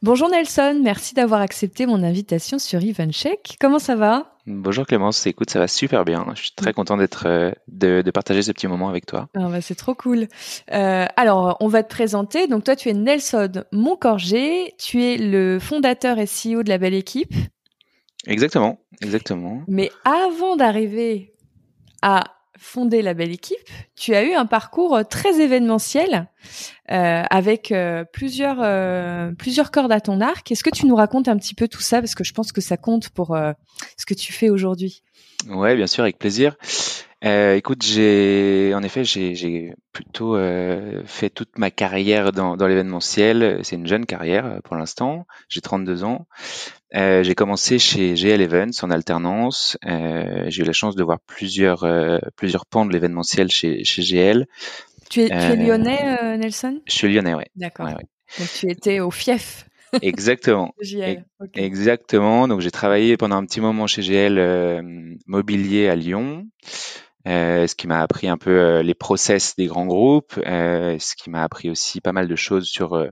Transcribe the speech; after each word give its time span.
Bonjour 0.00 0.30
Nelson, 0.30 0.80
merci 0.80 1.16
d'avoir 1.16 1.40
accepté 1.40 1.84
mon 1.84 2.04
invitation 2.04 2.60
sur 2.60 2.80
EventCheck. 2.80 3.56
Comment 3.60 3.80
ça 3.80 3.96
va? 3.96 4.36
Bonjour 4.46 4.86
Clémence, 4.86 5.26
écoute, 5.26 5.50
ça 5.50 5.58
va 5.58 5.66
super 5.66 6.04
bien. 6.04 6.24
Je 6.36 6.42
suis 6.42 6.52
très 6.52 6.72
content 6.72 6.96
d'être 6.96 7.26
euh, 7.26 7.50
de, 7.66 8.08
partager 8.12 8.42
ce 8.42 8.52
petit 8.52 8.68
moment 8.68 8.88
avec 8.88 9.06
toi. 9.06 9.28
Ah 9.34 9.48
bah, 9.48 9.60
c'est 9.60 9.74
trop 9.74 9.96
cool. 9.96 10.28
Euh, 10.72 11.04
alors, 11.16 11.56
on 11.58 11.66
va 11.66 11.82
te 11.82 11.88
présenter. 11.88 12.46
Donc 12.46 12.62
toi, 12.62 12.76
tu 12.76 12.88
es 12.90 12.94
Nelson 12.94 13.50
Moncorgé, 13.72 14.72
tu 14.78 15.02
es 15.02 15.16
le 15.16 15.58
fondateur 15.58 16.20
et 16.20 16.26
CEO 16.26 16.62
de 16.62 16.68
la 16.68 16.78
Belle 16.78 16.94
Équipe. 16.94 17.34
Exactement, 18.28 18.78
exactement. 19.02 19.62
Mais 19.66 19.90
avant 20.04 20.54
d'arriver 20.54 21.34
à 22.02 22.37
fondé 22.58 23.02
la 23.02 23.14
belle 23.14 23.32
équipe, 23.32 23.58
tu 23.96 24.14
as 24.14 24.24
eu 24.24 24.34
un 24.34 24.46
parcours 24.46 24.96
euh, 24.96 25.02
très 25.02 25.40
événementiel 25.40 26.28
euh, 26.90 27.22
avec 27.30 27.72
euh, 27.72 28.04
plusieurs 28.12 28.58
plusieurs 29.36 29.70
cordes 29.70 29.92
à 29.92 30.00
ton 30.00 30.20
arc. 30.20 30.50
Est-ce 30.50 30.64
que 30.64 30.70
tu 30.70 30.86
nous 30.86 30.96
racontes 30.96 31.28
un 31.28 31.36
petit 31.36 31.54
peu 31.54 31.68
tout 31.68 31.80
ça? 31.80 32.00
Parce 32.00 32.14
que 32.14 32.24
je 32.24 32.32
pense 32.32 32.52
que 32.52 32.60
ça 32.60 32.76
compte 32.76 33.10
pour 33.10 33.36
ce 33.96 34.06
que 34.06 34.14
tu 34.14 34.32
fais 34.32 34.50
aujourd'hui. 34.50 35.02
Ouais, 35.48 35.76
bien 35.76 35.86
sûr, 35.86 36.02
avec 36.02 36.18
plaisir. 36.18 36.56
Euh, 37.24 37.56
écoute, 37.56 37.82
j'ai 37.82 38.72
en 38.74 38.82
effet 38.84 39.02
j'ai 39.02 39.74
plutôt 39.92 40.36
euh, 40.36 41.02
fait 41.04 41.30
toute 41.30 41.58
ma 41.58 41.70
carrière 41.70 42.30
dans, 42.30 42.56
dans 42.56 42.66
l'événementiel. 42.68 43.60
C'est 43.64 43.74
une 43.74 43.88
jeune 43.88 44.06
carrière 44.06 44.46
euh, 44.46 44.60
pour 44.62 44.76
l'instant. 44.76 45.26
J'ai 45.48 45.60
32 45.60 46.04
ans. 46.04 46.28
Euh, 46.94 47.24
j'ai 47.24 47.34
commencé 47.34 47.78
chez 47.80 48.14
GL 48.14 48.40
Events 48.40 48.82
en 48.82 48.90
alternance. 48.90 49.76
Euh, 49.84 50.44
j'ai 50.48 50.62
eu 50.62 50.64
la 50.64 50.72
chance 50.72 50.94
de 50.94 51.02
voir 51.02 51.18
plusieurs 51.26 51.84
plusieurs 52.36 52.66
pans 52.66 52.86
de 52.86 52.92
l'événementiel 52.92 53.50
chez, 53.50 53.82
chez 53.84 54.02
GL. 54.02 54.46
Tu 55.10 55.22
es, 55.22 55.28
tu 55.28 55.34
es 55.34 55.56
lyonnais, 55.56 56.36
Nelson? 56.38 56.80
Je 56.86 56.92
suis 56.92 57.12
lyonnais, 57.12 57.34
ouais. 57.34 57.48
D'accord. 57.56 57.88
Donc 57.88 58.48
tu 58.54 58.70
étais 58.70 59.00
au 59.00 59.10
fief. 59.10 59.66
Exactement. 60.02 60.72
Exactement. 61.54 62.46
Donc 62.46 62.60
j'ai 62.60 62.70
travaillé 62.70 63.16
pendant 63.16 63.36
un 63.36 63.44
petit 63.44 63.60
moment 63.60 63.86
chez 63.88 64.02
GL 64.02 65.18
Mobilier 65.26 65.88
à 65.88 65.96
Lyon. 65.96 66.46
Euh, 67.28 67.66
ce 67.66 67.74
qui 67.74 67.86
m'a 67.86 68.00
appris 68.00 68.26
un 68.26 68.38
peu 68.38 68.50
euh, 68.50 68.82
les 68.82 68.94
process 68.94 69.54
des 69.54 69.66
grands 69.66 69.84
groupes, 69.84 70.40
euh, 70.46 70.98
ce 70.98 71.14
qui 71.14 71.28
m'a 71.28 71.42
appris 71.42 71.68
aussi 71.68 72.00
pas 72.00 72.12
mal 72.12 72.26
de 72.26 72.36
choses 72.36 72.66
sur 72.68 73.06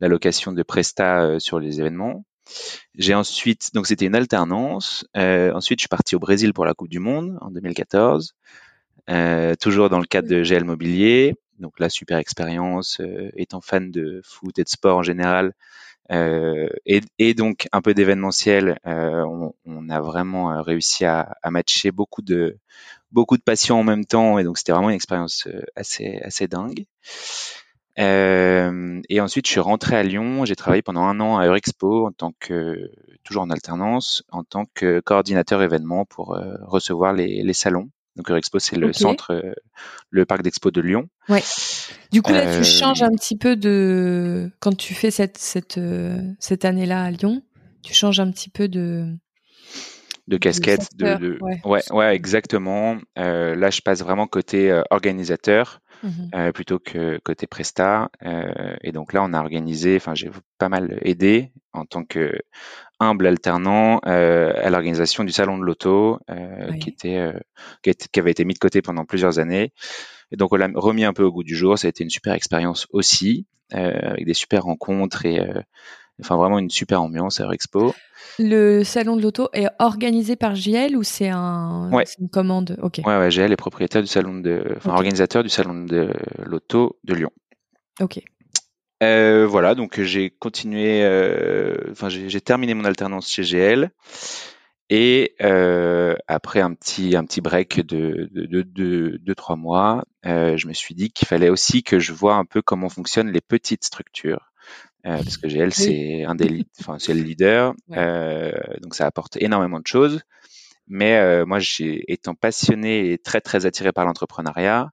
la 0.00 0.08
location 0.08 0.52
de 0.52 0.62
Presta 0.62 1.38
sur 1.38 1.60
les 1.60 1.80
événements. 1.80 2.24
J'ai 2.94 3.14
ensuite, 3.14 3.74
donc 3.74 3.86
c'était 3.86 4.06
une 4.06 4.14
alternance. 4.14 5.06
ensuite, 5.14 5.80
je 5.80 5.82
suis 5.82 5.88
parti 5.88 6.16
au 6.16 6.18
Brésil 6.18 6.54
pour 6.54 6.64
la 6.64 6.72
Coupe 6.72 6.88
du 6.88 6.98
Monde 6.98 7.36
en 7.42 7.50
2014, 7.50 8.34
toujours 9.60 9.90
dans 9.90 9.98
le 9.98 10.06
cadre 10.06 10.28
de 10.28 10.42
GL 10.42 10.64
Mobilier. 10.64 11.34
Donc 11.58 11.78
là, 11.78 11.90
super 11.90 12.16
expérience, 12.18 13.02
étant 13.36 13.60
fan 13.60 13.90
de 13.90 14.22
foot 14.24 14.58
et 14.58 14.64
de 14.64 14.68
sport 14.68 14.96
en 14.96 15.02
général, 15.02 15.52
et, 16.10 17.02
et, 17.18 17.34
donc 17.34 17.68
un 17.72 17.82
peu 17.82 17.92
d'événementiel, 17.92 18.78
on, 18.86 19.52
on, 19.66 19.88
a 19.90 20.00
vraiment 20.00 20.62
réussi 20.62 21.04
à, 21.04 21.36
à, 21.42 21.50
matcher 21.50 21.90
beaucoup 21.90 22.22
de 22.22 22.56
beaucoup 23.12 23.36
de 23.36 23.42
passion 23.42 23.80
en 23.80 23.84
même 23.84 24.04
temps 24.04 24.38
et 24.38 24.44
donc 24.44 24.58
c'était 24.58 24.72
vraiment 24.72 24.90
une 24.90 24.96
expérience 24.96 25.46
euh, 25.46 25.62
assez 25.76 26.18
assez 26.22 26.46
dingue. 26.48 26.84
Euh, 27.98 29.00
et 29.08 29.20
ensuite, 29.20 29.46
je 29.46 29.50
suis 29.50 29.60
rentré 29.60 29.96
à 29.96 30.02
Lyon. 30.02 30.44
J'ai 30.44 30.56
travaillé 30.56 30.82
pendant 30.82 31.02
un 31.02 31.18
an 31.20 31.38
à 31.38 31.46
Eurexpo 31.46 32.06
en 32.06 32.12
tant 32.12 32.32
que 32.38 32.90
toujours 33.24 33.42
en 33.42 33.50
alternance, 33.50 34.22
en 34.30 34.44
tant 34.44 34.66
que 34.74 35.00
coordinateur 35.00 35.62
événement 35.62 36.04
pour 36.04 36.34
euh, 36.34 36.54
recevoir 36.62 37.12
les, 37.12 37.42
les, 37.42 37.52
salons. 37.52 37.90
Donc 38.16 38.30
Eurexpo, 38.30 38.60
c'est 38.60 38.76
le 38.76 38.92
centre, 38.92 39.32
euh, 39.32 39.52
le 40.10 40.24
parc 40.26 40.42
d'expo 40.42 40.70
de 40.70 40.80
Lyon. 40.80 41.08
Ouais. 41.28 41.42
Du 42.12 42.22
coup, 42.22 42.32
là, 42.32 42.56
tu 42.56 42.64
changes 42.64 43.02
un 43.02 43.10
petit 43.10 43.36
peu 43.36 43.56
de 43.56 44.50
quand 44.60 44.76
tu 44.76 44.94
fais 44.94 45.10
cette 45.10 45.38
cette 45.38 45.80
cette 46.38 46.64
année-là 46.64 47.02
à 47.02 47.10
Lyon. 47.10 47.42
Tu 47.82 47.94
changes 47.94 48.20
un 48.20 48.30
petit 48.30 48.50
peu 48.50 48.68
de 48.68 49.12
de 50.28 50.36
casquette. 50.36 50.88
De, 50.94 51.38
ouais. 51.64 51.82
ouais. 51.90 52.14
exactement. 52.14 52.98
Euh, 53.18 53.56
là, 53.56 53.70
je 53.70 53.80
passe 53.80 54.00
vraiment 54.00 54.26
côté 54.26 54.70
euh, 54.70 54.82
organisateur 54.90 55.80
mmh 56.02 56.08
euh, 56.34 56.52
plutôt 56.52 56.78
que 56.78 57.18
côté 57.24 57.48
presta. 57.48 58.10
et 58.82 58.92
donc 58.92 59.12
là, 59.12 59.22
on 59.24 59.32
a 59.32 59.40
organisé, 59.40 59.96
enfin, 59.96 60.14
j'ai 60.14 60.30
pas 60.58 60.68
mal 60.68 61.00
aidé 61.02 61.50
en 61.72 61.86
tant 61.86 62.04
que 62.04 62.38
humble 63.00 63.26
alternant 63.26 63.98
à 64.00 64.70
l'organisation 64.70 65.24
du 65.24 65.32
salon 65.32 65.58
de 65.58 65.64
l'auto 65.64 66.20
qui, 66.80 66.90
était, 66.90 67.32
qui, 67.82 68.20
avait 68.20 68.30
été 68.30 68.44
mis 68.44 68.54
de 68.54 68.58
côté 68.58 68.80
pendant 68.80 69.04
plusieurs 69.06 69.38
années. 69.40 69.72
Et 70.30 70.36
donc, 70.36 70.52
on 70.52 70.56
l'a 70.56 70.68
remis 70.74 71.04
un 71.04 71.12
peu 71.12 71.24
au 71.24 71.32
goût 71.32 71.42
du 71.42 71.56
jour. 71.56 71.78
Ça 71.78 71.86
a 71.86 71.90
été 71.90 72.04
une 72.04 72.10
super 72.10 72.34
expérience 72.34 72.86
aussi, 72.90 73.46
avec 73.72 74.24
des 74.24 74.34
super 74.34 74.64
rencontres 74.64 75.26
et 75.26 75.40
enfin 76.20 76.36
vraiment 76.36 76.58
une 76.58 76.70
super 76.70 77.02
ambiance 77.02 77.40
à 77.40 77.48
Expo. 77.52 77.94
Le 78.38 78.84
salon 78.84 79.16
de 79.16 79.22
l'auto 79.22 79.48
est 79.52 79.66
organisé 79.78 80.36
par 80.36 80.54
JL 80.54 80.96
ou 80.96 81.02
c'est 81.02 81.28
un, 81.28 81.90
une 82.18 82.28
commande? 82.28 82.76
Ok. 82.82 83.00
Ouais, 83.04 83.18
ouais, 83.18 83.30
JL 83.30 83.52
est 83.52 83.56
propriétaire 83.56 84.02
du 84.02 84.08
salon 84.08 84.34
de, 84.34 84.62
enfin 84.76 84.92
organisateur 84.92 85.42
du 85.42 85.48
salon 85.48 85.84
de 85.84 86.12
l'auto 86.44 86.98
de 87.04 87.14
Lyon. 87.14 87.30
Ok. 88.00 88.20
Euh, 89.02 89.46
voilà, 89.46 89.74
donc 89.74 90.00
j'ai 90.00 90.30
continué, 90.30 91.04
euh, 91.04 91.76
enfin 91.92 92.08
j'ai 92.08 92.40
terminé 92.40 92.74
mon 92.74 92.84
alternance 92.84 93.30
chez 93.30 93.44
GL 93.44 93.90
et 94.90 95.36
euh, 95.40 96.16
après 96.26 96.60
un 96.60 96.74
petit 96.74 97.14
un 97.14 97.24
petit 97.24 97.40
break 97.40 97.86
de 97.86 98.28
de 98.32 98.62
de, 98.62 99.20
de, 99.22 99.34
trois 99.34 99.54
mois, 99.54 100.04
je 100.24 100.66
me 100.66 100.72
suis 100.72 100.94
dit 100.96 101.10
qu'il 101.10 101.28
fallait 101.28 101.48
aussi 101.48 101.84
que 101.84 102.00
je 102.00 102.12
vois 102.12 102.34
un 102.34 102.44
peu 102.44 102.60
comment 102.60 102.88
fonctionnent 102.88 103.30
les 103.30 103.40
petites 103.40 103.84
structures 103.84 104.47
euh, 105.08 105.22
parce 105.22 105.38
que 105.38 105.48
GL 105.48 105.72
c'est 105.72 106.24
un 106.24 106.34
des 106.34 106.66
enfin 106.80 106.98
c'est 106.98 107.14
le 107.14 107.22
leader, 107.22 107.74
euh, 107.92 108.52
donc 108.82 108.94
ça 108.94 109.06
apporte 109.06 109.36
énormément 109.40 109.80
de 109.80 109.86
choses. 109.86 110.20
Mais 110.86 111.16
euh, 111.16 111.46
moi, 111.46 111.58
étant 111.80 112.34
passionné 112.34 113.12
et 113.12 113.18
très 113.18 113.40
très 113.40 113.66
attiré 113.66 113.92
par 113.92 114.04
l'entrepreneuriat, 114.04 114.90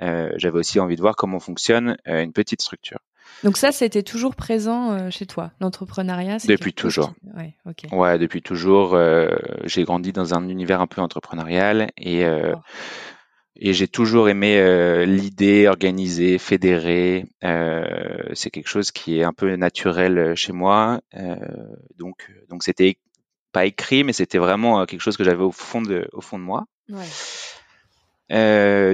j'avais 0.00 0.58
aussi 0.58 0.80
envie 0.80 0.96
de 0.96 1.00
voir 1.00 1.14
comment 1.14 1.38
fonctionne 1.38 1.96
une 2.06 2.32
petite 2.32 2.60
structure. 2.60 2.98
Donc 3.44 3.56
ça, 3.56 3.70
c'était 3.70 4.02
toujours 4.02 4.34
présent 4.34 5.10
chez 5.10 5.26
toi, 5.26 5.52
l'entrepreneuriat 5.60 6.38
Depuis 6.48 6.72
toujours. 6.72 7.14
Ouais, 7.34 7.54
ouais, 7.92 8.18
depuis 8.18 8.42
toujours. 8.42 8.98
j'ai 9.64 9.84
grandi 9.84 10.12
dans 10.12 10.34
un 10.34 10.48
univers 10.48 10.80
un 10.80 10.88
peu 10.88 11.00
entrepreneurial 11.00 11.92
et 11.96 12.24
et 13.56 13.72
j'ai 13.74 13.88
toujours 13.88 14.28
aimé 14.28 14.58
euh, 14.58 15.04
l'idée, 15.04 15.66
organiser, 15.68 16.38
fédérer. 16.38 17.26
Euh, 17.44 18.22
c'est 18.32 18.50
quelque 18.50 18.68
chose 18.68 18.90
qui 18.90 19.18
est 19.18 19.24
un 19.24 19.34
peu 19.34 19.54
naturel 19.56 20.18
euh, 20.18 20.34
chez 20.34 20.52
moi. 20.52 21.00
Euh, 21.14 21.36
donc, 21.98 22.32
donc 22.48 22.62
c'était 22.62 22.96
pas 23.52 23.66
écrit, 23.66 24.04
mais 24.04 24.14
c'était 24.14 24.38
vraiment 24.38 24.86
quelque 24.86 25.02
chose 25.02 25.18
que 25.18 25.24
j'avais 25.24 25.42
au 25.42 25.52
fond 25.52 25.82
de, 25.82 26.08
au 26.12 26.22
fond 26.22 26.38
de 26.38 26.44
moi. 26.44 26.64
Ouais. 26.88 27.04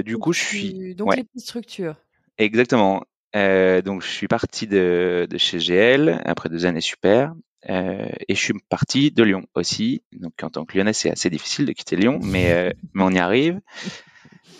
du 0.03 0.17
coup, 0.17 0.33
je 0.33 0.41
suis. 0.41 0.95
Donc 0.95 1.15
les 1.15 1.23
petites 1.23 1.45
structures. 1.45 1.95
Exactement. 2.37 3.05
donc, 3.33 4.01
je 4.01 4.09
suis 4.09 4.27
parti 4.27 4.67
de, 4.67 5.25
de 5.29 5.37
chez 5.37 5.59
GL 5.59 6.21
après 6.25 6.49
deux 6.49 6.65
années 6.65 6.81
super. 6.81 7.33
Euh, 7.69 8.07
et 8.27 8.35
je 8.35 8.39
suis 8.39 8.53
parti 8.69 9.11
de 9.11 9.23
Lyon 9.23 9.45
aussi. 9.55 10.03
Donc 10.11 10.33
en 10.43 10.49
tant 10.49 10.65
que 10.65 10.77
Lyonnais, 10.77 10.93
c'est 10.93 11.11
assez 11.11 11.29
difficile 11.29 11.65
de 11.65 11.71
quitter 11.71 11.95
Lyon, 11.95 12.19
mais, 12.21 12.75
mais 12.93 13.03
on 13.03 13.11
y 13.11 13.19
arrive. 13.19 13.61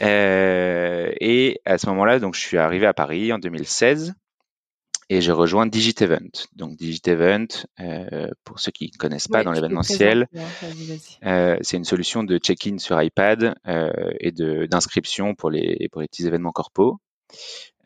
Euh, 0.02 1.12
et 1.20 1.60
à 1.66 1.78
ce 1.78 1.88
moment-là, 1.88 2.20
donc, 2.20 2.36
je 2.36 2.40
suis 2.40 2.58
arrivé 2.58 2.86
à 2.86 2.94
Paris 2.94 3.32
en 3.34 3.40
2016. 3.40 4.14
et 5.12 5.22
j'ai 5.22 5.32
rejoint 5.32 5.66
Digitevent. 5.66 6.30
Donc 6.56 6.76
Digitevent, 6.78 7.48
euh, 7.80 8.30
pour 8.44 8.60
ceux 8.60 8.72
qui 8.72 8.92
ne 8.94 8.98
connaissent 8.98 9.28
pas 9.28 9.44
dans 9.44 9.52
l'événementiel, 9.52 10.28
euh, 11.26 11.58
c'est 11.62 11.78
une 11.78 11.84
solution 11.84 12.24
de 12.24 12.38
check-in 12.38 12.78
sur 12.78 13.02
iPad 13.02 13.56
euh, 13.68 13.92
et 14.20 14.32
d'inscription 14.32 15.34
pour 15.34 15.50
les 15.50 15.90
pour 15.92 16.02
les 16.02 16.08
petits 16.08 16.28
événements 16.28 16.52
corpo. 16.52 17.00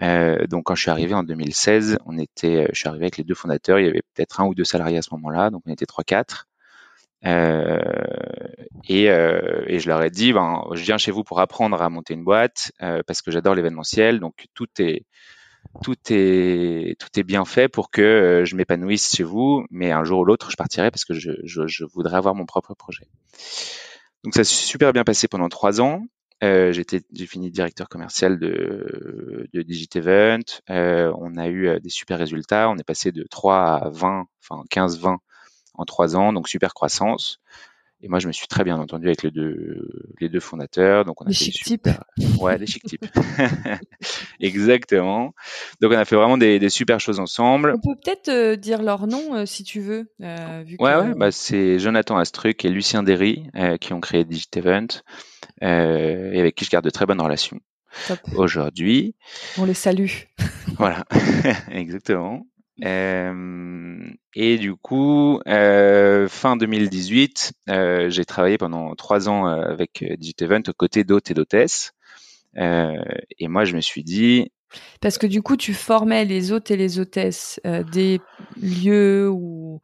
Euh, 0.01 0.47
donc 0.47 0.65
quand 0.65 0.75
je 0.75 0.81
suis 0.81 0.91
arrivé 0.91 1.13
en 1.13 1.23
2016, 1.23 1.97
on 2.05 2.17
était, 2.17 2.67
je 2.73 2.79
suis 2.79 2.89
arrivé 2.89 3.05
avec 3.05 3.17
les 3.17 3.23
deux 3.23 3.35
fondateurs, 3.35 3.79
il 3.79 3.85
y 3.85 3.89
avait 3.89 4.01
peut-être 4.13 4.41
un 4.41 4.45
ou 4.45 4.53
deux 4.53 4.65
salariés 4.65 4.97
à 4.97 5.01
ce 5.01 5.09
moment-là, 5.11 5.49
donc 5.49 5.61
on 5.65 5.71
était 5.71 5.85
trois 5.85 6.03
quatre. 6.03 6.47
Euh, 7.25 7.79
et, 8.87 9.09
euh, 9.09 9.63
et, 9.67 9.79
je 9.79 9.87
leur 9.87 10.01
ai 10.03 10.09
dit, 10.09 10.33
ben, 10.33 10.65
je 10.73 10.83
viens 10.83 10.97
chez 10.97 11.11
vous 11.11 11.23
pour 11.23 11.39
apprendre 11.39 11.81
à 11.81 11.89
monter 11.89 12.13
une 12.13 12.23
boîte 12.23 12.71
parce 12.79 13.21
que 13.21 13.31
j'adore 13.31 13.55
l'événementiel, 13.55 14.19
donc 14.19 14.45
tout 14.53 14.67
est 14.79 15.05
tout 15.81 15.95
est 16.09 16.95
tout 16.99 17.19
est 17.19 17.23
bien 17.23 17.45
fait 17.45 17.67
pour 17.67 17.89
que 17.89 18.01
euh, 18.01 18.45
je 18.45 18.55
m'épanouisse 18.55 19.15
chez 19.15 19.23
vous, 19.23 19.65
mais 19.71 19.91
un 19.91 20.03
jour 20.03 20.19
ou 20.19 20.25
l'autre, 20.25 20.51
je 20.51 20.55
partirai 20.55 20.91
parce 20.91 21.05
que 21.05 21.13
je, 21.13 21.31
je, 21.43 21.67
je, 21.67 21.85
voudrais 21.85 22.17
avoir 22.17 22.35
mon 22.35 22.45
propre 22.45 22.75
projet. 22.75 23.07
Donc 24.23 24.33
ça 24.35 24.43
s'est 24.43 24.65
super 24.65 24.93
bien 24.93 25.03
passé 25.03 25.27
pendant 25.27 25.49
trois 25.49 25.81
ans. 25.81 26.03
Euh, 26.43 26.73
j'étais, 26.73 27.01
j'ai 27.13 27.25
fini 27.25 27.51
directeur 27.51 27.87
commercial 27.87 28.37
de, 28.37 29.47
de 29.53 29.61
Digitevent. 29.61 30.43
Euh, 30.69 31.11
on 31.17 31.37
a 31.37 31.47
eu 31.47 31.67
euh, 31.67 31.79
des 31.79 31.89
super 31.89 32.19
résultats. 32.19 32.69
On 32.69 32.77
est 32.77 32.83
passé 32.83 33.11
de 33.11 33.25
3 33.29 33.55
à 33.55 33.89
20, 33.89 34.25
enfin 34.41 34.63
15-20 34.69 35.17
en 35.73 35.85
trois 35.85 36.15
ans, 36.15 36.33
donc 36.33 36.47
super 36.47 36.73
croissance. 36.73 37.39
Et 38.05 38.09
moi, 38.09 38.19
je 38.19 38.27
me 38.27 38.33
suis 38.33 38.47
très 38.47 38.65
bien 38.65 38.77
entendu 38.77 39.07
avec 39.07 39.23
les 39.23 39.31
deux, 39.31 39.89
les 40.19 40.27
deux 40.27 40.41
fondateurs. 40.41 41.05
Donc, 41.05 41.21
on 41.21 41.25
a 41.25 41.29
les 41.29 41.33
chic 41.33 41.63
types. 41.63 41.87
Ouais, 42.37 42.57
les 42.57 42.67
chic 42.67 42.83
types. 42.83 43.05
Exactement. 44.41 45.33
Donc, 45.79 45.93
on 45.93 45.97
a 45.97 46.03
fait 46.03 46.17
vraiment 46.17 46.37
des, 46.37 46.59
des 46.59 46.69
super 46.69 46.99
choses 46.99 47.21
ensemble. 47.21 47.73
On 47.77 47.79
peut 47.93 47.97
peut-être 48.03 48.27
euh, 48.27 48.55
dire 48.57 48.81
leur 48.81 49.07
nom 49.07 49.33
euh, 49.35 49.45
si 49.45 49.63
tu 49.63 49.79
veux. 49.79 50.11
Euh, 50.21 50.63
vu 50.65 50.75
ouais, 50.79 50.95
ouais. 50.97 51.13
Bah, 51.15 51.31
c'est 51.31 51.79
Jonathan 51.79 52.17
Astruc 52.17 52.65
et 52.65 52.69
Lucien 52.69 53.03
Derry 53.03 53.47
qui 53.79 53.93
ont 53.93 54.01
créé 54.01 54.25
Digitevent 54.25 54.87
et 55.61 56.39
avec 56.39 56.55
qui 56.55 56.65
je 56.65 56.71
garde 56.71 56.83
de 56.83 56.89
très 56.89 57.05
bonnes 57.05 57.21
relations. 57.21 57.61
Aujourd'hui. 58.35 59.15
On 59.57 59.63
les 59.63 59.73
salue. 59.73 60.09
voilà, 60.77 61.05
exactement. 61.71 62.45
Euh, 62.83 63.99
et 64.35 64.57
du 64.57 64.75
coup, 64.75 65.39
euh, 65.47 66.27
fin 66.27 66.55
2018, 66.55 67.53
euh, 67.69 68.09
j'ai 68.09 68.25
travaillé 68.25 68.57
pendant 68.57 68.95
trois 68.95 69.29
ans 69.29 69.45
avec 69.45 70.03
Digitevent 70.17 70.61
aux 70.67 70.73
côtés 70.73 71.03
d'hôtes 71.03 71.29
et 71.31 71.33
d'hôtesses. 71.33 71.93
et 72.55 73.47
moi, 73.47 73.65
je 73.65 73.75
me 73.75 73.81
suis 73.81 74.03
dit, 74.03 74.51
parce 75.01 75.19
que 75.19 75.27
du 75.27 75.43
coup, 75.43 75.55
tu 75.55 75.75
formais 75.75 76.25
les 76.25 76.51
hôtes 76.51 76.71
et 76.71 76.77
les 76.77 76.99
hôtesses 76.99 77.59
des 77.91 78.19
lieux 78.59 79.29
ou 79.29 79.81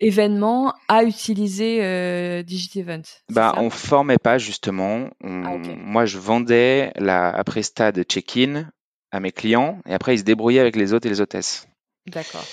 événements 0.00 0.72
à 0.88 1.04
utiliser 1.04 2.42
Digitevent. 2.42 3.02
Bah, 3.30 3.54
on 3.58 3.68
formait 3.68 4.16
pas 4.16 4.38
justement. 4.38 5.10
Ah, 5.22 5.58
moi, 5.84 6.06
je 6.06 6.16
vendais 6.16 6.92
la 6.96 7.42
presta 7.44 7.92
de 7.92 8.02
check-in 8.04 8.70
à 9.10 9.20
mes 9.20 9.32
clients 9.32 9.82
et 9.86 9.92
après, 9.92 10.14
ils 10.14 10.20
se 10.20 10.24
débrouillaient 10.24 10.60
avec 10.60 10.76
les 10.76 10.94
hôtes 10.94 11.04
et 11.04 11.10
les 11.10 11.20
hôtesses. 11.20 11.68
D'accord. 12.06 12.46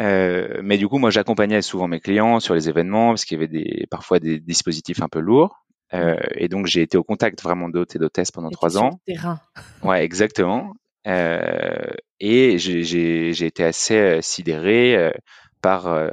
Euh, 0.00 0.60
mais 0.62 0.76
du 0.76 0.88
coup, 0.88 0.98
moi, 0.98 1.10
j'accompagnais 1.10 1.62
souvent 1.62 1.88
mes 1.88 2.00
clients 2.00 2.40
sur 2.40 2.54
les 2.54 2.68
événements 2.68 3.10
parce 3.10 3.24
qu'il 3.24 3.38
y 3.38 3.42
avait 3.42 3.48
des, 3.48 3.86
parfois 3.90 4.18
des 4.18 4.40
dispositifs 4.40 5.02
un 5.02 5.08
peu 5.08 5.20
lourds. 5.20 5.64
Euh, 5.92 6.16
et 6.32 6.48
donc, 6.48 6.66
j'ai 6.66 6.82
été 6.82 6.96
au 6.96 7.04
contact 7.04 7.42
vraiment 7.42 7.68
d'hôtes 7.68 7.94
et 7.94 7.98
d'hôtesses 7.98 8.32
pendant 8.32 8.50
trois 8.50 8.78
ans. 8.78 8.90
Sur 8.90 9.14
terrain. 9.14 9.40
Ouais, 9.82 10.02
exactement. 10.04 10.74
Euh, 11.06 11.92
et 12.18 12.58
j'ai 12.58 13.46
été 13.46 13.62
assez 13.62 14.20
sidéré 14.22 15.12
par 15.60 16.10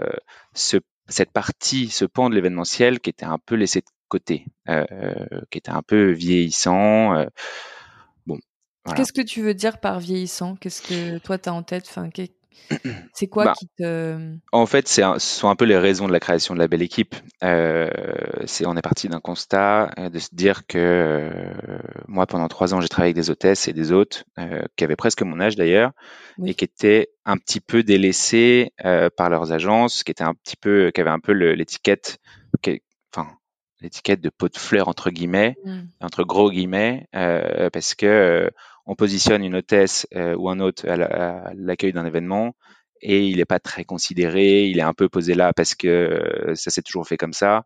ce, 0.53 0.77
cette 1.07 1.31
partie, 1.31 1.87
ce 1.87 2.03
pan 2.03 2.29
de 2.29 2.35
l'événementiel 2.35 2.99
qui 2.99 3.09
était 3.09 3.25
un 3.25 3.39
peu 3.39 3.55
laissé 3.55 3.79
de 3.79 3.85
côté, 4.09 4.45
qui 4.67 5.57
était 5.57 5.71
un 5.71 5.81
peu 5.81 6.11
vieillissant. 6.11 7.25
bon. 8.25 8.39
Qu'est-ce 8.93 9.13
que 9.13 9.21
tu 9.21 9.41
veux 9.41 9.53
dire 9.53 9.79
par 9.79 10.01
vieillissant? 10.01 10.57
Qu'est-ce 10.57 10.81
que 10.81 11.17
toi 11.19 11.37
tu 11.37 11.47
as 11.47 11.53
en 11.53 11.63
tête? 11.63 11.85
Enfin, 11.87 12.09
c'est 13.13 13.27
quoi 13.27 13.45
bah, 13.45 13.53
qui 13.57 13.67
te... 13.77 14.35
En 14.51 14.65
fait, 14.65 14.87
c'est 14.87 15.01
ce 15.01 15.19
sont 15.19 15.49
un 15.49 15.55
peu 15.55 15.65
les 15.65 15.77
raisons 15.77 16.07
de 16.07 16.11
la 16.11 16.19
création 16.19 16.53
de 16.53 16.59
la 16.59 16.67
belle 16.67 16.81
équipe. 16.81 17.15
Euh, 17.43 17.89
c'est, 18.45 18.65
on 18.65 18.75
est 18.75 18.81
parti 18.81 19.07
d'un 19.09 19.19
constat 19.19 19.91
euh, 19.97 20.09
de 20.09 20.19
se 20.19 20.29
dire 20.33 20.65
que 20.67 20.77
euh, 20.77 21.79
moi, 22.07 22.27
pendant 22.27 22.47
trois 22.47 22.73
ans, 22.73 22.81
j'ai 22.81 22.89
travaillé 22.89 23.09
avec 23.09 23.15
des 23.15 23.29
hôtesses 23.29 23.67
et 23.67 23.73
des 23.73 23.91
hôtes 23.91 24.25
euh, 24.39 24.63
qui 24.75 24.83
avaient 24.83 24.95
presque 24.95 25.21
mon 25.23 25.39
âge 25.39 25.55
d'ailleurs 25.55 25.91
et 26.43 26.53
qui 26.53 26.65
étaient 26.65 27.09
un 27.25 27.37
petit 27.37 27.59
peu 27.59 27.83
délaissés 27.83 28.73
par 29.15 29.29
leurs 29.29 29.51
agences, 29.51 30.03
qui 30.03 30.11
étaient 30.11 30.23
un 30.23 30.33
petit 30.33 30.55
peu, 30.55 30.91
qui 30.93 31.01
avaient 31.01 31.09
un 31.09 31.19
peu 31.19 31.33
l'étiquette, 31.33 32.19
enfin 33.13 33.29
l'étiquette 33.79 34.21
de 34.21 34.29
pot 34.29 34.51
de 34.51 34.57
fleurs 34.57 34.87
entre 34.87 35.11
guillemets, 35.11 35.55
mmh. 35.65 35.79
entre 35.99 36.23
gros 36.23 36.49
guillemets, 36.49 37.07
parce 37.11 37.93
que 37.93 38.49
on 38.85 38.95
positionne 38.95 39.43
une 39.43 39.55
hôtesse 39.55 40.07
euh, 40.15 40.35
ou 40.35 40.49
un 40.49 40.59
hôte 40.59 40.85
à 40.85 41.53
l'accueil 41.55 41.93
d'un 41.93 42.05
événement 42.05 42.55
et 43.01 43.25
il 43.25 43.37
n'est 43.37 43.45
pas 43.45 43.59
très 43.59 43.83
considéré, 43.83 44.65
il 44.65 44.77
est 44.77 44.83
un 44.83 44.93
peu 44.93 45.09
posé 45.09 45.33
là 45.33 45.53
parce 45.53 45.75
que 45.75 45.87
euh, 45.87 46.55
ça 46.55 46.69
s'est 46.69 46.83
toujours 46.83 47.07
fait 47.07 47.17
comme 47.17 47.33
ça. 47.33 47.65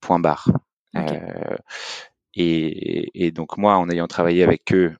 Point 0.00 0.18
barre. 0.18 0.50
Euh, 0.96 1.56
et, 2.34 3.30
donc 3.32 3.58
moi, 3.58 3.76
en 3.76 3.90
ayant 3.90 4.06
travaillé 4.06 4.44
avec 4.44 4.72
eux 4.72 4.96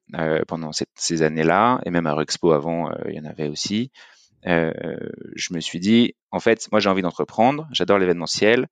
pendant 0.48 0.70
ces 0.96 1.22
années-là, 1.22 1.80
et 1.84 1.90
même 1.90 2.06
à 2.06 2.14
Rexpo 2.14 2.50
avant, 2.50 2.90
il 3.08 3.14
y 3.14 3.20
en 3.20 3.24
avait 3.24 3.48
aussi, 3.48 3.92
je 4.44 5.54
me 5.54 5.60
suis 5.60 5.78
dit, 5.78 6.14
en 6.32 6.40
fait, 6.40 6.68
moi 6.72 6.80
j'ai 6.80 6.88
envie 6.88 7.02
d'entreprendre, 7.02 7.68
j'adore 7.70 7.98
l'événementiel. 7.98 8.66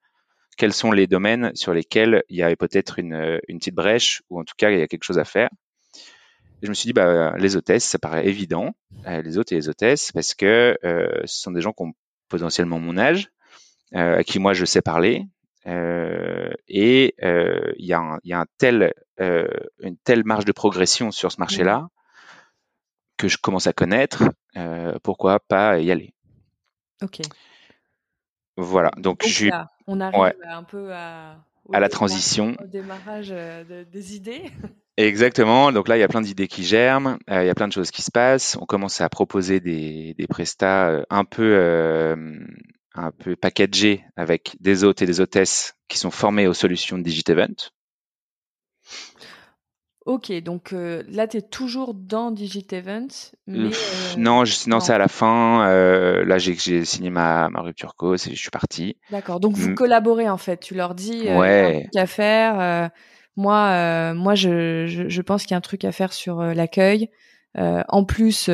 Quels 0.57 0.73
sont 0.73 0.91
les 0.91 1.07
domaines 1.07 1.53
sur 1.55 1.75
lesquels 1.75 2.25
il 2.29 2.37
y 2.37 2.43
avait 2.43 2.57
peut-être 2.57 2.99
une, 2.99 3.41
une 3.47 3.59
petite 3.59 3.75
brèche 3.75 4.23
ou 4.31 4.41
en 4.41 4.45
tout 4.45 4.55
cas 4.57 4.71
il 4.71 4.79
y 4.81 4.83
a 4.83 4.89
quelque 4.89 5.05
chose 5.05 5.19
à 5.19 5.25
faire? 5.25 5.51
Et 6.63 6.67
je 6.67 6.69
me 6.71 6.75
suis 6.75 6.87
dit, 6.87 6.93
bah, 6.93 7.37
les 7.37 7.57
hôtesses, 7.57 7.85
ça 7.85 7.99
paraît 7.99 8.27
évident, 8.27 8.75
euh, 9.07 9.21
les 9.23 9.39
hôtes 9.39 9.53
et 9.53 9.57
les 9.57 9.69
hôtesses, 9.69 10.13
parce 10.13 10.35
que 10.35 10.79
euh, 10.85 11.21
ce 11.25 11.41
sont 11.41 11.51
des 11.51 11.61
gens 11.61 11.73
qui 11.73 11.83
ont 11.83 11.93
potentiellement 12.29 12.79
mon 12.79 12.97
âge, 12.97 13.31
euh, 13.95 14.19
à 14.19 14.25
qui 14.25 14.39
moi 14.39 14.55
je 14.55 14.65
sais 14.65 14.83
parler, 14.83 15.27
euh, 15.67 16.51
et 16.69 17.15
il 17.19 17.85
y, 17.85 17.93
a 17.93 17.99
un, 17.99 18.19
y 18.25 18.33
a 18.33 18.41
un 18.41 18.47
tel, 18.59 18.95
une 19.19 19.97
telle 20.05 20.25
marge 20.25 20.45
de 20.45 20.53
progression 20.53 21.11
sur 21.11 21.31
ce 21.31 21.41
marché-là 21.41 21.81
mmh. 21.81 21.89
que 23.19 23.29
je 23.29 23.37
commence 23.37 23.67
à 23.67 23.73
connaître. 23.73 24.25
pourquoi 25.03 25.41
pas 25.41 25.79
y 25.81 25.91
aller 25.91 26.15
Ok. 27.03 27.21
Voilà. 28.57 28.91
Donc, 28.97 29.21
Donc 29.21 29.27
je 29.27 29.51
on 29.87 30.01
arrive 30.01 30.35
un 30.49 30.63
peu 30.65 30.93
à, 30.93 31.37
à 31.73 31.81
la 31.81 31.89
transition, 31.89 32.57
au 32.63 32.67
démarrage 32.67 33.35
des 33.93 34.17
idées. 34.17 34.43
Exactement. 34.97 35.73
Donc 35.73 35.89
là, 35.89 35.97
il 35.97 36.01
y 36.01 36.05
a 36.05 36.09
plein 36.09 36.23
d'idées 36.23 36.49
qui 36.49 36.65
germent, 36.65 37.19
euh, 37.31 37.43
il 37.43 37.47
y 37.47 37.51
a 37.51 37.55
plein 37.55 37.69
de 37.69 37.73
choses 37.73 37.91
qui 37.91 38.03
se 38.03 38.11
passent. 38.11 38.57
On 38.61 38.65
commence 38.65 39.01
à 39.01 39.09
proposer 39.11 39.61
des, 39.61 40.15
des 40.15 40.27
prestats 40.27 40.89
euh, 40.89 41.03
un 41.11 41.25
peu 41.25 41.55
euh, 41.55 42.17
un 42.95 43.11
peu 43.11 43.37
packagés 43.37 44.05
avec 44.17 44.57
des 44.61 44.85
hôtes 44.85 45.03
et 45.03 45.07
des 45.07 45.21
hôtesses 45.21 45.75
qui 45.89 45.99
sont 45.99 46.11
formés 46.11 46.47
aux 46.47 46.55
solutions 46.55 46.97
de 46.97 47.03
Digitevent. 47.03 47.71
Ok, 50.07 50.33
donc 50.43 50.73
là, 50.73 51.27
tu 51.27 51.37
es 51.37 51.43
toujours 51.43 51.93
dans 51.93 52.31
Digitevent 52.31 53.09
mais, 53.47 53.71
Non, 54.17 54.45
non, 54.67 54.81
c'est 54.81 54.93
à 54.93 54.99
la 54.99 55.09
fin. 55.09 55.67
là, 56.25 56.39
j'ai 56.39 56.85
signé 56.85 57.11
ma, 57.11 57.49
ma 57.51 57.61
rupture 57.61 57.95
cause 57.97 58.27
et 58.29 58.35
je 58.35 58.41
suis 58.41 58.51
parti. 58.51 58.97
D'accord, 59.11 59.41
donc 59.41 59.57
vous 59.57 59.75
collaborez 59.75 60.29
en 60.29 60.39
fait. 60.39 60.59
Tu 60.61 60.75
leur 60.75 60.95
dis 60.95 61.23
ouais. 61.23 61.89
y 61.93 61.99
a 61.99 62.07
faire 62.07 62.91
moi, 63.37 63.69
euh, 63.69 64.15
moi, 64.15 64.35
je, 64.35 64.87
je, 64.87 65.09
je 65.09 65.23
pense 65.23 65.43
qu'il 65.43 65.53
y 65.53 65.55
a 65.55 65.59
un 65.59 65.63
truc 65.63 65.85
à 65.85 65.93
faire 65.93 66.13
sur 66.13 66.41
euh, 66.41 66.55
l'accueil. 66.55 67.11
Euh, 67.59 67.83
en 67.89 68.05
plus, 68.05 68.51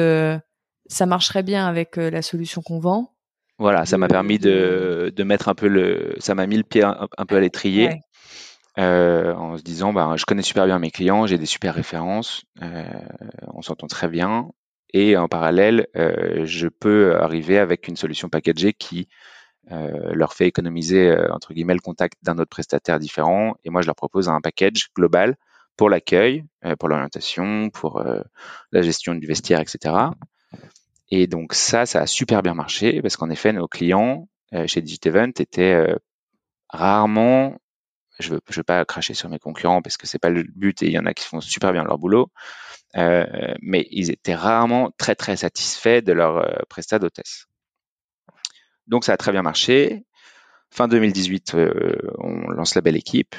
ça 0.86 1.06
marcherait 1.06 1.42
bien 1.42 1.66
avec 1.66 1.96
la 1.96 2.22
solution 2.22 2.62
qu'on 2.62 2.78
vend. 2.78 3.14
Voilà, 3.58 3.86
ça 3.86 3.98
m'a 3.98 4.08
permis 4.08 4.38
de, 4.38 5.12
de 5.14 5.24
mettre 5.24 5.48
un 5.48 5.54
peu 5.54 5.68
le, 5.68 6.14
ça 6.18 6.34
m'a 6.34 6.46
mis 6.46 6.56
le 6.56 6.62
pied 6.64 6.82
un, 6.82 7.26
peu 7.26 7.36
à 7.36 7.40
l'étrier. 7.40 8.00
Euh, 8.78 9.34
en 9.34 9.58
se 9.58 9.62
disant 9.62 9.92
bah, 9.92 10.14
je 10.16 10.24
connais 10.24 10.40
super 10.40 10.64
bien 10.64 10.78
mes 10.78 10.90
clients, 10.90 11.26
j'ai 11.26 11.36
des 11.36 11.44
super 11.44 11.74
références, 11.74 12.44
euh, 12.62 12.84
on 13.52 13.60
s'entend 13.60 13.86
très 13.86 14.08
bien 14.08 14.48
et 14.94 15.14
en 15.18 15.28
parallèle 15.28 15.88
euh, 15.94 16.46
je 16.46 16.68
peux 16.68 17.20
arriver 17.20 17.58
avec 17.58 17.86
une 17.86 17.96
solution 17.96 18.30
packagée 18.30 18.72
qui 18.72 19.08
euh, 19.70 20.14
leur 20.14 20.32
fait 20.32 20.46
économiser 20.46 21.10
euh, 21.10 21.30
entre 21.34 21.52
guillemets 21.52 21.74
le 21.74 21.80
contact 21.80 22.14
d'un 22.22 22.38
autre 22.38 22.48
prestataire 22.48 22.98
différent 22.98 23.56
et 23.62 23.68
moi 23.68 23.82
je 23.82 23.86
leur 23.88 23.94
propose 23.94 24.30
un 24.30 24.40
package 24.40 24.88
global 24.96 25.36
pour 25.76 25.90
l'accueil, 25.90 26.46
euh, 26.64 26.74
pour 26.74 26.88
l'orientation, 26.88 27.68
pour 27.68 28.02
la 28.72 28.82
gestion 28.82 29.14
du 29.14 29.26
vestiaire, 29.26 29.60
etc. 29.60 29.94
Et 31.10 31.26
donc 31.26 31.52
ça, 31.52 31.84
ça 31.84 32.00
a 32.00 32.06
super 32.06 32.42
bien 32.42 32.54
marché 32.54 33.02
parce 33.02 33.16
qu'en 33.16 33.28
effet, 33.28 33.52
nos 33.52 33.68
clients 33.68 34.28
chez 34.66 34.82
Digitevent 34.82 35.32
étaient 35.38 35.94
rarement, 36.68 37.56
je 38.22 38.34
veux, 38.34 38.40
je 38.48 38.60
veux 38.60 38.64
pas 38.64 38.84
cracher 38.84 39.14
sur 39.14 39.28
mes 39.28 39.38
concurrents 39.38 39.82
parce 39.82 39.96
que 39.96 40.06
c'est 40.06 40.18
pas 40.18 40.30
le 40.30 40.44
but 40.44 40.82
et 40.82 40.86
il 40.86 40.92
y 40.92 40.98
en 40.98 41.06
a 41.06 41.14
qui 41.14 41.26
font 41.26 41.40
super 41.40 41.72
bien 41.72 41.84
leur 41.84 41.98
boulot, 41.98 42.30
mais 42.94 43.86
ils 43.90 44.10
étaient 44.10 44.34
rarement 44.34 44.90
très 44.96 45.14
très 45.14 45.36
satisfaits 45.36 46.02
de 46.02 46.12
leur 46.12 46.66
prestat 46.68 46.98
d'hôtesse. 46.98 47.46
Donc 48.86 49.04
ça 49.04 49.12
a 49.12 49.16
très 49.16 49.32
bien 49.32 49.42
marché. 49.42 50.04
Fin 50.70 50.88
2018, 50.88 51.56
on 52.18 52.50
lance 52.50 52.74
la 52.74 52.80
belle 52.80 52.96
équipe. 52.96 53.36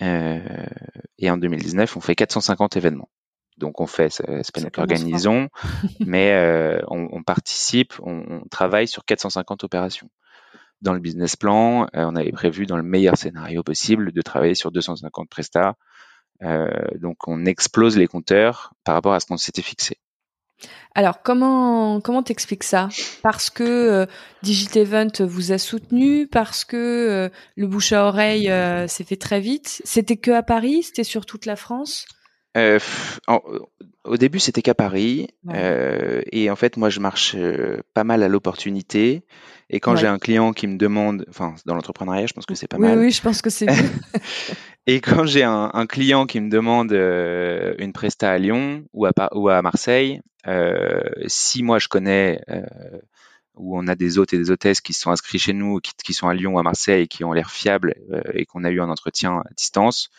et 0.00 1.30
en 1.30 1.36
2019, 1.36 1.96
on 1.96 2.00
fait 2.00 2.14
450 2.14 2.76
événements. 2.76 3.10
Donc 3.60 3.80
on 3.80 3.86
fait, 3.86 4.08
c'est 4.08 4.24
pas 4.26 4.60
nous 4.62 4.70
qui 4.70 4.80
organisons, 4.80 5.48
mais 6.00 6.32
euh, 6.32 6.80
on, 6.88 7.22
participe, 7.22 7.92
on, 8.02 8.42
travaille 8.50 8.88
sur 8.88 9.04
450 9.04 9.64
opérations. 9.64 10.08
Dans 10.82 10.92
le 10.94 11.00
business 11.00 11.36
plan, 11.36 11.82
euh, 11.82 12.04
on 12.06 12.16
avait 12.16 12.32
prévu 12.32 12.66
dans 12.66 12.76
le 12.76 12.82
meilleur 12.82 13.16
scénario 13.16 13.62
possible 13.62 14.12
de 14.12 14.22
travailler 14.22 14.54
sur 14.54 14.70
250 14.70 15.28
prestats. 15.28 15.74
Euh, 16.42 16.68
donc 16.98 17.28
on 17.28 17.44
explose 17.44 17.98
les 17.98 18.06
compteurs 18.06 18.72
par 18.84 18.94
rapport 18.94 19.12
à 19.12 19.20
ce 19.20 19.26
qu'on 19.26 19.36
s'était 19.36 19.62
fixé. 19.62 19.98
Alors 20.94 21.22
comment 21.22 22.00
comment 22.00 22.22
t'expliques 22.22 22.64
ça? 22.64 22.88
Parce 23.22 23.50
que 23.50 24.06
Digital 24.42 24.82
Event 24.82 25.12
vous 25.20 25.52
a 25.52 25.58
soutenu, 25.58 26.26
parce 26.26 26.64
que 26.64 27.30
le 27.56 27.66
bouche 27.66 27.92
à 27.92 28.06
oreille 28.06 28.50
s'est 28.88 29.04
fait 29.04 29.16
très 29.16 29.40
vite? 29.40 29.82
C'était 29.84 30.16
que 30.16 30.30
à 30.30 30.42
Paris, 30.42 30.82
c'était 30.82 31.04
sur 31.04 31.26
toute 31.26 31.46
la 31.46 31.56
France? 31.56 32.06
Euh, 32.56 32.78
au 34.04 34.16
début, 34.16 34.38
c'était 34.38 34.62
qu'à 34.62 34.74
Paris. 34.74 35.28
Euh, 35.50 36.22
et 36.32 36.50
en 36.50 36.56
fait, 36.56 36.76
moi, 36.76 36.88
je 36.88 37.00
marche 37.00 37.34
euh, 37.36 37.80
pas 37.94 38.04
mal 38.04 38.22
à 38.22 38.28
l'opportunité. 38.28 39.22
Et 39.68 39.78
quand 39.78 39.94
j'ai 39.94 40.08
un 40.08 40.18
client 40.18 40.52
qui 40.52 40.66
me 40.66 40.76
demande, 40.76 41.24
enfin, 41.28 41.54
dans 41.64 41.74
l'entrepreneuriat, 41.74 42.26
je 42.26 42.32
pense 42.32 42.46
que 42.46 42.56
c'est 42.56 42.66
pas 42.66 42.78
mal. 42.78 42.98
Oui, 42.98 43.12
je 43.12 43.22
pense 43.22 43.40
que 43.40 43.50
c'est 43.50 43.66
et 44.86 45.00
quand 45.00 45.26
j'ai 45.26 45.44
un, 45.44 45.70
un, 45.72 45.86
client 45.86 46.26
qui 46.26 46.40
me 46.40 46.50
demande 46.50 46.92
une 46.92 47.92
presta 47.92 48.32
à 48.32 48.38
Lyon 48.38 48.84
ou 48.92 49.06
à, 49.06 49.12
ou 49.32 49.48
à 49.48 49.62
Marseille, 49.62 50.20
si 51.26 51.62
moi 51.62 51.78
je 51.78 51.86
connais 51.86 52.40
où 53.54 53.78
on 53.78 53.86
a 53.86 53.94
des 53.94 54.18
hôtes 54.18 54.32
et 54.32 54.38
des 54.38 54.50
hôtesses 54.50 54.80
qui 54.80 54.92
sont 54.92 55.12
inscrits 55.12 55.38
chez 55.38 55.52
nous, 55.52 55.78
qui, 55.78 55.92
qui 56.02 56.14
sont 56.14 56.26
à 56.26 56.34
Lyon 56.34 56.54
ou 56.54 56.58
à 56.58 56.64
Marseille 56.64 57.02
et 57.02 57.06
qui 57.06 57.22
ont 57.22 57.32
l'air 57.32 57.52
fiables 57.52 57.94
et 58.34 58.46
qu'on 58.46 58.64
a 58.64 58.70
eu 58.70 58.80
un 58.80 58.88
entretien 58.88 59.36
à 59.36 59.54
distance, 59.56 60.10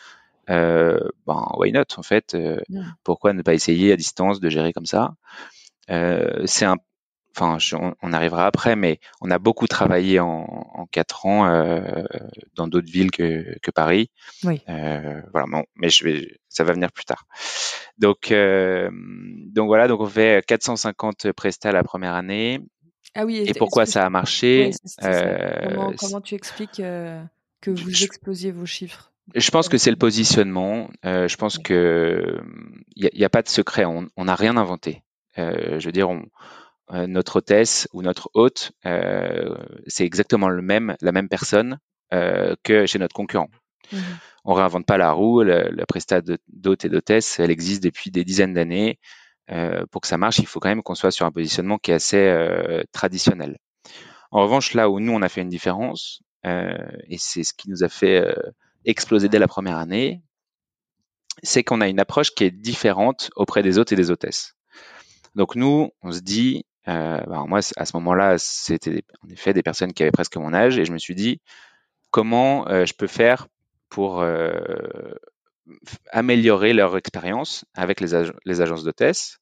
euh, 0.50 0.98
ben 1.26 1.46
why 1.56 1.72
not 1.72 1.84
en 1.96 2.02
fait 2.02 2.34
euh, 2.34 2.60
Pourquoi 3.04 3.32
ne 3.32 3.42
pas 3.42 3.54
essayer 3.54 3.92
à 3.92 3.96
distance 3.96 4.40
de 4.40 4.48
gérer 4.48 4.72
comme 4.72 4.86
ça? 4.86 5.14
Euh, 5.90 6.42
C'est 6.46 6.64
un 6.64 6.76
enfin, 7.36 7.58
on, 8.02 8.12
arrivera 8.12 8.46
après, 8.46 8.76
mais 8.76 9.00
on 9.20 9.30
a 9.30 9.38
beaucoup 9.38 9.66
travaillé 9.66 10.20
en, 10.20 10.44
en 10.74 10.86
quatre 10.86 11.26
ans 11.26 11.46
euh, 11.46 12.04
dans 12.54 12.68
d'autres 12.68 12.90
villes 12.90 13.10
que, 13.10 13.58
que 13.60 13.70
Paris. 13.70 14.10
Oui. 14.44 14.60
Euh, 14.68 15.22
voilà, 15.32 15.46
bon, 15.50 15.64
mais 15.76 15.88
je 15.88 16.04
vais, 16.04 16.38
ça 16.48 16.64
va 16.64 16.72
venir 16.72 16.92
plus 16.92 17.04
tard. 17.04 17.26
Donc, 17.98 18.30
euh, 18.30 18.90
donc 18.92 19.66
voilà, 19.66 19.88
donc 19.88 20.00
on 20.00 20.06
fait 20.06 20.44
450 20.46 21.32
prestats 21.32 21.72
la 21.72 21.82
première 21.82 22.14
année. 22.14 22.60
Ah 23.14 23.24
oui. 23.24 23.44
Et, 23.46 23.54
pourquoi 23.54 23.86
ça 23.86 24.04
a 24.04 24.10
marché? 24.10 24.72
comment, 25.00 25.92
comment, 25.98 26.20
tu 26.20 26.34
expliques 26.34 26.82
que 26.82 27.70
vous 27.70 28.04
explosiez 28.04 28.52
vos 28.52 28.66
chiffres? 28.66 29.11
Je 29.34 29.50
pense 29.50 29.68
que 29.68 29.78
c'est 29.78 29.90
le 29.90 29.96
positionnement. 29.96 30.90
Euh, 31.04 31.28
je 31.28 31.36
pense 31.36 31.58
que 31.58 32.40
il 32.96 33.10
n'y 33.14 33.24
a, 33.24 33.30
pas 33.30 33.42
de 33.42 33.48
secret. 33.48 33.84
On 33.84 34.24
n'a 34.24 34.34
rien 34.34 34.56
inventé. 34.56 35.02
Euh, 35.38 35.78
je 35.78 35.86
veux 35.86 35.92
dire, 35.92 36.10
on, 36.10 36.24
euh, 36.92 37.06
notre 37.06 37.36
hôtesse 37.36 37.88
ou 37.92 38.02
notre 38.02 38.30
hôte, 38.34 38.72
c'est 39.86 40.04
exactement 40.04 40.48
le 40.48 40.62
même, 40.62 40.96
la 41.00 41.12
même 41.12 41.28
personne 41.28 41.78
que 42.10 42.86
chez 42.86 42.98
notre 42.98 43.14
concurrent. 43.14 43.48
Mmh 43.92 43.98
on 44.44 44.54
réinvente 44.54 44.86
pas 44.86 44.98
la 44.98 45.12
roue. 45.12 45.42
La, 45.44 45.70
la 45.70 45.86
prestat 45.86 46.20
d'hôte 46.48 46.84
et 46.84 46.88
d'hôtesse, 46.88 47.38
elle 47.38 47.52
existe 47.52 47.80
depuis 47.80 48.10
des 48.10 48.24
dizaines 48.24 48.54
d'années. 48.54 48.98
pour 49.92 50.00
que 50.00 50.08
ça 50.08 50.18
marche, 50.18 50.40
il 50.40 50.48
faut 50.48 50.58
quand 50.58 50.68
même 50.68 50.82
qu'on 50.82 50.96
soit 50.96 51.12
sur 51.12 51.26
un 51.26 51.30
positionnement 51.30 51.78
qui 51.78 51.92
est 51.92 51.94
assez 51.94 52.82
traditionnel. 52.90 53.58
En 54.32 54.42
revanche, 54.42 54.74
là 54.74 54.90
où 54.90 54.98
nous 54.98 55.12
on 55.12 55.22
a 55.22 55.28
fait 55.28 55.42
une 55.42 55.48
différence, 55.48 56.24
et 56.44 57.18
c'est 57.18 57.44
ce 57.44 57.54
qui 57.54 57.70
nous 57.70 57.84
a 57.84 57.88
fait 57.88 58.34
explosé 58.84 59.28
dès 59.28 59.38
la 59.38 59.48
première 59.48 59.78
année, 59.78 60.22
c'est 61.42 61.64
qu'on 61.64 61.80
a 61.80 61.88
une 61.88 62.00
approche 62.00 62.34
qui 62.34 62.44
est 62.44 62.50
différente 62.50 63.30
auprès 63.36 63.62
des 63.62 63.78
hôtes 63.78 63.92
et 63.92 63.96
des 63.96 64.10
hôtesses. 64.10 64.54
Donc 65.34 65.56
nous, 65.56 65.90
on 66.02 66.12
se 66.12 66.20
dit, 66.20 66.64
euh, 66.88 67.20
bah, 67.26 67.44
moi 67.46 67.60
à 67.76 67.84
ce 67.84 67.96
moment-là, 67.96 68.36
c'était 68.38 69.02
en 69.24 69.28
effet 69.28 69.52
des 69.52 69.62
personnes 69.62 69.92
qui 69.92 70.02
avaient 70.02 70.12
presque 70.12 70.36
mon 70.36 70.52
âge, 70.52 70.78
et 70.78 70.84
je 70.84 70.92
me 70.92 70.98
suis 70.98 71.14
dit, 71.14 71.40
comment 72.10 72.68
euh, 72.68 72.84
je 72.84 72.94
peux 72.94 73.06
faire 73.06 73.48
pour 73.88 74.20
euh, 74.20 74.52
améliorer 76.10 76.72
leur 76.72 76.96
expérience 76.96 77.64
avec 77.74 78.00
les, 78.00 78.30
les 78.44 78.60
agences 78.60 78.84
d'hôtesses 78.84 79.38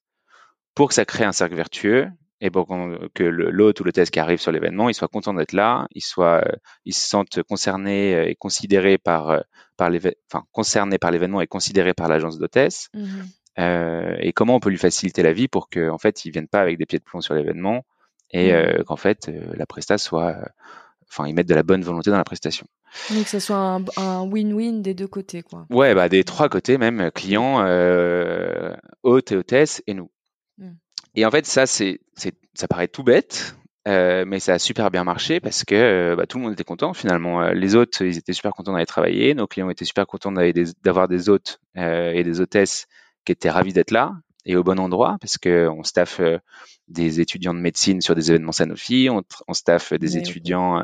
pour 0.75 0.87
que 0.87 0.93
ça 0.93 1.05
crée 1.05 1.25
un 1.25 1.31
cercle 1.31 1.55
vertueux 1.55 2.07
et 2.41 2.49
pour 2.49 2.67
que 3.13 3.23
l'hôte 3.23 3.79
ou 3.79 3.83
le 3.83 3.91
test 3.91 4.11
qui 4.11 4.19
arrive 4.19 4.39
sur 4.39 4.51
l'événement, 4.51 4.89
il 4.89 4.95
soit 4.95 5.07
content 5.07 5.33
d'être 5.33 5.53
là, 5.53 5.87
il 5.93 6.01
soit, 6.01 6.43
euh, 6.43 6.51
il 6.85 6.93
se 6.93 7.07
sente 7.07 7.43
concerné 7.43 8.15
euh, 8.15 8.29
et 8.29 8.35
considéré 8.35 8.97
par, 8.97 9.29
euh, 9.29 9.39
par 9.77 9.91
enfin, 10.31 10.43
concerné 10.51 10.97
par 10.97 11.11
l'événement 11.11 11.41
et 11.41 11.47
considéré 11.47 11.93
par 11.93 12.07
l'agence 12.09 12.39
d'hôtesse. 12.39 12.89
Mmh 12.93 13.05
euh, 13.59 14.15
et 14.19 14.31
comment 14.31 14.55
on 14.55 14.59
peut 14.61 14.69
lui 14.69 14.77
faciliter 14.77 15.23
la 15.23 15.33
vie 15.33 15.49
pour 15.49 15.69
qu'en 15.69 15.89
en 15.89 15.97
fait, 15.97 16.23
il 16.23 16.31
vienne 16.31 16.47
pas 16.47 16.61
avec 16.61 16.77
des 16.77 16.85
pieds 16.85 16.99
de 16.99 17.03
plomb 17.03 17.19
sur 17.19 17.33
l'événement 17.33 17.83
et 18.31 18.53
mmh. 18.53 18.85
qu'en 18.85 18.95
fait, 18.95 19.29
la 19.57 19.65
prestation 19.65 20.07
soit, 20.07 20.37
enfin, 21.09 21.27
ils 21.27 21.35
mettent 21.35 21.49
de 21.49 21.53
la 21.53 21.61
bonne 21.61 21.81
volonté 21.81 22.11
dans 22.11 22.17
la 22.17 22.23
prestation. 22.23 22.65
Donc 23.09 23.25
que 23.25 23.29
ce 23.29 23.39
soit 23.39 23.57
un 23.97 24.25
win-win 24.25 24.81
des 24.81 24.93
deux 24.93 25.07
côtés, 25.07 25.41
quoi. 25.43 25.65
Ouais, 25.69 25.93
bah 25.93 26.09
des 26.09 26.23
trois 26.23 26.49
côtés 26.49 26.77
même, 26.77 27.11
client, 27.11 27.61
euh, 27.65 28.73
hôte 29.03 29.31
et 29.31 29.35
hôtesse 29.35 29.83
et 29.87 29.93
nous. 29.93 30.09
Et 31.15 31.25
en 31.25 31.31
fait, 31.31 31.45
ça, 31.45 31.65
c'est, 31.65 31.99
ça 32.53 32.67
paraît 32.67 32.87
tout 32.87 33.03
bête, 33.03 33.55
euh, 33.87 34.25
mais 34.25 34.39
ça 34.39 34.53
a 34.53 34.59
super 34.59 34.91
bien 34.91 35.03
marché 35.03 35.39
parce 35.39 35.63
que 35.63 35.73
euh, 35.73 36.15
bah, 36.15 36.27
tout 36.27 36.37
le 36.37 36.43
monde 36.43 36.53
était 36.53 36.63
content 36.63 36.93
finalement. 36.93 37.41
Euh, 37.41 37.53
les 37.53 37.75
hôtes, 37.75 37.99
ils 38.01 38.17
étaient 38.17 38.33
super 38.33 38.51
contents 38.51 38.73
d'aller 38.73 38.85
travailler. 38.85 39.33
Nos 39.33 39.47
clients 39.47 39.69
étaient 39.69 39.85
super 39.85 40.05
contents 40.05 40.31
d'avoir 40.31 41.07
des, 41.07 41.29
hôtes 41.29 41.59
et 41.75 42.23
des 42.23 42.41
hôtesses 42.41 42.87
qui 43.25 43.31
étaient 43.31 43.49
ravis 43.49 43.73
d'être 43.73 43.91
là 43.91 44.13
et 44.45 44.55
au 44.55 44.63
bon 44.63 44.79
endroit 44.79 45.17
parce 45.19 45.37
que 45.37 45.67
on 45.67 45.83
staff 45.83 46.21
des 46.87 47.19
étudiants 47.21 47.53
de 47.53 47.59
médecine 47.59 48.01
sur 48.01 48.15
des 48.15 48.31
événements 48.31 48.51
Sanofi, 48.51 49.07
on, 49.11 49.23
on 49.47 49.53
staff 49.53 49.93
des 49.93 50.17
étudiants. 50.17 50.83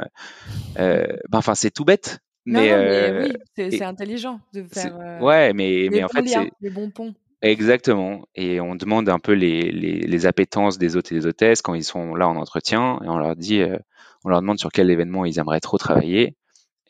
Ben, 0.75 1.17
enfin, 1.34 1.55
c'est 1.55 1.72
tout 1.72 1.86
bête. 1.86 2.19
Mais, 2.46 3.25
oui, 3.25 3.34
c'est 3.55 3.84
intelligent 3.84 4.39
de 4.53 4.63
faire. 4.63 5.22
ouais, 5.22 5.53
mais, 5.53 5.89
mais 5.91 6.03
en 6.03 6.07
fait, 6.07 6.25
c'est 6.27 6.51
les 6.62 6.69
bons 6.69 6.89
ponts. 6.89 7.13
Exactement. 7.41 8.27
Et 8.36 8.60
on 8.60 8.75
demande 8.75 9.10
un 9.10 9.20
peu 9.20 9.34
les, 9.34 9.72
les, 9.72 10.00
les, 10.00 10.25
appétences 10.25 10.77
des 10.77 10.96
hôtes 10.96 11.12
et 11.12 11.15
des 11.15 11.27
hôtesses 11.27 11.62
quand 11.62 11.75
ils 11.75 11.84
sont 11.84 12.15
là 12.15 12.27
en 12.27 12.36
entretien 12.36 13.00
et 13.03 13.08
on 13.08 13.17
leur 13.17 13.36
dit, 13.36 13.62
euh, 13.62 13.77
on 14.24 14.29
leur 14.29 14.41
demande 14.41 14.60
sur 14.60 14.72
quel 14.72 14.89
événement 14.89 15.25
ils 15.25 15.38
aimeraient 15.38 15.60
trop 15.60 15.77
travailler. 15.77 16.36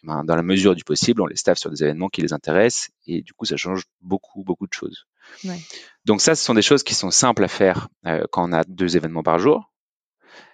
ben, 0.04 0.24
dans 0.24 0.36
la 0.36 0.44
mesure 0.44 0.74
du 0.76 0.86
possible, 0.86 1.22
on 1.22 1.26
les 1.26 1.36
staffe 1.36 1.58
sur 1.58 1.70
des 1.70 1.84
événements 1.84 2.08
qui 2.08 2.22
les 2.22 2.32
intéressent 2.32 2.92
et 3.08 3.22
du 3.22 3.34
coup, 3.34 3.46
ça 3.46 3.58
change 3.58 3.84
beaucoup, 4.02 4.44
beaucoup 4.44 4.68
de 4.68 4.74
choses. 4.74 5.06
Ouais. 5.44 5.60
Donc 6.06 6.22
ça, 6.22 6.36
ce 6.36 6.44
sont 6.44 6.54
des 6.54 6.62
choses 6.62 6.84
qui 6.84 6.96
sont 6.96 7.12
simples 7.12 7.44
à 7.44 7.50
faire 7.50 7.90
euh, 8.06 8.24
quand 8.32 8.50
on 8.50 8.54
a 8.54 8.64
deux 8.64 8.96
événements 8.96 9.24
par 9.24 9.40
jour. 9.40 9.70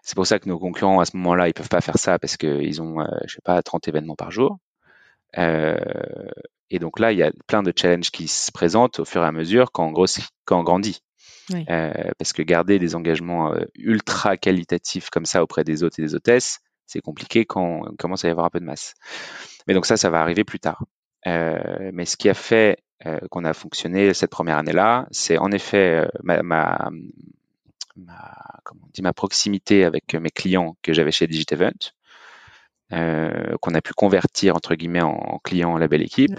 C'est 0.02 0.16
pour 0.16 0.26
ça 0.26 0.40
que 0.40 0.50
nos 0.50 0.58
concurrents 0.58 1.00
à 1.00 1.06
ce 1.06 1.16
moment-là, 1.18 1.48
ils 1.48 1.54
peuvent 1.54 1.70
pas 1.70 1.82
faire 1.82 2.00
ça 2.00 2.18
parce 2.18 2.36
qu'ils 2.38 2.82
ont, 2.82 3.00
euh, 3.00 3.06
je 3.28 3.36
sais 3.36 3.42
pas, 3.44 3.62
30 3.62 3.88
événements 3.88 4.16
par 4.16 4.32
jour. 4.32 4.58
Euh, 5.38 5.76
et 6.70 6.80
donc 6.80 7.00
là, 7.00 7.12
il 7.12 7.18
y 7.18 7.24
a 7.24 7.32
plein 7.48 7.64
de 7.64 7.74
challenges 7.76 8.12
qui 8.12 8.28
se 8.28 8.52
présentent 8.52 9.00
au 9.00 9.06
fur 9.06 9.24
et 9.24 9.28
à 9.28 9.32
mesure 9.32 9.72
quand 9.72 9.88
on 9.88 9.92
grossit, 9.92 10.26
quand 10.46 10.60
on 10.60 10.64
grandit. 10.64 11.02
Euh, 11.52 11.92
parce 12.18 12.32
que 12.32 12.42
garder 12.42 12.80
des 12.80 12.96
engagements 12.96 13.54
euh, 13.54 13.66
ultra 13.76 14.38
qualitatifs 14.38 15.10
comme 15.10 15.26
ça 15.26 15.44
auprès 15.44 15.64
des 15.64 15.84
hôtes 15.84 16.00
et 16.00 16.02
des 16.02 16.16
hôtesses, 16.16 16.60
c'est 16.88 17.02
compliqué 17.02 17.46
quand 17.46 17.82
on 17.86 17.96
commence 17.98 18.24
à 18.24 18.30
y 18.30 18.32
avoir 18.32 18.46
un 18.46 18.50
peu 18.50 18.60
de 18.60 18.66
masse. 18.66 18.94
Mais 19.68 19.74
donc 19.74 19.86
ça, 19.86 19.98
ça 19.98 20.10
va 20.10 20.22
arriver 20.22 20.44
plus 20.44 20.60
tard. 20.60 20.84
Euh, 21.28 21.92
mais 21.94 22.06
ce 22.06 22.18
qui 22.18 22.30
a 22.30 22.34
fait 22.34 22.78
euh, 23.06 23.20
qu'on 23.30 23.44
a 23.46 23.54
fonctionné 23.54 24.14
cette 24.14 24.32
première 24.32 24.58
année-là, 24.58 25.08
c'est 25.12 25.38
en 25.38 25.52
effet 25.52 26.08
ma, 26.24 26.42
ma, 26.44 26.90
ma, 27.96 28.36
comment 28.64 28.82
on 28.86 28.90
dit, 28.94 29.02
ma 29.02 29.14
proximité 29.14 29.84
avec 29.84 30.14
mes 30.16 30.32
clients 30.32 30.78
que 30.82 30.94
j'avais 30.94 31.12
chez 31.12 31.28
Digitevent. 31.28 31.72
Euh, 32.92 33.56
qu'on 33.62 33.74
a 33.74 33.82
pu 33.82 33.94
convertir 33.94 34.56
entre 34.56 34.76
guillemets 34.76 35.02
en, 35.02 35.40
clients 35.44 35.78
la 35.78 35.88
belle 35.88 36.04
équipe. 36.04 36.36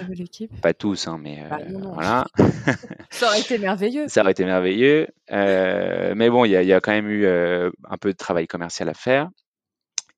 Pas 0.61 0.73
tous, 0.73 1.09
hein, 1.09 1.19
mais 1.21 1.43
bah, 1.49 1.59
euh, 1.61 1.79
voilà. 1.95 2.27
Ça 3.11 3.27
aurait 3.27 3.41
été 3.41 3.59
merveilleux. 3.59 4.07
Ça 4.09 4.21
aurait 4.21 4.33
été 4.33 4.45
merveilleux. 4.45 5.09
Euh, 5.33 6.15
mais 6.15 6.31
bon, 6.31 6.45
il 6.45 6.53
y 6.53 6.73
a, 6.73 6.81
quand 6.81 6.93
même 6.93 7.09
eu 7.09 7.27
un 7.27 7.97
peu 7.99 8.13
de 8.13 8.17
travail 8.17 8.47
commercial 8.47 8.89
à 8.89 8.95
faire 8.95 9.31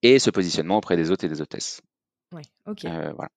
et 0.02 0.18
ce 0.18 0.30
positionnement 0.30 0.76
auprès 0.76 0.96
des 0.96 1.10
hôtes 1.10 1.24
et 1.24 1.28
des 1.28 1.40
hôtesses. 1.40 1.80
Oui, 2.32 2.42
ok. 2.66 2.82
voilà. 2.84 3.30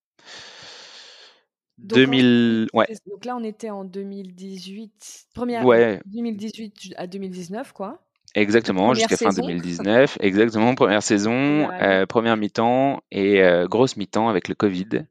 Donc, 1.78 2.00
2000, 2.00 2.68
ouais. 2.74 2.88
Donc 3.08 3.24
là, 3.24 3.38
on 3.38 3.44
était 3.44 3.70
en 3.70 3.86
2018, 3.86 5.28
première 5.34 5.64
ouais. 5.64 6.02
2018 6.08 6.96
à 6.98 7.08
2019, 7.08 7.72
quoi. 7.72 8.02
Exactement, 8.36 8.94
jusqu'à 8.94 9.18
fin 9.18 9.32
2019. 9.32 10.18
Exactement, 10.20 10.76
première 10.76 11.02
saison, 11.02 11.70
euh, 11.72 12.06
première 12.06 12.38
mi-temps 12.38 13.02
et 13.12 13.42
euh, 13.42 13.68
grosse 13.68 13.98
mi-temps 13.98 14.30
avec 14.30 14.48
le 14.48 14.56
Covid 14.56 15.06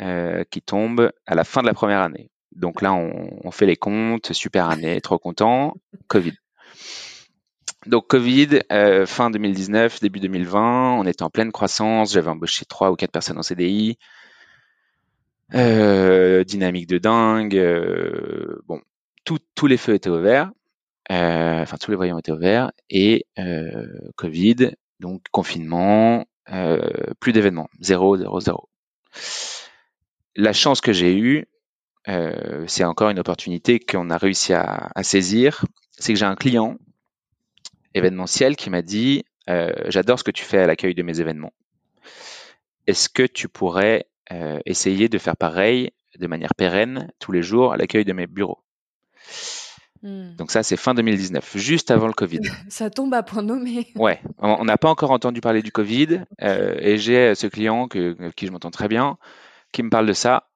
euh, 0.00 0.44
qui 0.50 0.62
tombe 0.62 1.10
à 1.26 1.34
la 1.34 1.44
fin 1.44 1.62
de 1.62 1.66
la 1.66 1.74
première 1.74 2.00
année. 2.00 2.30
Donc 2.54 2.82
là, 2.82 2.94
on, 2.94 3.50
fait 3.50 3.66
les 3.66 3.74
comptes, 3.74 4.32
super 4.32 4.70
année, 4.70 5.00
trop 5.00 5.18
content, 5.18 5.74
Covid. 6.06 6.34
Donc 7.86 8.06
Covid, 8.06 8.60
fin 9.06 9.30
2019, 9.30 10.00
début 10.00 10.20
2020, 10.20 10.92
on 10.92 11.04
était 11.04 11.24
en 11.24 11.30
pleine 11.30 11.50
croissance, 11.50 12.12
j'avais 12.12 12.28
embauché 12.28 12.64
trois 12.64 12.92
ou 12.92 12.94
quatre 12.94 13.10
personnes 13.10 13.38
en 13.38 13.42
CDI, 13.42 13.98
dynamique 15.52 16.86
de 16.86 16.98
dingue, 16.98 17.60
bon, 18.68 18.80
tous 19.24 19.66
les 19.66 19.76
feux 19.76 19.94
étaient 19.94 20.08
ouverts, 20.08 20.52
enfin 21.10 21.76
tous 21.78 21.90
les 21.90 21.96
voyants 21.96 22.18
étaient 22.18 22.32
ouverts, 22.32 22.72
et 22.90 23.26
Covid, 24.16 24.72
donc 25.00 25.22
confinement, 25.30 26.26
plus 27.20 27.32
d'événements, 27.32 27.68
zéro, 27.80 28.16
zéro, 28.16 28.40
zéro. 28.40 28.68
La 30.36 30.52
chance 30.52 30.80
que 30.80 30.92
j'ai 30.92 31.16
eue, 31.16 31.46
euh, 32.08 32.64
c'est 32.66 32.84
encore 32.84 33.10
une 33.10 33.18
opportunité 33.18 33.78
qu'on 33.78 34.10
a 34.10 34.18
réussi 34.18 34.52
à, 34.52 34.90
saisir. 35.02 35.64
C'est 35.92 36.12
que 36.12 36.18
j'ai 36.18 36.24
un 36.24 36.34
client 36.34 36.76
événementiel 37.94 38.56
qui 38.56 38.70
m'a 38.70 38.82
dit 38.82 39.24
euh, 39.48 39.72
J'adore 39.88 40.18
ce 40.18 40.24
que 40.24 40.30
tu 40.30 40.44
fais 40.44 40.58
à 40.58 40.66
l'accueil 40.66 40.94
de 40.94 41.02
mes 41.02 41.20
événements. 41.20 41.52
Est-ce 42.86 43.08
que 43.08 43.22
tu 43.22 43.48
pourrais 43.48 44.06
euh, 44.32 44.58
essayer 44.66 45.08
de 45.08 45.18
faire 45.18 45.36
pareil 45.36 45.92
de 46.18 46.26
manière 46.26 46.54
pérenne 46.54 47.10
tous 47.18 47.32
les 47.32 47.42
jours 47.42 47.72
à 47.72 47.76
l'accueil 47.76 48.04
de 48.04 48.12
mes 48.12 48.26
bureaux? 48.26 48.62
Hmm. 50.04 50.36
Donc 50.36 50.52
ça, 50.52 50.62
c'est 50.62 50.76
fin 50.76 50.94
2019, 50.94 51.56
juste 51.56 51.90
avant 51.90 52.06
le 52.06 52.12
Covid. 52.12 52.40
Ça 52.68 52.88
tombe 52.90 53.12
à 53.14 53.24
point 53.24 53.42
nommé. 53.42 53.88
Ouais, 53.96 54.20
on 54.38 54.64
n'a 54.64 54.78
pas 54.78 54.88
encore 54.88 55.10
entendu 55.10 55.40
parler 55.40 55.62
du 55.62 55.72
Covid 55.72 56.20
et 56.38 56.96
j'ai 56.98 57.34
ce 57.34 57.48
client 57.48 57.88
que, 57.88 58.16
qui 58.36 58.46
je 58.46 58.52
m'entends 58.52 58.70
très 58.70 58.86
bien 58.86 59.18
qui 59.74 59.82
me 59.82 59.90
parle 59.90 60.06
de 60.06 60.14
ça 60.14 60.48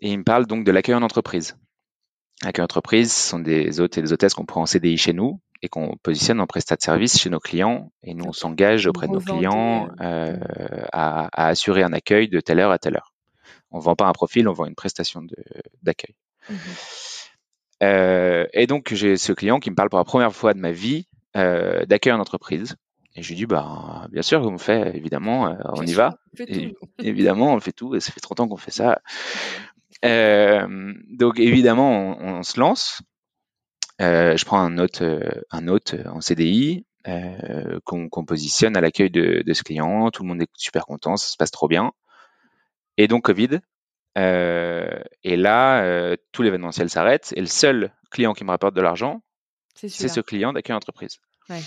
et 0.00 0.10
il 0.10 0.18
me 0.18 0.24
parle 0.24 0.46
donc 0.46 0.64
de 0.64 0.70
l'accueil 0.70 0.94
en 0.94 1.02
entreprise. 1.02 1.56
L'accueil 2.44 2.62
en 2.62 2.64
entreprise, 2.64 3.12
ce 3.12 3.30
sont 3.30 3.38
des 3.40 3.80
hôtes 3.80 3.98
et 3.98 4.02
des 4.02 4.12
hôtesses 4.12 4.34
qu'on 4.34 4.44
prend 4.44 4.62
en 4.62 4.66
CDI 4.66 4.98
chez 4.98 5.12
nous 5.12 5.40
et 5.62 5.68
qu'on 5.68 5.96
positionne 6.02 6.40
en 6.40 6.46
prestat 6.46 6.76
de 6.76 6.82
service 6.82 7.18
chez 7.18 7.30
nos 7.30 7.40
clients. 7.40 7.92
Et 8.02 8.14
nous, 8.14 8.24
on 8.26 8.32
s'engage 8.32 8.86
auprès 8.86 9.06
de 9.06 9.12
nos 9.12 9.20
clients 9.20 9.88
euh, 10.00 10.36
à, 10.92 11.46
assurer 11.48 11.82
un 11.82 11.92
accueil 11.92 12.28
de 12.28 12.40
telle 12.40 12.58
heure 12.58 12.72
à 12.72 12.78
telle 12.78 12.96
heure. 12.96 13.14
On 13.70 13.78
ne 13.78 13.82
vend 13.82 13.96
pas 13.96 14.06
un 14.06 14.12
profil, 14.12 14.48
on 14.48 14.52
vend 14.52 14.66
une 14.66 14.74
prestation 14.74 15.22
d'accueil. 15.82 16.14
Mhm. 16.50 16.58
Euh, 17.82 18.46
et 18.52 18.66
donc, 18.66 18.92
j'ai 18.94 19.16
ce 19.16 19.32
client 19.32 19.60
qui 19.60 19.70
me 19.70 19.74
parle 19.74 19.88
pour 19.88 19.98
la 19.98 20.04
première 20.04 20.32
fois 20.32 20.54
de 20.54 20.60
ma 20.60 20.72
vie 20.72 21.06
euh, 21.36 21.84
d'accueil 21.86 22.12
en 22.12 22.20
entreprise. 22.20 22.76
Et 23.14 23.22
je 23.22 23.28
lui 23.28 23.36
dis, 23.36 23.46
bah, 23.46 24.06
bien 24.10 24.22
sûr, 24.22 24.40
on 24.40 24.58
fait, 24.58 24.96
évidemment, 24.96 25.56
on 25.76 25.82
y 25.82 25.92
va. 25.92 26.16
évidemment, 26.98 27.52
on 27.52 27.60
fait 27.60 27.72
tout, 27.72 27.94
et 27.94 28.00
ça 28.00 28.12
fait 28.12 28.20
30 28.20 28.40
ans 28.40 28.48
qu'on 28.48 28.56
fait 28.56 28.70
ça. 28.70 29.00
Euh, 30.04 30.94
donc 31.10 31.38
évidemment, 31.38 32.16
on, 32.20 32.42
se 32.42 32.58
lance. 32.58 33.02
Euh, 34.00 34.36
je 34.36 34.44
prends 34.44 34.58
un 34.58 34.78
hôte, 34.78 35.02
euh, 35.02 35.30
un 35.50 35.68
hôte 35.68 35.94
en 36.06 36.20
CDI 36.20 36.84
qu'on 37.84 38.24
positionne 38.24 38.76
à 38.76 38.80
l'accueil 38.80 39.10
de, 39.10 39.52
ce 39.52 39.62
client. 39.62 40.10
Tout 40.10 40.22
le 40.22 40.28
monde 40.28 40.42
est 40.42 40.50
super 40.54 40.86
content, 40.86 41.16
ça 41.16 41.28
se 41.28 41.36
passe 41.36 41.50
trop 41.50 41.68
bien. 41.68 41.92
Et 42.96 43.08
donc 43.08 43.24
Covid. 43.24 43.60
Et 44.16 45.36
là, 45.36 46.16
tout 46.32 46.42
l'événementiel 46.42 46.90
s'arrête. 46.90 47.32
Et 47.36 47.40
le 47.40 47.46
seul 47.46 47.92
client 48.10 48.34
qui 48.34 48.44
me 48.44 48.50
rapporte 48.50 48.74
de 48.74 48.82
l'argent, 48.82 49.22
c'est 49.74 50.08
ce 50.08 50.20
client 50.20 50.52
d'accueil 50.52 50.76
entreprise. 50.76 51.18
Ouais. 51.48 51.60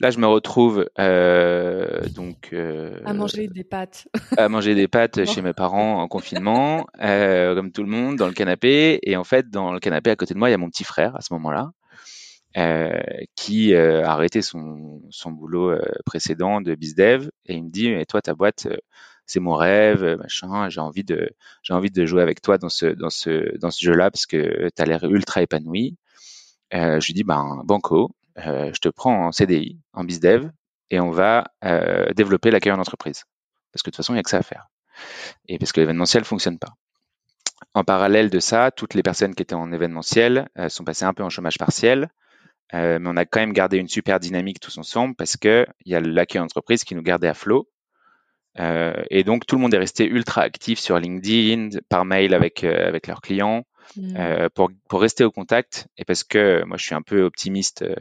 Là, 0.00 0.10
je 0.10 0.18
me 0.18 0.26
retrouve 0.26 0.88
euh, 0.98 2.00
donc 2.14 2.54
euh, 2.54 3.00
à 3.04 3.12
manger 3.12 3.48
des 3.48 3.64
pâtes. 3.64 4.08
à 4.38 4.48
manger 4.48 4.74
des 4.74 4.88
pâtes 4.88 5.24
chez 5.26 5.42
mes 5.42 5.52
parents 5.52 6.00
en 6.00 6.08
confinement, 6.08 6.86
euh, 7.02 7.54
comme 7.54 7.70
tout 7.70 7.82
le 7.82 7.90
monde, 7.90 8.16
dans 8.16 8.26
le 8.26 8.32
canapé. 8.32 8.98
Et 9.02 9.16
en 9.16 9.24
fait, 9.24 9.50
dans 9.50 9.72
le 9.72 9.78
canapé 9.78 10.10
à 10.10 10.16
côté 10.16 10.32
de 10.32 10.38
moi, 10.38 10.48
il 10.48 10.52
y 10.52 10.54
a 10.54 10.58
mon 10.58 10.70
petit 10.70 10.84
frère 10.84 11.14
à 11.16 11.20
ce 11.20 11.34
moment-là, 11.34 11.72
qui 13.36 13.74
a 13.74 14.10
arrêté 14.10 14.40
son, 14.40 15.02
son 15.10 15.32
boulot 15.32 15.76
précédent 16.06 16.62
de 16.62 16.74
bizdev 16.74 17.28
et 17.44 17.54
il 17.54 17.64
me 17.64 17.70
dit 17.70 17.88
"Et 17.88 18.06
toi, 18.06 18.22
ta 18.22 18.34
boîte, 18.34 18.68
c'est 19.30 19.40
mon 19.40 19.54
rêve, 19.54 20.16
machin. 20.18 20.68
J'ai 20.68 20.80
envie 20.80 21.04
de 21.04 21.30
j'ai 21.62 21.74
envie 21.74 21.90
de 21.90 22.06
jouer 22.06 22.22
avec 22.22 22.42
toi 22.42 22.58
dans 22.58 22.68
ce 22.68 22.94
jeu-là 23.80 24.10
parce 24.10 24.26
que 24.26 24.68
tu 24.74 24.82
as 24.82 24.84
l'air 24.86 25.04
ultra 25.04 25.42
épanoui." 25.42 25.96
je 26.72 27.06
lui 27.06 27.14
dis 27.14 27.24
"Ben 27.24 27.62
banco." 27.64 28.10
Euh, 28.46 28.70
je 28.72 28.80
te 28.80 28.88
prends 28.88 29.26
en 29.26 29.32
CDI, 29.32 29.78
en 29.92 30.04
BizDev, 30.04 30.50
et 30.90 31.00
on 31.00 31.10
va 31.10 31.44
euh, 31.64 32.12
développer 32.14 32.50
l'accueil 32.50 32.72
en 32.72 32.78
entreprise. 32.78 33.24
Parce 33.72 33.82
que 33.82 33.90
de 33.90 33.92
toute 33.92 33.96
façon, 33.96 34.12
il 34.12 34.16
n'y 34.16 34.20
a 34.20 34.22
que 34.22 34.30
ça 34.30 34.38
à 34.38 34.42
faire. 34.42 34.68
Et 35.48 35.58
parce 35.58 35.72
que 35.72 35.80
l'événementiel 35.80 36.22
ne 36.22 36.26
fonctionne 36.26 36.58
pas. 36.58 36.74
En 37.74 37.84
parallèle 37.84 38.30
de 38.30 38.40
ça, 38.40 38.70
toutes 38.70 38.94
les 38.94 39.02
personnes 39.02 39.34
qui 39.34 39.42
étaient 39.42 39.54
en 39.54 39.72
événementiel 39.72 40.48
euh, 40.58 40.68
sont 40.68 40.84
passées 40.84 41.04
un 41.04 41.14
peu 41.14 41.22
en 41.22 41.30
chômage 41.30 41.58
partiel, 41.58 42.10
mais 42.72 43.00
on 43.04 43.16
a 43.16 43.24
quand 43.24 43.40
même 43.40 43.52
gardé 43.52 43.78
une 43.78 43.88
super 43.88 44.20
dynamique 44.20 44.60
tous 44.60 44.78
ensemble 44.78 45.16
parce 45.16 45.36
qu'il 45.36 45.66
y 45.86 45.96
a 45.96 46.00
l'accueil 46.00 46.40
en 46.40 46.44
entreprise 46.44 46.84
qui 46.84 46.94
nous 46.94 47.02
gardait 47.02 47.26
à 47.26 47.34
flot. 47.34 47.68
Et 48.58 49.24
donc, 49.24 49.46
tout 49.46 49.56
le 49.56 49.62
monde 49.62 49.74
est 49.74 49.78
resté 49.78 50.06
ultra 50.06 50.42
actif 50.42 50.78
sur 50.78 50.98
LinkedIn, 50.98 51.78
par 51.88 52.04
mail 52.04 52.34
avec, 52.34 52.64
avec 52.64 53.06
leurs 53.06 53.20
clients. 53.20 53.64
Mmh. 53.96 54.16
Euh, 54.16 54.48
pour, 54.54 54.70
pour 54.88 55.00
rester 55.00 55.24
au 55.24 55.30
contact 55.30 55.88
et 55.96 56.04
parce 56.04 56.22
que 56.22 56.62
moi 56.64 56.76
je 56.76 56.84
suis 56.84 56.94
un 56.94 57.02
peu 57.02 57.22
optimiste, 57.22 57.82
euh, 57.82 57.96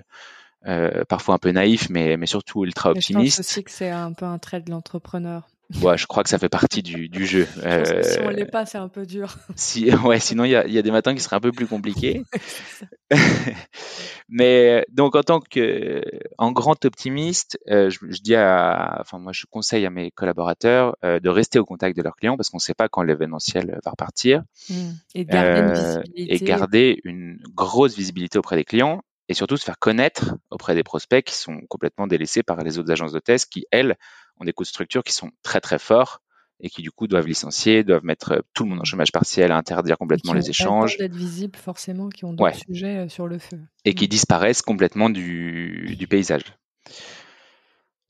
euh 0.67 1.03
parfois 1.05 1.35
un 1.35 1.39
peu 1.39 1.51
naïf, 1.51 1.89
mais, 1.89 2.15
mais 2.17 2.27
surtout 2.27 2.63
ultra 2.63 2.91
optimiste. 2.91 3.37
je 3.37 3.41
pense 3.41 3.49
aussi 3.49 3.63
que 3.63 3.71
c'est 3.71 3.89
un 3.89 4.13
peu 4.13 4.25
un 4.25 4.37
trait 4.37 4.61
de 4.61 4.69
l'entrepreneur. 4.69 5.47
Ouais, 5.81 5.97
je 5.97 6.07
crois 6.07 6.23
que 6.23 6.29
ça 6.29 6.39
fait 6.39 6.49
partie 6.49 6.81
du, 6.81 7.09
du 7.09 7.27
jeu. 7.27 7.47
Euh, 7.63 8.01
si 8.01 8.19
on 8.21 8.29
l'est 8.29 8.45
pas, 8.45 8.65
c'est 8.65 8.79
un 8.79 8.87
peu 8.87 9.05
dur. 9.05 9.35
Si, 9.55 9.91
ouais, 10.05 10.19
sinon 10.19 10.43
il 10.43 10.51
y 10.51 10.55
a, 10.55 10.67
y 10.67 10.79
a, 10.79 10.81
des 10.81 10.91
matins 10.91 11.13
qui 11.13 11.21
seraient 11.21 11.35
un 11.35 11.41
peu 11.41 11.51
plus 11.51 11.67
compliqués. 11.67 12.23
Mais 14.29 14.85
donc 14.91 15.15
en 15.15 15.23
tant 15.23 15.39
que, 15.39 16.03
en 16.37 16.51
grand 16.51 16.85
optimiste, 16.85 17.59
euh, 17.69 17.89
je, 17.89 17.99
je, 18.09 18.21
dis 18.21 18.35
à, 18.35 18.97
enfin 18.99 19.19
moi 19.19 19.31
je 19.31 19.45
conseille 19.49 19.85
à 19.85 19.89
mes 19.89 20.11
collaborateurs 20.11 20.95
euh, 21.03 21.19
de 21.19 21.29
rester 21.29 21.59
au 21.59 21.65
contact 21.65 21.97
de 21.97 22.03
leurs 22.03 22.15
clients 22.15 22.37
parce 22.37 22.49
qu'on 22.49 22.57
ne 22.57 22.61
sait 22.61 22.75
pas 22.75 22.89
quand 22.89 23.01
l'événementiel 23.01 23.79
va 23.83 23.91
repartir 23.91 24.43
mmh. 24.69 24.73
et, 25.15 25.25
garder 25.25 25.59
une 25.59 25.77
euh, 25.77 26.03
et 26.15 26.37
garder 26.39 27.01
une 27.03 27.39
grosse 27.55 27.95
visibilité 27.95 28.37
auprès 28.37 28.55
des 28.55 28.65
clients 28.65 29.01
et 29.29 29.33
surtout 29.33 29.57
se 29.57 29.63
faire 29.63 29.79
connaître 29.79 30.35
auprès 30.51 30.75
des 30.75 30.83
prospects 30.83 31.23
qui 31.23 31.35
sont 31.35 31.61
complètement 31.67 32.07
délaissés 32.07 32.43
par 32.43 32.57
les 32.57 32.77
autres 32.77 32.91
agences 32.91 33.13
de 33.13 33.19
test 33.19 33.51
qui 33.51 33.65
elles 33.71 33.95
ont 34.39 34.45
des 34.45 34.53
coûts 34.53 34.63
de 34.63 34.69
structure 34.69 35.03
qui 35.03 35.13
sont 35.13 35.31
très 35.43 35.61
très 35.61 35.79
forts 35.79 36.21
et 36.61 36.69
qui 36.69 36.81
du 36.81 36.91
coup 36.91 37.07
doivent 37.07 37.27
licencier, 37.27 37.83
doivent 37.83 38.03
mettre 38.03 38.43
tout 38.53 38.63
le 38.63 38.69
monde 38.69 38.81
en 38.81 38.83
chômage 38.83 39.11
partiel, 39.11 39.51
interdire 39.51 39.97
complètement 39.97 40.33
les 40.33 40.49
échanges. 40.49 40.97
d'être 40.97 41.15
visibles 41.15 41.57
forcément, 41.57 42.09
qui 42.09 42.25
ont 42.25 42.33
d'autres 42.33 42.59
sujets 42.67 42.97
euh, 42.97 43.09
sur 43.09 43.27
le 43.27 43.39
feu. 43.39 43.59
Et 43.85 43.93
qui 43.93 44.05
mm. 44.05 44.09
disparaissent 44.09 44.61
complètement 44.61 45.09
du, 45.09 45.95
du 45.97 46.07
paysage. 46.07 46.43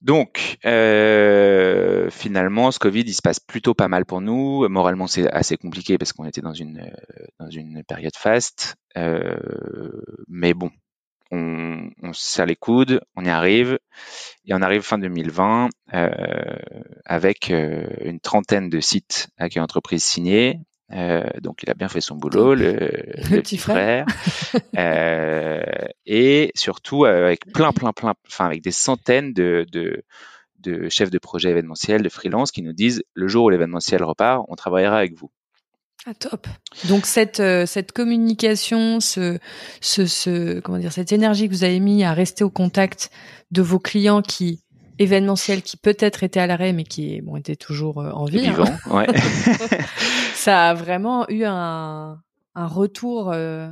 Donc, 0.01 0.57
euh, 0.65 2.09
finalement, 2.09 2.71
ce 2.71 2.79
Covid, 2.79 3.01
il 3.01 3.13
se 3.13 3.21
passe 3.21 3.39
plutôt 3.39 3.73
pas 3.73 3.89
mal 3.89 4.05
pour 4.05 4.21
nous. 4.21 4.67
Moralement, 4.69 5.07
c'est 5.07 5.29
assez 5.29 5.57
compliqué 5.57 5.97
parce 5.97 6.13
qu'on 6.13 6.25
était 6.25 6.41
dans 6.41 6.53
une, 6.53 6.89
dans 7.39 7.49
une 7.49 7.83
période 7.83 8.15
faste. 8.15 8.77
Euh, 8.97 9.37
mais 10.29 10.53
bon, 10.53 10.71
on, 11.31 11.89
on 12.01 12.13
se 12.13 12.21
serre 12.21 12.45
les 12.45 12.55
coudes, 12.55 13.01
on 13.15 13.25
y 13.25 13.29
arrive, 13.29 13.79
et 14.45 14.53
on 14.53 14.61
arrive 14.61 14.81
fin 14.81 14.97
2020 14.97 15.69
euh, 15.93 16.09
avec 17.05 17.51
euh, 17.51 17.87
une 18.01 18.19
trentaine 18.19 18.69
de 18.69 18.79
sites 18.79 19.29
avec 19.37 19.55
une 19.55 19.61
entreprise 19.61 20.03
signée. 20.03 20.59
Euh, 20.91 21.23
donc 21.41 21.61
il 21.61 21.69
a 21.69 21.75
bien 21.75 21.87
fait 21.87 22.01
son 22.01 22.15
boulot, 22.15 22.55
le, 22.55 22.73
petit 23.29 23.57
frère, 23.57 24.07
euh, 24.77 25.61
et 26.07 26.51
surtout 26.55 27.05
avec 27.05 27.45
plein, 27.53 27.71
plein, 27.73 27.93
plein, 27.93 28.15
enfin 28.25 28.45
avec 28.45 28.63
des 28.63 28.71
centaines 28.71 29.33
de, 29.33 29.67
de, 29.71 30.03
de 30.61 30.89
chefs 30.89 31.11
de 31.11 31.19
projet 31.19 31.51
événementiels, 31.51 32.01
de 32.01 32.09
freelance 32.09 32.51
qui 32.51 32.63
nous 32.63 32.73
disent 32.73 33.03
le 33.13 33.27
jour 33.27 33.45
où 33.45 33.49
l'événementiel 33.49 34.03
repart, 34.03 34.45
on 34.47 34.55
travaillera 34.55 34.97
avec 34.97 35.13
vous. 35.13 35.29
Ah, 36.09 36.13
top. 36.15 36.47
Donc 36.87 37.05
cette 37.05 37.39
euh, 37.39 37.67
cette 37.67 37.91
communication, 37.91 38.99
ce, 38.99 39.37
ce 39.79 40.07
ce 40.07 40.59
comment 40.59 40.79
dire 40.79 40.91
cette 40.91 41.11
énergie 41.11 41.47
que 41.47 41.53
vous 41.53 41.63
avez 41.63 41.79
mis 41.79 42.03
à 42.03 42.13
rester 42.13 42.43
au 42.43 42.49
contact 42.49 43.11
de 43.51 43.61
vos 43.61 43.77
clients 43.77 44.23
qui 44.23 44.63
événementiels 44.97 45.61
qui 45.61 45.77
peut-être 45.77 46.23
étaient 46.23 46.39
à 46.39 46.47
l'arrêt 46.47 46.73
mais 46.73 46.83
qui 46.83 47.21
bon 47.21 47.35
étaient 47.35 47.55
toujours 47.55 48.01
euh, 48.01 48.09
en 48.11 48.25
vie. 48.25 48.39
Hein. 48.39 48.53
Vivant, 48.53 48.97
ouais. 48.97 49.05
Ça 50.33 50.69
a 50.69 50.73
vraiment 50.73 51.29
eu 51.29 51.43
un 51.45 52.19
un 52.55 52.67
retour 52.67 53.31
euh, 53.31 53.69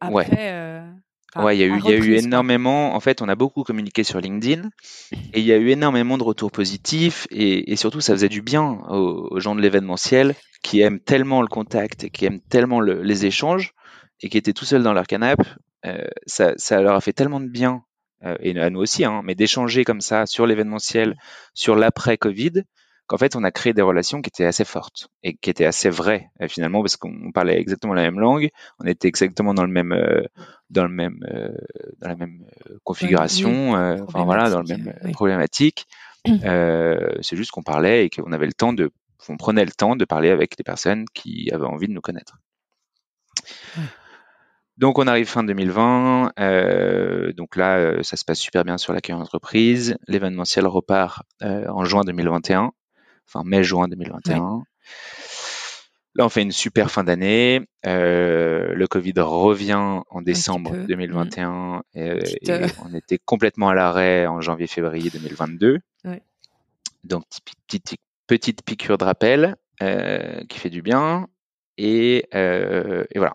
après. 0.00 0.26
ouais, 0.28 0.82
il 1.36 1.58
y 1.58 1.62
a 1.62 1.66
eu, 1.66 1.78
il 1.78 1.90
y 1.90 1.94
a 1.94 1.96
eu 1.96 2.14
énormément. 2.14 2.94
En 2.94 3.00
fait, 3.00 3.22
on 3.22 3.28
a 3.28 3.34
beaucoup 3.34 3.62
communiqué 3.62 4.04
sur 4.04 4.20
LinkedIn 4.20 4.68
et 5.32 5.40
il 5.40 5.44
y 5.44 5.52
a 5.52 5.56
eu 5.56 5.70
énormément 5.70 6.18
de 6.18 6.22
retours 6.22 6.50
positifs 6.50 7.26
et, 7.30 7.72
et 7.72 7.76
surtout, 7.76 8.00
ça 8.00 8.12
faisait 8.12 8.28
du 8.28 8.42
bien 8.42 8.62
aux 8.88 9.40
gens 9.40 9.54
de 9.54 9.60
l'événementiel 9.60 10.34
qui 10.62 10.80
aiment 10.80 11.00
tellement 11.00 11.42
le 11.42 11.48
contact 11.48 12.04
et 12.04 12.10
qui 12.10 12.24
aiment 12.24 12.40
tellement 12.40 12.80
les 12.80 13.26
échanges 13.26 13.74
et 14.22 14.28
qui 14.28 14.38
étaient 14.38 14.52
tout 14.52 14.64
seuls 14.64 14.82
dans 14.82 14.92
leur 14.92 15.06
canapé, 15.06 15.42
euh, 15.84 16.06
ça, 16.26 16.54
ça, 16.56 16.80
leur 16.80 16.94
a 16.94 17.00
fait 17.00 17.12
tellement 17.12 17.40
de 17.40 17.48
bien, 17.48 17.82
euh, 18.24 18.36
et 18.40 18.58
à 18.58 18.70
nous 18.70 18.80
aussi, 18.80 19.04
hein, 19.04 19.20
mais 19.24 19.34
d'échanger 19.34 19.84
comme 19.84 20.00
ça 20.00 20.26
sur 20.26 20.46
l'événementiel, 20.46 21.16
sur 21.54 21.74
l'après-Covid, 21.74 22.62
qu'en 23.06 23.18
fait, 23.18 23.36
on 23.36 23.44
a 23.44 23.50
créé 23.50 23.72
des 23.72 23.82
relations 23.82 24.22
qui 24.22 24.28
étaient 24.28 24.44
assez 24.44 24.64
fortes 24.64 25.08
et 25.22 25.34
qui 25.34 25.50
étaient 25.50 25.64
assez 25.64 25.90
vraies 25.90 26.30
euh, 26.40 26.48
finalement, 26.48 26.80
parce 26.80 26.96
qu'on 26.96 27.32
parlait 27.32 27.58
exactement 27.58 27.94
la 27.94 28.02
même 28.02 28.20
langue, 28.20 28.50
on 28.80 28.86
était 28.86 29.08
exactement 29.08 29.54
dans 29.54 29.64
le 29.64 29.72
même, 29.72 29.92
euh, 29.92 30.22
dans 30.70 30.84
le 30.84 30.90
même, 30.90 31.24
euh, 31.32 31.54
dans 32.00 32.08
la 32.08 32.16
même 32.16 32.44
configuration, 32.84 33.72
enfin 34.02 34.24
voilà, 34.24 34.50
dans 34.50 34.60
le 34.60 34.68
même 34.68 34.94
problématique. 35.12 35.86
c'est 36.26 37.36
juste 37.36 37.50
qu'on 37.50 37.62
parlait 37.62 38.06
et 38.06 38.10
qu'on 38.10 38.32
avait 38.32 38.46
le 38.46 38.52
temps 38.52 38.72
de, 38.72 38.90
on 39.28 39.36
prenait 39.36 39.64
le 39.64 39.72
temps 39.72 39.96
de 39.96 40.04
parler 40.04 40.30
avec 40.30 40.56
des 40.56 40.64
personnes 40.64 41.04
qui 41.14 41.50
avaient 41.52 41.66
envie 41.66 41.88
de 41.88 41.92
nous 41.92 42.00
connaître. 42.00 42.38
Donc 44.78 44.98
on 44.98 45.06
arrive 45.06 45.26
fin 45.26 45.44
2020, 45.44 46.32
euh, 46.40 47.32
donc 47.34 47.56
là 47.56 47.76
euh, 47.76 48.02
ça 48.02 48.16
se 48.16 48.24
passe 48.24 48.40
super 48.40 48.64
bien 48.64 48.78
sur 48.78 48.92
l'accueil 48.92 49.14
entreprise. 49.14 49.96
L'événementiel 50.08 50.66
repart 50.66 51.22
euh, 51.42 51.66
en 51.68 51.84
juin 51.84 52.02
2021, 52.04 52.72
enfin 53.26 53.42
mai-juin 53.44 53.88
2021. 53.88 54.62
Là 56.14 56.26
on 56.26 56.28
fait 56.28 56.42
une 56.42 56.52
super 56.52 56.90
fin 56.90 57.04
d'année. 57.04 57.60
le 57.84 58.86
Covid 58.86 59.14
revient 59.16 60.02
en 60.08 60.22
décembre 60.22 60.76
2021 60.86 61.82
et, 61.94 62.18
on 62.84 62.94
était 62.94 63.18
complètement 63.18 63.68
à 63.70 63.74
l'arrêt 63.74 64.26
en 64.26 64.40
janvier-février 64.40 65.10
2022. 65.10 65.78
Donc 67.04 67.24
petite, 67.66 67.96
petite 68.26 68.62
piqûre 68.62 68.98
de 68.98 69.04
rappel 69.04 69.56
qui 69.80 70.58
fait 70.58 70.70
du 70.70 70.82
bien 70.82 71.28
et, 71.78 72.28
et 72.32 73.18
voilà. 73.18 73.34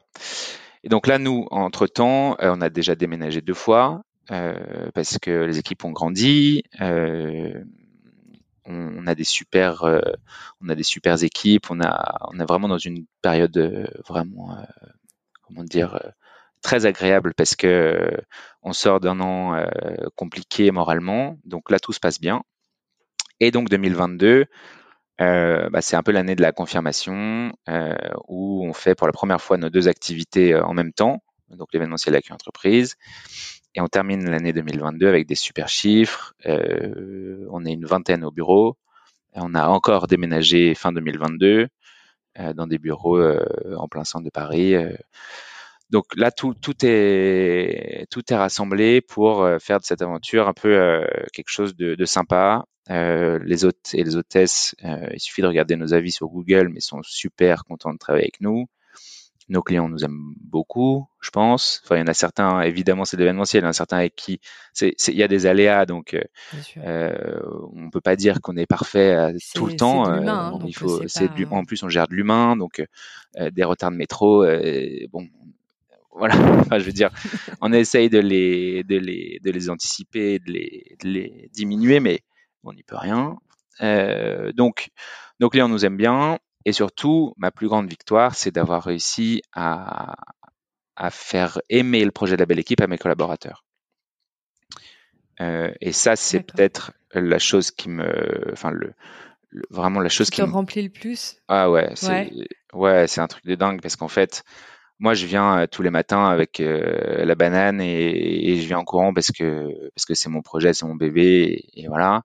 Et 0.87 0.89
donc 0.89 1.07
là, 1.07 1.17
nous, 1.17 1.47
entre-temps, 1.51 2.37
euh, 2.41 2.53
on 2.55 2.61
a 2.61 2.69
déjà 2.69 2.95
déménagé 2.95 3.41
deux 3.41 3.53
fois 3.53 4.03
euh, 4.31 4.89
parce 4.93 5.17
que 5.19 5.43
les 5.43 5.59
équipes 5.59 5.83
ont 5.83 5.91
grandi. 5.91 6.63
Euh, 8.67 8.91
on, 8.97 9.07
a 9.07 9.15
des 9.15 9.23
super, 9.23 9.83
on 10.61 10.69
a 10.69 10.75
des 10.75 11.25
équipes. 11.25 11.69
On 11.69 11.81
a, 11.81 12.17
on 12.31 12.39
est 12.39 12.45
vraiment 12.45 12.67
dans 12.67 12.77
une 12.77 13.05
période 13.21 13.89
vraiment, 14.07 14.57
comment 15.41 15.63
dire, 15.63 15.99
très 16.61 16.85
agréable 16.85 17.33
parce 17.35 17.55
que 17.55 18.17
on 18.63 18.73
sort 18.73 18.99
d'un 18.99 19.19
an 19.19 19.65
compliqué 20.15 20.71
moralement. 20.71 21.37
Donc 21.45 21.71
là, 21.71 21.79
tout 21.79 21.93
se 21.93 21.99
passe 21.99 22.19
bien. 22.19 22.43
Et 23.39 23.51
donc 23.51 23.69
2022, 23.69 24.45
euh, 25.19 25.69
bah, 25.69 25.81
c'est 25.81 25.95
un 25.95 26.03
peu 26.03 26.11
l'année 26.11 26.35
de 26.35 26.41
la 26.41 26.51
confirmation 26.51 27.51
euh, 27.69 27.95
où 28.27 28.65
on 28.65 28.73
fait 28.73 28.95
pour 28.95 29.07
la 29.07 29.13
première 29.13 29.41
fois 29.41 29.57
nos 29.57 29.69
deux 29.69 29.87
activités 29.87 30.53
euh, 30.53 30.63
en 30.63 30.73
même 30.73 30.93
temps, 30.93 31.23
donc 31.49 31.69
l'événementiel 31.73 32.13
d'accueil 32.13 32.33
entreprise. 32.33 32.95
Et 33.77 33.81
on 33.81 33.87
termine 33.87 34.27
l'année 34.27 34.53
2022 34.53 35.07
avec 35.07 35.27
des 35.27 35.35
super 35.35 35.69
chiffres. 35.69 36.33
on 36.45 37.63
est 37.63 37.73
une 37.73 37.85
vingtaine 37.85 38.23
au 38.23 38.31
bureau. 38.31 38.75
On 39.33 39.53
a 39.53 39.67
encore 39.67 40.07
déménagé 40.07 40.73
fin 40.73 40.91
2022 40.91 41.67
dans 42.55 42.65
des 42.65 42.79
bureaux 42.79 43.21
en 43.21 43.87
plein 43.87 44.03
centre 44.03 44.25
de 44.25 44.31
Paris. 44.31 44.73
donc 45.91 46.05
là, 46.15 46.31
tout, 46.31 46.55
est, 46.81 48.07
tout 48.09 48.33
est 48.33 48.35
rassemblé 48.35 49.01
pour 49.01 49.47
faire 49.59 49.79
de 49.79 49.85
cette 49.85 50.01
aventure 50.01 50.47
un 50.47 50.53
peu 50.53 51.05
quelque 51.31 51.49
chose 51.49 51.75
de, 51.75 52.03
sympa, 52.05 52.65
euh, 52.89 53.37
les 53.43 53.63
hôtes 53.63 53.93
et 53.93 54.03
les 54.03 54.15
hôtesses, 54.15 54.75
euh, 54.85 55.09
il 55.13 55.19
suffit 55.19 55.41
de 55.41 55.47
regarder 55.47 55.75
nos 55.75 55.93
avis 55.93 56.11
sur 56.11 56.27
Google, 56.27 56.69
mais 56.69 56.79
sont 56.79 57.01
super 57.03 57.63
contents 57.65 57.93
de 57.93 57.97
travailler 57.99 58.25
avec 58.25 58.41
nous. 58.41 58.65
Nos 59.49 59.61
clients 59.61 59.87
nous 59.87 60.03
aiment 60.03 60.33
beaucoup, 60.41 61.07
je 61.21 61.29
pense. 61.29 61.81
Enfin, 61.83 61.95
il 61.95 61.99
y 61.99 62.01
en 62.01 62.07
a 62.07 62.13
certains, 62.13 62.61
évidemment, 62.61 63.05
c'est 63.05 63.15
l'événementiel, 63.15 63.61
il 63.61 63.65
y 63.65 63.67
en 63.67 63.69
a 63.69 63.73
certains 63.73 63.97
avec 63.97 64.15
qui 64.15 64.41
il 64.81 65.15
y 65.15 65.23
a 65.23 65.27
des 65.27 65.45
aléas, 65.45 65.85
donc 65.85 66.13
euh, 66.13 66.21
euh 66.77 67.39
on 67.73 67.89
peut 67.89 68.01
pas 68.01 68.15
dire 68.15 68.41
qu'on 68.41 68.57
est 68.57 68.65
parfait 68.65 69.33
tout 69.55 69.67
le 69.67 69.75
temps. 69.75 70.07
Hein, 70.07 70.59
il 70.65 70.75
faut, 70.75 71.07
c'est 71.07 71.29
en 71.49 71.63
plus 71.63 71.81
on 71.83 71.89
gère 71.89 72.07
de 72.07 72.15
l'humain, 72.15 72.57
donc 72.57 72.83
des 73.39 73.63
retards 73.63 73.91
de 73.91 73.95
métro, 73.95 74.45
bon, 75.11 75.27
voilà. 76.17 76.35
Enfin, 76.59 76.79
je 76.79 76.85
veux 76.85 76.91
dire, 76.91 77.11
on 77.61 77.71
essaye 77.71 78.09
de 78.09 78.19
les, 78.19 78.83
de 78.83 78.97
les, 78.97 79.39
de 79.43 79.51
les 79.51 79.69
anticiper, 79.69 80.39
de 80.39 80.51
les, 80.51 80.97
de 81.01 81.07
les 81.07 81.49
diminuer, 81.53 81.99
mais 81.99 82.21
on 82.63 82.73
n'y 82.73 82.83
peut 82.83 82.97
rien. 82.97 83.37
Euh, 83.81 84.51
donc, 84.53 84.89
nos 85.39 85.49
clients 85.49 85.69
nous 85.69 85.85
aiment 85.85 85.97
bien. 85.97 86.39
Et 86.67 86.73
surtout, 86.73 87.33
ma 87.37 87.49
plus 87.49 87.69
grande 87.69 87.87
victoire, 87.87 88.35
c'est 88.35 88.51
d'avoir 88.51 88.83
réussi 88.83 89.41
à, 89.53 90.17
faire 91.11 91.61
aimer 91.69 92.03
le 92.03 92.11
projet 92.11 92.35
de 92.35 92.41
la 92.41 92.45
belle 92.45 92.59
équipe 92.59 92.81
à 92.81 92.87
mes 92.87 92.97
collaborateurs. 92.97 93.63
Euh, 95.39 95.71
et 95.79 95.93
ça, 95.93 96.17
c'est 96.17 96.41
peut-être 96.41 96.91
la 97.13 97.39
chose 97.39 97.71
qui 97.71 97.87
me, 97.87 98.51
enfin 98.51 98.71
le, 98.71 98.93
vraiment 99.69 100.01
la 100.01 100.09
chose 100.09 100.29
qui, 100.29 100.41
te 100.41 100.45
remplit 100.45 100.81
le 100.81 100.89
plus? 100.89 101.37
Ah 101.47 101.71
ouais, 101.71 101.91
c'est 101.95 102.33
ouais, 102.73 103.07
c'est 103.07 103.21
un 103.21 103.27
truc 103.27 103.45
de 103.45 103.55
dingue 103.55 103.81
parce 103.81 103.95
qu'en 103.95 104.09
fait, 104.09 104.43
moi, 104.99 105.13
je 105.13 105.25
viens 105.25 105.59
euh, 105.59 105.67
tous 105.67 105.83
les 105.83 105.89
matins 105.89 106.25
avec 106.25 106.61
la 106.61 107.35
banane 107.35 107.79
et, 107.79 108.59
je 108.59 108.67
viens 108.67 108.79
en 108.79 108.83
courant 108.83 109.13
parce 109.13 109.31
que 109.31 109.89
parce 109.95 110.05
que 110.05 110.15
c'est 110.15 110.29
mon 110.29 110.41
projet, 110.41 110.73
c'est 110.73 110.85
mon 110.85 110.95
bébé 110.95 111.63
et 111.75 111.87
voilà. 111.87 112.23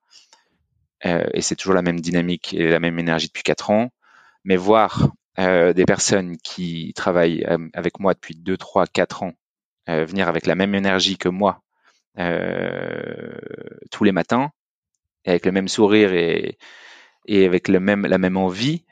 Euh, 1.06 1.26
et 1.32 1.42
c'est 1.42 1.54
toujours 1.54 1.74
la 1.74 1.82
même 1.82 2.00
dynamique 2.00 2.54
et 2.54 2.68
la 2.68 2.80
même 2.80 2.98
énergie 2.98 3.28
depuis 3.28 3.44
quatre 3.44 3.70
ans. 3.70 3.92
Mais 4.44 4.56
voir 4.56 5.12
euh, 5.38 5.72
des 5.72 5.84
personnes 5.84 6.36
qui 6.38 6.92
travaillent 6.94 7.44
euh, 7.44 7.68
avec 7.74 8.00
moi 8.00 8.14
depuis 8.14 8.34
deux, 8.34 8.56
trois, 8.56 8.86
quatre 8.86 9.22
ans 9.22 9.32
venir 9.88 10.28
avec 10.28 10.46
la 10.46 10.54
même 10.54 10.76
énergie 10.76 11.18
que 11.18 11.28
moi 11.28 11.60
tous 13.90 14.04
les 14.04 14.12
matins, 14.12 14.52
avec 15.26 15.44
le 15.44 15.50
même 15.50 15.66
sourire 15.66 16.14
et, 16.14 16.56
et 17.26 17.44
avec 17.44 17.66
le 17.66 17.80
même, 17.80 18.06
la 18.06 18.18
même 18.18 18.36
envie, 18.36 18.84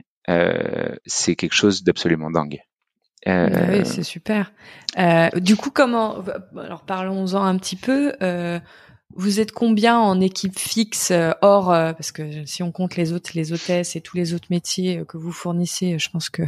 c'est 1.06 1.36
quelque 1.36 1.54
chose 1.54 1.84
d'absolument 1.84 2.28
dingue. 2.28 2.60
Ah 3.24 3.46
oui, 3.68 3.86
c'est 3.86 4.02
super. 4.02 4.52
du 5.36 5.54
coup, 5.54 5.70
comment 5.70 6.24
Alors 6.58 6.82
parlons-en 6.82 7.44
un 7.44 7.56
petit 7.56 7.76
peu. 7.76 8.12
Vous 9.14 9.40
êtes 9.40 9.53
combien 9.53 9.99
en 9.99 10.20
équipe 10.20 10.59
fixe 10.59 11.11
euh, 11.11 11.33
hors 11.42 11.73
euh, 11.73 11.92
parce 11.92 12.12
que 12.12 12.44
si 12.46 12.62
on 12.62 12.70
compte 12.70 12.96
les 12.96 13.12
autres, 13.12 13.31
les 13.35 13.53
hôtesses 13.53 13.96
et 13.96 14.01
tous 14.01 14.16
les 14.16 14.35
autres 14.35 14.46
métiers 14.51 14.99
euh, 14.99 15.05
que 15.05 15.16
vous 15.16 15.33
fournissez, 15.33 15.99
je 15.99 16.11
pense 16.11 16.31
que 16.31 16.42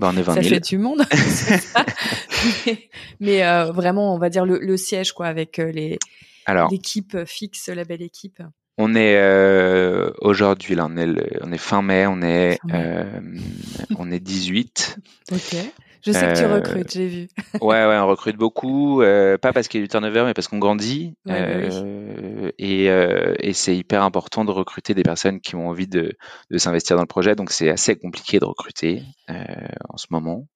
bah, 0.00 0.10
on 0.12 0.16
est 0.16 0.22
20 0.22 0.34
ça 0.42 0.42
fait 0.42 0.60
du 0.60 0.78
monde. 0.78 1.02
mais, 3.20 3.42
vraiment, 3.70 4.14
on 4.14 4.18
va 4.18 4.30
dire 4.30 4.44
le, 4.44 4.76
siège 4.76 5.12
quoi 5.12 5.26
avec 5.26 5.58
les 5.58 5.98
l'équipe 6.70 7.24
fixe, 7.24 7.68
la 7.68 7.84
belle 7.84 8.02
équipe. 8.02 8.42
On 8.78 8.94
est 8.96 9.20
aujourd'hui 10.20 10.74
là, 10.74 10.86
on 10.90 10.96
est 10.96 11.38
on 11.42 11.52
est 11.52 11.58
fin 11.58 11.82
mai, 11.82 12.06
on 12.06 12.20
est 12.22 12.58
on 13.96 14.10
est 14.10 14.20
18. 14.20 14.98
Ok. 15.30 15.56
Je 16.04 16.10
sais 16.10 16.32
que 16.32 16.36
tu 16.36 16.44
euh, 16.44 16.54
recrutes, 16.54 16.92
j'ai 16.92 17.06
vu. 17.06 17.28
ouais, 17.60 17.86
ouais, 17.86 17.98
on 17.98 18.08
recrute 18.08 18.36
beaucoup, 18.36 19.02
euh, 19.02 19.38
pas 19.38 19.52
parce 19.52 19.68
qu'il 19.68 19.80
y 19.80 19.82
a 19.82 19.86
du 19.86 19.88
turnover, 19.88 20.24
mais 20.24 20.34
parce 20.34 20.48
qu'on 20.48 20.58
grandit. 20.58 21.14
Bah 21.24 21.34
euh, 21.34 22.50
et, 22.58 22.86
et 22.86 23.52
c'est 23.52 23.76
hyper 23.76 24.02
important 24.02 24.44
de 24.44 24.50
recruter 24.50 24.94
des 24.94 25.04
personnes 25.04 25.40
qui 25.40 25.54
ont 25.54 25.68
envie 25.68 25.86
de, 25.86 26.16
de 26.50 26.58
s'investir 26.58 26.96
dans 26.96 27.02
le 27.02 27.08
projet. 27.08 27.36
Donc 27.36 27.52
c'est 27.52 27.70
assez 27.70 27.96
compliqué 27.96 28.40
de 28.40 28.44
recruter 28.44 29.04
en 29.28 29.96
ce 29.96 30.06
moment. 30.10 30.48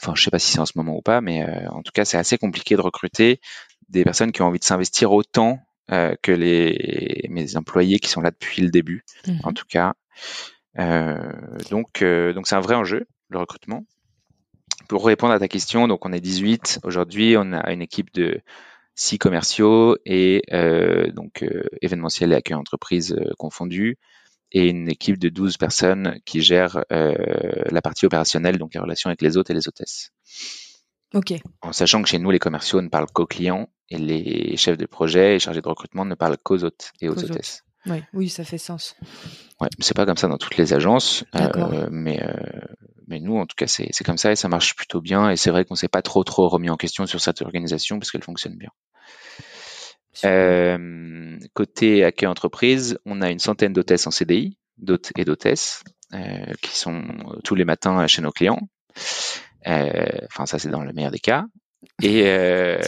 Enfin, 0.00 0.14
je 0.16 0.22
sais 0.24 0.30
pas 0.30 0.40
si 0.40 0.50
c'est 0.50 0.58
en 0.58 0.66
ce 0.66 0.72
moment 0.74 0.96
ou 0.96 1.02
pas, 1.02 1.20
mais 1.20 1.46
en 1.68 1.82
tout 1.82 1.92
cas, 1.94 2.04
c'est 2.04 2.18
assez 2.18 2.36
compliqué 2.36 2.74
de 2.74 2.80
recruter 2.80 3.40
des 3.88 4.02
personnes 4.02 4.32
qui 4.32 4.42
ont 4.42 4.46
envie 4.46 4.58
de 4.58 4.64
s'investir 4.64 5.12
autant 5.12 5.60
que 5.88 6.32
les 6.32 7.26
mes 7.30 7.56
employés 7.56 8.00
qui 8.00 8.08
sont 8.08 8.20
là 8.20 8.32
depuis 8.32 8.62
le 8.62 8.70
début, 8.70 9.04
mmh 9.28 9.32
en 9.44 9.52
tout 9.52 9.66
cas. 9.68 9.94
donc, 11.70 12.02
donc 12.02 12.46
c'est 12.48 12.56
un 12.56 12.60
vrai 12.60 12.74
enjeu 12.74 13.06
le 13.28 13.38
recrutement 13.38 13.84
pour 14.88 15.04
répondre 15.06 15.32
à 15.32 15.38
ta 15.38 15.48
question, 15.48 15.88
donc 15.88 16.04
on 16.04 16.12
est 16.12 16.20
18 16.20 16.80
aujourd'hui, 16.84 17.36
on 17.36 17.52
a 17.52 17.72
une 17.72 17.82
équipe 17.82 18.12
de 18.14 18.40
six 18.94 19.18
commerciaux 19.18 19.96
et 20.04 20.42
euh, 20.52 21.10
donc 21.12 21.42
euh, 21.42 21.64
événementiel 21.80 22.32
et 22.32 22.36
accueil 22.36 22.56
entreprise 22.56 23.12
euh, 23.12 23.32
confondus 23.38 23.96
et 24.52 24.68
une 24.68 24.88
équipe 24.88 25.18
de 25.18 25.28
12 25.30 25.56
personnes 25.56 26.18
qui 26.26 26.42
gèrent 26.42 26.84
euh, 26.92 27.14
la 27.70 27.80
partie 27.80 28.04
opérationnelle, 28.06 28.58
donc 28.58 28.74
les 28.74 28.80
relations 28.80 29.08
avec 29.08 29.22
les 29.22 29.36
hôtes 29.36 29.50
et 29.50 29.54
les 29.54 29.66
hôtesses. 29.66 30.10
Ok. 31.14 31.34
En 31.62 31.72
sachant 31.72 32.02
que 32.02 32.08
chez 32.08 32.18
nous, 32.18 32.30
les 32.30 32.38
commerciaux 32.38 32.80
ne 32.80 32.88
parlent 32.88 33.10
qu'aux 33.10 33.26
clients 33.26 33.68
et 33.88 33.98
les 33.98 34.56
chefs 34.56 34.78
de 34.78 34.86
projet 34.86 35.36
et 35.36 35.38
chargés 35.38 35.60
de 35.60 35.68
recrutement 35.68 36.04
ne 36.04 36.14
parlent 36.14 36.38
qu'aux 36.38 36.64
hôtes 36.64 36.92
et 37.00 37.08
aux 37.08 37.18
hôtesses. 37.18 37.64
Oui, 37.86 38.02
oui, 38.12 38.28
ça 38.28 38.44
fait 38.44 38.58
sens. 38.58 38.94
Ouais, 39.60 39.68
c'est 39.80 39.96
pas 39.96 40.06
comme 40.06 40.16
ça 40.16 40.28
dans 40.28 40.38
toutes 40.38 40.56
les 40.56 40.72
agences, 40.72 41.24
euh, 41.34 41.88
mais 41.90 42.22
mais 43.06 43.20
nous, 43.20 43.36
en 43.36 43.46
tout 43.46 43.54
cas, 43.56 43.66
c'est 43.66 44.04
comme 44.04 44.18
ça 44.18 44.32
et 44.32 44.36
ça 44.36 44.48
marche 44.48 44.74
plutôt 44.74 45.00
bien. 45.00 45.30
Et 45.30 45.36
c'est 45.36 45.50
vrai 45.50 45.64
qu'on 45.64 45.74
s'est 45.74 45.88
pas 45.88 46.02
trop 46.02 46.24
trop 46.24 46.48
remis 46.48 46.70
en 46.70 46.76
question 46.76 47.06
sur 47.06 47.20
cette 47.20 47.42
organisation 47.42 47.98
parce 47.98 48.10
qu'elle 48.10 48.24
fonctionne 48.24 48.56
bien. 48.56 48.70
Euh, 50.24 51.38
côté 51.54 52.04
accueil 52.04 52.28
entreprise, 52.28 52.98
on 53.06 53.22
a 53.22 53.30
une 53.30 53.38
centaine 53.38 53.72
d'hôtesses 53.72 54.06
en 54.06 54.10
CDI, 54.10 54.58
d'hôtes 54.78 55.12
et 55.16 55.24
d'hôtesses, 55.24 55.82
euh, 56.12 56.52
qui 56.60 56.76
sont 56.76 57.02
tous 57.44 57.54
les 57.54 57.64
matins 57.64 58.06
chez 58.06 58.22
nos 58.22 58.30
clients. 58.30 58.60
Euh, 59.66 60.06
enfin, 60.26 60.46
ça 60.46 60.58
c'est 60.58 60.68
dans 60.68 60.82
le 60.82 60.92
meilleur 60.92 61.10
des 61.10 61.18
cas. 61.18 61.44
Et 62.02 62.22
euh, 62.26 62.78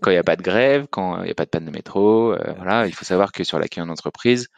quand 0.00 0.10
il 0.10 0.14
n'y 0.14 0.18
a 0.18 0.24
pas 0.24 0.36
de 0.36 0.42
grève, 0.42 0.86
quand 0.90 1.18
il 1.20 1.26
n'y 1.26 1.30
a 1.30 1.34
pas 1.34 1.44
de 1.44 1.50
panne 1.50 1.64
de 1.64 1.70
métro, 1.70 2.32
euh, 2.32 2.52
voilà, 2.56 2.86
il 2.86 2.92
faut 2.92 3.04
savoir 3.04 3.30
que 3.30 3.44
sur 3.44 3.60
l'accueil 3.60 3.84
en 3.84 3.88
entreprise, 3.88 4.48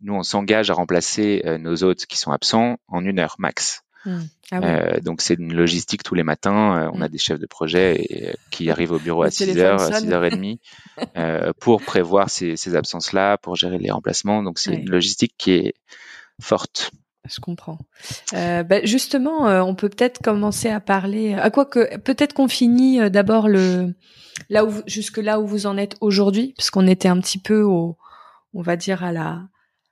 nous, 0.00 0.14
on 0.14 0.22
s'engage 0.22 0.70
à 0.70 0.74
remplacer 0.74 1.42
nos 1.58 1.82
hôtes 1.84 2.06
qui 2.06 2.16
sont 2.16 2.32
absents 2.32 2.78
en 2.86 3.04
une 3.04 3.18
heure 3.18 3.34
max. 3.38 3.82
Hmm. 4.08 4.22
Ah 4.50 4.60
euh, 4.62 5.00
donc 5.00 5.20
c'est 5.20 5.34
une 5.34 5.52
logistique 5.52 6.02
tous 6.02 6.14
les 6.14 6.22
matins. 6.22 6.78
Euh, 6.78 6.90
on 6.94 7.02
a 7.02 7.08
hmm. 7.08 7.10
des 7.10 7.18
chefs 7.18 7.38
de 7.38 7.46
projet 7.46 8.02
et, 8.02 8.28
euh, 8.28 8.32
qui 8.50 8.70
arrivent 8.70 8.92
au 8.92 8.98
bureau 8.98 9.22
à 9.22 9.28
6h, 9.28 9.90
6h30 9.90 10.58
euh, 11.18 11.52
pour 11.60 11.82
prévoir 11.82 12.30
ces, 12.30 12.56
ces 12.56 12.74
absences-là, 12.74 13.36
pour 13.36 13.56
gérer 13.56 13.78
les 13.78 13.90
remplacements. 13.90 14.42
Donc 14.42 14.58
c'est 14.58 14.72
une 14.72 14.88
logistique 14.88 15.34
qui 15.36 15.52
est 15.52 15.74
forte. 16.40 16.90
Je 17.28 17.40
comprends. 17.40 17.78
Euh, 18.32 18.62
bah 18.62 18.82
justement, 18.84 19.44
on 19.62 19.74
peut 19.74 19.90
peut-être 19.90 20.22
commencer 20.22 20.70
à 20.70 20.80
parler. 20.80 21.34
À 21.34 21.50
quoi 21.50 21.66
que 21.66 21.98
peut-être 21.98 22.32
qu'on 22.32 22.48
finit 22.48 23.10
d'abord 23.10 23.48
le 23.48 23.94
là 24.48 24.64
où 24.64 24.72
jusque 24.86 25.18
là 25.18 25.38
où 25.38 25.46
vous 25.46 25.66
en 25.66 25.76
êtes 25.76 25.96
aujourd'hui, 26.00 26.54
parce 26.56 26.70
qu'on 26.70 26.86
était 26.86 27.08
un 27.08 27.20
petit 27.20 27.38
peu 27.38 27.60
au, 27.60 27.98
on 28.54 28.62
va 28.62 28.76
dire 28.76 29.04
à 29.04 29.12
la 29.12 29.42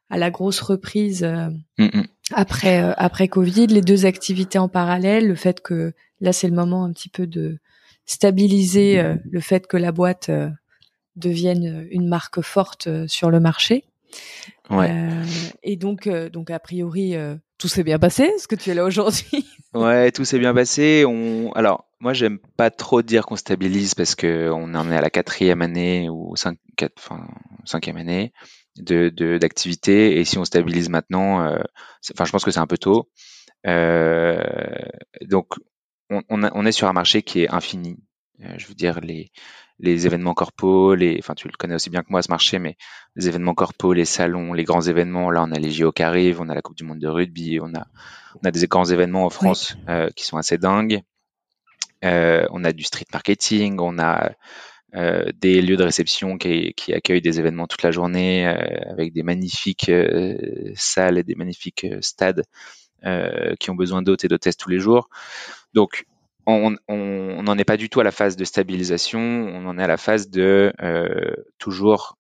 à 0.09 0.17
la 0.17 0.31
grosse 0.31 0.61
reprise. 0.61 1.29
Mm 1.77 2.05
après 2.33 2.83
euh, 2.83 2.93
après 2.97 3.29
Covid, 3.29 3.69
les 3.69 3.81
deux 3.81 4.07
activités 4.07 4.59
en 4.59 4.69
parallèle, 4.69 5.29
le 5.29 5.35
fait 5.35 5.61
que 5.61 5.93
là 6.21 6.33
c'est 6.33 6.49
le 6.49 6.55
moment 6.55 6.85
un 6.85 6.93
petit 6.93 7.09
peu 7.09 7.27
de 7.27 7.59
stabiliser 8.05 8.99
euh, 8.99 9.17
le 9.31 9.41
fait 9.41 9.67
que 9.67 9.77
la 9.77 9.93
boîte 9.93 10.29
euh, 10.29 10.49
devienne 11.15 11.87
une 11.91 12.09
marque 12.09 12.41
forte 12.41 12.89
sur 13.07 13.31
le 13.31 13.41
marché. 13.41 13.85
Ouais. 14.71 14.91
et 15.63 15.77
donc 15.77 16.09
donc 16.09 16.51
a 16.51 16.59
priori 16.59 17.15
tout 17.59 17.69
s'est 17.69 17.83
bien 17.83 17.99
passé, 17.99 18.23
est-ce 18.23 18.49
que 18.49 18.55
tu 18.55 18.71
es 18.71 18.75
là 18.75 18.85
aujourd'hui 18.85 19.47
Ouais, 19.75 20.11
tout 20.11 20.25
s'est 20.25 20.39
bien 20.39 20.55
passé. 20.55 21.05
On 21.07 21.53
alors 21.53 21.85
moi 22.01 22.15
j'aime 22.15 22.39
pas 22.57 22.71
trop 22.71 23.03
dire 23.03 23.27
qu'on 23.27 23.37
stabilise 23.37 23.95
parce 23.95 24.15
que 24.15 24.51
on 24.51 24.75
en 24.75 24.91
est 24.91 24.97
à 24.97 25.01
la 25.01 25.11
quatrième 25.11 25.63
année 25.63 26.09
ou 26.09 26.35
cinq, 26.37 26.59
quatre, 26.77 26.95
enfin, 26.99 27.27
cinquième 27.65 27.97
année 27.97 28.33
de 28.79 29.39
d'activité 29.39 30.19
et 30.19 30.25
si 30.25 30.39
on 30.39 30.45
stabilise 30.45 30.89
maintenant, 30.89 31.43
euh, 31.43 31.59
enfin 32.13 32.25
je 32.25 32.33
pense 32.33 32.45
que 32.45 32.51
c'est 32.51 32.61
un 32.61 32.67
peu 32.67 32.79
tôt. 32.79 33.11
Euh, 33.67 34.43
donc 35.23 35.55
on, 36.11 36.23
on, 36.29 36.67
est 36.67 36.73
sur 36.73 36.89
un 36.89 36.93
marché 36.93 37.23
qui 37.23 37.43
est 37.43 37.49
infini. 37.53 37.99
Euh, 38.43 38.55
je 38.59 38.67
veux 38.67 38.75
dire 38.75 39.01
les 39.01 39.31
les 39.79 40.07
événements 40.07 40.35
corpo, 40.35 40.95
les, 40.95 41.17
enfin 41.19 41.35
tu 41.35 41.49
le 41.49 41.55
connais 41.59 41.75
aussi 41.75 41.91
bien 41.91 42.03
que 42.03 42.09
moi 42.11 42.23
ce 42.23 42.31
marché, 42.31 42.59
mais 42.59 42.77
les 43.15 43.29
événements 43.29 43.55
corpo, 43.55 43.93
les 43.93 44.07
salons, 44.07 44.53
les 44.53 44.65
grands 44.65 44.81
événements. 44.81 45.31
Là, 45.31 45.43
on 45.43 45.53
a 45.53 45.59
les 45.59 45.71
JO 45.71 45.93
qui 45.93 46.03
arrivent, 46.03 46.41
on 46.41 46.49
a 46.49 46.55
la 46.55 46.63
Coupe 46.63 46.77
du 46.77 46.85
Monde 46.85 46.99
de 46.99 47.09
rugby, 47.09 47.59
on 47.61 47.75
a 47.75 47.87
on 48.43 48.49
a 48.49 48.51
des 48.51 48.67
grands 48.67 48.87
événements 48.87 49.27
en 49.27 49.31
France 49.31 49.77
qui 50.15 50.25
sont 50.25 50.39
assez 50.39 50.59
dingues. 50.59 51.03
on 52.03 52.65
a 52.65 52.73
du 52.73 52.85
street 52.85 53.07
marketing, 53.13 53.79
on 53.81 53.99
a 53.99 54.33
euh, 54.97 55.31
des 55.41 55.61
lieux 55.61 55.77
de 55.77 55.83
réception 55.83 56.39
qui, 56.39 56.73
qui, 56.75 56.95
accueillent 56.95 57.21
des 57.21 57.39
événements 57.39 57.67
toute 57.67 57.83
la 57.83 57.91
journée 57.91 58.47
euh, 58.47 58.57
avec 58.91 59.13
des 59.13 59.23
magnifiques 59.23 59.91
euh, 59.91 60.39
salles 60.75 61.19
et 61.19 61.23
des 61.23 61.35
magnifiques 61.35 61.87
stades 62.01 62.45
qui 63.61 63.71
ont 63.71 63.77
besoin 63.77 64.03
d'hôtes 64.03 64.25
et 64.25 64.29
d'hôtesses 64.29 64.57
tous 64.57 64.69
les 64.69 64.81
jours. 64.81 65.09
Donc, 65.75 66.07
on 66.45 66.77
n'en 66.91 67.57
est 67.57 67.65
pas 67.65 67.77
du 67.77 67.89
tout 67.89 68.01
à 68.01 68.05
la 68.05 68.11
phase 68.11 68.35
de 68.35 68.45
stabilisation, 68.45 69.21
on 69.21 69.65
en 69.67 69.79
est 69.79 69.83
à 69.85 69.87
la 69.87 69.97
phase 69.97 70.29
de 70.29 70.73
toujours 71.59 72.19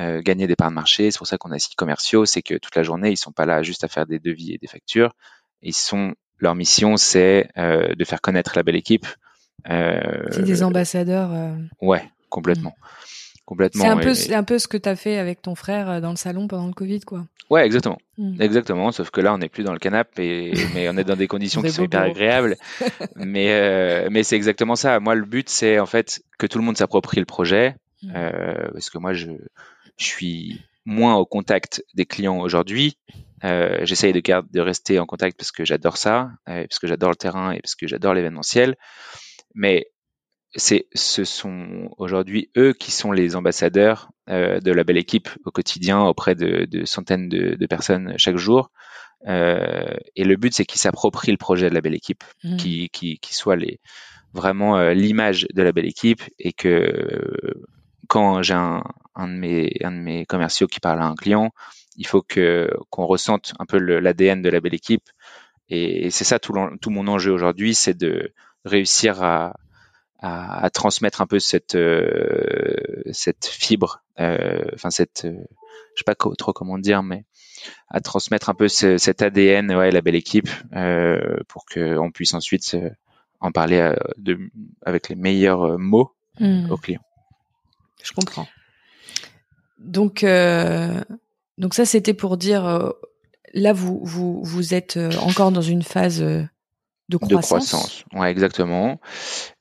gagner 0.00 0.46
des 0.46 0.56
parts 0.56 0.70
de 0.70 0.74
marché. 0.74 1.10
C'est 1.10 1.18
pour 1.18 1.26
ça 1.26 1.36
qu'on 1.36 1.50
a 1.50 1.58
six 1.58 1.74
commerciaux, 1.74 2.24
c'est 2.24 2.40
que 2.40 2.54
toute 2.54 2.74
la 2.76 2.82
journée, 2.82 3.10
ils 3.10 3.18
sont 3.18 3.32
pas 3.32 3.44
là 3.44 3.62
juste 3.62 3.84
à 3.84 3.88
faire 3.88 4.06
des 4.06 4.20
devis 4.20 4.54
et 4.54 4.58
des 4.58 4.68
factures. 4.68 5.12
Ils 5.60 5.74
sont, 5.74 6.14
leur 6.38 6.54
mission, 6.54 6.96
c'est 6.96 7.50
de 7.56 8.04
faire 8.04 8.22
connaître 8.22 8.52
la 8.56 8.62
belle 8.62 8.76
équipe, 8.76 9.06
euh, 9.06 9.31
c'est 9.66 10.42
des 10.42 10.62
ambassadeurs. 10.62 11.30
Euh. 11.32 11.54
Ouais, 11.80 12.02
complètement. 12.28 12.70
Mm. 12.70 12.86
Complètement. 13.44 13.84
C'est 13.84 13.90
un, 13.90 13.96
peu, 13.96 14.14
un 14.34 14.44
peu 14.44 14.58
ce 14.58 14.68
que 14.68 14.76
tu 14.76 14.88
as 14.88 14.96
fait 14.96 15.18
avec 15.18 15.42
ton 15.42 15.54
frère 15.54 15.90
euh, 15.90 16.00
dans 16.00 16.10
le 16.10 16.16
salon 16.16 16.46
pendant 16.46 16.68
le 16.68 16.72
Covid, 16.72 17.00
quoi. 17.00 17.26
Ouais, 17.50 17.66
exactement. 17.66 17.98
Mm. 18.16 18.40
Exactement. 18.40 18.92
Sauf 18.92 19.10
que 19.10 19.20
là, 19.20 19.34
on 19.34 19.38
n'est 19.38 19.48
plus 19.48 19.64
dans 19.64 19.72
le 19.72 19.78
canapé, 19.78 20.52
mais 20.74 20.88
on 20.88 20.96
est 20.96 21.04
dans 21.04 21.16
des 21.16 21.26
conditions 21.26 21.60
qui 21.60 21.70
sont 21.70 21.84
hyper 21.84 22.02
agréables. 22.02 22.56
mais 23.16 24.08
mais 24.10 24.22
c'est 24.22 24.36
exactement 24.36 24.76
ça. 24.76 25.00
Moi, 25.00 25.14
le 25.14 25.24
but, 25.24 25.48
c'est 25.48 25.78
en 25.78 25.86
fait 25.86 26.22
que 26.38 26.46
tout 26.46 26.58
le 26.58 26.64
monde 26.64 26.76
s'approprie 26.76 27.20
le 27.20 27.26
projet. 27.26 27.76
Mm. 28.02 28.12
parce 28.72 28.90
que 28.90 28.98
moi, 28.98 29.12
je, 29.12 29.30
je 29.96 30.04
suis 30.04 30.60
moins 30.84 31.16
au 31.16 31.26
contact 31.26 31.84
des 31.94 32.06
clients 32.06 32.38
aujourd'hui. 32.38 32.96
Euh, 33.44 33.80
J'essaye 33.82 34.12
de, 34.12 34.20
de 34.20 34.60
rester 34.60 34.98
en 34.98 35.06
contact 35.06 35.36
parce 35.36 35.52
que 35.52 35.64
j'adore 35.64 35.96
ça, 35.96 36.30
parce 36.46 36.78
que 36.78 36.86
j'adore 36.86 37.10
le 37.10 37.16
terrain 37.16 37.52
et 37.52 37.60
parce 37.60 37.74
que 37.74 37.86
j'adore 37.86 38.14
l'événementiel 38.14 38.76
mais 39.54 39.86
c'est, 40.54 40.86
ce 40.94 41.24
sont 41.24 41.90
aujourd'hui 41.96 42.50
eux 42.56 42.74
qui 42.74 42.90
sont 42.90 43.12
les 43.12 43.36
ambassadeurs 43.36 44.10
euh, 44.28 44.60
de 44.60 44.70
la 44.70 44.84
belle 44.84 44.98
équipe 44.98 45.28
au 45.44 45.50
quotidien 45.50 46.02
auprès 46.02 46.34
de, 46.34 46.66
de 46.66 46.84
centaines 46.84 47.28
de, 47.28 47.54
de, 47.54 47.66
personnes 47.66 48.14
chaque 48.18 48.36
jour. 48.36 48.70
Euh, 49.28 49.96
et 50.16 50.24
le 50.24 50.36
but, 50.36 50.52
c'est 50.52 50.64
qu'ils 50.64 50.80
s'approprient 50.80 51.30
le 51.30 51.38
projet 51.38 51.70
de 51.70 51.74
la 51.74 51.80
belle 51.80 51.94
équipe, 51.94 52.24
mmh. 52.44 52.56
qui, 52.56 52.90
qui, 52.90 53.18
qui 53.18 53.34
soit 53.34 53.56
les, 53.56 53.80
vraiment 54.34 54.76
euh, 54.76 54.94
l'image 54.94 55.46
de 55.54 55.62
la 55.62 55.72
belle 55.72 55.86
équipe 55.86 56.22
et 56.38 56.52
que 56.52 57.54
quand 58.08 58.42
j'ai 58.42 58.54
un, 58.54 58.82
un, 59.14 59.28
de 59.28 59.34
mes, 59.34 59.72
un 59.82 59.92
de 59.92 59.98
mes 60.00 60.26
commerciaux 60.26 60.66
qui 60.66 60.80
parle 60.80 61.00
à 61.00 61.06
un 61.06 61.14
client, 61.14 61.50
il 61.96 62.06
faut 62.06 62.22
que 62.22 62.70
qu'on 62.90 63.06
ressente 63.06 63.54
un 63.58 63.64
peu 63.64 63.78
l'ADN 63.78 64.42
de 64.42 64.50
la 64.50 64.60
belle 64.60 64.74
équipe. 64.74 65.08
Et, 65.68 66.06
et 66.06 66.10
c'est 66.10 66.24
ça 66.24 66.38
tout, 66.38 66.52
tout 66.80 66.90
mon 66.90 67.06
enjeu 67.06 67.32
aujourd'hui, 67.32 67.74
c'est 67.74 67.96
de 67.96 68.34
réussir 68.64 69.22
à, 69.22 69.56
à, 70.22 70.64
à, 70.64 70.70
transmettre 70.70 71.20
un 71.20 71.26
peu 71.26 71.38
cette 71.38 71.74
euh, 71.74 73.02
cette 73.12 73.46
fibre, 73.46 74.02
euh, 74.20 74.64
enfin 74.74 74.90
cette, 74.90 75.24
euh, 75.24 75.34
je 75.94 76.00
sais 76.00 76.04
pas 76.06 76.14
trop 76.14 76.52
comment 76.52 76.78
dire, 76.78 77.02
mais 77.02 77.24
à 77.88 78.00
transmettre 78.00 78.48
un 78.48 78.54
peu 78.54 78.68
ce, 78.68 78.98
cet 78.98 79.22
ADN, 79.22 79.74
ouais, 79.74 79.90
la 79.90 80.00
belle 80.00 80.14
équipe, 80.14 80.48
euh, 80.74 81.36
pour 81.48 81.64
qu'on 81.66 82.10
puisse 82.12 82.34
ensuite 82.34 82.76
en 83.40 83.52
parler 83.52 83.94
de, 84.16 84.38
avec 84.84 85.08
les 85.08 85.16
meilleurs 85.16 85.78
mots 85.78 86.12
hmm. 86.40 86.70
aux 86.70 86.76
clients. 86.76 87.04
Je 88.02 88.12
comprends. 88.12 88.46
Donc 89.78 90.24
donc 91.58 91.74
ça 91.74 91.84
c'était 91.84 92.14
pour 92.14 92.36
dire 92.36 92.92
là 93.52 93.72
vous 93.72 94.00
vous 94.04 94.42
vous 94.44 94.74
êtes 94.74 94.96
encore 95.20 95.50
dans 95.50 95.60
une 95.60 95.82
phase 95.82 96.24
de 97.20 97.36
croissance. 97.36 98.04
Ouais, 98.12 98.30
exactement. 98.30 99.00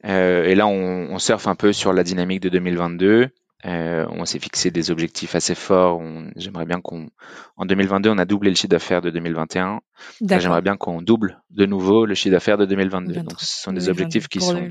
Euh, 0.06 0.46
et 0.46 0.56
là, 0.56 0.68
on, 0.68 1.10
on, 1.12 1.20
surfe 1.20 1.48
un 1.48 1.56
peu 1.56 1.74
sur 1.74 1.94
la 1.94 2.04
dynamique 2.04 2.42
de 2.42 2.50
2022. 2.50 3.30
Euh, 3.66 4.08
on 4.10 4.26
s'est 4.26 4.40
fixé 4.40 4.72
des 4.72 4.90
objectifs 4.90 5.36
assez 5.36 5.54
forts. 5.54 6.02
J'aimerais 6.36 6.66
bien 6.66 6.82
qu'on, 6.82 7.10
en 7.58 7.66
2022, 7.66 8.10
on 8.10 8.18
a 8.18 8.26
doublé 8.26 8.50
le 8.50 8.56
chiffre 8.56 8.70
d'affaires 8.70 9.02
de 9.02 9.12
2021. 9.12 9.82
J'aimerais 10.22 10.62
bien 10.62 10.78
qu'on 10.78 11.02
double 11.02 11.42
de 11.52 11.66
nouveau 11.66 12.06
le 12.06 12.16
chiffre 12.16 12.32
d'affaires 12.32 12.58
de 12.58 12.66
2022. 12.66 13.22
Donc, 13.22 13.40
ce 13.40 13.62
sont 13.62 13.74
des 13.74 13.90
objectifs 13.90 14.28
qui 14.28 14.42
sont. 14.42 14.70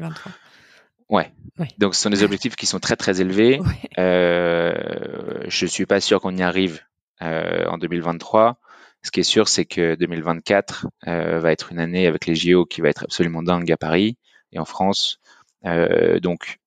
Ouais. 1.08 1.32
Donc, 1.78 1.94
ce 1.94 2.02
sont 2.02 2.10
des 2.10 2.22
objectifs 2.22 2.56
qui 2.56 2.66
sont 2.66 2.80
très 2.80 2.96
très 2.96 3.20
élevés. 3.20 3.60
Euh, 3.98 4.72
je 5.48 5.66
suis 5.66 5.84
pas 5.84 6.00
sûr 6.00 6.20
qu'on 6.20 6.36
y 6.36 6.42
arrive 6.42 6.80
euh, 7.22 7.66
en 7.66 7.76
2023. 7.76 8.56
Ce 9.02 9.10
qui 9.10 9.20
est 9.20 9.24
sûr, 9.24 9.48
c'est 9.48 9.64
que 9.64 9.94
2024 9.94 10.86
euh, 11.06 11.38
va 11.38 11.52
être 11.52 11.72
une 11.72 11.78
année 11.78 12.06
avec 12.06 12.26
les 12.26 12.34
JO 12.34 12.66
qui 12.66 12.80
va 12.80 12.88
être 12.90 13.04
absolument 13.04 13.42
dingue 13.42 13.70
à 13.72 13.76
Paris 13.76 14.18
et 14.52 14.58
en 14.58 14.64
France. 14.64 15.20
Euh, 15.66 16.20
donc, 16.20 16.58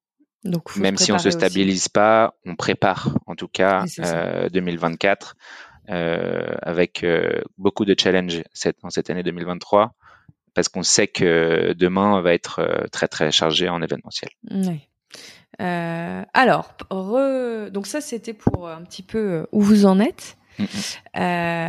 donc 0.44 0.76
même 0.76 0.98
si 0.98 1.12
on 1.12 1.18
se 1.18 1.32
stabilise 1.32 1.90
pas, 1.90 2.36
on 2.46 2.56
prépare 2.56 3.18
en 3.26 3.36
tout 3.36 3.48
cas 3.48 3.86
euh, 4.00 4.50
2024 4.50 5.36
euh, 5.90 6.56
avec 6.62 7.06
beaucoup 7.58 7.86
de 7.86 7.96
challenges 7.98 8.44
cette, 8.54 8.78
dans 8.82 8.90
cette 8.90 9.10
année 9.10 9.24
2023 9.24 9.94
parce 10.54 10.70
qu'on 10.70 10.84
sait 10.84 11.08
que 11.08 11.74
demain 11.74 12.22
va 12.22 12.34
être 12.34 12.88
très 12.92 13.08
très 13.08 13.32
chargé 13.32 13.70
en 13.70 13.82
événementiel. 13.82 14.30
Oui. 14.52 14.88
Alors, 15.60 16.76
donc 16.90 17.88
ça 17.88 18.02
c'était 18.02 18.34
pour 18.34 18.70
un 18.70 18.84
petit 18.84 19.04
peu 19.04 19.48
où 19.52 19.62
vous 19.62 19.86
en 19.86 20.00
êtes. 20.00 20.38
Euh, 21.18 21.68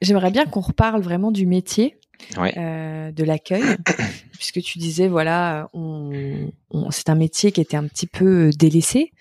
j'aimerais 0.00 0.30
bien 0.30 0.46
qu'on 0.46 0.60
reparle 0.60 1.02
vraiment 1.02 1.30
du 1.30 1.46
métier. 1.46 1.96
Euh, 2.36 3.12
de 3.12 3.22
l'accueil, 3.22 3.62
puisque 4.32 4.60
tu 4.60 4.78
disais 4.78 5.06
voilà, 5.06 5.70
on, 5.72 6.50
c'est 6.90 7.08
un 7.10 7.14
métier 7.14 7.52
qui 7.52 7.60
était 7.60 7.76
un 7.76 7.86
petit 7.86 8.08
peu 8.08 8.50
délaissé. 8.50 9.12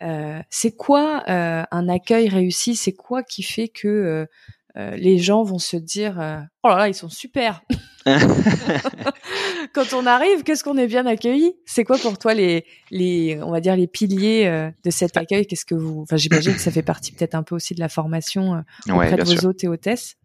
Euh, 0.00 0.40
c'est 0.48 0.70
quoi 0.70 1.24
un 1.26 1.88
accueil 1.88 2.28
réussi? 2.28 2.76
C'est 2.76 2.92
quoi 2.92 3.24
qui 3.24 3.42
fait 3.42 3.66
que 3.66 4.28
les 4.76 5.18
gens 5.18 5.42
vont 5.42 5.58
se 5.58 5.76
dire 5.76 6.14
oh 6.62 6.68
là 6.68 6.76
là 6.76 6.88
ils 6.88 6.94
sont 6.94 7.08
super. 7.08 7.62
Quand 9.72 9.92
on 9.94 10.06
arrive, 10.06 10.44
qu'est-ce 10.44 10.62
qu'on 10.62 10.76
est 10.78 10.86
bien 10.86 11.06
accueilli 11.06 11.56
C'est 11.66 11.84
quoi 11.84 11.98
pour 11.98 12.18
toi 12.18 12.34
les, 12.34 12.64
les, 12.90 13.38
on 13.42 13.50
va 13.50 13.60
dire 13.60 13.76
les 13.76 13.88
piliers 13.88 14.46
euh, 14.46 14.70
de 14.84 14.90
cet 14.90 15.16
accueil? 15.16 15.46
Qu'est-ce 15.46 15.64
que 15.64 15.74
vous, 15.74 16.02
enfin 16.02 16.16
j'imagine 16.16 16.54
que 16.54 16.60
ça 16.60 16.70
fait 16.70 16.82
partie 16.82 17.12
peut-être 17.12 17.34
un 17.34 17.42
peu 17.42 17.56
aussi 17.56 17.74
de 17.74 17.80
la 17.80 17.88
formation 17.88 18.54
euh, 18.54 18.92
auprès 18.92 19.16
de 19.16 19.24
vos 19.24 19.46
hôtes 19.46 19.64
et 19.64 19.68
hôtesses? 19.68 20.16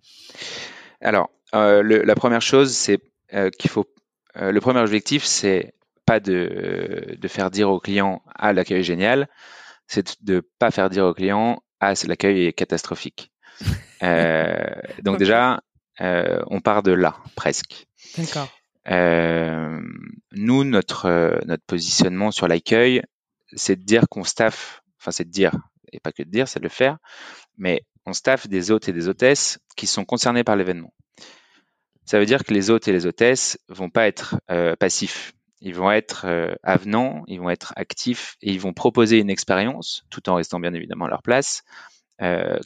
Alors, 1.02 1.32
euh, 1.56 1.82
le, 1.82 2.04
la 2.04 2.16
première 2.16 2.42
chose, 2.42 2.72
c'est 2.72 3.00
qu'il 3.58 3.70
faut, 3.70 3.86
le 4.36 4.60
premier 4.60 4.80
objectif, 4.80 5.24
c'est 5.24 5.74
pas 6.06 6.20
de, 6.20 7.18
de 7.20 7.28
faire 7.28 7.50
dire 7.50 7.70
au 7.70 7.80
client 7.80 8.22
ah 8.36 8.52
l'accueil 8.52 8.82
est 8.82 8.84
génial, 8.84 9.30
c'est 9.88 10.22
de 10.24 10.42
pas 10.60 10.70
faire 10.70 10.90
dire 10.90 11.06
au 11.06 11.14
client 11.14 11.64
ah 11.80 11.94
l'accueil 12.08 12.46
est 12.46 12.54
catastrophique. 12.54 13.31
Donc 15.04 15.18
déjà, 15.18 15.62
on 16.00 16.62
part 16.62 16.84
de 16.84 16.92
là 16.92 17.16
presque. 17.36 17.88
D'accord. 18.18 18.50
nous, 20.32 20.64
notre 20.64 21.40
notre 21.46 21.64
positionnement 21.66 22.32
sur 22.32 22.48
l'accueil, 22.48 23.02
c'est 23.54 23.76
de 23.76 23.84
dire 23.84 24.06
qu'on 24.10 24.24
staff, 24.24 24.82
enfin 25.00 25.12
c'est 25.12 25.26
de 25.26 25.32
dire, 25.32 25.56
et 25.92 26.00
pas 26.00 26.12
que 26.12 26.24
de 26.24 26.30
dire, 26.30 26.48
c'est 26.48 26.60
de 26.60 26.64
le 26.64 26.70
faire, 26.70 26.98
mais 27.58 27.84
on 28.06 28.14
staff 28.14 28.48
des 28.48 28.72
hôtes 28.72 28.90
et 28.90 28.94
des 28.94 29.08
hôtesses 29.08 29.60
qui 29.76 29.88
sont 29.88 30.06
concernés 30.06 30.44
par 30.44 30.56
l'événement. 30.56 30.94
Ça 32.06 32.20
veut 32.20 32.26
dire 32.26 32.44
que 32.44 32.54
les 32.54 32.70
hôtes 32.70 32.88
et 32.88 32.92
les 32.92 33.06
hôtesses 33.06 33.60
vont 33.70 33.90
pas 33.90 34.08
être 34.08 34.40
euh, 34.50 34.76
passifs. 34.76 35.34
Ils 35.62 35.76
vont 35.76 35.92
être 35.92 36.26
euh, 36.26 36.56
avenants, 36.64 37.24
ils 37.28 37.40
vont 37.40 37.50
être 37.50 37.74
actifs 37.76 38.36
et 38.42 38.52
ils 38.52 38.60
vont 38.60 38.74
proposer 38.74 39.20
une 39.20 39.30
expérience, 39.30 40.04
tout 40.10 40.28
en 40.28 40.36
restant 40.36 40.60
bien 40.60 40.74
évidemment 40.74 41.06
à 41.06 41.10
leur 41.10 41.22
place, 41.22 41.62
euh, 41.62 41.91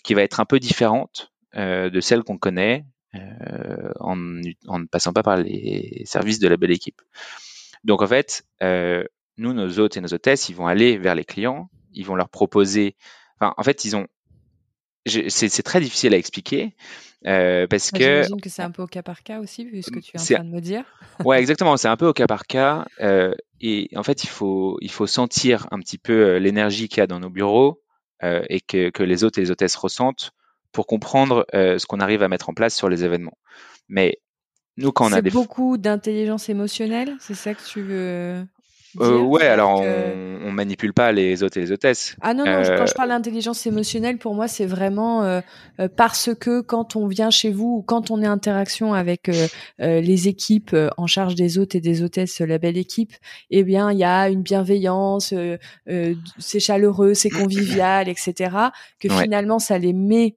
qui 0.03 0.13
va 0.13 0.21
être 0.21 0.39
un 0.39 0.45
peu 0.45 0.59
différente 0.59 1.31
de 1.53 1.99
celle 2.01 2.23
qu'on 2.23 2.37
connaît 2.37 2.85
en, 3.13 4.41
en, 4.67 4.79
ne 4.79 4.85
passant 4.85 5.13
pas 5.13 5.23
par 5.23 5.37
les 5.37 6.03
services 6.05 6.39
de 6.39 6.47
la 6.47 6.57
belle 6.57 6.71
équipe. 6.71 7.01
Donc 7.83 8.01
en 8.01 8.07
fait, 8.07 8.45
nous, 8.61 9.53
nos 9.53 9.79
hôtes 9.79 9.97
et 9.97 10.01
nos 10.01 10.13
hôtesses, 10.13 10.49
ils 10.49 10.55
vont 10.55 10.67
aller 10.67 10.97
vers 10.97 11.15
les 11.15 11.23
clients, 11.23 11.69
ils 11.93 12.05
vont 12.05 12.15
leur 12.15 12.29
proposer. 12.29 12.95
Enfin, 13.39 13.53
en 13.57 13.63
fait, 13.63 13.85
ils 13.85 13.95
ont 13.95 14.07
c'est 15.05 15.63
très 15.63 15.79
difficile 15.79 16.13
à 16.13 16.17
expliquer 16.17 16.73
euh, 17.27 17.67
parce 17.67 17.91
que. 17.91 17.97
J'imagine 17.97 18.41
que 18.41 18.49
c'est 18.49 18.61
un 18.61 18.71
peu 18.71 18.83
au 18.83 18.87
cas 18.87 19.03
par 19.03 19.23
cas 19.23 19.39
aussi, 19.39 19.65
vu 19.65 19.81
ce 19.81 19.91
que 19.91 19.99
tu 19.99 20.15
es 20.15 20.19
en 20.19 20.23
train 20.23 20.43
de 20.43 20.49
me 20.49 20.61
dire. 20.61 20.83
ouais, 21.23 21.39
exactement. 21.39 21.77
C'est 21.77 21.87
un 21.87 21.97
peu 21.97 22.07
au 22.07 22.13
cas 22.13 22.27
par 22.27 22.45
cas. 22.45 22.85
Euh, 23.01 23.33
et 23.61 23.89
en 23.95 24.03
fait, 24.03 24.23
il 24.23 24.29
faut, 24.29 24.77
il 24.81 24.91
faut 24.91 25.07
sentir 25.07 25.67
un 25.71 25.79
petit 25.79 25.97
peu 25.97 26.13
euh, 26.13 26.39
l'énergie 26.39 26.87
qu'il 26.87 26.99
y 26.99 27.01
a 27.01 27.07
dans 27.07 27.19
nos 27.19 27.29
bureaux 27.29 27.81
euh, 27.81 27.84
et 28.21 28.61
que, 28.61 28.89
que, 28.89 29.03
les 29.03 29.23
hôtes 29.23 29.37
et 29.37 29.41
les 29.41 29.51
hôtesses 29.51 29.75
ressentent 29.75 30.31
pour 30.75 30.87
comprendre 30.87 31.45
euh, 31.53 31.79
ce 31.79 31.85
qu'on 31.85 32.01
arrive 32.01 32.21
à 32.21 32.27
mettre 32.27 32.49
en 32.49 32.53
place 32.53 32.75
sur 32.75 32.89
les 32.89 33.05
événements. 33.05 33.37
Mais 33.87 34.19
nous, 34.77 34.91
quand 34.91 35.09
on 35.09 35.13
a 35.13 35.21
des. 35.21 35.31
Beaucoup 35.31 35.77
d'intelligence 35.77 36.49
émotionnelle, 36.49 37.15
c'est 37.19 37.33
ça 37.33 37.53
que 37.53 37.65
tu 37.65 37.81
veux 37.81 38.45
euh, 38.99 39.19
ouais, 39.19 39.47
alors 39.47 39.81
on, 39.81 40.47
on, 40.47 40.51
manipule 40.51 40.93
pas 40.93 41.11
les 41.11 41.43
hôtes 41.43 41.57
et 41.57 41.61
les 41.61 41.71
hôtesses. 41.71 42.15
Ah 42.21 42.33
non, 42.33 42.45
non, 42.45 42.51
quand 42.51 42.85
je 42.85 42.91
euh, 42.91 42.95
parle 42.95 43.09
d'intelligence 43.09 43.65
émotionnelle, 43.65 44.17
pour 44.17 44.35
moi, 44.35 44.47
c'est 44.47 44.65
vraiment 44.65 45.23
euh, 45.23 45.41
euh, 45.79 45.87
parce 45.93 46.33
que 46.33 46.61
quand 46.61 46.95
on 46.95 47.07
vient 47.07 47.29
chez 47.29 47.51
vous 47.51 47.77
ou 47.79 47.81
quand 47.81 48.11
on 48.11 48.21
est 48.21 48.27
en 48.27 48.35
interaction 48.35 48.93
avec 48.93 49.31
les 49.79 50.27
équipes 50.27 50.75
en 50.97 51.07
charge 51.07 51.35
des 51.35 51.57
hôtes 51.57 51.73
et 51.73 51.79
des 51.79 52.03
hôtesses, 52.03 52.41
la 52.41 52.57
belle 52.57 52.77
équipe, 52.77 53.13
eh 53.49 53.63
bien, 53.63 53.91
il 53.91 53.97
y 53.97 54.03
a 54.03 54.29
une 54.29 54.41
bienveillance, 54.41 55.33
c'est 56.37 56.59
chaleureux, 56.59 57.13
c'est 57.13 57.29
convivial, 57.29 58.09
etc. 58.09 58.51
Que 58.99 59.07
finalement, 59.09 59.57
ça 59.57 59.77
les 59.77 59.93
met 59.93 60.35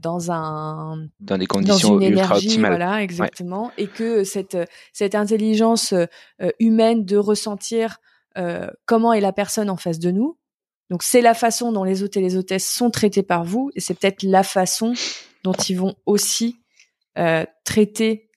dans 0.00 0.30
un 0.30 1.06
dans 1.20 1.38
des 1.38 1.46
conditions 1.46 1.94
dans 1.94 2.00
une 2.00 2.12
ultra 2.12 2.26
énergie, 2.26 2.46
optimales. 2.48 2.72
voilà 2.72 3.02
exactement. 3.02 3.72
Et 3.78 3.86
que 3.86 4.24
cette 4.24 4.56
cette 4.92 5.14
intelligence 5.14 5.94
humaine 6.58 7.04
de 7.04 7.16
ressentir 7.16 7.98
comment 8.86 9.12
est 9.12 9.20
la 9.20 9.32
personne 9.32 9.70
en 9.70 9.76
face 9.76 9.98
de 9.98 10.10
nous. 10.10 10.38
Donc 10.90 11.02
c'est 11.02 11.22
la 11.22 11.34
façon 11.34 11.72
dont 11.72 11.84
les 11.84 12.02
hôtes 12.02 12.16
et 12.16 12.20
les 12.20 12.36
hôtesses 12.36 12.68
sont 12.68 12.90
traités 12.90 13.22
par 13.22 13.44
vous 13.44 13.70
et 13.74 13.80
c'est 13.80 13.94
peut-être 13.94 14.22
la 14.22 14.42
façon 14.42 14.92
dont 15.42 15.52
ils 15.52 15.78
vont 15.78 15.94
aussi 16.06 16.60
traiter 17.64 18.30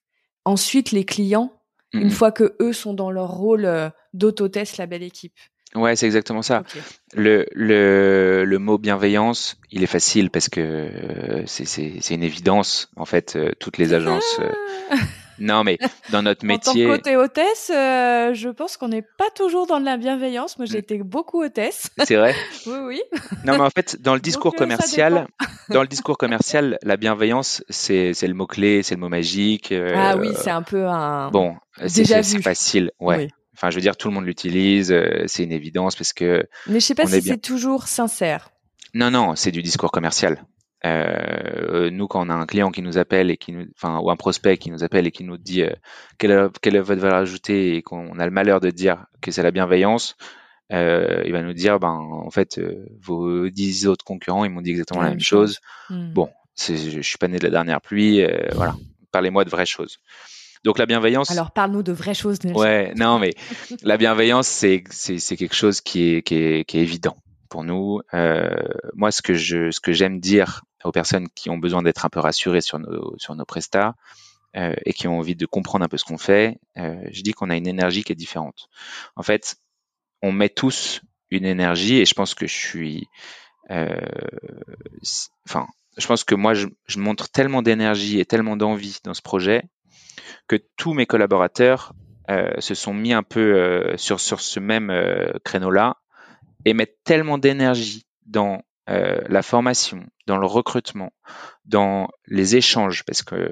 ensuite 0.46 0.92
les 0.92 1.06
clients 1.06 1.52
une 1.94 2.12
fois 2.12 2.32
que 2.32 2.56
eux 2.62 2.74
sont 2.74 2.94
dans 2.94 3.12
leur 3.12 3.32
rôle 3.32 3.92
d'hôte-hôtesse 4.14 4.78
la 4.78 4.86
belle 4.86 5.04
équipe 5.04 5.38
Ouais, 5.76 5.96
c'est 5.96 6.06
exactement 6.06 6.42
ça. 6.42 6.64
Le, 7.14 7.46
le, 7.54 8.46
le 8.46 8.60
mot 8.60 8.78
bienveillance, 8.78 9.58
il 9.72 9.84
est 9.84 9.88
facile 9.88 10.30
parce 10.30 10.50
que 10.50 10.62
euh, 10.62 11.44
c'est 11.46 12.12
une 12.12 12.24
évidence. 12.24 12.90
En 12.96 13.06
fait, 13.06 13.36
euh, 13.36 13.52
toutes 13.60 13.78
les 13.78 13.94
agences. 13.94 14.40
Euh, 14.40 14.52
ah 14.92 14.96
non, 15.38 15.66
mais 15.66 15.78
dans 16.12 16.22
notre 16.22 16.46
métier. 16.46 16.86
En 16.86 16.92
tant 16.92 16.96
côté 16.96 17.18
hôtesse, 17.18 17.68
je 17.70 18.50
pense 18.50 18.78
qu'on 18.78 18.88
n'est 18.88 19.02
pas 19.02 19.30
toujours 19.36 19.68
dans 19.68 19.82
de 19.82 19.86
la 19.86 19.98
bienveillance. 19.98 20.58
Moi, 20.58 20.66
j'ai 20.66 20.78
mm. 20.78 20.80
été 20.80 20.98
beaucoup 21.00 21.44
hôtesse. 21.44 21.90
C'est 22.06 22.16
vrai. 22.16 22.34
oui, 22.68 22.78
oui. 22.86 23.02
Non, 23.44 23.54
mais 23.54 23.66
en 23.66 23.70
fait, 23.70 24.02
dans 24.02 24.14
le 24.14 24.22
discours 24.22 24.56
commercial, 24.56 25.28
dans 25.70 25.82
le 25.82 25.88
discours 25.88 26.18
commercial, 26.18 26.78
la 26.84 26.96
bienveillance, 26.96 27.66
c'est 27.70 28.14
le 28.22 28.34
mot 28.34 28.48
clé, 28.48 28.82
c'est 28.82 28.96
le 28.96 29.02
mot 29.02 29.10
magique. 29.10 29.74
ah 29.74 30.16
oui, 30.18 30.30
c'est 30.36 30.52
un 30.52 30.64
peu 30.64 30.86
un. 30.86 31.32
Bon, 31.32 31.56
c'est 31.86 32.06
facile, 32.42 32.92
ouais. 33.02 33.18
Oui. 33.18 33.30
Enfin, 33.56 33.70
je 33.70 33.76
veux 33.76 33.82
dire, 33.82 33.98
tout 33.98 34.10
le 34.10 34.14
monde 34.14 34.26
l'utilise, 34.26 34.92
euh, 34.92 35.24
c'est 35.28 35.44
une 35.44 35.52
évidence 35.52 35.96
parce 35.96 36.14
que. 36.14 36.48
Mais 36.68 36.80
je 36.80 36.86
sais 36.86 36.96
pas 36.96 37.08
si 37.08 37.22
c'est 37.22 37.42
toujours 37.42 37.88
sincère. 37.88 38.50
Non, 38.94 39.12
non, 39.12 39.36
c'est 39.36 39.52
du 39.52 39.62
discours 39.62 39.92
commercial. 39.92 40.46
Euh, 40.86 41.90
nous, 41.90 42.08
quand 42.08 42.26
on 42.26 42.30
a 42.30 42.34
un 42.34 42.46
client 42.46 42.72
qui 42.72 42.82
nous 42.82 42.98
appelle 42.98 43.32
et 43.32 43.38
qui 43.38 43.52
nous, 43.52 43.66
enfin, 43.76 44.00
ou 44.00 44.12
un 44.12 44.16
prospect 44.16 44.58
qui 44.58 44.70
nous 44.70 44.84
appelle 44.84 45.08
et 45.08 45.12
qui 45.12 45.24
nous 45.24 45.38
dit 45.38 45.64
euh, 45.64 45.74
quelle, 46.18 46.32
est, 46.32 46.60
quelle, 46.62 46.76
est, 46.76 46.82
votre 46.82 47.02
valeur 47.02 47.18
ajoutée 47.18 47.76
et 47.76 47.82
qu'on 47.82 48.20
a 48.20 48.26
le 48.26 48.32
malheur 48.32 48.60
de 48.60 48.70
dire 48.70 49.06
que 49.22 49.32
c'est 49.32 49.42
la 49.42 49.52
bienveillance, 49.52 50.16
euh, 50.72 51.24
il 51.26 51.32
va 51.32 51.42
nous 51.42 51.54
dire, 51.54 51.80
ben, 51.80 51.90
en 51.90 52.30
fait, 52.30 52.60
euh, 52.60 52.86
vos 53.02 53.50
dix 53.50 53.88
autres 53.88 54.06
concurrents, 54.06 54.46
ils 54.46 54.52
m'ont 54.52 54.62
dit 54.62 54.72
exactement 54.72 55.02
la 55.02 55.10
même 55.10 55.20
chose. 55.20 55.60
Hmm. 55.90 56.14
Bon, 56.14 56.30
je 56.58 57.02
suis 57.02 57.18
pas 57.18 57.28
né 57.28 57.40
de 57.40 57.44
la 57.44 57.52
dernière 57.52 57.82
pluie, 57.82 58.24
voilà. 58.54 58.76
Parlez-moi 59.12 59.46
de 59.46 59.50
vraies 59.50 59.66
choses. 59.66 60.00
Donc 60.66 60.80
la 60.80 60.88
bienveillance. 60.88 61.30
Alors 61.30 61.52
parle-nous 61.52 61.84
de 61.84 61.94
vraies 61.94 62.16
choses. 62.16 62.40
Ouais, 62.44 62.92
non, 62.96 63.20
mais 63.20 63.36
la 63.84 63.98
bienveillance, 63.98 64.48
c'est 64.48 64.84
c'est 64.90 65.38
quelque 65.38 65.56
chose 65.56 65.80
qui 65.80 66.16
est 66.16 66.22
qui 66.24 66.36
est, 66.36 66.66
qui 66.66 66.80
est 66.80 66.82
évident 66.82 67.16
pour 67.50 67.64
nous. 67.64 68.02
Euh, 68.16 68.50
moi, 68.96 69.12
ce 69.12 69.22
que 69.22 69.36
je 69.36 69.70
ce 69.70 69.80
que 69.80 69.94
j'aime 69.94 70.20
dire 70.20 70.64
aux 70.84 70.92
personnes 70.92 71.30
qui 71.36 71.52
ont 71.52 71.60
besoin 71.60 71.84
d'être 71.84 72.04
un 72.04 72.10
peu 72.10 72.20
rassurées 72.20 72.62
sur 72.62 72.80
nos 72.80 73.16
sur 73.20 73.36
nos 73.36 73.46
prestats 73.46 73.94
euh, 74.58 74.74
et 74.86 74.94
qui 74.94 75.08
ont 75.08 75.20
envie 75.20 75.36
de 75.36 75.46
comprendre 75.46 75.86
un 75.86 75.88
peu 75.88 75.98
ce 75.98 76.04
qu'on 76.04 76.18
fait, 76.18 76.58
euh, 76.78 76.96
je 77.12 77.22
dis 77.22 77.34
qu'on 77.34 77.52
a 77.52 77.56
une 77.56 77.68
énergie 77.68 78.04
qui 78.04 78.12
est 78.12 78.16
différente. 78.16 78.68
En 79.16 79.22
fait, 79.22 79.58
on 80.24 80.32
met 80.32 80.50
tous 80.50 81.02
une 81.30 81.46
énergie 81.46 81.98
et 81.98 82.06
je 82.06 82.16
pense 82.16 82.34
que 82.34 82.48
je 82.48 82.56
suis, 82.56 83.08
euh, 83.70 83.96
enfin, 85.48 85.68
je 85.96 86.08
pense 86.08 86.24
que 86.24 86.34
moi, 86.34 86.56
je, 86.56 86.66
je 86.88 86.98
montre 86.98 87.30
tellement 87.30 87.62
d'énergie 87.62 88.20
et 88.20 88.26
tellement 88.26 88.58
d'envie 88.58 88.98
dans 89.04 89.14
ce 89.14 89.22
projet 89.22 89.64
que 90.48 90.58
tous 90.78 90.94
mes 90.94 91.06
collaborateurs 91.06 91.94
euh, 92.30 92.50
se 92.60 92.74
sont 92.74 92.94
mis 92.94 93.14
un 93.14 93.22
peu 93.22 93.56
euh, 93.56 93.98
sur, 93.98 94.20
sur 94.20 94.42
ce 94.42 94.60
même 94.60 94.90
euh, 94.90 95.34
créneau-là 95.44 95.98
et 96.66 96.74
mettent 96.74 96.98
tellement 97.04 97.38
d'énergie 97.38 98.06
dans 98.26 98.64
la 98.88 99.42
formation, 99.42 100.06
dans 100.28 100.38
le 100.38 100.46
recrutement, 100.46 101.12
dans 101.66 102.08
les 102.28 102.56
échanges, 102.56 103.04
parce 103.04 103.24
que 103.24 103.52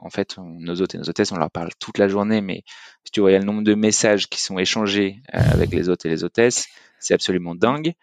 en 0.00 0.10
fait, 0.10 0.36
nos 0.36 0.82
hôtes 0.82 0.96
et 0.96 0.98
nos 0.98 1.08
hôtesses, 1.08 1.30
on 1.30 1.36
leur 1.36 1.52
parle 1.52 1.70
toute 1.78 1.96
la 1.98 2.08
journée, 2.08 2.40
mais 2.40 2.64
si 3.04 3.12
tu 3.12 3.20
voyais 3.20 3.38
le 3.38 3.44
nombre 3.44 3.62
de 3.62 3.74
messages 3.74 4.28
qui 4.28 4.42
sont 4.42 4.58
échangés 4.58 5.22
avec 5.28 5.70
les 5.70 5.88
hôtes 5.88 6.04
et 6.06 6.08
les 6.08 6.24
hôtesses, 6.24 6.66
c'est 6.98 7.14
absolument 7.14 7.54
dingue. 7.54 7.94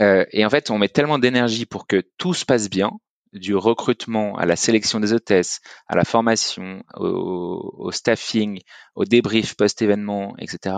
et 0.00 0.44
en 0.44 0.50
fait, 0.50 0.70
on 0.70 0.76
met 0.76 0.90
tellement 0.90 1.18
d'énergie 1.18 1.64
pour 1.64 1.86
que 1.86 2.02
tout 2.18 2.34
se 2.34 2.44
passe 2.44 2.68
bien, 2.68 2.90
du 3.34 3.54
recrutement 3.54 4.36
à 4.36 4.46
la 4.46 4.56
sélection 4.56 5.00
des 5.00 5.12
hôtesses, 5.12 5.60
à 5.86 5.96
la 5.96 6.04
formation, 6.04 6.82
au, 6.96 7.90
staffing, 7.92 8.60
au 8.94 9.04
débrief 9.04 9.56
post-événement, 9.56 10.34
etc., 10.38 10.76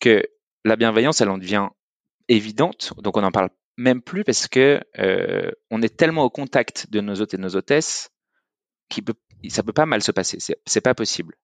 que 0.00 0.22
la 0.64 0.76
bienveillance, 0.76 1.20
elle 1.20 1.30
en 1.30 1.38
devient 1.38 1.68
évidente. 2.28 2.92
Donc 2.98 3.16
on 3.16 3.22
n'en 3.22 3.32
parle 3.32 3.50
même 3.76 4.02
plus 4.02 4.24
parce 4.24 4.48
que 4.48 4.80
euh, 4.98 5.50
on 5.70 5.82
est 5.82 5.96
tellement 5.96 6.24
au 6.24 6.30
contact 6.30 6.90
de 6.90 7.00
nos 7.00 7.20
hôtes 7.20 7.34
et 7.34 7.36
de 7.36 7.42
nos 7.42 7.56
hôtesses 7.56 8.10
peut, 9.04 9.14
ça 9.48 9.62
peut 9.62 9.72
pas 9.72 9.86
mal 9.86 10.02
se 10.02 10.12
passer. 10.12 10.38
C'est 10.66 10.80
pas 10.80 10.94
possible. 10.94 11.34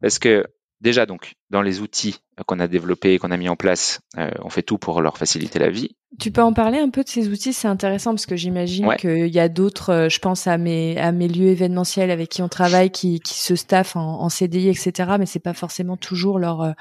Parce 0.00 0.18
que 0.18 0.46
déjà 0.80 1.06
donc 1.06 1.34
dans 1.50 1.62
les 1.62 1.80
outils 1.80 2.16
qu'on 2.46 2.60
a 2.60 2.68
développés, 2.68 3.18
qu'on 3.18 3.30
a 3.30 3.36
mis 3.36 3.48
en 3.48 3.56
place, 3.56 4.00
euh, 4.18 4.30
on 4.42 4.50
fait 4.50 4.62
tout 4.62 4.78
pour 4.78 5.00
leur 5.00 5.16
faciliter 5.16 5.58
la 5.58 5.70
vie. 5.70 5.96
Tu 6.18 6.30
peux 6.30 6.42
en 6.42 6.52
parler 6.52 6.78
un 6.78 6.90
peu 6.90 7.02
de 7.02 7.08
ces 7.08 7.28
outils, 7.28 7.52
c'est 7.52 7.68
intéressant 7.68 8.10
parce 8.12 8.26
que 8.26 8.36
j'imagine 8.36 8.94
qu'il 8.98 9.28
y 9.28 9.38
a 9.38 9.48
d'autres, 9.48 9.90
euh, 9.90 10.08
je 10.08 10.18
pense 10.18 10.46
à 10.46 10.56
mes 10.56 10.98
à 10.98 11.12
mes 11.12 11.28
lieux 11.28 11.48
événementiels 11.48 12.10
avec 12.10 12.30
qui 12.30 12.42
on 12.42 12.48
travaille, 12.48 12.90
qui, 12.90 13.20
qui 13.20 13.38
se 13.38 13.54
staffent 13.54 13.96
en, 13.96 14.20
en 14.20 14.28
CDI, 14.28 14.68
etc. 14.68 15.16
Mais 15.18 15.26
c'est 15.26 15.40
pas 15.40 15.54
forcément 15.54 15.96
toujours 15.96 16.38
leur 16.38 16.62
euh, 16.62 16.72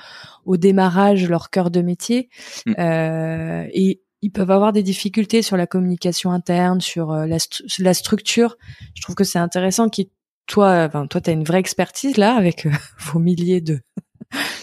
au 0.46 0.58
démarrage 0.58 1.28
leur 1.28 1.50
cœur 1.50 1.70
de 1.70 1.82
métier 1.82 2.30
mm. 2.66 2.74
euh, 2.80 3.68
et 3.74 4.02
ils 4.22 4.32
peuvent 4.32 4.52
avoir 4.52 4.74
des 4.74 4.84
difficultés 4.84 5.42
sur 5.42 5.58
la 5.58 5.68
communication 5.68 6.32
interne, 6.32 6.82
sur 6.82 7.12
la, 7.14 7.38
la 7.80 7.94
structure. 7.94 8.58
Je 8.96 9.02
trouve 9.04 9.14
que 9.14 9.24
c'est 9.24 9.38
intéressant 9.38 9.88
qu'ils 9.88 10.08
toi, 10.48 10.86
enfin, 10.88 11.08
toi, 11.08 11.22
tu 11.22 11.30
as 11.30 11.34
une 11.34 11.44
vraie 11.44 11.60
expertise 11.60 12.18
là 12.18 12.36
avec 12.36 12.68
vos 13.00 13.20
milliers 13.20 13.62
de, 13.62 13.82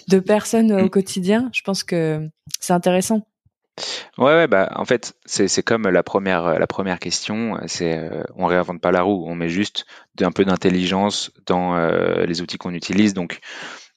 de 0.09 0.19
personnes 0.19 0.73
au 0.73 0.85
mm. 0.85 0.91
quotidien. 0.91 1.51
Je 1.53 1.63
pense 1.63 1.85
que 1.85 2.29
c'est 2.61 2.73
intéressant. 2.73 3.27
Ouais, 4.19 4.35
ouais, 4.35 4.47
bah 4.47 4.71
en 4.77 4.85
fait 4.85 5.15
c'est 5.25 5.63
comme 5.63 5.89
la 5.89 6.03
première 6.03 6.59
la 6.59 6.67
première 6.67 6.99
question, 6.99 7.59
c'est 7.67 7.97
euh, 7.97 8.23
on 8.37 8.47
réinvente 8.47 8.83
pas 8.83 8.93
la 8.93 9.01
roue, 9.01 9.25
on 9.27 9.35
met 9.35 9.49
juste 9.49 9.87
un 10.21 10.31
peu 10.31 10.45
d'intelligence 10.45 11.33
dans 11.47 11.75
euh, 11.75 12.27
les 12.27 12.43
outils 12.43 12.59
qu'on 12.59 12.75
utilise. 12.75 13.15
Donc 13.15 13.41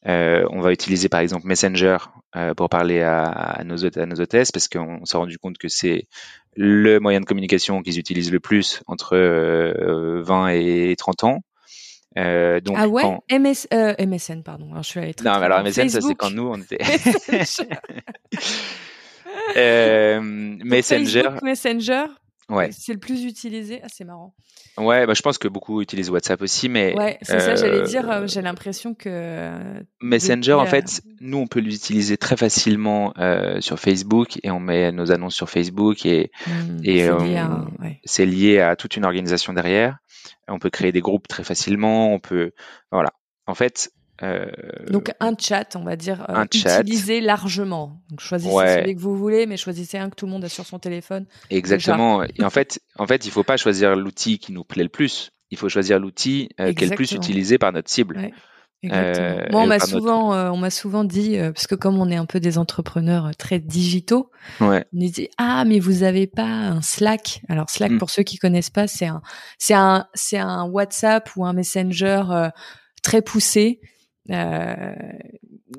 euh, 0.07 0.45
on 0.51 0.61
va 0.61 0.71
utiliser 0.71 1.09
par 1.09 1.19
exemple 1.19 1.47
Messenger 1.47 1.97
pour 2.57 2.67
parler 2.67 3.01
à, 3.01 3.61
nos, 3.63 3.85
à 3.85 4.05
nos 4.05 4.19
hôtesses 4.19 4.51
parce 4.51 4.67
qu'on 4.67 5.05
s'est 5.05 5.17
rendu 5.17 5.37
compte 5.37 5.57
que 5.57 5.69
c'est 5.69 6.07
le 6.55 6.99
moyen 6.99 7.21
de 7.21 7.25
communication 7.25 7.81
qu'ils 7.81 7.97
utilisent 7.97 8.31
le 8.31 8.41
plus 8.41 8.83
entre 8.87 9.17
20 9.17 10.49
et 10.49 10.95
30 10.97 11.23
ans. 11.23 11.39
Euh, 12.17 12.59
donc, 12.61 12.77
ah 12.79 12.87
ouais? 12.87 13.03
MS, 13.29 13.67
euh, 13.73 13.93
MSN, 13.99 14.41
pardon. 14.43 14.71
Alors, 14.71 14.83
je 14.83 14.89
suis 14.89 14.99
allée 14.99 15.13
très 15.13 15.29
Non, 15.29 15.39
mais 15.39 15.45
alors 15.45 15.63
MSN, 15.63 15.89
ça 15.89 16.01
c'est 16.01 16.15
quand 16.15 16.31
nous 16.31 16.47
on 16.47 16.57
était. 16.57 16.77
euh, 19.57 20.21
Messenger. 20.21 21.23
Facebook, 21.23 21.43
Messenger. 21.43 22.05
Ouais. 22.49 22.69
C'est 22.71 22.93
le 22.93 22.99
plus 22.99 23.25
utilisé. 23.25 23.79
Ah, 23.83 23.87
c'est 23.91 24.05
marrant. 24.05 24.35
Ouais, 24.77 25.07
bah, 25.07 25.13
je 25.15 25.21
pense 25.21 25.37
que 25.37 25.47
beaucoup 25.47 25.81
utilisent 25.81 26.09
WhatsApp 26.09 26.41
aussi, 26.41 26.69
mais. 26.69 26.95
Ouais, 26.95 27.17
c'est 27.21 27.39
ça, 27.39 27.55
j'allais 27.55 27.79
euh, 27.79 27.85
dire. 27.85 28.09
Euh, 28.09 28.27
j'ai 28.27 28.41
l'impression 28.41 28.93
que. 28.93 29.51
Messenger, 30.01 30.53
en 30.53 30.65
fait, 30.65 31.01
nous, 31.21 31.37
on 31.37 31.47
peut 31.47 31.61
l'utiliser 31.61 32.17
très 32.17 32.37
facilement 32.37 33.13
euh, 33.17 33.61
sur 33.61 33.79
Facebook 33.79 34.37
et 34.43 34.51
on 34.51 34.59
met 34.59 34.91
nos 34.91 35.11
annonces 35.11 35.35
sur 35.35 35.49
Facebook 35.49 36.05
et, 36.05 36.31
mmh, 36.45 36.79
et 36.83 37.09
c'est 38.03 38.25
lié, 38.25 38.53
lié, 38.53 38.59
à 38.59 38.75
toute 38.75 38.95
une 38.97 39.05
organisation 39.05 39.53
derrière. 39.53 39.97
On 40.47 40.59
peut 40.59 40.69
créer 40.69 40.91
des 40.91 41.01
groupes 41.01 41.27
très 41.27 41.43
facilement. 41.43 42.13
On 42.13 42.19
peut, 42.19 42.51
voilà. 42.91 43.13
En 43.47 43.55
fait, 43.55 43.91
euh, 44.23 44.45
Donc 44.89 45.11
un 45.19 45.33
chat, 45.37 45.75
on 45.75 45.83
va 45.83 45.95
dire, 45.95 46.25
euh, 46.29 46.43
utilisé 46.43 47.19
largement. 47.19 48.01
Donc 48.09 48.21
choisissez 48.21 48.79
celui 48.79 48.95
que 48.95 49.01
vous 49.01 49.15
voulez, 49.15 49.45
mais 49.45 49.57
choisissez 49.57 49.97
un 49.97 50.09
que 50.09 50.15
tout 50.15 50.25
le 50.25 50.31
monde 50.31 50.45
a 50.45 50.49
sur 50.49 50.65
son 50.65 50.79
téléphone. 50.79 51.25
Exactement. 51.49 52.23
Et 52.23 52.43
en 52.43 52.49
fait, 52.49 52.79
en 52.97 53.07
fait, 53.07 53.25
il 53.25 53.31
faut 53.31 53.43
pas 53.43 53.57
choisir 53.57 53.95
l'outil 53.95 54.39
qui 54.39 54.53
nous 54.53 54.63
plaît 54.63 54.83
le 54.83 54.89
plus. 54.89 55.31
Il 55.51 55.57
faut 55.57 55.69
choisir 55.69 55.99
l'outil 55.99 56.49
euh, 56.59 56.73
qui 56.73 56.85
est 56.85 56.87
le 56.87 56.95
plus 56.95 57.11
utilisé 57.11 57.57
par 57.57 57.71
notre 57.71 57.89
cible. 57.89 58.31
Moi, 58.83 59.61
on 59.63 59.67
m'a 59.67 59.79
souvent, 59.79 60.51
on 60.51 60.57
m'a 60.57 60.69
souvent 60.69 61.03
dit, 61.03 61.37
parce 61.39 61.65
que 61.65 61.75
comme 61.75 61.99
on 61.99 62.09
est 62.09 62.15
un 62.15 62.25
peu 62.25 62.39
des 62.39 62.57
entrepreneurs 62.57 63.35
très 63.35 63.59
digitaux, 63.59 64.29
on 64.59 64.79
nous 64.93 65.09
dit 65.09 65.29
ah 65.37 65.65
mais 65.65 65.79
vous 65.79 66.03
avez 66.03 66.27
pas 66.27 66.43
un 66.43 66.81
Slack. 66.81 67.41
Alors 67.49 67.69
Slack, 67.69 67.93
hmm. 67.93 67.97
pour 67.97 68.11
ceux 68.11 68.23
qui 68.23 68.37
connaissent 68.37 68.69
pas, 68.69 68.87
c'est 68.87 69.07
un, 69.07 69.21
c'est 69.57 69.73
un, 69.73 70.07
c'est 70.13 70.37
un 70.37 70.65
WhatsApp 70.65 71.29
ou 71.35 71.45
un 71.45 71.53
Messenger 71.53 72.49
très 73.01 73.21
poussé 73.21 73.79
euh, 74.31 74.95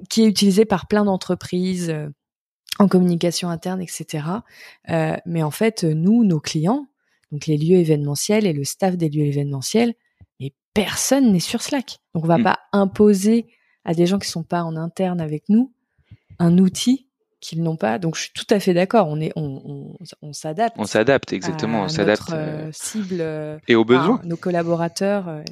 qui 0.09 0.23
est 0.23 0.27
utilisé 0.27 0.65
par 0.65 0.87
plein 0.87 1.05
d'entreprises 1.05 1.91
euh, 1.91 2.09
en 2.79 2.87
communication 2.87 3.49
interne, 3.49 3.83
etc. 3.83 4.25
Euh, 4.89 5.17
mais 5.27 5.43
en 5.43 5.51
fait, 5.51 5.83
nous, 5.83 6.25
nos 6.25 6.39
clients, 6.39 6.87
donc 7.33 7.47
les 7.47 7.57
lieux 7.57 7.79
événementiels 7.79 8.47
et 8.47 8.53
le 8.53 8.63
staff 8.63 8.97
des 8.97 9.09
lieux 9.09 9.25
événementiels, 9.25 9.95
mais 10.41 10.53
personne 10.75 11.33
n'est 11.33 11.41
sur 11.41 11.63
Slack. 11.63 11.99
Donc 12.15 12.25
on 12.25 12.29
va 12.29 12.39
mmh. 12.39 12.45
pas 12.45 12.59
imposer 12.73 13.47
à 13.85 13.95
des 13.95 14.07
gens 14.07 14.19
qui 14.19 14.29
sont 14.29 14.43
pas 14.43 14.63
en 14.63 14.77
interne 14.77 15.21
avec 15.21 15.49
nous 15.49 15.73
un 16.39 16.59
outil 16.59 17.09
qu'ils 17.41 17.63
n'ont 17.63 17.77
pas. 17.77 17.99
Donc 17.99 18.17
je 18.17 18.23
suis 18.23 18.33
tout 18.33 18.47
à 18.51 18.61
fait 18.61 18.75
d'accord. 18.75 19.09
On 19.09 19.21
est, 19.21 19.33
on, 19.37 19.97
on, 20.23 20.33
s'adapte. 20.33 20.77
On 20.79 20.85
s'adapte 20.85 21.33
exactement. 21.33 21.83
on 21.83 21.89
s'adapte. 21.89 22.35
cible 22.73 23.23
et 23.69 23.75
aux 23.75 23.85
besoins. 23.85 24.21
nos 24.25 24.37
collaborateurs. 24.37 25.43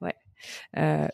ouais. 0.00 0.14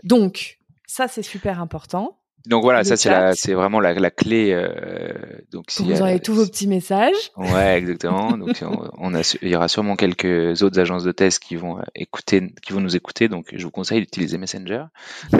donc 0.03 0.59
ça, 0.87 1.09
c'est 1.09 1.23
super 1.23 1.61
important. 1.61 2.22
Donc 2.47 2.62
voilà, 2.62 2.82
ça 2.84 2.97
c'est 2.97 3.11
c'est 3.34 3.55
vraiment 3.55 3.80
la, 3.80 3.95
la 3.95 4.11
clé. 4.11 4.51
Euh, 4.53 5.12
donc 5.51 5.66
si 5.68 5.84
vous 5.84 6.01
aurez 6.01 6.20
tous 6.20 6.34
vos 6.34 6.47
petits 6.47 6.66
messages. 6.66 7.30
Ouais, 7.36 7.76
exactement. 7.78 8.36
donc 8.36 8.62
on, 8.99 9.14
a, 9.14 9.38
il 9.43 9.49
y 9.49 9.57
aura 9.57 9.68
sûrement 9.68 9.97
quelques 9.97 10.62
autres 10.62 10.78
agences 10.80 11.05
de 11.05 11.12
test 11.12 11.38
qui 11.38 11.57
vont 11.57 11.78
euh, 11.78 11.82
écouter, 11.95 12.53
qui 12.62 12.72
vont 12.72 12.80
nous 12.80 12.97
écouter. 12.97 13.28
Donc 13.28 13.49
je 13.53 13.62
vous 13.62 13.70
conseille 13.70 14.01
d'utiliser 14.01 14.38
Messenger. 14.38 14.84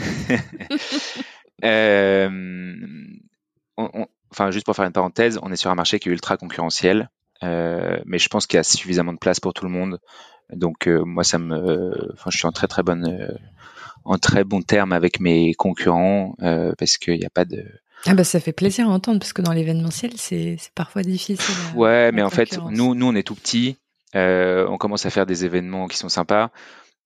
euh, 1.65 2.29
enfin, 3.77 4.51
juste 4.51 4.67
pour 4.67 4.77
faire 4.77 4.85
une 4.85 4.93
parenthèse, 4.93 5.41
on 5.43 5.51
est 5.51 5.57
sur 5.57 5.71
un 5.71 5.75
marché 5.75 5.99
qui 5.99 6.09
est 6.09 6.13
ultra 6.13 6.37
concurrentiel, 6.37 7.11
mais 7.43 8.19
je 8.19 8.29
pense 8.29 8.47
qu'il 8.47 8.59
y 8.59 8.61
a 8.61 8.65
suffisamment 8.65 9.13
de 9.13 9.19
place 9.19 9.41
pour 9.41 9.55
tout 9.55 9.65
le 9.65 9.73
monde. 9.73 9.99
Donc 10.53 10.87
moi, 10.87 11.25
ça 11.25 11.39
me, 11.39 12.13
enfin, 12.13 12.31
je 12.31 12.39
suis 12.39 12.47
en 12.47 12.53
très 12.53 12.69
très 12.69 12.85
bonne 12.85 13.39
en 14.05 14.19
très 14.19 14.45
bon 14.45 14.63
terme 14.63 14.93
avec 14.93 15.21
mes 15.21 15.55
concurrents 15.55 16.35
euh, 16.43 16.73
parce 16.79 16.99
qu'il 16.99 17.19
n'y 17.19 17.27
a 17.27 17.31
pas 17.31 17.45
de 17.45 17.65
ah 18.05 18.15
bah 18.15 18.25
ça 18.25 18.41
fait 18.41 18.53
plaisir 18.53 18.89
à 18.89 18.91
entendre 18.91 19.21
parce 19.21 19.33
que 19.33 19.43
dans 19.43 19.53
l'événementiel 19.53 20.13
c'est 20.17 20.57
parfois 20.75 21.03
difficile. 21.03 21.37
ouais, 21.77 22.11
mais 22.13 22.23
en 22.23 22.31
fait 22.31 22.59
nous 22.71 22.95
nous 22.95 23.07
on 23.07 23.15
est 23.15 23.23
tout 23.23 23.37
petits, 23.37 23.77
euh, 24.17 24.67
on 24.69 24.77
commence 24.77 25.07
à 25.07 25.11
faire 25.11 25.27
des 25.27 25.45
événements 25.45 25.87
qui 25.87 25.97
sont 25.97 26.09
sympas, 26.09 26.51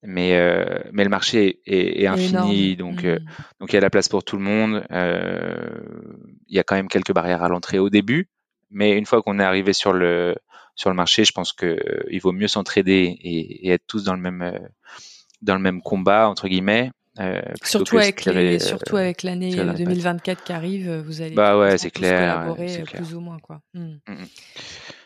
mais 0.02 0.36
euh, 0.36 0.78
mais 0.92 1.04
le 1.04 1.10
marché 1.10 1.60
est, 1.66 2.02
est 2.02 2.06
infini 2.06 2.76
donc 2.76 3.04
euh, 3.04 3.18
mmh. 3.18 3.42
donc 3.60 3.72
il 3.72 3.74
y 3.74 3.76
a 3.76 3.80
la 3.80 3.90
place 3.90 4.08
pour 4.08 4.24
tout 4.24 4.36
le 4.36 4.42
monde. 4.42 4.86
Euh, 4.90 5.80
il 6.48 6.56
y 6.56 6.58
a 6.58 6.62
quand 6.62 6.76
même 6.76 6.88
quelques 6.88 7.12
barrières 7.12 7.42
à 7.42 7.48
l'entrée 7.48 7.78
au 7.78 7.90
début, 7.90 8.30
mais 8.70 8.96
une 8.96 9.04
fois 9.04 9.20
qu'on 9.22 9.38
est 9.38 9.44
arrivé 9.44 9.72
sur 9.72 9.92
le 9.92 10.34
sur 10.76 10.90
le 10.90 10.96
marché, 10.96 11.24
je 11.24 11.32
pense 11.32 11.52
que 11.52 11.78
il 12.10 12.20
vaut 12.20 12.32
mieux 12.32 12.48
s'entraider 12.48 13.16
et, 13.20 13.66
et, 13.66 13.70
être 13.70 13.86
tous 13.86 14.04
dans 14.04 14.14
le 14.14 14.20
même 14.20 14.58
dans 15.46 15.54
le 15.54 15.62
même 15.62 15.80
combat 15.80 16.28
entre 16.28 16.48
guillemets. 16.48 16.90
Euh, 17.18 17.40
surtout, 17.62 17.96
avec 17.96 18.26
les, 18.26 18.58
surtout 18.58 18.96
avec 18.96 19.22
l'année 19.22 19.54
2024 19.54 20.44
qui 20.44 20.52
arrive, 20.52 20.98
vous 20.98 21.22
allez 21.22 21.34
bah 21.34 21.58
ouais, 21.58 21.78
c'est 21.78 21.90
clair, 21.90 22.40
collaborer 22.40 22.82
plus 22.82 23.14
ou 23.14 23.20
moins 23.20 23.38
quoi. 23.38 23.62
Hmm. 23.72 23.94
Mm, 24.06 24.12
mm. 24.12 24.26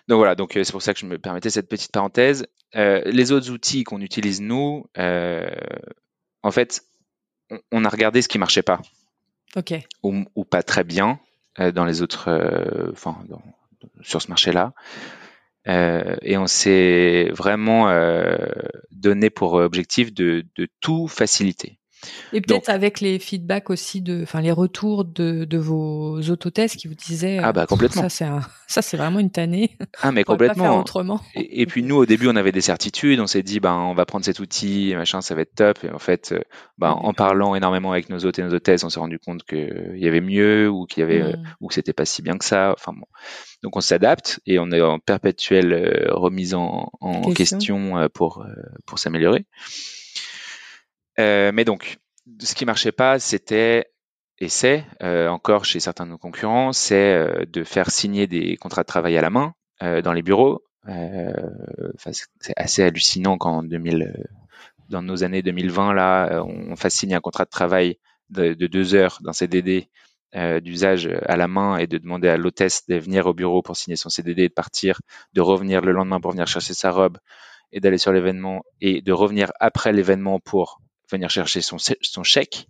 Donc 0.09 0.17
voilà, 0.19 0.35
donc 0.35 0.57
euh, 0.57 0.65
c'est 0.65 0.73
pour 0.73 0.83
ça 0.83 0.93
que 0.93 0.99
je 0.99 1.07
me 1.07 1.19
permettais 1.19 1.51
cette 1.51 1.69
petite 1.69 1.93
parenthèse. 1.93 2.45
Euh, 2.75 3.01
les 3.07 3.31
autres 3.31 3.51
outils 3.53 3.85
qu'on 3.85 4.01
utilise 4.01 4.41
nous, 4.41 4.87
euh, 4.99 5.49
en 6.43 6.51
fait, 6.51 6.83
on, 7.49 7.61
on, 7.71 7.85
a 7.85 7.89
regardé 7.89 8.21
ce 8.21 8.29
qui 8.29 8.39
marchait 8.39 8.63
pas, 8.63 8.81
ou, 10.03 10.25
ou 10.35 10.45
pas 10.45 10.65
très 10.65 10.83
bien 10.83 11.21
euh, 11.61 11.71
dans 11.71 11.85
les 11.85 12.03
autres, 12.03 12.29
euh, 12.29 12.91
enfin 12.91 13.19
sur 14.03 14.21
ce 14.21 14.29
marché-là. 14.29 14.73
Euh, 15.69 16.17
et 16.23 16.39
on 16.39 16.47
s'est 16.47 17.31
vraiment 17.33 17.91
euh, 17.91 18.37
donné 18.91 19.31
pour 19.31 19.55
objectif 19.55 20.15
de, 20.15 20.47
de 20.57 20.69
tout 20.81 21.09
faciliter. 21.09 21.80
Et 22.33 22.41
peut-être 22.41 22.69
avec 22.69 23.01
les 23.01 23.19
feedbacks 23.19 23.71
aussi 23.71 24.01
de, 24.01 24.23
enfin 24.23 24.41
les 24.41 24.53
retours 24.53 25.05
de, 25.05 25.45
de 25.45 25.59
vos 25.59 26.21
autotests 26.31 26.77
qui 26.77 26.89
vous 26.89 26.95
disaient. 26.95 27.39
Ah 27.39 27.53
bah 27.53 27.67
complètement. 27.67 28.03
Ça 28.03 28.09
c'est 28.09 28.29
ça 28.67 28.83
c'est 28.83 28.97
vraiment 28.97 29.19
une 29.19 29.31
tannée. 29.31 29.77
Ah 30.03 30.13
mais 30.13 30.25
complètement. 30.25 30.65
Pas 30.65 30.71
faire 30.71 30.79
autrement. 30.79 31.21
Et, 31.35 31.67
puis 31.67 31.83
nous 31.83 31.97
au 31.97 32.07
début 32.07 32.29
on 32.29 32.37
avait 32.37 32.53
des 32.53 32.61
certitudes, 32.61 33.21
on 33.21 33.27
s'est 33.27 33.43
dit 33.43 33.61
ben 33.61 33.75
on 33.75 33.95
va 33.95 34.07
prendre 34.07 34.25
cet 34.25 34.41
outil, 34.41 34.95
machin, 34.95 35.21
ça 35.21 35.35
va 35.35 35.43
être 35.43 35.55
top. 35.55 35.85
Et 35.85 35.91
en 35.91 35.99
fait, 35.99 36.33
euh, 36.33 36.41
ben, 36.79 36.91
en 36.91 37.13
parlant 37.13 37.55
énormément 37.55 37.93
avec 37.93 38.09
nos 38.09 38.25
hôtes 38.25 38.39
et 38.39 38.43
nos 38.43 38.55
hôtesses, 38.55 38.85
on 38.85 38.91
s'est 38.91 39.01
rendu 39.01 39.19
compte 39.19 39.45
qu'il 39.45 39.97
y 39.97 40.09
avait 40.09 40.21
mieux 40.21 40.69
ou 40.69 40.87
qu'il 40.87 41.03
y 41.03 41.05
avait 41.05 41.23
mmh. 41.23 41.43
ou 41.61 41.69
que 41.69 41.75
c'était 41.75 41.93
pas 41.93 42.05
si 42.05 42.23
bien 42.23 42.39
que 42.39 42.45
ça. 42.45 42.73
Enfin 42.77 42.93
bon. 42.93 43.07
Donc 43.63 43.77
on 43.77 43.81
s'adapte 43.81 44.41
et 44.47 44.59
on 44.59 44.71
est 44.71 44.81
en 44.81 44.99
perpétuelle 44.99 45.73
euh, 45.73 46.15
remise 46.15 46.55
en, 46.55 46.91
en 47.01 47.33
question. 47.33 47.99
Euh, 47.99 48.09
pour, 48.09 48.43
euh, 48.43 48.55
pour 48.87 48.99
s'améliorer. 48.99 49.47
Mais 51.53 51.65
donc, 51.65 51.99
ce 52.41 52.55
qui 52.55 52.65
marchait 52.65 52.93
pas, 52.93 53.19
c'était 53.19 53.91
et 54.39 54.49
c'est 54.49 54.85
encore 55.01 55.65
chez 55.65 55.81
certains 55.81 56.07
de 56.07 56.11
nos 56.11 56.19
concurrents, 56.19 56.73
c'est 56.73 57.47
de 57.47 57.65
faire 57.65 57.91
signer 57.91 58.27
des 58.27 58.57
contrats 58.57 58.83
de 58.83 58.87
travail 58.87 59.17
à 59.19 59.21
la 59.21 59.31
main 59.31 59.55
dans 59.81 60.13
les 60.13 60.23
bureaux. 60.23 60.63
c'est 60.87 62.55
assez 62.57 62.83
hallucinant 62.83 63.37
quand 63.37 63.59
en 63.59 63.63
2000, 63.63 64.29
dans 64.89 65.03
nos 65.03 65.25
années 65.25 65.43
2020 65.43 65.93
là, 65.93 66.43
on 66.45 66.77
fasse 66.77 66.95
signer 66.95 67.15
un 67.17 67.21
contrat 67.21 67.45
de 67.45 67.51
travail 67.51 67.99
de, 68.31 68.55
de 68.55 68.67
deux 68.67 68.95
heures 68.95 69.19
d'un 69.23 69.33
CDD 69.33 69.89
euh, 70.37 70.61
d'usage 70.61 71.09
à 71.27 71.37
la 71.37 71.49
main 71.49 71.77
et 71.77 71.89
de 71.89 71.99
demander 71.99 72.29
à 72.29 72.37
l'hôtesse 72.37 72.87
de 72.87 72.95
venir 72.95 73.27
au 73.27 73.35
bureau 73.35 73.63
pour 73.63 73.77
signer 73.77 73.97
son 73.97 74.11
CDD 74.11 74.45
et 74.45 74.49
de 74.49 74.55
partir, 74.55 75.01
de 75.33 75.41
revenir 75.41 75.81
le 75.81 75.91
lendemain 75.91 76.21
pour 76.21 76.31
venir 76.31 76.47
chercher 76.47 76.73
sa 76.73 76.93
robe 76.93 77.19
et 77.73 77.81
d'aller 77.81 77.99
sur 77.99 78.13
l'événement 78.13 78.63
et 78.81 79.03
de 79.03 79.13
revenir 79.13 79.51
après 79.59 79.93
l'événement 79.93 80.39
pour 80.39 80.81
venir 81.11 81.31
chercher 81.31 81.61
son, 81.61 81.77
son 81.79 82.23
chèque, 82.23 82.67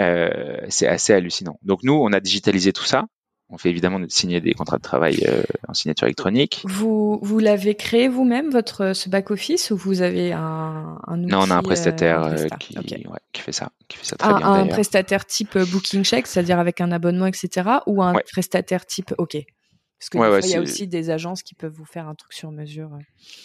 euh, 0.00 0.58
c'est 0.68 0.86
assez 0.86 1.12
hallucinant. 1.12 1.58
Donc 1.62 1.82
nous, 1.82 1.94
on 1.94 2.12
a 2.12 2.20
digitalisé 2.20 2.72
tout 2.72 2.84
ça 2.84 3.06
on 3.50 3.56
fait 3.56 3.70
évidemment 3.70 3.98
signer 4.08 4.40
des 4.40 4.52
contrats 4.52 4.76
de 4.76 4.82
travail 4.82 5.24
euh, 5.26 5.42
en 5.66 5.74
signature 5.74 6.06
électronique. 6.06 6.62
Vous, 6.64 7.18
vous 7.22 7.38
l'avez 7.38 7.74
créé 7.74 8.08
vous-même, 8.08 8.50
votre 8.50 8.92
ce 8.94 9.08
back-office, 9.08 9.70
ou 9.70 9.76
vous 9.76 10.02
avez 10.02 10.32
un, 10.32 10.98
un 11.06 11.22
outil, 11.22 11.32
Non, 11.32 11.40
on 11.46 11.50
a 11.50 11.56
un 11.56 11.62
prestataire, 11.62 12.24
euh, 12.24 12.46
qui, 12.60 12.76
ouais, 12.76 13.18
qui, 13.32 13.40
fait 13.40 13.52
ça, 13.52 13.70
qui 13.88 13.96
fait 13.96 14.04
ça 14.04 14.16
très 14.16 14.28
un, 14.28 14.38
bien. 14.38 14.52
Un 14.52 14.66
prestataire 14.66 15.24
type 15.24 15.56
Booking 15.56 16.04
Check, 16.04 16.26
c'est-à-dire 16.26 16.58
avec 16.58 16.80
un 16.82 16.92
abonnement, 16.92 17.26
etc., 17.26 17.68
ou 17.86 18.02
un 18.02 18.12
prestataire 18.32 18.84
type 18.84 19.14
OK 19.16 19.38
parce 19.98 20.10
que 20.10 20.46
il 20.46 20.50
y 20.50 20.54
a 20.54 20.60
aussi 20.60 20.86
des 20.86 21.10
agences 21.10 21.42
qui 21.42 21.54
peuvent 21.54 21.72
vous 21.72 21.84
faire 21.84 22.06
un 22.06 22.14
truc 22.14 22.32
sur 22.32 22.52
mesure. 22.52 22.90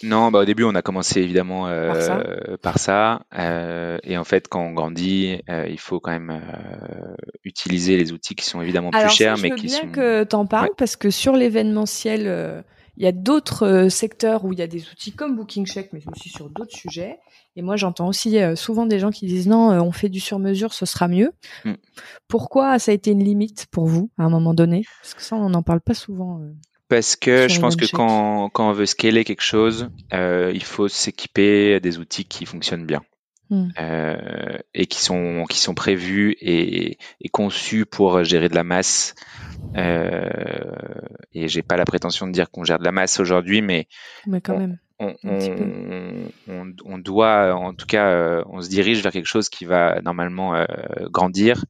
Non, 0.04 0.30
bah 0.30 0.40
au 0.40 0.44
début 0.44 0.62
on 0.62 0.74
a 0.76 0.82
commencé 0.82 1.20
évidemment 1.20 1.66
euh, 1.66 2.56
par 2.62 2.78
ça, 2.78 3.22
euh, 3.36 3.98
et 4.04 4.16
en 4.16 4.22
fait 4.22 4.46
quand 4.46 4.60
on 4.60 4.72
grandit, 4.72 5.42
euh, 5.50 5.66
il 5.68 5.80
faut 5.80 5.98
quand 5.98 6.12
même 6.12 6.30
euh, 6.30 7.14
utiliser 7.44 7.96
les 7.96 8.12
outils 8.12 8.36
qui 8.36 8.44
sont 8.44 8.62
évidemment 8.62 8.90
plus 8.90 9.10
chers, 9.10 9.36
mais 9.38 9.50
qui 9.50 9.66
bien 9.66 9.80
sont. 9.80 9.88
que 9.88 10.22
t'en 10.22 10.46
parles 10.46 10.70
parce 10.76 10.94
que 10.94 11.10
sur 11.10 11.34
l'événementiel, 11.34 12.64
il 12.96 13.04
y 13.04 13.06
a 13.06 13.12
d'autres 13.12 13.88
secteurs 13.88 14.44
où 14.44 14.52
il 14.52 14.58
y 14.58 14.62
a 14.62 14.66
des 14.66 14.88
outils 14.88 15.12
comme 15.12 15.36
Booking 15.36 15.66
Check, 15.66 15.92
mais 15.92 16.00
aussi 16.06 16.28
sur 16.28 16.48
d'autres 16.48 16.76
sujets. 16.76 17.18
Et 17.56 17.62
moi, 17.62 17.76
j'entends 17.76 18.08
aussi 18.08 18.36
souvent 18.56 18.86
des 18.86 18.98
gens 18.98 19.10
qui 19.10 19.26
disent 19.26 19.48
non, 19.48 19.70
on 19.70 19.92
fait 19.92 20.08
du 20.08 20.20
sur-mesure, 20.20 20.72
ce 20.72 20.86
sera 20.86 21.08
mieux. 21.08 21.32
Mm. 21.64 21.74
Pourquoi 22.28 22.78
ça 22.78 22.90
a 22.90 22.94
été 22.94 23.10
une 23.10 23.24
limite 23.24 23.66
pour 23.70 23.86
vous 23.86 24.10
à 24.18 24.24
un 24.24 24.30
moment 24.30 24.54
donné? 24.54 24.84
Parce 25.02 25.14
que 25.14 25.22
ça, 25.22 25.36
on 25.36 25.50
n'en 25.50 25.62
parle 25.62 25.80
pas 25.80 25.94
souvent. 25.94 26.40
Parce 26.88 27.16
que 27.16 27.48
je 27.48 27.60
pense 27.60 27.76
que 27.76 27.86
quand, 27.90 28.50
quand, 28.50 28.68
on 28.68 28.72
veut 28.72 28.86
scaler 28.86 29.24
quelque 29.24 29.42
chose, 29.42 29.88
euh, 30.12 30.52
il 30.54 30.62
faut 30.62 30.88
s'équiper 30.88 31.80
des 31.80 31.98
outils 31.98 32.24
qui 32.24 32.44
fonctionnent 32.46 32.86
bien. 32.86 33.02
Hmm. 33.50 33.68
Euh, 33.78 34.56
et 34.72 34.86
qui 34.86 35.02
sont 35.02 35.44
qui 35.50 35.58
sont 35.58 35.74
prévus 35.74 36.34
et, 36.40 36.96
et, 37.20 37.28
conçus 37.28 37.84
pour 37.84 38.24
gérer 38.24 38.48
de 38.48 38.54
la 38.54 38.64
masse. 38.64 39.14
Euh, 39.76 40.30
et 41.34 41.48
j'ai 41.48 41.62
pas 41.62 41.76
la 41.76 41.84
prétention 41.84 42.26
de 42.26 42.32
dire 42.32 42.50
qu'on 42.50 42.64
gère 42.64 42.78
de 42.78 42.84
la 42.84 42.92
masse 42.92 43.20
aujourd'hui, 43.20 43.60
mais, 43.60 43.86
mais 44.26 44.40
quand 44.40 44.58
même. 44.58 44.78
On, 45.00 45.14
on, 45.24 46.72
on, 46.84 46.98
doit, 46.98 47.54
en 47.54 47.74
tout 47.74 47.86
cas, 47.86 48.10
euh, 48.10 48.44
on 48.46 48.60
se 48.60 48.68
dirige 48.68 49.02
vers 49.02 49.10
quelque 49.10 49.26
chose 49.26 49.48
qui 49.48 49.64
va 49.64 50.00
normalement 50.02 50.54
euh, 50.54 50.66
grandir. 51.10 51.64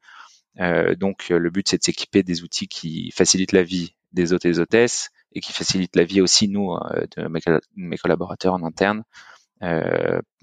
Euh, 0.60 0.94
donc, 0.94 1.30
le 1.30 1.50
but, 1.50 1.66
c'est 1.66 1.78
de 1.78 1.82
s'équiper 1.82 2.22
des 2.22 2.42
outils 2.42 2.68
qui 2.68 3.10
facilitent 3.12 3.52
la 3.52 3.62
vie 3.62 3.94
des 4.12 4.32
hôtes 4.32 4.44
et 4.44 4.50
des 4.50 4.60
hôtesses 4.60 5.10
et 5.32 5.40
qui 5.40 5.52
facilite 5.52 5.96
la 5.96 6.04
vie 6.04 6.20
aussi 6.20 6.48
nous 6.48 6.76
de 7.16 7.28
mes, 7.74 7.96
collaborateurs 7.96 8.54
en 8.54 8.62
interne. 8.62 9.02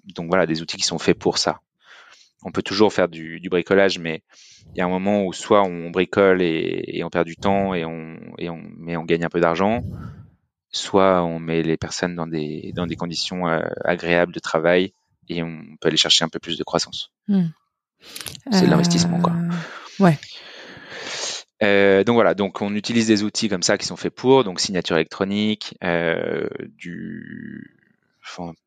Euh, 0.08 0.12
donc 0.16 0.28
voilà, 0.28 0.46
des 0.46 0.62
outils 0.62 0.78
qui 0.78 0.84
sont 0.84 1.00
faits 1.00 1.18
pour 1.18 1.38
ça. 1.38 1.60
On 2.44 2.52
peut 2.52 2.64
toujours 2.64 2.92
faire 2.92 3.08
du, 3.08 3.40
bricolage, 3.50 4.00
mais 4.00 4.24
il 4.74 4.80
y 4.80 4.82
a 4.82 4.86
un 4.86 4.90
moment 4.90 5.26
où 5.26 5.34
soit 5.34 5.62
on 5.62 5.92
bricole 5.92 6.42
et, 6.42 7.02
on 7.04 7.10
perd 7.10 7.28
du 7.28 7.36
temps 7.36 7.74
et 7.74 7.86
on, 7.86 8.18
et 8.40 8.50
on, 8.50 8.62
mais 8.78 8.98
on 8.98 9.04
gagne 9.04 9.24
un 9.24 9.30
peu 9.30 9.40
d'argent, 9.40 9.84
soit 10.72 11.24
on 11.24 11.40
met 11.40 11.62
les 11.62 11.78
personnes 11.78 12.16
dans 12.16 12.26
des, 12.26 12.72
dans 12.76 12.88
des 12.88 12.96
conditions 12.96 13.48
euh, 13.48 13.62
agréables 13.84 14.34
de 14.34 14.40
travail 14.40 14.94
et 15.30 15.44
on 15.44 15.62
peut 15.80 15.88
aller 15.90 15.98
chercher 15.98 16.26
un 16.26 16.30
peu 16.30 16.40
plus 16.40 16.58
de 16.58 16.64
croissance. 16.64 17.12
Hmm. 17.28 17.50
C'est 18.52 18.66
de 18.66 18.72
l'investissement, 18.72 19.22
quoi. 19.22 19.34
Ouais. 20.00 20.18
Euh, 21.64 22.04
donc 22.04 22.16
voilà, 22.16 22.34
donc 22.34 22.62
on 22.62 22.74
utilise 22.74 23.08
des 23.08 23.24
outils 23.24 23.50
comme 23.50 23.62
ça 23.62 23.78
qui 23.78 23.86
sont 23.86 23.96
faits 23.96 24.16
pour, 24.16 24.44
donc 24.44 24.60
signature 24.60 24.96
électronique, 24.96 25.76
euh, 25.84 26.48
du, 26.76 27.81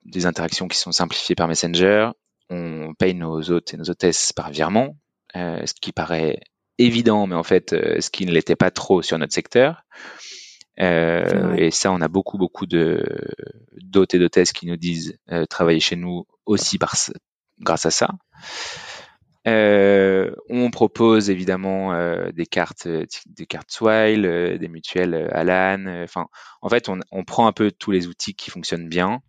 des 0.05 0.27
interactions 0.27 0.69
qui 0.69 0.79
sont 0.79 0.93
simplifiées 0.93 1.35
par 1.35 1.49
Messenger. 1.49 2.11
On 2.51 2.95
paye 2.99 3.15
nos 3.15 3.51
hôtes 3.51 3.75
et 3.75 3.77
nos 3.77 3.91
hôtesses 3.91 4.33
par 4.33 4.51
virement, 4.51 4.97
euh, 5.37 5.65
ce 5.65 5.75
qui 5.75 5.93
paraît 5.93 6.41
évident, 6.79 7.27
mais 7.27 7.35
en 7.35 7.43
fait, 7.43 7.73
euh, 7.73 8.01
ce 8.01 8.11
qui 8.11 8.27
ne 8.27 8.33
l'était 8.33 8.57
pas 8.57 8.71
trop 8.71 9.03
sur 9.03 9.19
notre 9.19 9.33
secteur. 9.33 9.83
Euh, 10.81 11.55
et 11.55 11.71
ça, 11.71 11.93
on 11.93 12.01
a 12.01 12.09
beaucoup, 12.09 12.37
beaucoup 12.37 12.67
de 12.67 13.05
d'hôtes 13.81 14.15
et 14.15 14.19
d'hôtesses 14.19 14.53
qui 14.53 14.67
nous 14.67 14.77
disent 14.77 15.17
travailler 15.49 15.79
chez 15.79 15.95
nous 15.95 16.27
aussi 16.47 16.79
par, 16.79 16.95
grâce 17.61 17.87
à 17.87 17.91
ça. 17.91 18.09
Euh, 19.47 20.31
on 20.49 20.71
propose 20.71 21.29
évidemment 21.29 21.93
euh, 21.93 22.31
des 22.33 22.47
cartes, 22.47 22.89
des 22.89 23.47
cartes 23.47 23.71
Swile, 23.71 24.57
des 24.59 24.69
mutuelles 24.69 25.29
Alan. 25.33 26.03
Enfin, 26.03 26.27
en 26.63 26.69
fait, 26.69 26.89
on, 26.89 27.01
on, 27.13 27.25
prend 27.25 27.47
un 27.47 27.53
peu 27.53 27.71
tous 27.71 27.91
les 27.91 28.07
outils 28.07 28.35
qui 28.35 28.51
fonctionnent 28.51 28.89
bien 28.89 29.21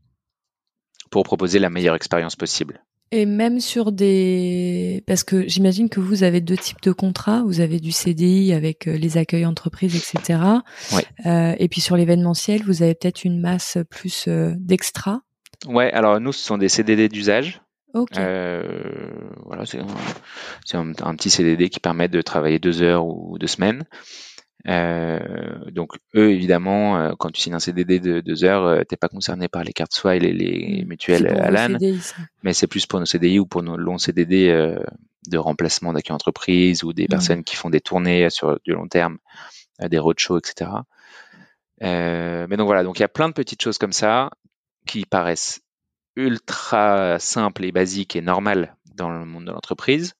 pour 1.10 1.24
proposer 1.24 1.60
la 1.60 1.70
meilleure 1.70 1.95
expérience 1.95 2.36
possible. 2.36 2.84
Et 3.12 3.26
même 3.26 3.60
sur 3.60 3.91
des, 3.91 5.03
parce 5.06 5.24
que 5.24 5.47
j'imagine 5.47 5.89
que 5.89 5.99
vous 5.99 6.24
avez 6.24 6.41
deux 6.41 6.58
types 6.58 6.82
de 6.82 6.91
contrats. 6.91 7.43
Vous 7.45 7.62
avez 7.62 7.80
du 7.80 7.91
CDI 7.91 8.51
avec 8.51 8.86
les 8.86 9.18
accueils 9.18 9.45
entreprises, 9.45 9.95
etc. 9.95 10.39
Ouais. 10.91 11.06
Euh, 11.26 11.56
et 11.60 11.70
puis 11.70 11.82
sur 11.82 11.95
l'événementiel, 11.95 12.64
vous 12.64 12.82
avez 12.82 12.95
peut-être 12.95 13.24
une 13.24 13.39
masse 13.39 13.78
plus 13.89 14.28
d'extra. 14.28 15.22
Ouais. 15.68 15.91
Alors 15.93 16.20
nous, 16.20 16.34
ce 16.34 16.43
sont 16.43 16.58
des 16.58 16.68
CDD 16.68 17.08
d'usage. 17.08 17.62
Euh, 18.18 18.64
voilà, 19.45 19.66
c'est 19.66 19.80
un, 20.76 20.91
un, 21.01 21.16
petit 21.16 21.30
CDD 21.30 21.70
qui 21.70 21.80
permet 21.80 22.08
de 22.08 22.22
travailler 22.22 22.60
deux 22.60 22.82
heures 22.82 23.06
ou 23.06 23.38
deux 23.38 23.47
semaines. 23.47 23.86
Euh, 24.68 25.20
donc 25.72 25.93
eux, 26.16 26.32
évidemment, 26.32 26.97
euh, 26.97 27.13
quand 27.18 27.30
tu 27.32 27.41
signes 27.41 27.53
un 27.53 27.59
CDD 27.59 27.99
de 27.99 28.20
deux 28.20 28.43
heures, 28.43 28.66
euh, 28.66 28.84
t'es 28.84 28.97
pas 28.97 29.09
concerné 29.09 29.47
par 29.47 29.63
les 29.63 29.74
cartes 29.74 29.93
Swile 29.93 30.26
et 30.26 30.34
les 30.34 30.86
mutuelles 30.86 31.28
Alan, 31.28 31.78
mais 32.43 32.53
c'est 32.53 32.68
plus 32.68 32.86
pour 32.86 32.99
nos 32.99 33.05
CDI 33.05 33.39
ou 33.39 33.45
pour 33.45 33.61
nos 33.61 33.78
longs 33.78 33.99
CDD 33.99 34.49
euh, 34.49 34.80
de 35.28 35.38
remplacement 35.38 35.93
d'accueil 35.93 36.16
entreprise 36.16 36.84
ou 36.84 36.93
des 36.93 37.03
mmh. 37.03 37.07
personnes 37.07 37.43
qui 37.43 37.55
font 37.55 37.70
des 37.70 37.82
tournées 37.82 38.30
sur 38.30 38.59
du 38.63 38.74
long 38.74 38.88
terme, 38.88 39.18
des 39.80 39.99
roadshows, 39.99 40.39
etc. 40.39 40.72
mais 41.82 42.57
donc 42.57 42.66
voilà, 42.66 42.84
donc 42.84 42.97
il 42.97 43.01
y 43.01 43.05
a 43.05 43.09
plein 43.09 43.30
de 43.30 43.34
petites 43.34 43.61
choses 43.61 43.78
comme 43.78 43.93
ça 43.93 44.32
qui 44.88 45.05
paraissent 45.05 45.61
ultra 46.16 47.20
simple 47.20 47.66
et 47.66 47.72
basique 47.72 48.16
et 48.16 48.22
normal 48.22 48.76
dans 48.95 49.09
le 49.09 49.26
monde 49.26 49.45
de 49.45 49.51
l'entreprise, 49.51 50.13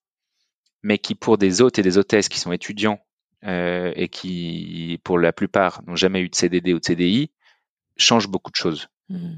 mais 0.84 0.98
qui 0.98 1.16
pour 1.16 1.38
des 1.38 1.62
hôtes 1.62 1.80
et 1.80 1.84
des 1.84 1.98
hôtesses 1.98 2.30
qui 2.30 2.39
sont 2.39 2.52
étudiants 2.52 3.00
euh, 3.46 3.91
et 3.96 4.08
qui 4.08 5.00
pour 5.04 5.20
la 5.20 5.34
plupart 5.34 5.82
n'ont 5.86 5.96
jamais 5.96 6.22
eu 6.22 6.30
de 6.30 6.36
CDD 6.36 6.74
ou 6.74 6.80
de 6.80 6.86
CDI, 6.86 7.32
change 7.98 8.28
beaucoup 8.28 8.52
de 8.52 8.56
choses. 8.56 8.88
Mmh. 9.10 9.34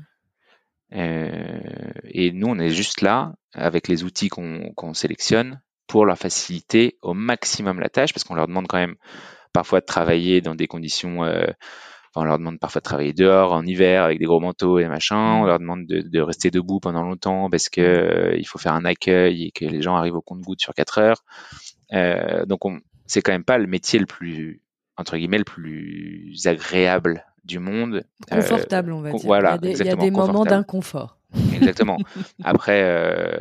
Euh, 0.93 1.91
et 2.05 2.31
nous, 2.31 2.47
on 2.47 2.59
est 2.59 2.69
juste 2.69 3.01
là 3.01 3.33
avec 3.53 3.87
les 3.87 4.03
outils 4.03 4.29
qu'on 4.29 4.93
sélectionne 4.93 5.61
pour 5.87 6.05
leur 6.05 6.17
faciliter 6.17 6.97
au 7.01 7.13
maximum 7.13 7.79
la 7.79 7.89
tâche, 7.89 8.13
parce 8.13 8.23
qu'on 8.23 8.35
leur 8.35 8.47
demande 8.47 8.67
quand 8.67 8.77
même 8.77 8.95
parfois 9.53 9.79
de 9.79 9.85
travailler 9.85 10.41
dans 10.41 10.55
des 10.55 10.67
conditions 10.67 11.23
euh, 11.23 11.47
on 12.17 12.23
leur 12.23 12.39
demande 12.39 12.59
parfois 12.59 12.79
de 12.79 12.83
travailler 12.83 13.13
dehors 13.13 13.53
en 13.53 13.63
hiver 13.63 14.03
avec 14.03 14.17
des 14.19 14.25
gros 14.25 14.39
manteaux 14.39 14.79
et 14.79 14.87
machin. 14.87 15.17
On 15.17 15.43
mm. 15.43 15.47
leur 15.47 15.59
demande 15.59 15.85
de, 15.85 16.21
rester 16.21 16.49
debout 16.49 16.79
pendant 16.79 17.03
longtemps 17.03 17.49
parce 17.49 17.69
que 17.69 17.81
euh, 17.81 18.35
il 18.37 18.47
faut 18.47 18.57
faire 18.57 18.73
un 18.73 18.85
accueil 18.85 19.45
et 19.45 19.51
que 19.51 19.65
les 19.65 19.81
gens 19.81 19.95
arrivent 19.95 20.15
au 20.15 20.21
compte-goutte 20.21 20.59
sur 20.59 20.73
4 20.73 20.97
heures. 20.97 21.23
Euh, 21.93 22.45
donc 22.45 22.61
c'est 23.07 23.21
quand 23.21 23.31
même 23.31 23.43
pas 23.43 23.57
le 23.57 23.67
métier 23.67 23.99
le 23.99 24.05
plus 24.05 24.61
entre 24.97 25.17
guillemets 25.17 25.37
le 25.37 25.43
plus 25.43 26.35
agréable 26.45 27.23
du 27.43 27.59
monde. 27.59 28.03
Confortable, 28.29 28.91
on 28.91 29.01
va 29.01 29.11
dire. 29.11 29.19
Voilà, 29.23 29.57
il 29.63 29.77
y 29.77 29.89
a 29.89 29.95
des 29.95 30.11
moments 30.11 30.43
d'inconfort. 30.43 31.16
Exactement. 31.53 31.97
Après, 32.43 32.81
euh, 32.83 33.37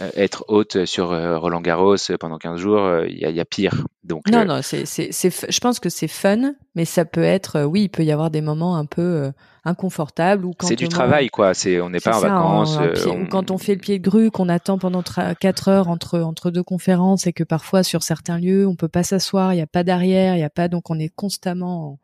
euh, 0.00 0.10
être 0.14 0.44
hôte 0.48 0.84
sur 0.84 1.12
euh, 1.12 1.38
Roland 1.38 1.60
Garros 1.60 1.96
pendant 2.20 2.38
15 2.38 2.60
jours, 2.60 3.04
il 3.08 3.18
y, 3.18 3.40
a, 3.40 3.44
pire. 3.44 3.86
Donc, 4.02 4.28
non, 4.30 4.44
non, 4.44 4.60
c'est, 4.62 4.84
je 4.84 5.60
pense 5.60 5.80
que 5.80 5.88
c'est 5.88 6.08
fun, 6.08 6.54
mais 6.74 6.84
ça 6.84 7.04
peut 7.04 7.22
être, 7.22 7.62
oui, 7.62 7.84
il 7.84 7.88
peut 7.88 8.04
y 8.04 8.12
avoir 8.12 8.30
des 8.30 8.40
moments 8.40 8.76
un 8.76 8.84
peu 8.84 9.32
inconfortables. 9.64 10.44
Ou 10.44 10.52
c'est 10.60 10.76
du 10.76 10.88
travail, 10.88 11.28
quoi. 11.28 11.54
C'est, 11.54 11.80
on 11.80 11.90
n'est 11.90 12.00
pas 12.00 12.16
en 12.16 12.20
vacances. 12.20 12.78
Ou 13.06 13.26
quand 13.30 13.50
on 13.50 13.58
fait 13.58 13.74
le 13.74 13.80
pied 13.80 13.98
de 13.98 14.04
grue, 14.04 14.30
qu'on 14.30 14.48
attend 14.48 14.78
pendant 14.78 15.02
4 15.02 15.68
heures 15.68 15.88
entre, 15.88 16.20
entre 16.20 16.50
deux 16.50 16.62
conférences 16.62 17.26
et 17.26 17.32
que 17.32 17.44
parfois 17.44 17.82
sur 17.82 18.02
certains 18.02 18.38
lieux, 18.38 18.66
on 18.66 18.76
peut 18.76 18.88
pas 18.88 19.02
s'asseoir, 19.02 19.52
il 19.52 19.56
n'y 19.56 19.62
a 19.62 19.66
pas 19.66 19.84
d'arrière, 19.84 20.34
il 20.34 20.38
n'y 20.38 20.44
a 20.44 20.50
pas, 20.50 20.68
donc 20.68 20.90
on 20.90 20.98
est 20.98 21.14
constamment 21.14 21.92
en 21.92 21.98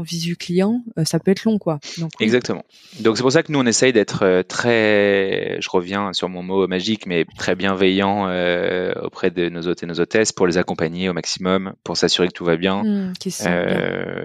visu 0.00 0.36
client, 0.36 0.82
euh, 0.98 1.04
ça 1.04 1.18
peut 1.18 1.30
être 1.30 1.44
long, 1.44 1.58
quoi. 1.58 1.78
Exactement. 2.20 2.64
Donc 3.00 3.16
c'est 3.16 3.22
pour 3.22 3.32
ça 3.32 3.42
que 3.42 3.52
nous 3.52 3.58
on 3.58 3.66
essaye 3.66 3.92
d'être 3.92 4.24
euh, 4.24 4.42
très, 4.42 5.60
je 5.60 5.68
reviens 5.68 6.14
sur 6.14 6.30
mon 6.30 6.42
mot 6.42 6.66
magique, 6.66 7.06
mais 7.06 7.26
très 7.36 7.54
bienveillant 7.54 8.28
euh, 8.28 8.94
auprès 9.02 9.30
de 9.30 9.50
nos 9.50 9.66
hôtes 9.68 9.82
et 9.82 9.86
nos 9.86 10.00
hôtesses 10.00 10.32
pour 10.32 10.46
les 10.46 10.56
accompagner 10.56 11.10
au 11.10 11.12
maximum, 11.12 11.74
pour 11.84 11.98
s'assurer 11.98 12.28
que 12.28 12.32
tout 12.32 12.44
va 12.44 12.56
bien, 12.56 12.82
mmh, 12.82 13.12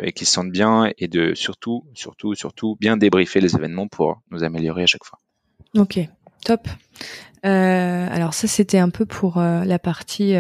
et 0.03 0.11
qu'ils 0.13 0.27
se 0.27 0.33
sentent 0.33 0.51
bien, 0.51 0.89
et 0.97 1.09
de 1.09 1.33
surtout, 1.35 1.83
surtout, 1.93 2.35
surtout 2.35 2.77
bien 2.79 2.95
débriefer 2.95 3.41
les 3.41 3.55
événements 3.55 3.87
pour 3.87 4.21
nous 4.31 4.43
améliorer 4.43 4.83
à 4.83 4.87
chaque 4.87 5.03
fois. 5.03 5.19
Ok, 5.75 5.99
top. 6.45 6.67
alors 7.43 8.33
ça 8.33 8.47
c'était 8.47 8.79
un 8.79 8.89
peu 8.89 9.05
pour 9.05 9.39
la 9.39 9.79
partie 9.79 10.35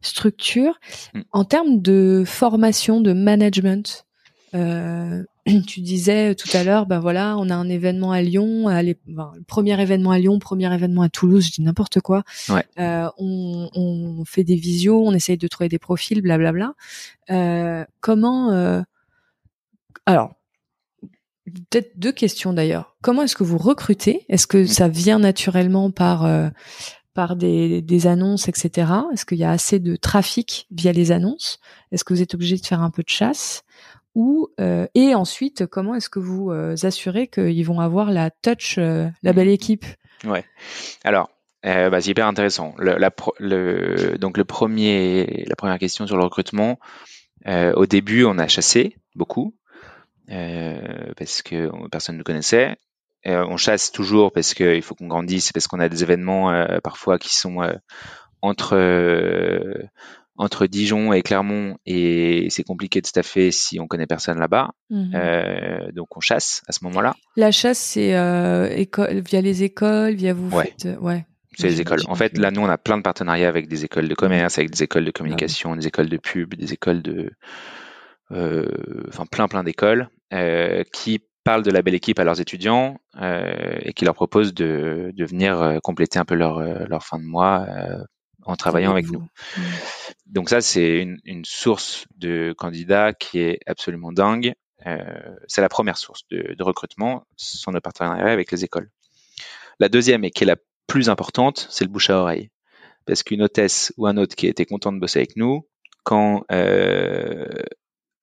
structure. 0.00 0.78
Mmh. 1.14 1.20
En 1.32 1.44
termes 1.44 1.82
de 1.82 2.24
formation, 2.26 3.00
de 3.00 3.12
management, 3.12 4.06
euh, 4.54 5.22
tu 5.66 5.80
disais 5.80 6.34
tout 6.34 6.48
à 6.54 6.64
l'heure, 6.64 6.86
ben 6.86 6.98
voilà, 6.98 7.36
on 7.38 7.48
a 7.50 7.54
un 7.54 7.68
événement 7.68 8.12
à 8.12 8.22
Lyon, 8.22 8.68
le 8.68 8.94
premier 9.46 9.80
événement 9.80 10.10
à 10.10 10.18
Lyon, 10.18 10.38
premier 10.38 10.72
événement 10.72 11.02
à 11.02 11.08
Toulouse, 11.08 11.46
je 11.46 11.52
dis 11.52 11.62
n'importe 11.62 12.00
quoi. 12.00 12.22
Euh, 12.78 13.08
on, 13.18 13.68
on, 13.74 14.24
fait 14.24 14.44
des 14.44 14.56
visios, 14.56 15.02
on 15.06 15.12
essaye 15.12 15.38
de 15.38 15.48
trouver 15.48 15.68
des 15.68 15.78
profils, 15.78 16.20
blablabla. 16.20 16.74
Euh, 17.30 17.84
comment 18.00 18.52
euh, 18.52 18.82
Alors, 20.06 20.34
peut-être 21.46 21.98
deux 21.98 22.12
questions 22.12 22.52
d'ailleurs. 22.52 22.96
Comment 23.02 23.22
est-ce 23.22 23.36
que 23.36 23.44
vous 23.44 23.58
recrutez? 23.58 24.24
Est-ce 24.28 24.46
que 24.46 24.66
ça 24.66 24.88
vient 24.88 25.18
naturellement 25.18 25.90
par 25.90 26.24
euh, 26.24 26.48
par 27.14 27.34
des, 27.34 27.82
des 27.82 28.06
annonces, 28.06 28.48
etc. 28.48 28.92
Est-ce 29.12 29.26
qu'il 29.26 29.38
y 29.38 29.44
a 29.44 29.50
assez 29.50 29.80
de 29.80 29.96
trafic 29.96 30.66
via 30.70 30.92
les 30.92 31.10
annonces? 31.12 31.58
Est-ce 31.90 32.04
que 32.04 32.14
vous 32.14 32.22
êtes 32.22 32.34
obligé 32.34 32.56
de 32.56 32.64
faire 32.64 32.82
un 32.82 32.90
peu 32.90 33.02
de 33.02 33.08
chasse? 33.08 33.64
Ou 34.14 34.48
euh, 34.60 34.86
et 34.94 35.14
ensuite 35.14 35.66
comment 35.66 35.94
est-ce 35.94 36.10
que 36.10 36.18
vous 36.18 36.50
euh, 36.50 36.74
assurez 36.82 37.28
qu'ils 37.28 37.64
vont 37.64 37.80
avoir 37.80 38.10
la 38.10 38.30
touch 38.30 38.76
euh, 38.78 39.08
la 39.22 39.32
belle 39.32 39.48
équipe? 39.48 39.84
Ouais. 40.24 40.44
Alors 41.04 41.30
bah, 41.62 42.00
c'est 42.00 42.10
hyper 42.10 42.26
intéressant. 42.26 42.74
Le, 42.78 42.96
la, 42.96 43.10
le, 43.38 44.16
donc 44.18 44.38
le 44.38 44.44
premier 44.44 45.44
la 45.46 45.56
première 45.56 45.78
question 45.78 46.06
sur 46.06 46.16
le 46.16 46.24
recrutement 46.24 46.78
au 47.46 47.86
début 47.86 48.24
on 48.24 48.38
a 48.38 48.48
chassé 48.48 48.96
beaucoup 49.14 49.54
parce 50.26 51.42
que 51.42 51.70
personne 51.88 52.16
ne 52.16 52.22
connaissait. 52.22 52.76
on 53.26 53.58
chasse 53.58 53.92
toujours 53.92 54.32
parce 54.32 54.54
qu'il 54.54 54.80
faut 54.80 54.94
qu'on 54.94 55.08
grandisse, 55.08 55.52
parce 55.52 55.66
qu'on 55.66 55.80
a 55.80 55.90
des 55.90 56.02
événements 56.02 56.66
parfois 56.82 57.18
qui 57.18 57.34
sont 57.34 57.58
entre 58.40 58.76
entre 60.40 60.66
Dijon 60.66 61.12
et 61.12 61.20
Clermont 61.20 61.76
et 61.84 62.46
c'est 62.48 62.62
compliqué 62.62 63.02
de 63.02 63.06
staffer 63.06 63.50
si 63.50 63.78
on 63.78 63.86
connaît 63.86 64.06
personne 64.06 64.38
là-bas. 64.38 64.70
Mhm. 64.88 65.12
Euh, 65.14 65.92
donc 65.92 66.16
on 66.16 66.20
chasse 66.20 66.62
à 66.66 66.72
ce 66.72 66.82
moment-là. 66.84 67.14
La 67.36 67.52
chasse, 67.52 67.78
c'est 67.78 68.16
euh, 68.16 68.84
via 69.28 69.42
les 69.42 69.64
écoles, 69.64 70.14
via 70.14 70.32
vous 70.32 70.48
ouais. 70.56 70.72
Euh, 70.86 70.96
ouais. 70.96 71.26
C'est 71.58 71.68
les 71.68 71.82
écoles. 71.82 72.00
En 72.06 72.14
fait, 72.14 72.38
là, 72.38 72.50
nous, 72.50 72.62
on 72.62 72.68
a 72.70 72.78
plein 72.78 72.96
de 72.96 73.02
partenariats 73.02 73.48
avec 73.48 73.68
des 73.68 73.84
écoles 73.84 74.08
de 74.08 74.14
commerce, 74.14 74.56
avec 74.56 74.70
des 74.70 74.82
écoles 74.82 75.04
de 75.04 75.10
communication, 75.10 75.76
des 75.76 75.86
écoles 75.86 76.08
de 76.08 76.16
pub, 76.16 76.54
des 76.54 76.72
écoles 76.72 77.02
de, 77.02 77.32
euh, 78.30 78.66
enfin 79.08 79.26
plein 79.26 79.46
plein 79.46 79.62
d'écoles 79.62 80.08
qui 80.92 81.20
parlent 81.44 81.64
de 81.64 81.70
la 81.70 81.82
belle 81.82 81.96
équipe 81.96 82.18
à 82.18 82.24
leurs 82.24 82.40
étudiants 82.40 82.98
et 83.20 83.92
qui 83.92 84.04
leur 84.04 84.14
proposent 84.14 84.54
de, 84.54 85.10
de 85.12 85.24
venir 85.24 85.80
compléter 85.82 86.18
un 86.18 86.24
peu 86.24 86.36
leur, 86.36 86.60
leur 86.60 87.02
fin 87.02 87.18
de 87.18 87.24
mois 87.24 87.66
en 88.44 88.56
travaillant 88.56 88.90
avec 88.92 89.10
nous. 89.10 89.20
Mmh. 89.20 89.62
Donc 90.26 90.48
ça, 90.48 90.60
c'est 90.60 90.98
une, 90.98 91.18
une, 91.24 91.44
source 91.44 92.06
de 92.16 92.54
candidats 92.56 93.12
qui 93.12 93.40
est 93.40 93.60
absolument 93.66 94.12
dingue. 94.12 94.54
Euh, 94.86 95.36
c'est 95.46 95.60
la 95.60 95.68
première 95.68 95.98
source 95.98 96.22
de, 96.30 96.54
de 96.54 96.62
recrutement, 96.62 97.26
sont 97.36 97.72
nos 97.72 97.80
partenariats 97.80 98.32
avec 98.32 98.50
les 98.52 98.64
écoles. 98.64 98.90
La 99.78 99.88
deuxième 99.88 100.24
et 100.24 100.30
qui 100.30 100.44
est 100.44 100.46
la 100.46 100.56
plus 100.86 101.08
importante, 101.08 101.66
c'est 101.70 101.84
le 101.84 101.90
bouche 101.90 102.10
à 102.10 102.18
oreille. 102.18 102.50
Parce 103.06 103.22
qu'une 103.22 103.42
hôtesse 103.42 103.92
ou 103.96 104.06
un 104.06 104.16
autre 104.16 104.36
qui 104.36 104.46
était 104.46 104.66
content 104.66 104.92
de 104.92 104.98
bosser 104.98 105.18
avec 105.18 105.36
nous, 105.36 105.66
quand 106.04 106.44
euh, 106.52 107.46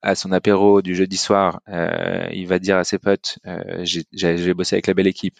à 0.01 0.15
son 0.15 0.31
apéro 0.31 0.81
du 0.81 0.95
jeudi 0.95 1.17
soir, 1.17 1.61
euh, 1.67 2.27
il 2.31 2.47
va 2.47 2.59
dire 2.59 2.77
à 2.77 2.83
ses 2.83 2.99
potes, 2.99 3.39
j'ai 3.81 4.53
bossé 4.53 4.75
avec 4.75 4.87
la 4.87 4.93
belle 4.93 5.07
équipe, 5.07 5.39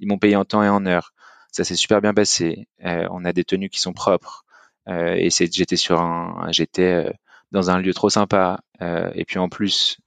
ils 0.00 0.08
m'ont 0.08 0.18
payé 0.18 0.36
en 0.36 0.44
temps 0.44 0.62
et 0.62 0.68
en 0.68 0.86
heure, 0.86 1.12
ça 1.56 1.64
s'est 1.64 1.74
super 1.74 2.02
bien 2.02 2.12
passé. 2.12 2.68
Euh, 2.84 3.08
on 3.10 3.24
a 3.24 3.32
des 3.32 3.44
tenues 3.44 3.70
qui 3.70 3.80
sont 3.80 3.94
propres. 3.94 4.44
Euh, 4.88 5.14
et 5.14 5.30
c'est, 5.30 5.52
j'étais 5.52 5.76
sur 5.76 6.00
un, 6.00 6.48
j'étais 6.50 6.92
euh, 6.92 7.10
dans 7.50 7.70
un 7.70 7.78
lieu 7.78 7.94
trop 7.94 8.10
sympa. 8.10 8.60
et 8.80 9.24
puis 9.24 9.38
en 9.38 9.48
plus, 9.48 9.98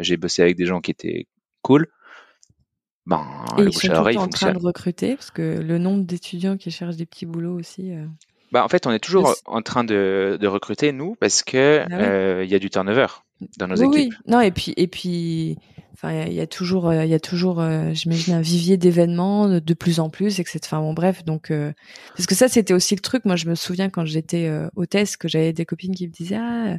j'ai 0.00 0.16
bossé 0.16 0.42
avec 0.42 0.56
des 0.56 0.64
gens 0.64 0.80
qui 0.80 0.90
étaient 0.90 1.26
cool. 1.62 1.88
Ben, 3.04 3.26
et 3.56 3.62
le 3.62 3.68
ils 3.68 3.72
sont 3.72 3.90
à 3.90 4.12
en 4.16 4.28
train 4.28 4.52
de 4.52 4.58
recruter 4.58 5.14
parce 5.14 5.30
que 5.30 5.42
le 5.42 5.78
nombre 5.78 6.04
d'étudiants 6.04 6.58
qui 6.58 6.70
cherchent 6.70 6.96
des 6.96 7.06
petits 7.06 7.26
boulots 7.26 7.58
aussi. 7.58 7.92
Bah, 8.52 8.64
en 8.64 8.68
fait, 8.68 8.86
on 8.86 8.92
est 8.92 8.98
toujours 8.98 9.34
en 9.46 9.62
train 9.62 9.84
de, 9.84 10.38
de, 10.40 10.46
recruter 10.46 10.92
nous 10.92 11.14
parce 11.16 11.42
que 11.42 11.84
ah 11.90 12.42
il 12.42 12.50
y 12.50 12.54
a 12.54 12.58
du 12.58 12.70
turnover 12.70 13.06
dans 13.58 13.68
nos 13.68 13.76
équipes. 13.76 13.92
Oui, 13.94 14.10
non 14.26 14.40
et 14.40 14.50
puis 14.50 14.74
et 14.76 14.86
puis 14.86 15.58
Enfin, 16.00 16.26
il 16.26 16.32
y, 16.32 16.40
a 16.40 16.46
toujours, 16.46 16.94
il 16.94 17.08
y 17.08 17.14
a 17.14 17.18
toujours, 17.18 17.60
euh, 17.60 17.92
j'imagine 17.92 18.34
un 18.34 18.40
vivier 18.40 18.76
d'événements 18.76 19.48
de, 19.48 19.74
plus 19.74 19.98
en 19.98 20.10
plus, 20.10 20.38
etc. 20.38 20.60
Enfin 20.62 20.80
bon, 20.80 20.94
bref, 20.94 21.24
donc 21.24 21.50
euh, 21.50 21.72
parce 22.16 22.28
que 22.28 22.36
ça, 22.36 22.46
c'était 22.46 22.72
aussi 22.72 22.94
le 22.94 23.00
truc. 23.00 23.24
Moi, 23.24 23.34
je 23.34 23.46
me 23.48 23.56
souviens 23.56 23.90
quand 23.90 24.04
j'étais 24.04 24.46
euh, 24.46 24.68
hôtesse 24.76 25.16
que 25.16 25.26
j'avais 25.26 25.52
des 25.52 25.66
copines 25.66 25.96
qui 25.96 26.06
me 26.06 26.12
disaient 26.12 26.38
ah, 26.40 26.76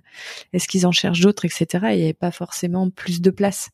est-ce 0.53 0.69
qu'ils 0.69 0.87
en 0.87 0.93
cherchent 0.93 1.19
d'autres, 1.19 1.43
etc. 1.43 1.65
Et 1.89 1.93
il 1.95 1.97
n'y 1.97 2.03
avait 2.03 2.13
pas 2.13 2.31
forcément 2.31 2.89
plus 2.89 3.19
de 3.19 3.29
place. 3.29 3.71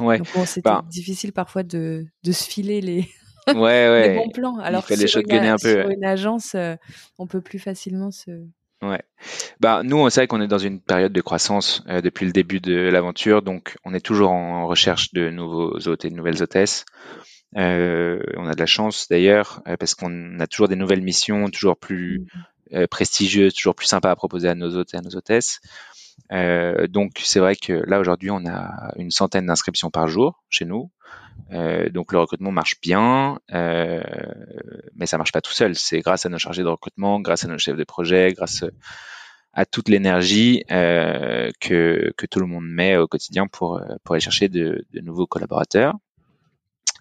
Ouais. 0.00 0.18
Donc 0.18 0.26
bon, 0.34 0.44
c'était 0.44 0.68
bah 0.68 0.84
difficile 0.90 1.32
parfois 1.32 1.62
de, 1.62 2.04
de 2.24 2.32
se 2.32 2.42
filer 2.42 2.80
les, 2.80 3.08
ouais, 3.46 3.54
ouais. 3.54 4.08
les 4.08 4.14
bons 4.16 4.30
plans. 4.30 4.58
Alors 4.58 4.84
que 4.84 4.96
sur, 5.06 5.20
une, 5.20 5.32
un 5.32 5.58
peu, 5.58 5.80
sur 5.80 5.90
une 5.90 6.04
agence, 6.04 6.56
on 7.18 7.28
peut 7.28 7.40
plus 7.40 7.60
facilement 7.60 8.10
se 8.10 8.32
Ouais. 8.80 9.02
Bah 9.58 9.82
nous, 9.82 9.96
on 9.96 10.08
sait 10.08 10.28
qu'on 10.28 10.40
est 10.40 10.46
dans 10.46 10.58
une 10.58 10.80
période 10.80 11.12
de 11.12 11.20
croissance 11.20 11.82
euh, 11.88 12.00
depuis 12.00 12.26
le 12.26 12.32
début 12.32 12.60
de 12.60 12.76
l'aventure, 12.76 13.42
donc 13.42 13.76
on 13.84 13.92
est 13.92 14.04
toujours 14.04 14.30
en 14.30 14.68
recherche 14.68 15.12
de 15.12 15.30
nouveaux 15.30 15.76
hôtes 15.88 16.04
et 16.04 16.10
de 16.10 16.14
nouvelles 16.14 16.42
hôtesses. 16.42 16.84
Euh, 17.56 18.20
on 18.36 18.46
a 18.46 18.54
de 18.54 18.60
la 18.60 18.66
chance 18.66 19.08
d'ailleurs 19.08 19.62
euh, 19.66 19.76
parce 19.76 19.94
qu'on 19.94 20.38
a 20.38 20.46
toujours 20.46 20.68
des 20.68 20.76
nouvelles 20.76 21.02
missions, 21.02 21.50
toujours 21.50 21.76
plus 21.76 22.26
mmh. 22.72 22.86
prestigieuses, 22.86 23.54
toujours 23.54 23.74
plus 23.74 23.86
sympas 23.86 24.10
à 24.12 24.16
proposer 24.16 24.48
à 24.48 24.54
nos 24.54 24.76
hôtes 24.76 24.94
et 24.94 24.98
à 24.98 25.00
nos 25.00 25.16
hôtesses. 25.16 25.60
donc 26.30 27.20
c'est 27.24 27.40
vrai 27.40 27.56
que 27.56 27.72
là 27.72 27.98
aujourd'hui, 27.98 28.30
on 28.30 28.46
a 28.46 28.92
une 28.96 29.10
centaine 29.10 29.46
d'inscriptions 29.46 29.90
par 29.90 30.06
jour 30.06 30.44
chez 30.50 30.66
nous. 30.66 30.90
Euh, 31.52 31.88
donc 31.88 32.12
le 32.12 32.18
recrutement 32.18 32.50
marche 32.50 32.80
bien, 32.80 33.38
euh, 33.52 34.02
mais 34.94 35.06
ça 35.06 35.18
marche 35.18 35.32
pas 35.32 35.40
tout 35.40 35.52
seul. 35.52 35.74
C'est 35.74 36.00
grâce 36.00 36.26
à 36.26 36.28
nos 36.28 36.38
chargés 36.38 36.62
de 36.62 36.68
recrutement, 36.68 37.20
grâce 37.20 37.44
à 37.44 37.48
nos 37.48 37.58
chefs 37.58 37.76
de 37.76 37.84
projet, 37.84 38.32
grâce 38.32 38.64
à 39.52 39.64
toute 39.64 39.88
l'énergie 39.88 40.64
euh, 40.70 41.50
que, 41.60 42.12
que 42.16 42.26
tout 42.26 42.40
le 42.40 42.46
monde 42.46 42.66
met 42.66 42.96
au 42.96 43.06
quotidien 43.06 43.46
pour, 43.46 43.80
pour 44.04 44.14
aller 44.14 44.20
chercher 44.20 44.48
de, 44.48 44.84
de 44.92 45.00
nouveaux 45.00 45.26
collaborateurs. 45.26 45.94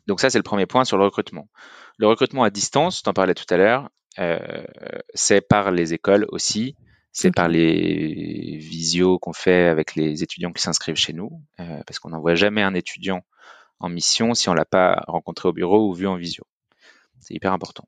Donc 0.07 0.21
ça, 0.21 0.29
c'est 0.29 0.39
le 0.39 0.43
premier 0.43 0.65
point 0.65 0.85
sur 0.85 0.97
le 0.97 1.03
recrutement. 1.03 1.49
Le 1.97 2.07
recrutement 2.07 2.43
à 2.43 2.49
distance, 2.49 3.03
tu 3.03 3.09
en 3.09 3.13
parlais 3.13 3.33
tout 3.33 3.51
à 3.53 3.57
l'heure, 3.57 3.89
euh, 4.19 4.63
c'est 5.13 5.41
par 5.41 5.71
les 5.71 5.93
écoles 5.93 6.25
aussi, 6.29 6.75
c'est 7.11 7.31
par 7.31 7.49
les 7.49 8.57
visios 8.57 9.19
qu'on 9.19 9.33
fait 9.33 9.67
avec 9.67 9.95
les 9.95 10.23
étudiants 10.23 10.51
qui 10.51 10.61
s'inscrivent 10.61 10.95
chez 10.95 11.13
nous, 11.13 11.41
euh, 11.59 11.81
parce 11.85 11.99
qu'on 11.99 12.09
n'envoie 12.09 12.35
jamais 12.35 12.61
un 12.61 12.73
étudiant 12.73 13.23
en 13.79 13.89
mission 13.89 14.33
si 14.33 14.49
on 14.49 14.53
l'a 14.53 14.65
pas 14.65 15.03
rencontré 15.07 15.49
au 15.49 15.53
bureau 15.53 15.89
ou 15.89 15.93
vu 15.93 16.07
en 16.07 16.15
visio. 16.15 16.43
C'est 17.19 17.33
hyper 17.33 17.53
important. 17.53 17.87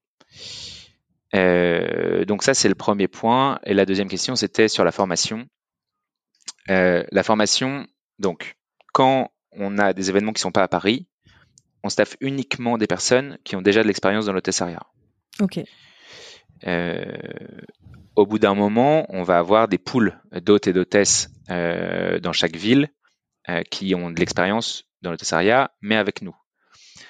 Euh, 1.35 2.25
donc 2.25 2.43
ça, 2.43 2.53
c'est 2.53 2.69
le 2.69 2.75
premier 2.75 3.07
point. 3.07 3.59
Et 3.63 3.73
la 3.73 3.85
deuxième 3.85 4.07
question, 4.07 4.35
c'était 4.35 4.67
sur 4.67 4.83
la 4.83 4.91
formation. 4.91 5.47
Euh, 6.69 7.03
la 7.11 7.23
formation, 7.23 7.87
donc, 8.19 8.55
quand 8.93 9.31
on 9.51 9.77
a 9.77 9.93
des 9.93 10.09
événements 10.09 10.33
qui 10.33 10.41
sont 10.41 10.51
pas 10.51 10.63
à 10.63 10.67
Paris, 10.67 11.07
on 11.83 11.89
staffe 11.89 12.17
uniquement 12.19 12.77
des 12.77 12.87
personnes 12.87 13.37
qui 13.43 13.55
ont 13.55 13.61
déjà 13.61 13.81
de 13.81 13.87
l'expérience 13.87 14.25
dans 14.25 14.33
l'hôtessariat. 14.33 14.85
Ok. 15.39 15.61
Euh, 16.67 17.05
au 18.15 18.25
bout 18.25 18.39
d'un 18.39 18.53
moment, 18.53 19.05
on 19.09 19.23
va 19.23 19.37
avoir 19.37 19.67
des 19.67 19.77
poules 19.77 20.19
d'hôtes 20.33 20.67
et 20.67 20.73
d'hôtesses 20.73 21.29
dans 21.47 22.33
chaque 22.33 22.57
ville 22.57 22.89
qui 23.71 23.95
ont 23.95 24.11
de 24.11 24.19
l'expérience 24.19 24.88
dans 25.01 25.11
le 25.11 25.17
mais 25.81 25.95
avec 25.95 26.21
nous. 26.21 26.35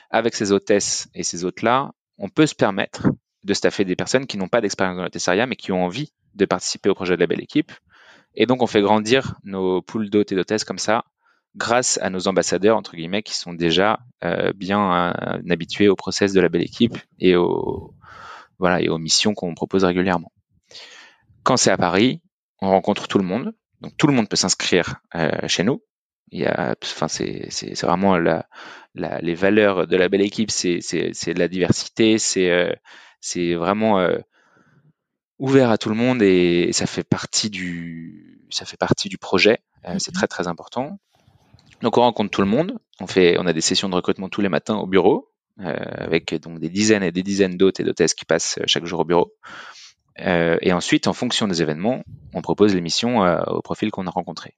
Avec 0.10 0.36
ces 0.36 0.52
hôtesses 0.52 1.08
et 1.14 1.24
ces 1.24 1.46
hôtes-là, 1.46 1.92
on 2.18 2.30
peut 2.30 2.48
se 2.48 2.56
permettre 2.56 3.08
de 3.44 3.54
staffer 3.54 3.86
des 3.86 3.96
personnes 3.96 4.28
qui 4.28 4.38
n'ont 4.38 4.48
pas 4.48 4.62
d'expérience 4.62 4.98
dans 4.98 5.04
le 5.04 5.46
mais 5.46 5.56
qui 5.56 5.72
ont 5.72 5.84
envie 5.84 6.12
de 6.36 6.46
participer 6.46 6.90
au 6.90 6.96
projet 6.96 7.16
de 7.16 7.22
la 7.22 7.28
belle 7.28 7.42
équipe. 7.42 7.72
Et 8.36 8.46
donc, 8.46 8.62
on 8.62 8.68
fait 8.68 8.82
grandir 8.82 9.36
nos 9.44 9.82
poules 9.82 10.10
d'hôtes 10.10 10.32
et 10.32 10.36
d'hôtesses 10.36 10.64
comme 10.64 10.78
ça, 10.78 11.04
grâce 11.56 11.98
à 12.02 12.10
nos 12.10 12.28
ambassadeurs, 12.28 12.78
entre 12.78 12.96
guillemets, 12.96 13.24
qui 13.24 13.36
sont 13.36 13.54
déjà 13.54 14.00
euh, 14.24 14.54
bien 14.54 15.12
euh, 15.12 15.42
habitués 15.50 15.90
au 15.90 15.96
process 15.96 16.34
de 16.34 16.42
la 16.42 16.50
belle 16.50 16.62
équipe 16.62 16.98
et 17.20 17.36
aux, 17.36 17.96
voilà, 18.60 18.82
et 18.82 18.90
aux 18.90 18.98
missions 18.98 19.34
qu'on 19.34 19.56
propose 19.56 19.84
régulièrement. 19.84 20.32
Quand 21.44 21.58
c'est 21.58 21.72
à 21.72 21.78
Paris, 21.78 22.22
on 22.62 22.70
rencontre 22.70 23.08
tout 23.08 23.18
le 23.18 23.24
monde. 23.24 23.54
Donc, 23.82 23.96
tout 23.98 24.08
le 24.08 24.14
monde 24.14 24.30
peut 24.30 24.36
s'inscrire 24.36 24.96
euh, 25.16 25.48
chez 25.48 25.64
nous. 25.64 25.82
Il 26.32 26.40
y 26.40 26.46
a, 26.46 26.76
enfin, 26.84 27.08
c'est, 27.08 27.48
c'est, 27.50 27.76
c'est 27.76 27.88
vraiment 27.88 28.18
la, 28.18 28.48
la, 28.96 29.20
les 29.20 29.36
valeurs 29.36 29.88
de 29.88 29.96
la 29.96 30.10
belle 30.10 30.22
équipe, 30.22 30.52
c'est, 30.52 30.80
c'est, 30.82 31.12
c'est 31.14 31.34
de 31.34 31.40
la 31.40 31.48
diversité, 31.48 32.18
c'est, 32.18 32.50
euh, 32.50 32.74
c'est 33.22 33.56
vraiment 33.56 34.00
euh, 34.00 34.18
ouvert 35.38 35.70
à 35.72 35.78
tout 35.78 35.90
le 35.90 35.96
monde 35.96 36.22
et, 36.22 36.72
ça 36.74 36.86
fait 36.86 37.04
partie 37.04 37.50
du, 37.50 38.46
ça 38.50 38.66
fait 38.66 38.78
partie 38.78 39.10
du 39.10 39.18
projet. 39.18 39.60
Euh, 39.88 39.96
c'est 40.00 40.12
très 40.12 40.28
très 40.28 40.48
important. 40.48 41.00
Donc 41.82 41.98
on 41.98 42.02
rencontre 42.02 42.32
tout 42.32 42.42
le 42.42 42.48
monde. 42.48 42.78
On 43.00 43.08
fait, 43.08 43.38
on 43.40 43.46
a 43.46 43.54
des 43.54 43.62
sessions 43.62 43.90
de 43.90 43.96
recrutement 43.96 44.30
tous 44.30 44.42
les 44.42 44.50
matins 44.50 44.76
au 44.76 44.88
bureau 44.88 45.32
avec 45.62 46.34
donc 46.36 46.60
des 46.60 46.70
dizaines 46.70 47.04
et 47.04 47.12
des 47.12 47.22
dizaines 47.22 47.58
d'hôtes 47.58 47.82
et 47.82 47.84
d'hôtesses 47.84 48.14
qui 48.14 48.24
passent 48.24 48.60
chaque 48.66 48.86
jour 48.86 49.02
au 49.02 49.04
bureau. 49.04 49.34
et 50.18 50.72
ensuite, 50.72 51.08
en 51.08 51.14
fonction 51.14 51.50
des 51.50 51.62
événements, 51.62 52.02
on 52.34 52.42
propose 52.42 52.74
les 52.76 52.80
missions 52.80 53.20
au 53.20 53.62
profil 53.62 53.92
qu'on 53.92 54.08
a 54.08 54.10
rencontré 54.10 54.56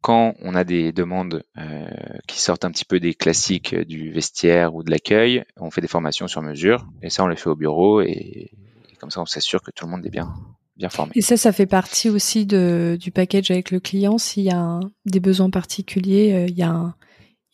quand 0.00 0.34
on 0.40 0.54
a 0.54 0.64
des 0.64 0.92
demandes 0.92 1.44
euh, 1.58 1.88
qui 2.26 2.40
sortent 2.40 2.64
un 2.64 2.70
petit 2.70 2.84
peu 2.84 3.00
des 3.00 3.14
classiques 3.14 3.74
du 3.74 4.10
vestiaire 4.10 4.74
ou 4.74 4.82
de 4.82 4.90
l'accueil, 4.90 5.44
on 5.56 5.70
fait 5.70 5.80
des 5.80 5.88
formations 5.88 6.26
sur 6.26 6.42
mesure 6.42 6.86
et 7.02 7.10
ça 7.10 7.24
on 7.24 7.26
les 7.26 7.36
fait 7.36 7.50
au 7.50 7.56
bureau 7.56 8.00
et, 8.00 8.50
comme 8.98 9.10
ça 9.10 9.20
on 9.20 9.26
s'assure 9.26 9.62
que 9.62 9.70
tout 9.70 9.84
le 9.84 9.90
monde 9.90 10.04
est 10.06 10.10
bien 10.10 10.34
bien 10.76 10.88
formé. 10.88 11.12
Et 11.14 11.20
ça, 11.20 11.36
ça 11.36 11.52
fait 11.52 11.66
partie 11.66 12.08
aussi 12.08 12.46
de, 12.46 12.96
du 12.98 13.10
package 13.10 13.50
avec 13.50 13.70
le 13.70 13.80
client. 13.80 14.16
S'il 14.16 14.44
y 14.44 14.50
a 14.50 14.80
des 15.04 15.20
besoins 15.20 15.50
particuliers, 15.50 16.32
euh, 16.32 16.46
il, 16.48 16.56
y 16.56 16.62
a 16.62 16.70
un, 16.70 16.94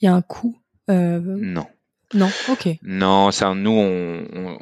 il 0.01 0.05
y 0.05 0.09
a 0.09 0.15
un 0.15 0.23
coût. 0.23 0.57
Euh... 0.91 1.21
Non. 1.21 1.67
Non, 2.15 2.29
ok. 2.49 2.69
Non, 2.83 3.33
ça, 3.33 3.53
nous, 3.57 3.73
on, 3.73 4.59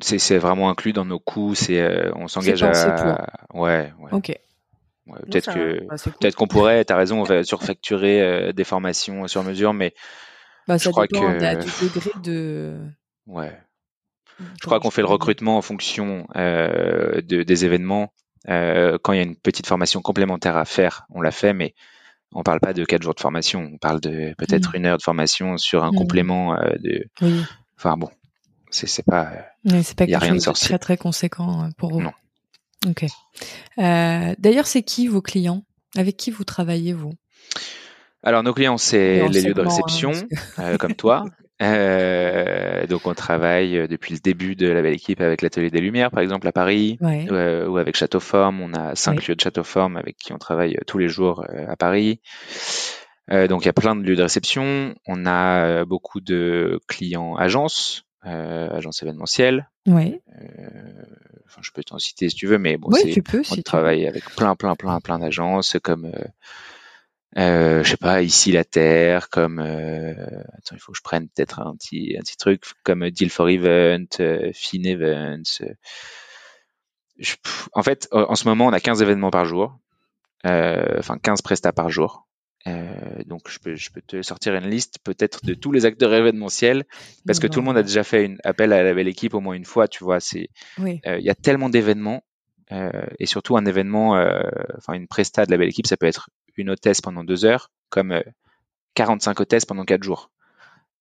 c'est 0.00 0.38
vraiment 0.38 0.70
inclus 0.70 0.92
dans 0.92 1.04
nos 1.04 1.20
coûts. 1.20 1.54
C'est, 1.54 1.80
euh, 1.80 2.10
on 2.16 2.26
s'engage 2.26 2.64
à. 2.64 3.28
Ouais, 3.54 3.92
ouais. 4.00 4.10
Ok 4.10 4.36
peut-être 5.06 5.52
que 5.52 6.10
peut-être 6.10 6.34
qu'on 6.34 6.46
pourrait, 6.46 6.84
tu 6.84 6.92
as 6.92 6.96
raison, 6.96 7.20
on 7.20 7.24
va 7.24 7.44
surfacturer 7.44 8.20
euh, 8.20 8.52
des 8.52 8.64
formations 8.64 9.26
sur 9.26 9.42
mesure, 9.42 9.72
mais 9.72 9.94
bah, 10.68 10.76
je 10.76 10.90
crois 10.90 11.06
que 11.06 11.14
du 11.14 11.88
degré 11.88 12.10
de. 12.22 12.78
Ouais. 13.26 13.52
Je 14.38 14.66
crois 14.66 14.80
qu'on 14.80 14.90
fait 14.90 15.02
le 15.02 15.08
recrutement 15.08 15.56
en 15.56 15.62
fonction 15.62 16.26
euh, 16.36 17.20
de, 17.22 17.42
des 17.42 17.64
événements. 17.64 18.12
Euh, 18.48 18.98
quand 19.00 19.12
il 19.12 19.16
y 19.16 19.20
a 19.20 19.24
une 19.24 19.36
petite 19.36 19.66
formation 19.66 20.00
complémentaire 20.02 20.56
à 20.56 20.64
faire, 20.64 21.06
on 21.10 21.20
la 21.20 21.30
fait, 21.30 21.52
mais 21.52 21.74
on 22.32 22.42
parle 22.42 22.60
pas 22.60 22.72
de 22.72 22.84
quatre 22.84 23.02
jours 23.02 23.14
de 23.14 23.20
formation, 23.20 23.70
on 23.72 23.78
parle 23.78 24.00
de 24.00 24.34
peut-être 24.38 24.74
une 24.74 24.86
heure 24.86 24.96
de 24.96 25.02
formation 25.02 25.58
sur 25.58 25.84
un 25.84 25.92
complément 25.92 26.56
de. 26.80 27.04
Oui. 27.20 27.44
Enfin 27.76 27.96
bon, 27.96 28.10
c'est 28.70 29.04
pas. 29.04 29.32
c'est 29.82 29.96
pas 29.96 30.06
quelque 30.06 30.26
chose 30.26 30.44
de, 30.44 30.52
très 30.52 30.78
très 30.78 30.96
conséquent 30.96 31.68
pour 31.76 31.92
vous. 31.92 32.00
Non. 32.00 32.12
Ok. 32.86 33.06
D'ailleurs, 33.76 34.66
c'est 34.66 34.82
qui 34.82 35.08
vos 35.08 35.22
clients? 35.22 35.64
Avec 35.96 36.16
qui 36.16 36.30
vous 36.30 36.44
travaillez 36.44 36.92
vous? 36.92 37.12
Alors 38.22 38.42
nos 38.42 38.54
clients, 38.54 38.78
c'est 38.78 39.28
les 39.28 39.42
lieux 39.42 39.54
de 39.54 39.60
hein, 39.60 39.64
réception, 39.64 40.12
comme 40.78 40.94
toi. 40.94 41.24
Euh, 41.62 42.86
donc 42.86 43.06
on 43.06 43.14
travaille 43.14 43.78
euh, 43.78 43.86
depuis 43.86 44.14
le 44.14 44.20
début 44.20 44.56
de 44.56 44.68
la 44.68 44.82
belle 44.82 44.94
équipe 44.94 45.20
avec 45.20 45.42
l'Atelier 45.42 45.70
des 45.70 45.80
Lumières, 45.80 46.10
par 46.10 46.20
exemple 46.20 46.48
à 46.48 46.52
Paris, 46.52 46.98
euh, 47.02 47.68
ou 47.68 47.76
avec 47.76 47.96
Château 47.96 48.20
Forme. 48.20 48.60
On 48.60 48.74
a 48.74 48.96
cinq 48.96 49.26
lieux 49.26 49.36
de 49.36 49.40
Château 49.40 49.62
Forme 49.62 49.96
avec 49.96 50.16
qui 50.16 50.32
on 50.32 50.38
travaille 50.38 50.76
tous 50.86 50.98
les 50.98 51.08
jours 51.08 51.44
à 51.68 51.76
Paris. 51.76 52.20
donc 53.30 53.62
il 53.62 53.66
y 53.66 53.68
a 53.68 53.72
plein 53.72 53.94
de 53.94 54.02
lieux 54.02 54.16
de 54.16 54.22
réception. 54.22 54.94
On 55.06 55.24
a 55.26 55.84
beaucoup 55.84 56.20
de 56.20 56.80
clients 56.88 57.36
agences, 57.36 58.02
agences 58.22 59.02
événementielles. 59.02 59.68
Oui. 59.86 60.20
Enfin, 61.46 61.60
je 61.62 61.70
peux 61.72 61.82
t'en 61.82 61.98
citer 61.98 62.28
si 62.28 62.36
tu 62.36 62.46
veux, 62.46 62.58
mais 62.58 62.76
bon, 62.76 62.90
c'est, 62.92 63.22
on 63.50 63.62
travaille 63.62 64.06
avec 64.06 64.24
plein, 64.36 64.56
plein, 64.56 64.74
plein, 64.76 65.00
plein 65.00 65.18
d'agences 65.18 65.76
comme 65.82 66.12
euh, 67.38 67.82
je 67.82 67.90
sais 67.90 67.96
pas, 67.96 68.22
ici 68.22 68.52
la 68.52 68.64
Terre, 68.64 69.30
comme 69.30 69.58
euh, 69.58 70.12
attends, 70.58 70.74
il 70.74 70.78
faut 70.78 70.92
que 70.92 70.98
je 70.98 71.02
prenne 71.02 71.28
peut-être 71.28 71.60
un 71.60 71.74
petit 71.76 72.14
un 72.18 72.20
petit 72.20 72.36
truc 72.36 72.62
comme 72.84 73.08
Deal 73.10 73.30
for 73.30 73.48
Event, 73.48 74.04
euh, 74.20 74.50
Fin 74.54 74.84
Events. 74.84 75.62
Euh, 75.62 75.74
en 77.72 77.82
fait, 77.82 78.08
en 78.12 78.34
ce 78.34 78.48
moment, 78.48 78.66
on 78.66 78.72
a 78.72 78.80
15 78.80 79.00
événements 79.00 79.30
par 79.30 79.44
jour, 79.46 79.78
euh, 80.44 80.96
enfin 80.98 81.18
15 81.18 81.40
prestats 81.40 81.72
par 81.72 81.88
jour. 81.88 82.26
Donc 83.26 83.48
je 83.48 83.58
peux 83.58 83.74
je 83.74 83.90
peux 83.90 84.02
te 84.02 84.22
sortir 84.22 84.54
une 84.54 84.68
liste 84.68 84.98
peut-être 85.02 85.44
de 85.44 85.54
tous 85.54 85.72
les 85.72 85.84
acteurs 85.84 86.14
événementiels 86.14 86.84
parce 87.26 87.40
que 87.40 87.46
tout 87.46 87.60
le 87.60 87.64
monde 87.64 87.76
a 87.76 87.82
déjà 87.82 88.04
fait 88.04 88.26
un 88.26 88.36
appel 88.44 88.72
à 88.72 88.82
la 88.82 88.94
belle 88.94 89.08
équipe 89.08 89.34
au 89.34 89.40
moins 89.40 89.54
une 89.54 89.64
fois. 89.64 89.88
Tu 89.88 90.04
vois, 90.04 90.20
c'est 90.20 90.48
il 90.78 91.00
y 91.04 91.30
a 91.30 91.34
tellement 91.34 91.68
d'événements 91.68 92.22
et 93.18 93.26
surtout 93.26 93.56
un 93.56 93.66
événement, 93.66 94.12
enfin 94.78 94.94
une 94.94 95.08
presta 95.08 95.44
de 95.44 95.50
la 95.50 95.56
belle 95.56 95.68
équipe, 95.68 95.86
ça 95.86 95.96
peut 95.96 96.06
être 96.06 96.30
une 96.56 96.70
hôtesse 96.70 97.00
pendant 97.00 97.24
deux 97.24 97.44
heures 97.44 97.70
comme 97.88 98.20
45 98.94 99.38
euh, 99.38 99.42
hôtesses 99.42 99.64
pendant 99.64 99.84
quatre 99.84 100.02
jours. 100.02 100.30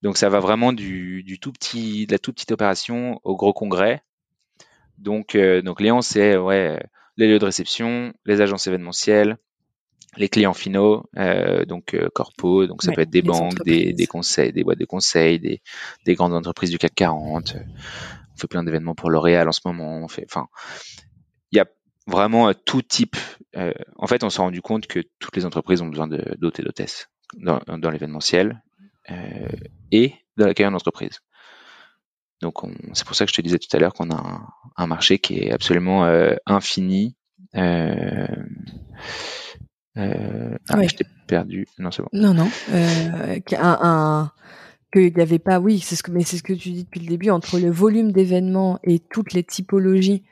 Donc 0.02 0.18
ça 0.18 0.30
va 0.30 0.40
vraiment 0.40 0.74
du, 0.74 1.24
du, 1.24 1.40
tout 1.40 1.52
petit, 1.52 2.08
de 2.08 2.12
la 2.12 2.20
toute 2.20 2.36
petite 2.36 2.52
opération 2.52 3.20
au 3.24 3.36
gros 3.36 3.54
congrès. 3.54 4.04
Donc, 4.98 5.36
euh, 5.36 5.62
donc 5.62 5.80
Léon, 5.80 6.02
c'est 6.02 6.38
ouais, 6.38 6.84
les 7.18 7.28
lieux 7.28 7.40
de 7.40 7.46
réception, 7.46 8.14
les 8.26 8.42
agences 8.42 8.68
événementielles, 8.68 9.38
les 10.18 10.30
clients 10.30 10.54
finaux, 10.54 11.10
euh, 11.18 11.66
donc 11.66 11.94
euh, 11.94 12.10
corpo, 12.14 12.68
donc 12.68 12.84
ça 12.84 12.92
peut 12.92 13.02
être 13.02 13.10
des 13.10 13.22
banques, 13.22 13.64
des, 13.64 13.94
des, 13.94 14.08
conseils, 14.08 14.52
des 14.52 14.64
boîtes 14.64 14.80
de 14.80 14.86
conseils, 14.86 15.40
des, 15.40 15.62
des 16.06 16.16
grandes 16.16 16.34
entreprises 16.34 16.70
du 16.70 16.78
CAC 16.78 16.94
40. 16.96 17.56
On 17.56 18.38
fait 18.38 18.48
plein 18.48 18.64
d'événements 18.64 18.96
pour 18.96 19.10
L'Oréal 19.10 19.48
en 19.48 19.52
ce 19.52 19.62
moment. 19.66 19.98
On 20.04 20.08
fait, 20.08 20.26
enfin, 20.30 20.48
il 21.52 21.58
y 21.58 21.60
a 21.60 21.66
vraiment 22.08 22.54
tout 22.54 22.82
type. 22.82 23.16
Euh, 23.56 23.74
en 23.98 24.08
fait, 24.08 24.24
on 24.24 24.30
s'est 24.30 24.42
rendu 24.42 24.62
compte 24.62 24.88
que 24.88 25.00
toutes 25.20 25.36
les 25.36 25.46
entreprises 25.46 25.82
ont 25.82 25.88
besoin 25.88 26.08
d'hôtes 26.08 26.60
et 26.60 26.64
d'hôtesses 26.64 27.08
dans, 27.38 27.62
dans 27.68 27.90
l'événementiel 27.90 28.62
euh, 29.10 29.48
et 29.92 30.14
dans 30.38 30.46
l'accueil 30.46 30.68
en 30.68 30.74
entreprise. 30.74 31.20
Donc, 32.42 32.56
c'est 32.94 33.06
pour 33.06 33.16
ça 33.16 33.26
que 33.26 33.32
je 33.32 33.36
te 33.36 33.42
disais 33.42 33.60
tout 33.60 33.76
à 33.76 33.80
l'heure 33.80 33.94
qu'on 33.94 34.10
a 34.10 34.16
un, 34.16 34.48
un, 34.76 34.88
marché 34.88 35.20
qui 35.20 35.40
est 35.40 35.52
absolument 35.52 36.06
euh, 36.06 36.36
infini. 36.48 37.16
Euh, 37.56 38.26
euh, 39.98 40.58
ah, 40.70 40.82
je 40.84 40.96
t'ai 40.96 41.06
perdu. 41.28 41.68
Non, 41.80 41.92
c'est 41.92 42.02
bon. 42.02 42.10
Non, 42.14 42.34
non. 42.34 42.50
Euh, 42.72 43.40
un, 43.58 43.80
un 43.82 44.32
qu'il 44.94 45.14
n'y 45.14 45.22
avait 45.22 45.40
pas, 45.40 45.60
oui, 45.60 45.80
c'est 45.80 45.96
ce 45.96 46.04
que, 46.04 46.12
mais 46.12 46.24
c'est 46.24 46.38
ce 46.38 46.44
que 46.44 46.54
tu 46.54 46.72
dis 46.72 46.84
depuis 46.84 47.00
le 47.00 47.08
début, 47.08 47.30
entre 47.30 47.60
le 47.60 47.70
volume 47.70 48.12
d'événements 48.12 48.80
et 48.84 49.00
toutes 49.00 49.34
les 49.34 49.44
typologies 49.44 50.24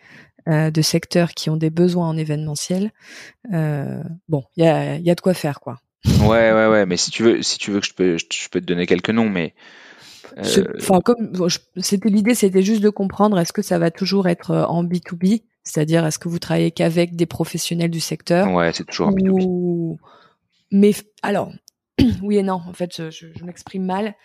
euh, 0.49 0.69
de 0.69 0.81
secteurs 0.81 1.31
qui 1.31 1.49
ont 1.49 1.55
des 1.55 1.69
besoins 1.69 2.09
en 2.09 2.17
événementiel, 2.17 2.91
bon, 3.49 4.43
il 4.57 4.63
y 4.63 4.67
a, 4.67 4.97
y 4.97 5.09
a 5.09 5.15
de 5.15 5.21
quoi 5.21 5.33
faire, 5.33 5.59
quoi. 5.61 5.79
Ouais, 6.21 6.51
ouais, 6.51 6.67
ouais. 6.67 6.85
Mais 6.85 6.97
si 6.97 7.11
tu 7.11 7.23
veux, 7.23 7.41
si 7.41 7.57
tu 7.57 7.71
veux 7.71 7.79
que 7.79 7.85
je 7.85 7.93
peux, 7.93 8.17
je 8.17 8.49
peux 8.49 8.59
te 8.59 8.65
donner 8.65 8.85
quelques 8.85 9.11
noms, 9.11 9.29
mais 9.29 9.53
Enfin, 10.77 10.99
comme 11.01 11.33
c'était 11.77 12.09
l'idée, 12.09 12.35
c'était 12.35 12.61
juste 12.61 12.81
de 12.81 12.89
comprendre 12.89 13.39
est-ce 13.39 13.53
que 13.53 13.61
ça 13.61 13.79
va 13.79 13.91
toujours 13.91 14.27
être 14.27 14.55
en 14.55 14.83
B 14.83 14.93
2 14.93 15.15
B, 15.15 15.39
c'est-à-dire 15.69 16.03
est-ce 16.03 16.17
que 16.17 16.29
vous 16.29 16.39
travaillez 16.39 16.71
qu'avec 16.71 17.15
des 17.15 17.27
professionnels 17.27 17.91
du 17.91 17.99
secteur 17.99 18.51
Ouais, 18.51 18.71
c'est 18.73 18.85
toujours 18.85 19.09
en 19.09 19.11
B 19.11 19.19
2 19.21 19.31
B. 19.31 19.97
Mais 20.71 20.93
alors, 21.21 21.51
oui 22.23 22.37
et 22.37 22.43
non. 22.43 22.59
En 22.67 22.73
fait, 22.73 23.11
je, 23.11 23.11
je, 23.11 23.45
m'exprime 23.45 23.85
mal, 23.85 24.15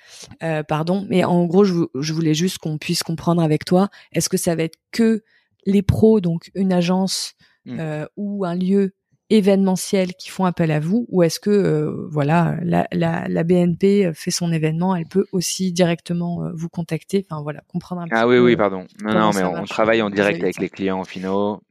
euh, 0.42 0.62
pardon. 0.62 1.07
Mais 1.11 1.22
en 1.22 1.45
gros, 1.45 1.64
je, 1.64 1.74
je 1.95 2.12
voulais 2.14 2.32
juste 2.32 2.59
qu'on 2.59 2.78
puisse 2.78 3.03
comprendre 3.03 3.42
avec 3.42 3.66
toi. 3.66 3.90
Est-ce 4.12 4.30
que 4.30 4.38
ça 4.38 4.55
va 4.55 4.62
être 4.62 4.78
que 4.90 5.22
les 5.66 5.82
pros, 5.82 6.22
donc 6.22 6.51
une 6.55 6.72
agence 6.72 7.34
mmh. 7.66 7.78
euh, 7.78 8.07
ou 8.16 8.47
un 8.47 8.55
lieu 8.55 8.95
événementiel 9.31 10.14
qui 10.14 10.29
font 10.29 10.45
appel 10.45 10.70
à 10.70 10.81
vous 10.81 11.07
ou 11.09 11.22
est-ce 11.22 11.41
que 11.41 11.51
euh, 11.51 12.07
voilà 12.11 12.57
la, 12.62 12.87
la, 12.93 13.27
la, 13.27 13.43
BNP 13.43 14.12
fait 14.14 14.31
son 14.31 14.53
événement 14.53 14.95
elle 14.95 15.07
peut 15.07 15.25
aussi 15.33 15.72
directement 15.72 16.45
euh, 16.45 16.51
vous 16.55 16.68
contacter. 16.68 17.25
Enfin 17.29 17.43
voilà 17.43 17.62
comprendre 17.68 18.03
un 18.03 18.07
ah 18.11 18.22
peu 18.22 18.39
oui 18.39 18.39
oui 18.39 18.57
pardon. 18.57 18.87
Non 19.03 19.14
non 19.14 19.31
mais 19.35 19.45
on 19.45 19.64
travaille 19.64 20.03
en 20.03 20.11
direct 20.11 20.43
avec 20.43 20.59
les 20.59 20.68
clients 20.68 21.05
finaux 21.05 21.62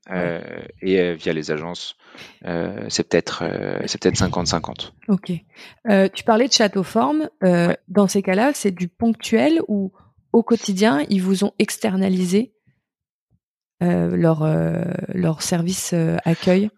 et 0.81 1.13
via 1.15 1.33
les 1.33 1.51
agences. 1.51 1.95
C'est 2.43 3.07
peut-être 3.07 3.43
c'est 3.85 4.01
peut-être 4.01 4.17
50 4.17 4.47
50 4.47 4.93
ok. 5.09 5.31
Tu 6.13 6.23
parlais 6.23 6.47
de 6.47 6.53
château 6.53 6.83
forme 6.83 7.29
dans 7.87 8.07
ces 8.07 8.21
cas-là 8.21 8.51
c'est 8.53 8.71
du 8.71 8.87
ponctuel 8.87 9.61
ou 9.67 9.91
au 10.31 10.41
quotidien 10.41 11.05
ils 11.09 11.21
vous 11.21 11.43
ont 11.43 11.53
externalisé 11.59 12.53
euh, 13.83 14.15
leur, 14.15 14.43
euh, 14.43 14.83
leur 15.13 15.41
service 15.41 15.91
euh, 15.93 16.15
accueil? 16.23 16.69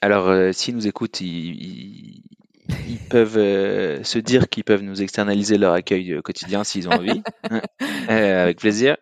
Alors, 0.00 0.54
s'ils 0.54 0.74
nous 0.74 0.86
écoutent, 0.86 1.20
ils, 1.20 2.22
ils 2.68 2.98
peuvent 3.10 4.02
se 4.04 4.18
dire 4.18 4.48
qu'ils 4.48 4.64
peuvent 4.64 4.82
nous 4.82 5.02
externaliser 5.02 5.58
leur 5.58 5.72
accueil 5.72 6.20
quotidien 6.22 6.64
s'ils 6.64 6.88
ont 6.88 6.92
envie, 6.92 7.22
avec 8.08 8.58
plaisir. 8.58 8.96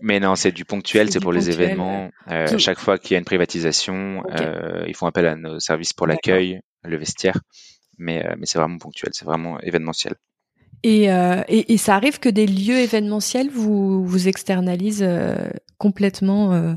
Mais 0.00 0.20
non, 0.20 0.36
c'est 0.36 0.52
du 0.52 0.64
ponctuel, 0.64 1.10
c'est 1.10 1.20
pour 1.20 1.32
les 1.32 1.50
événements. 1.50 2.10
chaque 2.58 2.78
fois 2.78 2.98
qu'il 2.98 3.12
y 3.12 3.14
a 3.16 3.18
une 3.18 3.24
privatisation, 3.24 4.22
ils 4.86 4.94
font 4.94 5.06
appel 5.06 5.26
à 5.26 5.36
nos 5.36 5.60
services 5.60 5.92
pour 5.92 6.06
l'accueil, 6.06 6.60
le 6.82 6.96
vestiaire. 6.96 7.38
Mais, 7.98 8.24
mais 8.38 8.46
c'est 8.46 8.58
vraiment 8.58 8.78
ponctuel, 8.78 9.10
c'est 9.12 9.24
vraiment 9.24 9.58
événementiel. 9.60 10.14
Et, 10.82 11.10
euh, 11.10 11.42
et, 11.48 11.72
et, 11.72 11.76
ça 11.76 11.96
arrive 11.96 12.20
que 12.20 12.28
des 12.28 12.46
lieux 12.46 12.78
événementiels 12.78 13.50
vous, 13.50 14.04
vous 14.04 14.28
externalisent 14.28 15.02
euh, 15.02 15.50
complètement 15.76 16.52
euh, 16.52 16.74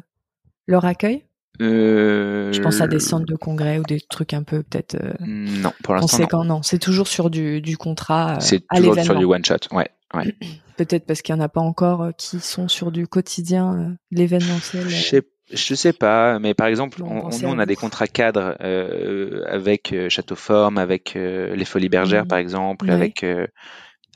leur 0.66 0.86
accueil? 0.86 1.24
Je 1.60 2.62
pense 2.62 2.82
à 2.82 2.88
des 2.88 3.00
centres 3.00 3.26
de 3.26 3.36
congrès 3.36 3.80
ou 3.80 3.84
des 3.84 4.02
trucs 4.02 4.34
un 4.34 4.44
peu 4.44 4.64
peut-être. 4.64 4.98
non, 5.20 5.72
pour 5.84 5.96
l'instant. 5.96 6.44
Non, 6.44 6.62
c'est 6.64 6.80
toujours 6.80 7.08
sur 7.08 7.30
du, 7.30 7.62
du 7.62 7.78
contrat. 7.78 8.40
c'est 8.40 8.64
toujours 8.76 9.00
sur 9.00 9.16
du 9.16 9.26
one 9.26 9.44
shot, 9.46 9.56
ouais. 9.72 9.90
ouais. 10.14 10.36
peut-être 10.78 11.06
parce 11.06 11.22
qu'il 11.22 11.36
n'y 11.36 11.42
en 11.42 11.44
a 11.44 11.50
pas 11.50 11.62
encore 11.62 12.12
qui 12.18 12.40
sont 12.40 12.68
sur 12.68 12.92
du 12.92 13.08
quotidien, 13.08 13.96
l'événementiel. 14.12 14.90
Je 14.90 14.96
sais 14.96 15.22
je 15.54 15.76
sais 15.76 15.92
pas, 15.92 16.40
mais 16.40 16.54
par 16.54 16.68
exemple, 16.68 17.04
on, 17.04 17.28
nous, 17.28 17.50
on 17.50 17.60
a 17.60 17.66
des 17.66 17.76
contrats 17.76 18.08
cadres 18.08 18.56
euh, 18.62 19.44
avec 19.50 19.94
Château 20.08 20.38
Forme, 20.38 20.78
avec 20.78 21.16
les 21.16 21.66
Folies 21.66 21.90
Bergères, 21.90 22.24
mmh. 22.24 22.30
par 22.30 22.38
exemple, 22.38 22.90
avec 22.90 23.26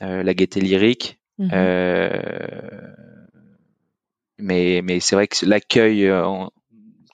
euh, 0.02 0.22
la 0.22 0.34
gaieté 0.34 0.60
lyrique. 0.60 1.18
Euh, 1.40 2.10
mais 4.38 4.82
mais 4.84 5.00
c'est 5.00 5.16
vrai 5.16 5.26
que 5.26 5.46
l'accueil 5.46 6.06
euh, 6.06 6.46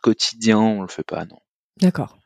quotidien, 0.03 0.59
on 0.59 0.83
le 0.83 0.89
fait 0.89 1.05
pas, 1.05 1.25
non. 1.25 1.39
D'accord. 1.81 2.19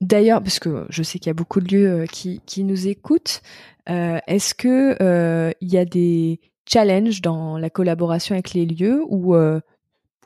D'ailleurs, 0.00 0.42
parce 0.42 0.60
que 0.60 0.86
je 0.90 1.02
sais 1.02 1.18
qu'il 1.18 1.28
y 1.28 1.30
a 1.30 1.34
beaucoup 1.34 1.60
de 1.60 1.74
lieux 1.74 2.04
qui, 2.12 2.40
qui 2.46 2.62
nous 2.62 2.86
écoutent, 2.86 3.42
est-ce 3.86 4.54
que 4.54 5.52
il 5.60 5.72
y 5.72 5.78
a 5.78 5.84
des 5.84 6.40
challenges 6.70 7.20
dans 7.20 7.58
la 7.58 7.70
collaboration 7.70 8.34
avec 8.34 8.52
les 8.52 8.66
lieux 8.66 9.02
ou 9.08 9.34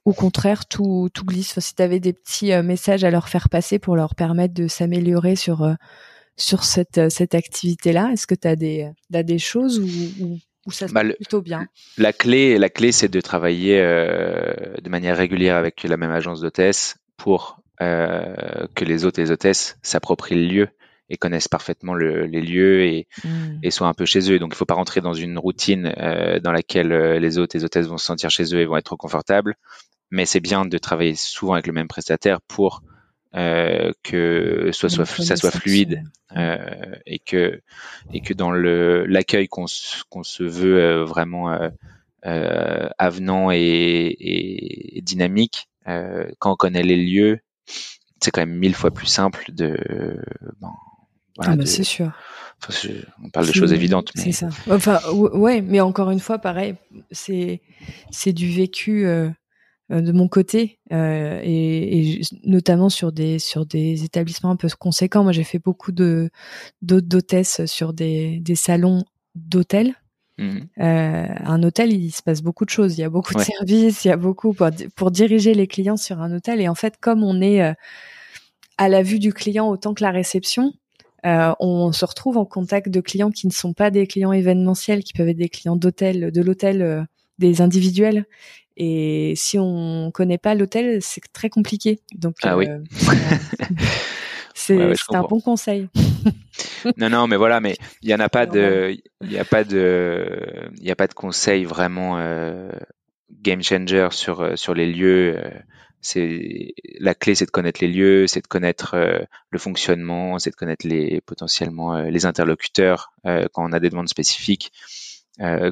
au 0.05 0.13
contraire 0.13 0.67
tout, 0.67 1.09
tout 1.15 1.25
glisse? 1.25 1.59
Si 1.59 1.75
tu 1.75 1.83
avais 1.83 2.01
des 2.01 2.13
petits 2.13 2.53
messages 2.63 3.05
à 3.05 3.11
leur 3.11 3.31
faire 3.31 3.49
passer 3.49 3.79
pour 3.79 3.97
leur 3.97 4.15
permettre 4.15 4.53
de 4.53 4.69
s'améliorer 4.69 5.37
sur 5.37 5.75
sur 6.37 6.65
cette, 6.65 6.99
euh, 6.99 7.11
cette 7.11 7.35
activité-là 7.35 8.11
Est-ce 8.13 8.27
que 8.27 8.35
tu 8.35 8.49
as 8.49 8.57
des, 8.57 8.91
as 9.13 9.23
des 9.23 9.39
choses 9.39 9.79
où, 9.79 10.39
où, 10.67 10.71
ça 10.71 10.89
se 10.89 10.93
bah, 10.93 11.03
passe 11.03 11.17
plutôt 11.17 11.43
bien 11.43 11.67
La 11.99 12.13
clé, 12.13 12.59
la 12.59 12.69
clé 12.69 12.93
c'est 12.93 13.09
de 13.09 13.21
travailler 13.21 13.81
euh, 13.81 14.53
de 14.81 14.89
manière 14.89 15.17
régulière 15.17 15.57
avec 15.57 15.83
la 15.83 15.97
même 15.97 16.11
agence 16.11 16.41
d'hôtesse 16.41 16.97
pour 17.17 17.61
euh, 17.81 18.67
que 18.75 18.85
les 18.85 19.05
hôtes 19.05 19.19
et 19.19 19.23
les 19.23 19.31
hôtesses 19.31 19.79
s'approprient 19.83 20.37
le 20.37 20.47
lieu 20.47 20.69
et 21.09 21.17
connaissent 21.17 21.49
parfaitement 21.49 21.95
le, 21.95 22.27
les 22.27 22.41
lieux 22.41 22.85
et, 22.85 23.07
mmh. 23.25 23.59
et, 23.63 23.71
soient 23.71 23.89
un 23.89 23.95
peu 23.95 24.07
chez 24.07 24.33
eux. 24.33 24.39
Donc 24.39 24.51
il 24.51 24.55
ne 24.55 24.57
faut 24.57 24.65
pas 24.65 24.75
rentrer 24.75 25.01
dans 25.01 25.15
une 25.15 25.39
routine 25.39 25.93
euh, 25.99 26.39
dans 26.39 26.53
laquelle 26.53 26.89
les 26.89 27.39
hôtes 27.39 27.55
et 27.55 27.59
les 27.59 27.65
hôtesses 27.65 27.89
vont 27.89 27.99
se 27.99 28.07
sentir 28.07 28.31
chez 28.31 28.55
eux 28.55 28.61
et 28.61 28.67
vont 28.67 28.77
être 28.77 28.87
trop 28.87 28.97
confortables. 28.97 29.57
Mais 30.11 30.27
c'est 30.27 30.41
bien 30.41 30.65
de 30.65 30.79
travailler 30.79 31.15
souvent 31.15 31.55
avec 31.55 31.67
le 31.67 31.73
même 31.73 31.89
prestataire 31.89 32.41
pour 32.43 32.83
que 33.33 34.71
soit, 34.73 34.89
soit 34.89 35.07
ça 35.07 35.37
soit 35.37 35.51
fluide 35.51 36.05
et 36.35 37.19
que 37.19 37.61
et 38.13 38.21
que 38.21 38.35
dans 38.35 38.51
le 38.53 39.07
l'accueil 39.07 39.49
qu'on 39.49 39.67
qu'on 40.11 40.23
se 40.23 40.43
veut 40.43 41.03
vraiment 41.03 41.57
avenant 42.23 43.51
et, 43.51 44.17
et, 44.21 45.01
dynamique, 45.03 45.69
quand 45.87 46.53
on 46.53 46.57
connaît 46.57 46.83
les 46.83 46.97
lieux, 46.97 47.41
c'est 48.21 48.31
quand 48.31 48.43
même 48.43 48.57
mille 48.57 48.75
fois 48.75 48.91
plus 48.91 49.07
simple 49.07 49.47
de. 49.53 49.77
Bon, 50.61 50.69
ah 51.39 51.57
bah, 51.57 51.67
c'est 51.67 51.85
sûr. 51.85 52.13
on 53.23 53.31
parle 53.31 53.47
de 53.47 53.53
choses 53.53 53.73
évidentes. 53.73 54.11
Mais... 54.17 54.23
C'est 54.23 54.33
ça. 54.33 54.49
Enfin, 54.71 55.01
ouais, 55.13 55.61
mais 55.61 55.81
encore 55.81 56.11
une 56.11 56.21
fois, 56.21 56.39
pareil, 56.39 56.75
c'est 57.11 57.61
c'est 58.11 58.33
du 58.33 58.51
vécu 58.51 59.07
euh, 59.07 59.29
euh, 59.29 59.31
de 59.91 60.13
mon 60.13 60.29
côté 60.29 60.79
euh, 60.93 61.41
et, 61.43 62.21
notamment 62.45 62.89
sur 62.89 63.13
des 63.13 63.39
sur 63.39 63.67
des 63.67 64.05
établissements 64.05 64.51
un 64.51 64.57
peu 64.57 64.69
conséquents. 64.79 65.23
Moi, 65.23 65.33
j'ai 65.33 65.45
fait 65.45 65.59
beaucoup 65.59 65.93
de 65.93 66.31
d'hôtesses 66.83 67.65
sur 67.67 67.93
des 67.93 68.41
des 68.41 68.57
salons 68.57 69.05
d'hôtels. 69.35 69.95
Mmh. 70.39 70.61
un 70.79 71.63
hôtel, 71.63 71.93
il 71.93 72.11
se 72.11 72.23
passe 72.23 72.41
beaucoup 72.43 72.65
de 72.65 72.71
choses. 72.71 72.97
Il 72.97 73.03
y 73.03 73.05
a 73.05 73.11
beaucoup 73.11 73.35
de 73.35 73.41
services, 73.41 74.05
il 74.05 74.09
y 74.09 74.11
a 74.11 74.17
beaucoup 74.17 74.55
pour, 74.55 74.71
pour 74.97 75.11
diriger 75.11 75.53
les 75.53 75.67
clients 75.67 75.99
sur 75.99 76.21
un 76.23 76.35
hôtel. 76.35 76.61
Et 76.61 76.69
en 76.69 76.75
fait, 76.75 76.97
comme 76.99 77.23
on 77.23 77.43
est 77.43 77.61
à 78.79 78.89
la 78.89 79.03
vue 79.03 79.19
du 79.19 79.33
client 79.33 79.69
autant 79.69 79.93
que 79.93 80.03
la 80.03 80.11
réception, 80.11 80.73
euh, 81.25 81.55
on 81.61 81.93
se 81.93 82.05
retrouve 82.05 82.37
en 82.37 82.45
contact 82.45 82.89
de 82.89 83.01
clients 83.01 83.31
qui 83.31 83.47
ne 83.47 83.53
sont 83.53 83.73
pas 83.73 83.91
des 83.91 84.07
clients 84.07 84.33
événementiels, 84.33 85.05
qui 85.05 85.13
peuvent 85.13 85.29
être 85.29 85.37
des 85.37 85.49
clients 85.49 85.77
d'hôtel, 85.77 86.33
de 86.33 86.43
l'hôtel, 86.43 86.83
euh, 86.83 87.03
des 87.39 87.61
individuels. 87.61 88.27
Et 88.77 89.35
si 89.37 89.59
on 89.59 90.11
connaît 90.13 90.39
pas 90.39 90.55
l'hôtel, 90.55 91.01
c'est 91.03 91.21
très 91.33 91.51
compliqué. 91.51 92.01
Donc, 92.15 92.37
ah 92.43 92.57
oui. 92.57 92.67
Euh, 92.69 92.83
c'est 94.55 95.15
un 95.15 95.23
bon 95.23 95.41
conseil. 95.41 95.89
non, 96.97 97.11
non, 97.11 97.27
mais 97.27 97.37
voilà, 97.37 97.61
mais 97.61 97.77
il 98.03 98.11
y 98.11 98.15
en 98.15 98.21
a 98.21 98.29
pas 98.29 98.47
de, 98.47 98.97
il 99.23 99.33
y 99.33 99.39
a 99.39 99.45
pas 99.45 99.65
de, 99.65 100.71
il 100.79 100.85
y 100.85 100.91
a 100.91 100.97
pas 100.97 101.07
de 101.07 101.15
conseil 101.15 101.65
vraiment 101.65 102.19
game 103.43 103.63
changer 103.63 104.09
sur 104.11 104.59
sur 104.59 104.75
les 104.75 104.87
lieux 104.87 105.37
c'est 106.03 106.75
la 106.99 107.15
clé, 107.15 107.35
c'est 107.37 107.47
de 107.47 107.51
connaître 107.51 107.81
les 107.81 107.89
lieux, 107.89 108.27
c'est 108.27 108.43
de 108.43 108.49
connaître 108.49 108.95
euh, 108.95 109.21
le 109.51 109.59
fonctionnement, 109.59 110.39
c'est 110.41 110.51
de 110.51 110.57
connaître 110.57 110.87
les 110.87 111.21
potentiellement 111.21 111.95
euh, 111.95 112.11
les 112.11 112.27
interlocuteurs 112.27 113.13
euh, 113.25 113.47
quand 113.53 113.65
on 113.65 113.73
a 113.73 113.79
des 113.79 113.89
demandes 113.89 114.09
spécifiques, 114.09 114.73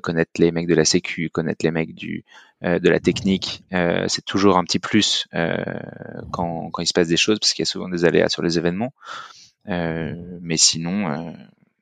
connaître 0.03 0.33
les 0.39 0.53
mecs 0.53 0.67
de 0.67 0.75
la 0.75 0.85
sécu, 0.85 1.31
connaître 1.31 1.65
les 1.65 1.71
mecs 1.71 1.95
du 1.95 2.25
de 2.63 2.89
la 2.89 3.01
technique. 3.01 3.63
c'est 4.09 4.25
toujours 4.25 4.57
un 4.57 4.65
petit 4.65 4.79
plus 4.79 5.27
quand, 5.33 6.71
quand 6.71 6.83
il 6.83 6.87
se 6.87 6.93
passe 6.93 7.09
des 7.09 7.17
choses 7.17 7.39
parce 7.39 7.53
qu'il 7.53 7.63
y 7.63 7.69
a 7.69 7.71
souvent 7.71 7.89
des 7.89 8.05
aléas 8.05 8.29
sur 8.29 8.43
les 8.43 8.59
événements. 8.59 8.93
mais 9.67 10.57
sinon, 10.57 11.35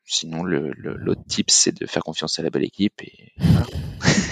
sinon 0.04 0.42
le 0.42 0.72
l'autre 0.74 1.22
type 1.28 1.50
c'est 1.50 1.78
de 1.78 1.86
faire 1.86 2.02
confiance 2.02 2.38
à 2.38 2.42
la 2.42 2.50
belle 2.50 2.64
équipe 2.64 3.00
et 3.02 3.32
voilà. 3.38 3.66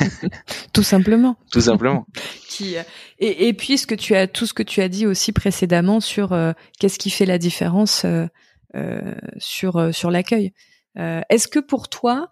tout 0.72 0.82
simplement. 0.82 1.36
Tout 1.50 1.60
simplement. 1.60 2.06
Qui, 2.48 2.76
euh, 2.76 2.82
et, 3.18 3.48
et 3.48 3.52
puis 3.52 3.78
ce 3.78 3.86
que 3.86 3.94
tu 3.94 4.14
as, 4.14 4.26
tout 4.26 4.46
ce 4.46 4.54
que 4.54 4.62
tu 4.62 4.80
as 4.80 4.88
dit 4.88 5.06
aussi 5.06 5.32
précédemment 5.32 6.00
sur 6.00 6.32
euh, 6.32 6.52
qu'est-ce 6.78 6.98
qui 6.98 7.10
fait 7.10 7.26
la 7.26 7.38
différence 7.38 8.04
euh, 8.04 8.26
euh 8.74 9.14
sur 9.38 9.94
sur 9.94 10.10
l'accueil. 10.10 10.52
Est-ce 10.96 11.46
que 11.46 11.58
pour 11.58 11.90
toi, 11.90 12.30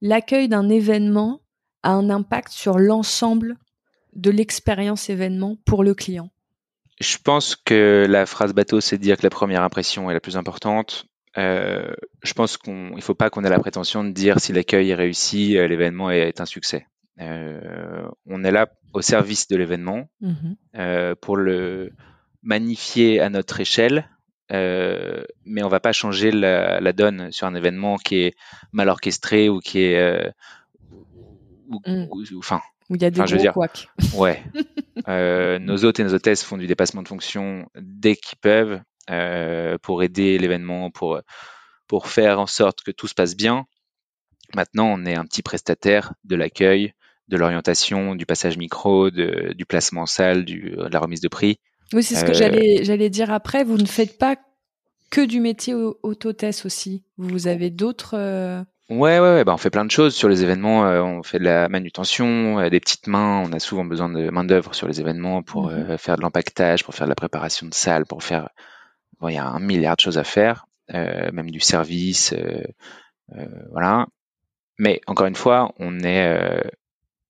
l'accueil 0.00 0.48
d'un 0.48 0.68
événement 0.68 1.40
a 1.82 1.92
un 1.92 2.10
impact 2.10 2.50
sur 2.50 2.78
l'ensemble 2.78 3.56
de 4.14 4.30
l'expérience 4.30 5.08
événement 5.08 5.56
pour 5.64 5.84
le 5.84 5.94
client 5.94 6.30
Je 7.00 7.16
pense 7.22 7.56
que 7.56 8.06
la 8.08 8.26
phrase 8.26 8.52
bateau, 8.52 8.80
c'est 8.80 8.98
de 8.98 9.02
dire 9.02 9.16
que 9.16 9.22
la 9.22 9.30
première 9.30 9.62
impression 9.62 10.10
est 10.10 10.14
la 10.14 10.20
plus 10.20 10.36
importante. 10.36 11.06
Euh, 11.38 11.92
je 12.22 12.32
pense 12.32 12.58
qu'il 12.58 12.74
ne 12.74 13.00
faut 13.00 13.14
pas 13.14 13.30
qu'on 13.30 13.44
ait 13.44 13.50
la 13.50 13.60
prétention 13.60 14.02
de 14.02 14.10
dire 14.10 14.40
si 14.40 14.52
l'accueil 14.52 14.90
est 14.90 14.94
réussi, 14.94 15.52
l'événement 15.52 16.10
est 16.10 16.40
un 16.40 16.46
succès. 16.46 16.86
Euh, 17.20 18.08
on 18.26 18.44
est 18.44 18.50
là 18.50 18.70
au 18.92 19.02
service 19.02 19.46
de 19.48 19.56
l'événement 19.56 20.08
mhm. 20.20 20.56
euh, 20.76 21.14
pour 21.20 21.36
le 21.36 21.92
magnifier 22.42 23.20
à 23.20 23.28
notre 23.28 23.60
échelle, 23.60 24.08
euh, 24.52 25.22
mais 25.44 25.62
on 25.62 25.68
va 25.68 25.80
pas 25.80 25.92
changer 25.92 26.30
la, 26.30 26.92
donne 26.92 27.30
sur 27.32 27.46
un 27.46 27.54
événement 27.54 27.96
qui 27.96 28.22
est 28.22 28.34
mal 28.72 28.88
orchestré 28.88 29.48
ou 29.48 29.60
qui 29.60 29.82
est 29.82 30.32
mm. 31.68 32.06
enfin 32.38 32.60
où 32.88 32.96
il 32.96 33.02
y 33.02 33.04
a 33.04 33.10
des 33.10 33.20
gros 33.20 33.64
Ouais. 34.14 34.42
nos 35.60 35.84
hôtes 35.84 36.00
et 36.00 36.04
nos 36.04 36.14
hôtesses 36.14 36.42
font 36.42 36.56
du 36.56 36.66
dépassement 36.66 37.02
de 37.02 37.08
fonction 37.08 37.68
dès 37.76 38.16
qu'ils 38.16 38.38
peuvent 38.38 38.80
pour 39.82 40.02
aider 40.02 40.38
l'événement, 40.38 40.90
pour 40.90 41.20
pour 41.86 42.08
faire 42.08 42.38
en 42.38 42.46
sorte 42.46 42.82
que 42.82 42.92
tout 42.92 43.08
se 43.08 43.14
passe 43.14 43.36
bien. 43.36 43.66
Maintenant, 44.54 44.86
on 44.86 45.04
est 45.06 45.16
un 45.16 45.24
petit 45.24 45.42
prestataire 45.42 46.14
de 46.24 46.36
l'accueil, 46.36 46.94
de 47.26 47.36
l'orientation, 47.36 48.14
du 48.14 48.26
passage 48.26 48.58
micro, 48.58 49.10
du 49.10 49.66
placement 49.66 50.02
en 50.02 50.06
salle, 50.06 50.44
du, 50.44 50.70
de 50.70 50.88
la 50.88 50.98
remise 51.00 51.20
de 51.20 51.28
prix. 51.28 51.58
Oui, 51.92 52.02
c'est 52.02 52.14
ce 52.14 52.24
que 52.24 52.32
j'allais, 52.32 52.80
euh, 52.80 52.84
j'allais 52.84 53.10
dire 53.10 53.32
après. 53.32 53.64
Vous 53.64 53.76
ne 53.76 53.86
faites 53.86 54.18
pas 54.18 54.36
que 55.10 55.24
du 55.24 55.40
métier 55.40 55.74
autotesse 55.74 56.64
aussi. 56.64 57.04
Vous 57.16 57.46
avez 57.46 57.70
d'autres. 57.70 58.16
Euh, 58.16 58.62
ouais, 58.90 59.18
ouais, 59.18 59.34
ouais. 59.34 59.44
Bah, 59.44 59.54
on 59.54 59.58
fait 59.58 59.70
plein 59.70 59.84
de 59.84 59.90
choses 59.90 60.14
sur 60.14 60.28
les 60.28 60.42
événements. 60.42 60.86
Euh, 60.86 61.02
on 61.02 61.22
fait 61.22 61.38
de 61.38 61.44
la 61.44 61.68
manutention, 61.68 62.68
des 62.68 62.80
petites 62.80 63.06
mains. 63.06 63.42
On 63.44 63.52
a 63.52 63.58
souvent 63.58 63.84
besoin 63.84 64.08
de 64.08 64.30
main 64.30 64.44
d'œuvre 64.44 64.74
sur 64.74 64.86
les 64.86 65.00
événements 65.00 65.42
pour 65.42 65.70
mhm. 65.70 65.98
faire 65.98 66.16
de 66.16 66.22
l'empaquetage, 66.22 66.84
pour 66.84 66.94
faire 66.94 67.06
de 67.06 67.10
la 67.10 67.16
préparation 67.16 67.66
de 67.66 67.74
salle, 67.74 68.06
pour 68.06 68.22
faire. 68.22 68.50
Bon, 69.20 69.28
il 69.28 69.34
y 69.34 69.38
a 69.38 69.46
un 69.46 69.60
milliard 69.60 69.96
de 69.96 70.00
choses 70.00 70.16
à 70.18 70.24
faire, 70.24 70.66
même 70.88 71.50
du 71.50 71.60
service, 71.60 72.34
voilà. 73.70 74.06
Mais 74.78 75.02
encore 75.06 75.26
une 75.26 75.34
fois, 75.34 75.74
on 75.78 76.00
est 76.00 76.70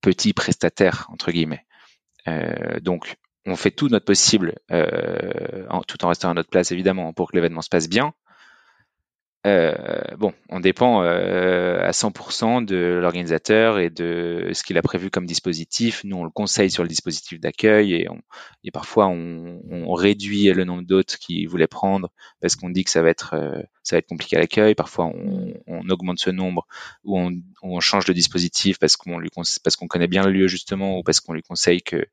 petit 0.00 0.32
prestataire 0.32 1.06
entre 1.10 1.30
guillemets. 1.30 1.64
Euh, 2.28 2.80
donc 2.80 3.16
on 3.46 3.56
fait 3.56 3.70
tout 3.70 3.88
notre 3.88 4.04
possible, 4.04 4.56
euh, 4.70 5.66
en, 5.70 5.82
tout 5.82 6.04
en 6.04 6.08
restant 6.08 6.30
à 6.30 6.34
notre 6.34 6.50
place 6.50 6.72
évidemment, 6.72 7.12
pour 7.12 7.30
que 7.30 7.36
l'événement 7.36 7.62
se 7.62 7.68
passe 7.68 7.88
bien. 7.88 8.12
Euh, 9.46 9.72
bon, 10.18 10.34
on 10.50 10.60
dépend 10.60 11.02
euh, 11.02 11.80
à 11.80 11.92
100% 11.92 12.62
de 12.62 12.98
l'organisateur 13.00 13.78
et 13.78 13.88
de 13.88 14.50
ce 14.52 14.62
qu'il 14.62 14.76
a 14.76 14.82
prévu 14.82 15.08
comme 15.10 15.24
dispositif. 15.24 16.02
Nous, 16.04 16.14
on 16.14 16.24
le 16.24 16.30
conseille 16.30 16.70
sur 16.70 16.82
le 16.82 16.90
dispositif 16.90 17.40
d'accueil 17.40 17.94
et, 17.94 18.70
parfois 18.70 19.08
on, 19.08 19.94
réduit 19.94 20.52
le 20.52 20.64
nombre 20.64 20.82
d'hôtes 20.82 21.16
qu'il 21.16 21.48
voulait 21.48 21.66
prendre 21.66 22.10
parce 22.40 22.54
qu'on 22.54 22.70
dit 22.70 22.84
que 22.84 22.90
ça 22.90 23.02
va 23.02 23.08
être 23.08 23.34
euh, 23.34 23.60
ça 23.82 23.96
va 23.96 23.98
être 23.98 24.08
compliqué 24.08 24.36
à 24.36 24.40
l'accueil. 24.40 24.74
Parfois, 24.74 25.06
on, 25.06 25.88
augmente 25.88 26.18
ce 26.20 26.30
nombre 26.30 26.66
ou 27.04 27.18
on, 27.62 27.80
change 27.80 28.06
le 28.06 28.14
dispositif 28.14 28.78
parce 28.78 28.96
qu'on 28.96 29.18
lui 29.18 29.30
parce 29.64 29.76
qu'on 29.76 29.88
connaît 29.88 30.06
bien 30.06 30.22
le 30.22 30.32
lieu 30.32 30.48
justement 30.48 30.98
ou 30.98 31.02
parce 31.02 31.18
qu'on 31.20 31.32
lui 31.32 31.42
conseille 31.42 31.82
que 31.82 32.06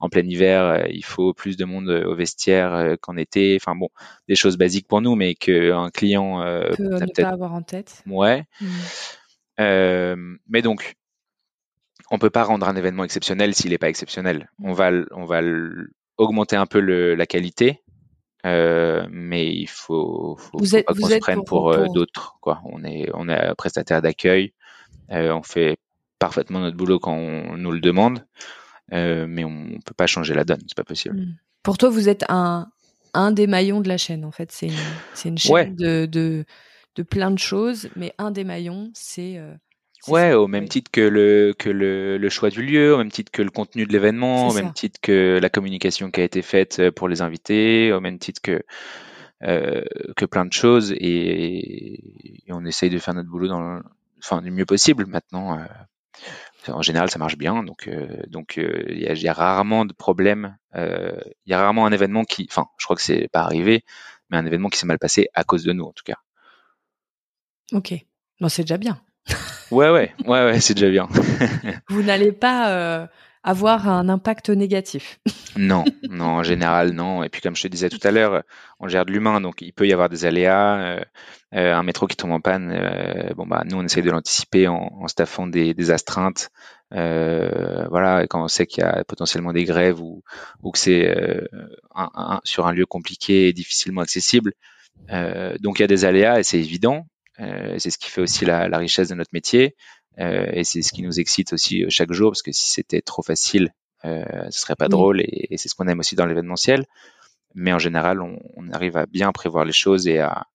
en 0.00 0.08
plein 0.08 0.24
hiver 0.24 0.86
il 0.90 1.04
faut 1.04 1.34
plus 1.34 1.56
de 1.56 1.64
monde 1.64 1.88
au 1.88 2.14
vestiaire 2.16 2.96
qu'en 3.00 3.16
été. 3.16 3.56
Enfin 3.60 3.76
bon, 3.76 3.88
des 4.28 4.34
choses 4.34 4.56
basiques 4.56 4.88
pour 4.88 5.02
nous, 5.02 5.14
mais 5.14 5.34
qu'un 5.34 5.90
client 5.90 6.40
peut 6.76 6.82
ne 6.82 7.22
pas 7.22 7.28
avoir 7.28 7.52
en 7.54 7.62
tête. 7.62 8.02
Ouais. 8.06 8.44
Mmh. 8.60 8.66
Euh, 9.60 10.36
mais 10.48 10.62
donc, 10.62 10.96
on 12.10 12.18
peut 12.18 12.30
pas 12.30 12.44
rendre 12.44 12.68
un 12.68 12.76
événement 12.76 13.04
exceptionnel 13.04 13.54
s'il 13.54 13.70
n'est 13.70 13.78
pas 13.78 13.88
exceptionnel. 13.88 14.50
On 14.62 14.72
va, 14.72 14.90
on 15.12 15.24
va 15.24 15.40
augmenter 16.16 16.56
un 16.56 16.66
peu 16.66 16.80
le, 16.80 17.14
la 17.14 17.26
qualité, 17.26 17.82
euh, 18.46 19.06
mais 19.10 19.54
il 19.54 19.68
faut, 19.68 20.36
faut, 20.38 20.58
faut 20.58 20.82
pas 20.82 20.94
qu'on 20.94 21.08
se 21.08 21.18
prenne 21.18 21.44
pour, 21.44 21.72
euh, 21.72 21.86
d'autres. 21.94 22.36
Quoi. 22.40 22.60
On 22.64 22.84
est, 22.84 23.10
on 23.14 23.28
est 23.28 23.54
prestataire 23.56 24.02
d'accueil, 24.02 24.52
on 25.08 25.42
fait 25.42 25.76
parfaitement 26.18 26.60
notre 26.60 26.76
boulot 26.76 26.98
quand 26.98 27.14
on 27.14 27.56
nous 27.56 27.72
le 27.72 27.80
demande, 27.80 28.24
mais 28.90 29.44
on 29.44 29.78
peut 29.84 29.94
pas 29.96 30.06
changer 30.06 30.34
la 30.34 30.44
donne, 30.44 30.60
c'est 30.66 30.76
pas 30.76 30.84
possible. 30.84 31.16
Mmh. 31.16 31.36
Pour 31.62 31.76
toi, 31.76 31.90
vous 31.90 32.08
êtes 32.08 32.24
un, 32.28 32.68
un 33.14 33.32
des 33.32 33.46
maillons 33.46 33.80
de 33.80 33.88
la 33.88 33.98
chaîne, 33.98 34.24
en 34.24 34.30
fait. 34.30 34.50
C'est 34.52 34.68
une, 34.68 35.32
une 35.32 35.38
chaîne 35.38 35.74
de, 35.76 36.06
de, 36.06 36.44
de, 36.96 37.02
plein 37.02 37.30
de 37.30 37.38
choses, 37.38 37.88
mais 37.96 38.14
un 38.18 38.30
des 38.30 38.44
maillons, 38.44 38.90
c'est. 38.94 39.38
Euh, 39.38 39.54
ouais, 40.08 40.32
au 40.32 40.46
même 40.46 40.68
titre 40.68 40.90
que 40.90 41.00
le, 41.00 41.54
que 41.58 41.70
le, 41.70 42.18
le, 42.18 42.28
choix 42.28 42.50
du 42.50 42.62
lieu, 42.62 42.94
au 42.94 42.98
même 42.98 43.10
titre 43.10 43.32
que 43.32 43.42
le 43.42 43.50
contenu 43.50 43.86
de 43.86 43.92
l'événement, 43.92 44.48
au 44.48 44.54
même 44.54 44.72
titre 44.72 45.00
que 45.00 45.38
la 45.40 45.48
communication 45.48 46.10
qui 46.10 46.20
a 46.20 46.24
été 46.24 46.42
faite 46.42 46.78
euh, 46.80 46.90
pour 46.90 47.08
les 47.08 47.22
invités, 47.22 47.92
au 47.92 48.00
même 48.00 48.18
titre 48.18 48.40
que, 48.42 48.62
euh, 49.42 49.82
que 50.16 50.24
plein 50.24 50.44
de 50.44 50.52
choses. 50.52 50.92
Et, 50.92 52.02
on 52.48 52.64
essaye 52.64 52.90
de 52.90 52.98
faire 52.98 53.14
notre 53.14 53.28
boulot 53.28 53.48
dans 53.48 53.80
enfin, 54.18 54.42
du 54.42 54.50
mieux 54.50 54.66
possible. 54.66 55.06
Maintenant, 55.06 55.58
euh, 55.58 55.64
en 56.68 56.82
général, 56.82 57.10
ça 57.10 57.18
marche 57.18 57.36
bien. 57.36 57.62
Donc, 57.62 57.88
euh, 57.88 58.22
donc 58.28 58.58
euh, 58.58 58.84
il 58.88 59.18
y, 59.18 59.28
a, 59.28 59.32
rarement 59.32 59.84
de 59.84 59.92
problème. 59.92 60.56
Euh, 60.74 61.18
il 61.46 61.50
y 61.50 61.54
a 61.54 61.58
rarement 61.58 61.86
un 61.86 61.92
événement 61.92 62.24
qui, 62.24 62.46
enfin, 62.50 62.66
je 62.78 62.84
crois 62.84 62.96
que 62.96 63.02
c'est 63.02 63.28
pas 63.28 63.42
arrivé, 63.42 63.84
mais 64.28 64.36
un 64.36 64.46
événement 64.46 64.68
qui 64.68 64.78
s'est 64.78 64.86
mal 64.86 64.98
passé 64.98 65.28
à 65.34 65.44
cause 65.44 65.64
de 65.64 65.72
nous, 65.72 65.84
en 65.84 65.92
tout 65.92 66.04
cas. 66.04 66.18
Ok, 67.72 67.94
bon, 68.40 68.48
c'est 68.48 68.62
déjà 68.62 68.78
bien. 68.78 69.00
ouais, 69.70 69.90
ouais, 69.90 70.14
ouais, 70.26 70.44
ouais, 70.44 70.60
c'est 70.60 70.74
déjà 70.74 70.90
bien. 70.90 71.08
Vous 71.88 72.02
n'allez 72.02 72.32
pas 72.32 73.08
avoir 73.42 73.88
un 73.88 74.08
impact 74.08 74.50
négatif. 74.50 75.20
non, 75.56 75.84
non, 76.08 76.26
en 76.26 76.42
général, 76.42 76.92
non. 76.92 77.22
Et 77.22 77.28
puis, 77.28 77.40
comme 77.40 77.56
je 77.56 77.62
te 77.62 77.68
disais 77.68 77.88
tout 77.88 78.00
à 78.06 78.10
l'heure, 78.10 78.42
on 78.78 78.88
gère 78.88 79.06
de 79.06 79.12
l'humain, 79.12 79.40
donc 79.40 79.62
il 79.62 79.72
peut 79.72 79.86
y 79.86 79.92
avoir 79.92 80.08
des 80.08 80.24
aléas. 80.24 80.78
Euh, 80.78 81.00
euh, 81.54 81.74
un 81.74 81.82
métro 81.82 82.06
qui 82.06 82.16
tombe 82.16 82.30
en 82.30 82.40
panne, 82.40 82.70
euh, 82.70 83.34
bon 83.34 83.44
bah 83.44 83.64
nous 83.68 83.76
on 83.76 83.84
essaye 83.84 84.04
de 84.04 84.10
l'anticiper 84.12 84.68
en, 84.68 85.08
staffant 85.08 85.48
des, 85.48 85.90
astreintes. 85.90 86.50
voilà, 86.92 88.26
quand 88.28 88.44
on 88.44 88.48
sait 88.48 88.66
qu'il 88.66 88.84
y 88.84 88.86
a 88.86 89.02
potentiellement 89.04 89.52
des 89.52 89.64
grèves 89.64 90.00
ou, 90.00 90.22
que 90.72 90.78
c'est 90.78 91.12
sur 92.44 92.66
un 92.68 92.72
lieu 92.72 92.86
compliqué 92.86 93.48
et 93.48 93.52
difficilement 93.52 94.02
accessible. 94.02 94.52
donc 95.08 95.80
il 95.80 95.82
y 95.82 95.84
a 95.84 95.88
des 95.88 96.04
aléas 96.04 96.38
et 96.38 96.44
c'est 96.44 96.60
évident. 96.60 97.06
c'est 97.38 97.90
ce 97.90 97.98
qui 97.98 98.10
fait 98.10 98.20
aussi 98.20 98.44
la 98.44 98.78
richesse 98.78 99.08
de 99.08 99.16
notre 99.16 99.30
métier. 99.32 99.74
Euh, 100.20 100.46
et 100.52 100.64
c'est 100.64 100.82
ce 100.82 100.92
qui 100.92 101.02
nous 101.02 101.18
excite 101.18 101.52
aussi 101.52 101.84
euh, 101.84 101.86
chaque 101.88 102.12
jour, 102.12 102.30
parce 102.30 102.42
que 102.42 102.52
si 102.52 102.68
c'était 102.68 103.00
trop 103.00 103.22
facile, 103.22 103.72
euh, 104.04 104.24
ce 104.50 104.60
serait 104.60 104.76
pas 104.76 104.88
drôle, 104.88 105.20
et, 105.20 105.56
c'est 105.56 105.68
ce 105.68 105.74
qu'on 105.74 105.88
aime 105.88 106.00
aussi 106.00 106.14
dans 106.14 106.26
l'événementiel. 106.26 106.84
Mais 107.54 107.72
en 107.72 107.78
général, 107.78 108.20
on, 108.20 108.70
arrive 108.70 108.96
à 108.96 109.06
bien 109.06 109.32
prévoir 109.32 109.64
les 109.64 109.72
choses 109.72 110.06
et 110.06 110.18
à, 110.20 110.46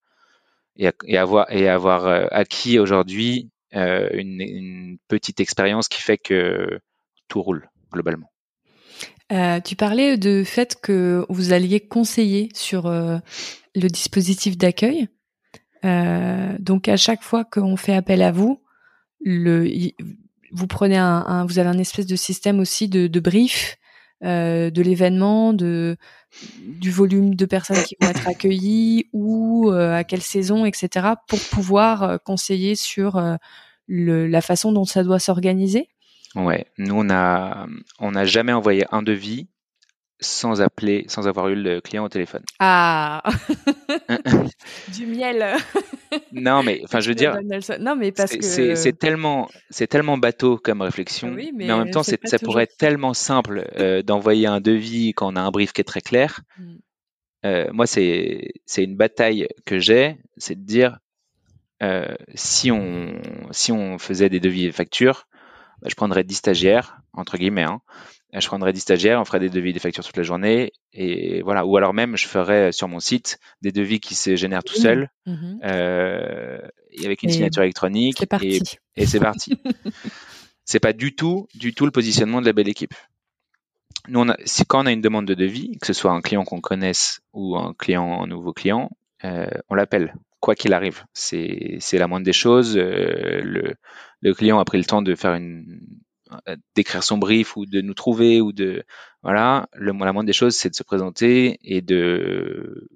et, 0.77 1.17
avoir, 1.17 1.51
et 1.51 1.67
avoir 1.67 2.05
acquis 2.31 2.79
aujourd'hui 2.79 3.49
une, 3.73 4.97
petite 5.09 5.41
expérience 5.41 5.89
qui 5.89 6.01
fait 6.01 6.17
que 6.17 6.79
tout 7.27 7.41
roule 7.41 7.69
globalement. 7.91 8.31
tu 9.65 9.75
parlais 9.75 10.17
de 10.17 10.45
fait 10.45 10.79
que 10.81 11.25
vous 11.27 11.51
alliez 11.51 11.81
conseiller 11.81 12.47
sur 12.53 12.89
le 12.89 13.87
dispositif 13.89 14.57
d'accueil. 14.57 15.09
donc 15.83 16.87
à 16.87 16.95
chaque 16.95 17.23
fois 17.23 17.43
qu'on 17.43 17.75
fait 17.75 17.93
appel 17.93 18.21
à 18.21 18.31
vous, 18.31 18.64
vous 19.25 20.67
prenez 20.67 20.97
un, 20.97 21.45
vous 21.45 21.59
avez 21.59 21.69
un 21.69 21.79
espèce 21.79 22.05
de 22.05 22.15
système 22.15 22.59
aussi 22.59 22.87
de, 22.87 23.07
de 23.07 23.19
brief 23.19 23.77
euh, 24.23 24.69
de 24.69 24.81
l'événement, 24.81 25.51
de 25.51 25.97
du 26.61 26.89
volume 26.89 27.35
de 27.35 27.45
personnes 27.45 27.83
qui 27.83 27.97
vont 27.99 28.09
être 28.09 28.27
accueillies 28.27 29.09
ou 29.11 29.69
euh, 29.69 29.93
à 29.93 30.05
quelle 30.05 30.21
saison, 30.21 30.65
etc. 30.65 31.07
pour 31.27 31.39
pouvoir 31.51 32.03
euh, 32.03 32.17
conseiller 32.17 32.75
sur 32.75 33.21
la 33.89 34.41
façon 34.41 34.71
dont 34.71 34.85
ça 34.85 35.03
doit 35.03 35.19
s'organiser. 35.19 35.89
Ouais, 36.33 36.65
nous 36.77 36.95
on 36.95 37.09
a 37.09 37.67
on 37.99 38.11
n'a 38.11 38.25
jamais 38.25 38.53
envoyé 38.53 38.85
un 38.91 39.01
devis 39.01 39.47
sans 40.25 40.61
appeler, 40.61 41.05
sans 41.07 41.27
avoir 41.27 41.49
eu 41.49 41.55
le 41.55 41.81
client 41.81 42.03
au 42.03 42.09
téléphone. 42.09 42.43
Ah, 42.59 43.23
du 44.93 45.05
miel. 45.05 45.55
non, 46.31 46.63
mais 46.63 46.81
enfin, 46.83 46.99
je 46.99 47.09
veux 47.09 47.15
dire, 47.15 47.37
non, 47.79 47.95
mais 47.95 48.11
parce 48.11 48.35
que 48.35 48.75
c'est 48.75 48.97
tellement, 48.97 49.49
c'est 49.69 49.87
tellement 49.87 50.17
bateau 50.17 50.57
comme 50.57 50.81
réflexion, 50.81 51.31
mais, 51.31 51.71
en 51.71 51.79
même 51.79 51.91
temps, 51.91 52.03
ça 52.03 52.39
pourrait 52.39 52.63
être 52.63 52.77
tellement 52.77 53.13
simple 53.13 53.69
euh, 53.77 54.01
d'envoyer 54.01 54.47
un 54.47 54.61
devis 54.61 55.13
quand 55.13 55.31
on 55.31 55.35
a 55.35 55.41
un 55.41 55.51
brief 55.51 55.73
qui 55.73 55.81
est 55.81 55.85
très 55.85 56.01
clair. 56.01 56.41
Mm. 56.57 56.75
Euh, 57.45 57.69
moi, 57.71 57.85
c'est 57.85 58.53
c'est 58.65 58.83
une 58.83 58.95
bataille 58.95 59.47
que 59.65 59.77
j'ai, 59.77 60.17
c'est 60.37 60.55
de 60.55 60.65
dire 60.65 60.97
euh, 61.83 62.15
si 62.33 62.71
on 62.71 63.21
si 63.51 63.71
on 63.71 63.99
faisait 63.99 64.29
des 64.29 64.39
devis 64.39 64.65
et 64.65 64.71
factures, 64.71 65.27
bah, 65.81 65.89
je 65.89 65.95
prendrais 65.95 66.23
10 66.23 66.35
stagiaires 66.35 66.97
entre 67.13 67.37
guillemets. 67.37 67.63
Hein, 67.63 67.81
je 68.39 68.47
prendrais 68.47 68.73
des 68.73 68.79
stagiaires, 68.79 69.19
on 69.21 69.25
ferait 69.25 69.39
des 69.39 69.49
devis, 69.49 69.73
des 69.73 69.79
factures 69.79 70.03
toute 70.03 70.17
la 70.17 70.23
journée, 70.23 70.71
et 70.93 71.41
voilà. 71.41 71.65
Ou 71.65 71.77
alors 71.77 71.93
même, 71.93 72.17
je 72.17 72.27
ferais 72.27 72.71
sur 72.71 72.87
mon 72.87 72.99
site 72.99 73.39
des 73.61 73.71
devis 73.71 73.99
qui 73.99 74.15
se 74.15 74.35
génèrent 74.35 74.63
tout 74.63 74.75
seuls, 74.75 75.09
mmh 75.25 75.59
euh, 75.63 76.59
avec 77.03 77.23
une 77.23 77.29
signature 77.29 77.63
électronique, 77.63 78.23
et, 78.41 78.59
et 78.95 79.05
c'est 79.05 79.19
parti. 79.19 79.59
c'est 80.65 80.79
pas 80.79 80.93
du 80.93 81.15
tout, 81.15 81.47
du 81.55 81.73
tout 81.73 81.85
le 81.85 81.91
positionnement 81.91 82.41
de 82.41 82.45
la 82.45 82.53
belle 82.53 82.69
équipe. 82.69 82.93
Nous, 84.07 84.19
on 84.19 84.29
a, 84.29 84.37
quand 84.67 84.83
on 84.83 84.85
a 84.85 84.91
une 84.91 85.01
demande 85.01 85.25
de 85.25 85.33
devis, 85.33 85.77
que 85.79 85.87
ce 85.87 85.93
soit 85.93 86.11
un 86.11 86.21
client 86.21 86.43
qu'on 86.43 86.61
connaisse 86.61 87.21
ou 87.33 87.57
un 87.57 87.73
client, 87.73 88.21
un 88.23 88.27
nouveau 88.27 88.53
client, 88.53 88.91
euh, 89.23 89.47
on 89.69 89.75
l'appelle 89.75 90.13
quoi 90.39 90.55
qu'il 90.55 90.73
arrive. 90.73 91.05
C'est 91.13 91.79
la 91.93 92.07
moindre 92.07 92.25
des 92.25 92.33
choses. 92.33 92.77
Euh, 92.77 93.41
le, 93.41 93.75
le 94.21 94.33
client 94.33 94.59
a 94.59 94.65
pris 94.65 94.77
le 94.77 94.85
temps 94.85 95.01
de 95.01 95.15
faire 95.15 95.33
une, 95.33 95.65
euh, 95.65 96.04
d'écrire 96.75 97.03
son 97.03 97.17
brief 97.17 97.55
ou 97.55 97.65
de 97.65 97.81
nous 97.81 97.93
trouver 97.93 98.41
ou 98.41 98.51
de 98.51 98.83
voilà. 99.23 99.67
La 99.73 99.93
moindre 99.93 100.23
des 100.23 100.33
choses 100.33 100.55
c'est 100.55 100.69
de 100.69 100.75
se 100.75 100.83
présenter 100.83 101.59
et 101.63 101.81
de 101.81 102.87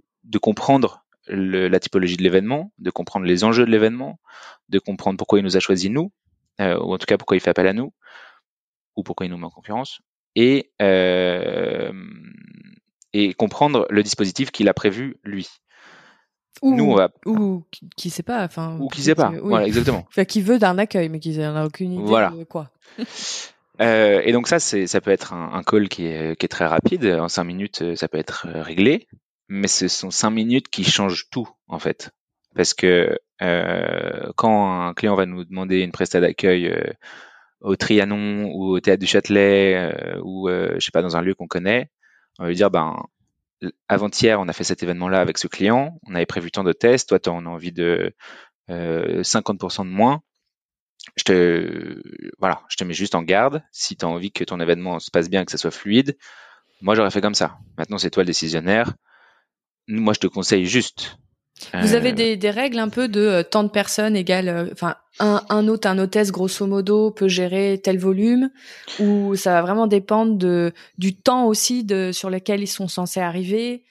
comprendre 0.42 1.06
la 1.30 1.80
typologie 1.80 2.18
de 2.18 2.24
l'événement 2.24 2.72
de 2.80 2.90
comprendre 2.90 3.26
les 3.26 3.44
enjeux 3.44 3.66
de 3.66 3.72
l'événement 3.72 4.20
de 4.70 4.80
comprendre 4.80 5.18
pourquoi 5.18 5.40
il 5.40 5.44
nous 5.44 5.58
a 5.58 5.60
choisi 5.60 5.90
nous 5.90 6.12
euh, 6.60 6.78
ou 6.80 6.94
en 6.94 6.98
tout 6.98 7.06
cas 7.06 7.18
pourquoi 7.18 7.38
il 7.38 7.40
fait 7.40 7.50
appel 7.50 7.68
à 7.68 7.74
nous 7.74 7.94
ou 8.96 9.04
pourquoi 9.04 9.26
il 9.26 9.30
nous 9.30 9.38
met 9.38 9.46
en 9.46 9.52
concurrence 9.52 10.02
et 10.36 10.72
euh, 10.82 11.92
et 13.14 13.34
comprendre 13.34 13.86
le 13.90 14.04
dispositif 14.04 14.52
qu'il 14.52 14.70
a 14.70 14.74
prévu 14.74 15.18
lui 15.24 15.48
ou, 16.62 16.76
nous, 16.76 16.92
on 16.92 16.96
va... 16.96 17.10
ou 17.26 17.64
qui 17.96 18.10
sait 18.10 18.24
pas, 18.24 18.44
enfin. 18.44 18.78
Ou 18.80 18.88
qui 18.90 19.02
sait 19.02 19.16
pas, 19.16 19.32
voilà, 19.42 19.68
exactement. 19.68 20.06
Enfin, 20.10 20.26
qui 20.26 20.42
veut 20.42 20.60
d'un 20.60 20.78
accueil, 20.78 21.10
mais 21.10 21.20
qui 21.20 21.38
n'en 21.38 21.56
a 21.56 21.66
aucune 21.66 21.94
idée 21.94 22.04
voilà. 22.04 22.32
de 22.32 22.44
quoi. 22.44 22.70
euh, 23.82 24.22
et 24.24 24.32
donc 24.32 24.48
ça, 24.48 24.60
ça 24.60 25.02
peut 25.02 25.12
être 25.12 25.34
un, 25.34 25.54
un, 25.54 25.64
call 25.64 25.88
qui 25.88 26.06
est, 26.06 26.38
qui 26.38 26.46
est 26.46 26.50
très 26.50 26.66
rapide. 26.66 27.06
En 27.06 27.30
cinq 27.30 27.46
minutes, 27.46 27.96
ça 27.96 28.08
peut 28.08 28.18
être 28.18 28.48
euh, 28.50 28.62
réglé. 28.62 29.08
Mais 29.48 29.68
ce 29.68 29.88
sont 29.88 30.12
cinq 30.12 30.30
minutes 30.30 30.70
qui 30.70 30.84
changent 30.84 31.30
tout, 31.32 31.50
en 31.68 31.80
fait. 31.80 32.12
Parce 32.56 32.74
que 32.74 33.18
euh, 33.42 34.32
quand 34.36 34.88
un 34.88 34.94
client 34.94 35.16
va 35.16 35.26
nous 35.26 35.44
demander 35.44 35.80
une 35.80 35.92
prestation 35.92 36.28
d'accueil 36.28 36.68
euh, 36.68 36.94
au 37.62 37.76
Trianon 37.76 38.52
ou 38.54 38.76
au 38.76 38.80
Théâtre 38.80 39.00
du 39.00 39.08
Châtelet 39.08 39.76
euh, 39.76 40.20
ou, 40.24 40.50
euh, 40.50 40.76
je 40.76 40.86
sais 40.86 40.92
pas, 40.92 41.02
dans 41.02 41.18
un 41.18 41.22
lieu 41.22 41.36
qu'on 41.36 41.48
connaît, 41.48 41.90
on 42.38 42.44
va 42.44 42.50
lui 42.50 42.56
dire, 42.56 42.70
ben, 42.70 42.96
avant-hier, 43.88 44.40
on 44.40 44.48
a 44.48 44.54
fait 44.54 44.64
cet 44.64 44.84
événement-là 44.84 45.22
avec 45.22 45.38
ce 45.38 45.48
client, 45.48 46.00
on 46.08 46.16
avait 46.16 46.26
prévu 46.26 46.52
tant 46.52 46.64
de 46.64 46.74
tests, 46.74 47.10
toi, 47.10 47.20
tu 47.20 47.30
as 47.30 47.34
envie 47.34 47.72
de 47.72 48.14
euh, 48.70 49.22
50% 49.22 49.86
de 49.86 49.90
moins. 49.90 50.22
Je 51.16 51.24
te, 51.24 52.02
voilà, 52.40 52.64
je 52.70 52.76
te 52.76 52.84
mets 52.84 52.94
juste 52.94 53.16
en 53.16 53.24
garde. 53.24 53.64
Si 53.72 53.96
tu 53.96 54.06
as 54.06 54.08
envie 54.08 54.32
que 54.32 54.44
ton 54.44 54.60
événement 54.60 55.00
se 55.00 55.12
passe 55.12 55.30
bien, 55.30 55.46
que 55.46 55.52
ça 55.52 55.58
soit 55.58 55.72
fluide, 55.72 56.18
moi, 56.82 56.96
j'aurais 56.96 57.12
fait 57.12 57.22
comme 57.22 57.36
ça. 57.36 57.58
Maintenant, 57.78 57.98
c'est 57.98 58.10
toi 58.10 58.24
le 58.24 58.28
décisionnaire. 58.28 58.94
Moi, 59.88 60.14
je 60.14 60.20
te 60.20 60.28
conseille 60.28 60.66
juste 60.66 61.18
vous 61.74 61.94
avez 61.94 62.12
euh, 62.12 62.36
des, 62.36 62.50
règles 62.50 62.80
un 62.80 62.90
peu 62.90 63.08
de 63.08 63.22
euh, 63.22 63.44
tant 63.44 63.64
de 63.64 63.70
personnes 63.70 64.16
égale, 64.16 64.50
euh, 64.50 64.66
enfin 64.72 64.96
un, 65.20 65.44
un 65.50 65.68
hôte, 65.68 65.86
un 65.86 65.98
hôtesse 66.00 66.32
grosso 66.32 66.66
modo 66.66 67.12
peut 67.12 67.28
gérer 67.28 67.80
tel 67.84 67.98
volume, 67.98 68.50
ou 69.00 69.36
ça 69.36 69.52
va 69.52 69.62
vraiment 69.62 69.88
dépendre 69.88 70.36
de 70.36 70.74
du 70.98 71.16
temps 71.16 71.46
aussi 71.46 71.84
de 71.84 72.12
sur 72.12 72.30
lequel 72.30 72.62
ils 72.62 72.68
sont 72.68 72.88
censés 72.88 73.20
arriver? 73.20 73.84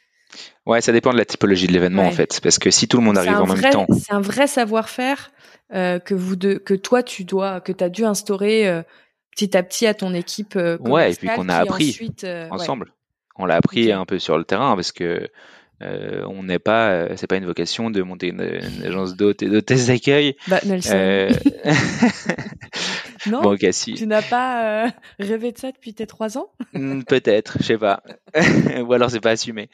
Ouais, 0.67 0.81
ça 0.81 0.93
dépend 0.93 1.13
de 1.13 1.19
la 1.19 1.25
typologie 1.25 1.67
de 1.67 1.73
l'événement 1.73 2.05
en 2.05 2.11
fait, 2.11 2.41
parce 2.43 2.59
que 2.59 2.71
si 2.71 2.89
tout 2.89 2.99
le 2.99 3.05
monde 3.05 3.19
arrive 3.19 3.39
en 3.39 3.47
même 3.47 3.71
temps, 3.71 3.87
c'est 3.99 4.13
un 4.13 4.21
vrai 4.21 4.47
savoir-faire 4.47 5.31
que 5.71 6.15
vous 6.15 6.37
de, 6.37 6.55
que 6.55 6.75
toi 6.75 7.03
tu 7.03 7.25
dois, 7.25 7.61
que 7.61 7.73
tu 7.73 7.85
as 7.85 7.89
dû 7.89 8.05
instaurer 8.05 8.83
petit 9.31 9.57
à 9.57 9.63
petit 9.63 9.87
à 9.87 9.95
ton 9.95 10.13
équipe. 10.15 10.59
ouais, 10.81 11.13
et 11.13 11.15
puis 11.15 11.29
qu'on 11.29 11.49
a 11.49 11.57
appris 11.57 11.99
ensemble. 12.51 12.93
On 13.41 13.47
l'a 13.47 13.55
appris 13.55 13.93
un 13.93 14.05
peu 14.05 14.19
sur 14.19 14.37
le 14.37 14.45
terrain 14.45 14.75
parce 14.75 14.91
que 14.91 15.31
euh, 15.81 16.25
on 16.27 16.43
n'est 16.43 16.59
pas, 16.59 16.91
euh, 16.91 17.09
c'est 17.17 17.29
pas 17.29 17.37
une 17.37 17.47
vocation 17.47 17.91
de 17.91 18.03
monter 18.03 18.29
une, 18.29 18.41
agence 18.85 19.15
d'hôtes 19.15 19.43
et 19.43 19.49
d'hôtesses 19.49 19.87
d'accueil. 19.87 20.37
Bah, 20.49 20.61
Nelson. 20.65 20.95
Euh... 20.95 21.31
non. 23.27 23.43
Bon, 23.43 23.57
si. 23.71 23.95
Tu 23.95 24.07
n'as 24.07 24.23
pas 24.23 24.87
euh, 24.87 24.91
rêvé 25.21 25.53
de 25.53 25.59
ça 25.59 25.71
depuis 25.71 25.95
tes 25.95 26.07
trois 26.07 26.37
ans? 26.37 26.51
Hmm, 26.75 27.03
Peut-être, 27.03 27.59
je 27.61 27.65
sais 27.65 27.79
pas. 27.79 28.03
Ou 28.87 28.93
alors 28.93 29.11
c'est 29.11 29.21
pas 29.21 29.31
assumé. 29.31 29.71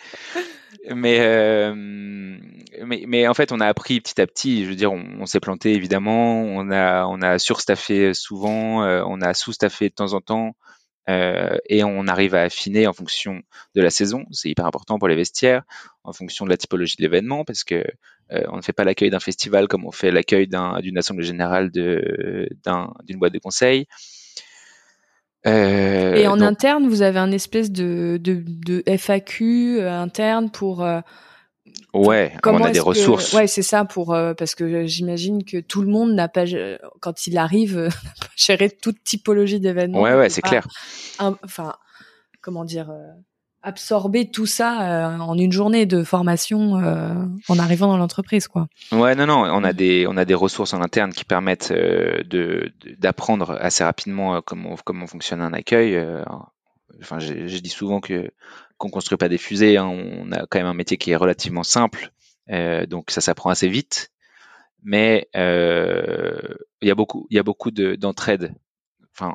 Mais, 0.95 1.73
mais, 1.75 3.05
mais 3.07 3.27
en 3.27 3.33
fait, 3.33 3.53
on 3.53 3.61
a 3.61 3.67
appris 3.67 4.03
petit 4.03 4.21
à 4.21 4.27
petit. 4.27 4.65
Je 4.65 4.69
veux 4.69 4.77
dire, 4.77 4.93
on, 4.93 5.25
s'est 5.25 5.41
planté 5.41 5.73
évidemment. 5.73 6.43
On 6.43 6.71
a, 6.71 7.07
on 7.07 7.23
a 7.23 7.39
surstaffé 7.39 8.13
souvent. 8.13 8.83
on 8.83 9.23
a 9.23 9.33
sous-staffé 9.33 9.89
de 9.89 9.95
temps 9.95 10.13
en 10.13 10.21
temps. 10.21 10.55
Euh, 11.09 11.59
et 11.69 11.85
on 11.85 12.07
arrive 12.07 12.35
à 12.35 12.43
affiner 12.43 12.87
en 12.87 12.93
fonction 12.93 13.43
de 13.75 13.83
la 13.83 13.91
saison. 13.91 14.25
C'est 14.31 14.49
hyper 14.49 14.67
important 14.67 14.99
pour 14.99 15.09
les 15.09 15.17
vestiaires, 15.17 15.63
en 16.03 16.13
fonction 16.13 16.45
de 16.45 16.51
la 16.51 16.57
typologie 16.57 16.97
de 16.97 17.03
l'événement, 17.03 17.45
parce 17.45 17.65
que 17.65 17.85
euh, 18.33 18.43
on 18.49 18.57
ne 18.57 18.63
fait 18.63 18.73
pas 18.73 18.85
l'accueil 18.85 19.11
d'un 19.11 19.21
festival 19.21 19.69
comme 19.69 19.85
on 19.85 19.93
fait 19.93 20.11
l'accueil 20.11 20.49
d'une 20.49 20.99
assemblée 20.99 21.27
générale 21.27 21.71
d'une 21.71 23.19
boîte 23.19 23.35
de 23.35 23.39
conseil. 23.39 23.87
Euh, 25.47 26.15
et 26.15 26.27
en 26.27 26.41
interne, 26.41 26.89
vous 26.89 27.03
avez 27.03 27.19
un 27.19 27.31
espèce 27.31 27.71
de, 27.71 28.19
de, 28.19 28.43
de 28.47 28.83
FAQ 28.87 29.83
interne 29.83 30.51
pour 30.51 30.87
Ouais, 31.95 32.33
on 32.45 32.63
a 32.63 32.71
des 32.73 32.81
ressources. 32.81 33.33
Ouais, 33.33 33.47
c'est 33.47 33.63
ça 33.63 33.85
pour 33.85 34.13
euh, 34.13 34.35
parce 34.35 34.57
que 34.57 34.85
j'imagine 34.85 35.45
que 35.45 35.59
tout 35.59 35.81
le 35.81 35.89
monde 35.89 36.13
n'a 36.13 36.27
pas 36.27 36.45
quand 37.01 37.27
il 37.29 37.39
arrive 37.39 37.79
euh, 37.79 37.89
gérer 38.37 38.69
toute 38.69 39.03
typologie 39.05 39.61
d'événements. 39.61 40.01
Ouais, 40.01 40.15
ouais, 40.15 40.29
c'est 40.29 40.43
clair. 40.43 40.67
enfin, 41.19 41.75
comment 42.41 42.65
dire 42.65 42.91
euh, 42.91 43.13
absorber 43.63 44.29
tout 44.29 44.45
ça 44.45 45.17
en 45.21 45.39
une 45.39 45.53
journée 45.53 45.87
de 45.87 46.03
formation 46.03 46.73
en 46.75 47.59
arrivant 47.59 47.87
dans 47.87 47.97
l'entreprise, 47.97 48.47
quoi. 48.47 48.67
Ouais, 48.93 49.15
non, 49.15 49.27
non, 49.27 49.45
on 49.45 49.65
a 49.65 49.73
des 49.73 50.07
on 50.07 50.17
a 50.19 50.27
des 50.27 50.35
ressources 50.35 50.75
en 50.75 50.83
interne 50.83 51.13
qui 51.13 51.25
permettent 51.25 51.73
de 51.73 52.73
d'apprendre 52.99 53.57
assez 53.61 53.85
rapidement 53.85 54.43
comment 54.43 54.77
comment 54.85 55.07
fonctionne 55.07 55.41
un 55.41 55.55
accueil. 55.55 55.99
Enfin, 57.01 57.21
je 57.21 57.59
dis 57.59 57.71
souvent 57.71 58.01
que 58.01 58.31
qu'on 58.79 58.91
construit 58.91 59.19
pas 59.19 59.29
des 59.29 59.39
fusées. 59.39 59.77
Hein. 59.77 59.87
on 59.87 60.33
a 60.33 60.47
quand 60.47 60.59
même 60.59 60.67
un 60.67 60.75
métier 60.75 60.97
qui 60.97 61.11
est 61.11 61.17
relativement 61.17 61.65
simple, 61.65 62.11
donc 62.49 63.11
ça 63.11 63.21
s'apprend 63.21 63.51
assez 63.51 63.69
vite 63.69 64.11
mais 64.85 65.29
euh, 65.35 66.37
il 66.83 66.89
y 66.89 66.91
a 66.91 66.95
beaucoup, 66.95 67.27
il 67.31 67.37
y 67.37 67.41
a 67.41 67.43
beaucoup 67.43 67.71
d'entraide. 67.71 68.55
enfin, 69.15 69.35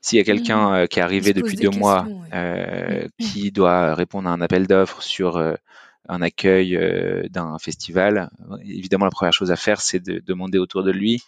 s'il 0.00 0.18
y 0.18 0.20
a 0.20 0.24
quelqu'un 0.24 0.70
mmh. 0.70 0.74
euh, 0.74 0.86
qui 0.86 0.98
est 1.00 1.02
arrivé 1.02 1.32
depuis 1.32 1.56
deux 1.56 1.70
mois, 1.70 2.06
euh, 2.34 3.06
mmh. 3.06 3.24
qui 3.24 3.50
doit 3.50 3.94
répondre 3.94 4.28
à 4.28 4.32
un 4.32 4.40
appel 4.40 4.66
d'offres 4.66 5.02
sur 5.02 5.38
un 6.08 6.22
accueil 6.22 6.78
d'un 7.30 7.58
festival, 7.58 8.30
évidemment 8.62 9.06
la 9.06 9.10
première 9.10 9.32
chose 9.32 9.50
à 9.50 9.56
faire, 9.56 9.80
c'est 9.80 10.00
de 10.00 10.22
demander 10.24 10.58
autour 10.58 10.84
de 10.84 10.92
lui 10.92 11.22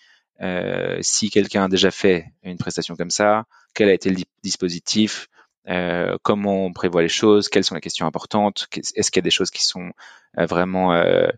si 1.01 1.31
quelqu'un 1.31 1.65
a 1.65 1.69
déjà 1.69 1.91
fait 1.91 2.27
une 2.43 2.59
prestation 2.59 2.97
comme 2.97 3.11
ça, 3.11 3.47
quel 3.75 3.89
a 3.89 3.95
été 3.95 4.11
le 4.11 4.17
dispositif, 4.43 5.29
euh, 5.69 6.19
comment 6.23 6.67
on 6.67 6.73
prévoit 6.73 7.01
les 7.01 7.09
choses, 7.09 7.49
quelles 7.49 7.65
sont 7.65 7.75
les 7.75 7.81
questions 7.81 8.07
importantes, 8.07 8.69
est-ce 8.95 9.11
qu'il 9.11 9.21
y 9.21 9.25
a 9.25 9.29
des 9.29 9.31
choses 9.31 9.51
qui 9.51 9.65
sont 9.65 9.93
euh, 10.39 10.45
vraiment 10.45 10.93
euh, 10.93 11.29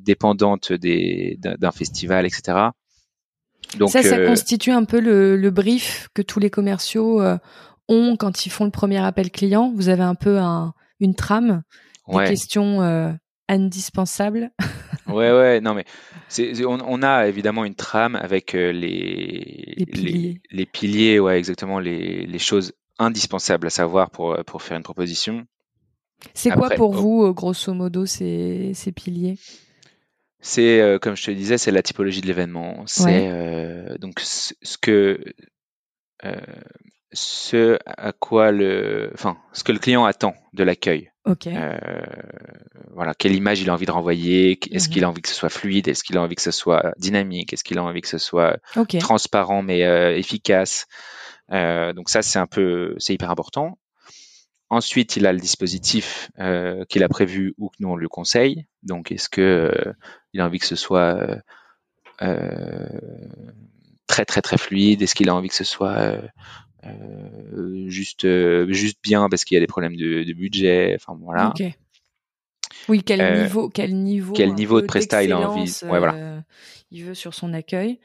dépendantes 0.00 0.72
d'un 0.72 1.72
festival, 1.72 2.26
etc. 2.26 2.68
Donc, 3.78 3.90
ça, 3.90 4.02
ça 4.02 4.24
constitue 4.26 4.70
un 4.70 4.84
peu 4.84 5.00
le, 5.00 5.50
brief 5.50 6.08
que 6.14 6.20
tous 6.20 6.40
les 6.40 6.50
commerciaux 6.50 7.22
ont 7.88 8.16
quand 8.16 8.46
ils 8.46 8.50
font 8.50 8.66
le 8.66 8.70
premier 8.70 8.98
appel 8.98 9.30
client. 9.30 9.72
Vous 9.74 9.88
avez 9.88 10.02
un 10.02 10.14
peu 10.14 10.38
une 11.00 11.14
trame, 11.14 11.62
des 12.08 12.24
questions 12.24 13.16
indispensables. 13.48 14.50
ouais, 15.08 15.32
ouais, 15.32 15.60
non 15.62 15.74
mais 15.74 15.86
on, 16.66 17.02
a 17.02 17.26
évidemment 17.28 17.64
une 17.64 17.74
trame 17.74 18.16
avec 18.16 18.52
les, 18.52 19.74
les 19.76 19.86
piliers, 19.86 20.40
les, 20.50 20.66
piliers 20.66 21.20
ouais, 21.20 21.38
exactement 21.38 21.78
les, 21.78 22.26
les 22.26 22.38
choses 22.38 22.72
indispensable 22.98 23.66
à 23.66 23.70
savoir 23.70 24.10
pour, 24.10 24.32
euh, 24.32 24.42
pour 24.42 24.62
faire 24.62 24.76
une 24.76 24.82
proposition. 24.82 25.46
C'est 26.32 26.50
quoi 26.50 26.70
pour 26.70 26.90
oh. 26.90 26.94
vous, 26.94 27.24
euh, 27.24 27.32
grosso 27.32 27.72
modo, 27.74 28.06
ces, 28.06 28.72
ces 28.74 28.92
piliers? 28.92 29.36
C'est, 30.40 30.80
euh, 30.80 30.98
comme 30.98 31.16
je 31.16 31.24
te 31.24 31.30
disais, 31.30 31.58
c'est 31.58 31.70
la 31.70 31.82
typologie 31.82 32.20
de 32.20 32.26
l'événement. 32.26 32.84
C'est 32.86 33.98
donc 33.98 34.20
ce, 34.20 34.54
que 34.78 35.20
ce 37.12 37.78
à 37.86 38.12
quoi 38.12 38.50
le, 38.50 39.10
enfin, 39.14 39.38
ce 39.52 39.64
que 39.64 39.72
le 39.72 39.78
client 39.78 40.04
attend 40.04 40.34
de 40.52 40.64
l'accueil. 40.64 41.10
Voilà, 42.94 43.14
quelle 43.14 43.34
image 43.34 43.60
il 43.60 43.70
a 43.70 43.72
envie 43.72 43.86
de 43.86 43.90
renvoyer 43.90 44.58
Est-ce 44.70 44.88
qu'il 44.88 45.04
a 45.04 45.08
envie 45.08 45.22
que 45.22 45.28
ce 45.28 45.34
soit 45.34 45.48
fluide 45.48 45.88
Est-ce 45.88 46.04
qu'il 46.04 46.16
a 46.16 46.22
envie 46.22 46.36
que 46.36 46.42
ce 46.42 46.50
soit 46.50 46.94
dynamique 46.98 47.52
Est-ce 47.52 47.64
qu'il 47.64 47.78
a 47.78 47.82
envie 47.82 48.02
que 48.02 48.08
ce 48.08 48.18
soit 48.18 48.58
transparent 49.00 49.62
mais 49.62 49.80
efficace? 50.18 50.86
Donc 51.50 52.08
ça, 52.08 52.22
c'est 52.22 52.38
un 52.38 52.46
peu, 52.46 52.94
c'est 52.98 53.14
hyper 53.14 53.30
important. 53.30 53.78
Ensuite, 54.70 55.16
il 55.16 55.26
a 55.26 55.32
le 55.32 55.38
dispositif 55.38 56.30
euh, 56.40 56.84
qu'il 56.86 57.04
a 57.04 57.08
prévu 57.08 57.54
ou 57.58 57.68
que 57.68 57.76
nous 57.80 57.88
on 57.90 57.96
lui 57.96 58.08
conseille. 58.08 58.66
Donc, 58.82 59.12
est-ce 59.12 59.28
que 59.28 59.40
euh, 59.40 59.92
il 60.32 60.40
a 60.40 60.46
envie 60.46 60.58
que 60.58 60.66
ce 60.66 60.74
soit 60.74 61.38
euh, 62.22 62.88
très 64.06 64.24
très 64.24 64.42
très 64.42 64.58
fluide? 64.58 65.02
Est-ce 65.02 65.14
qu'il 65.14 65.28
a 65.28 65.34
envie 65.34 65.48
que 65.48 65.54
ce 65.54 65.64
soit 65.64 66.20
juste 67.86 68.26
juste 68.68 68.98
bien 69.02 69.28
parce 69.28 69.44
qu'il 69.44 69.54
y 69.54 69.58
a 69.58 69.60
des 69.60 69.66
problèmes 69.66 69.96
de, 69.96 70.24
de 70.24 70.32
budget? 70.32 70.96
Enfin 70.96 71.16
voilà. 71.20 71.52
Oui, 72.88 73.02
quel 73.04 73.42
niveau, 73.42 73.68
quel 73.68 73.94
niveau, 73.94 74.32
quel 74.32 74.54
niveau 74.54 74.80
de 74.80 74.86
presta 74.86 75.22
il 75.22 75.32
a 75.32 75.48
envie, 75.48 75.72
ouais, 75.84 75.98
voilà. 75.98 76.42
il 76.90 77.04
veut 77.04 77.14
sur 77.14 77.32
son 77.32 77.52
accueil? 77.54 78.00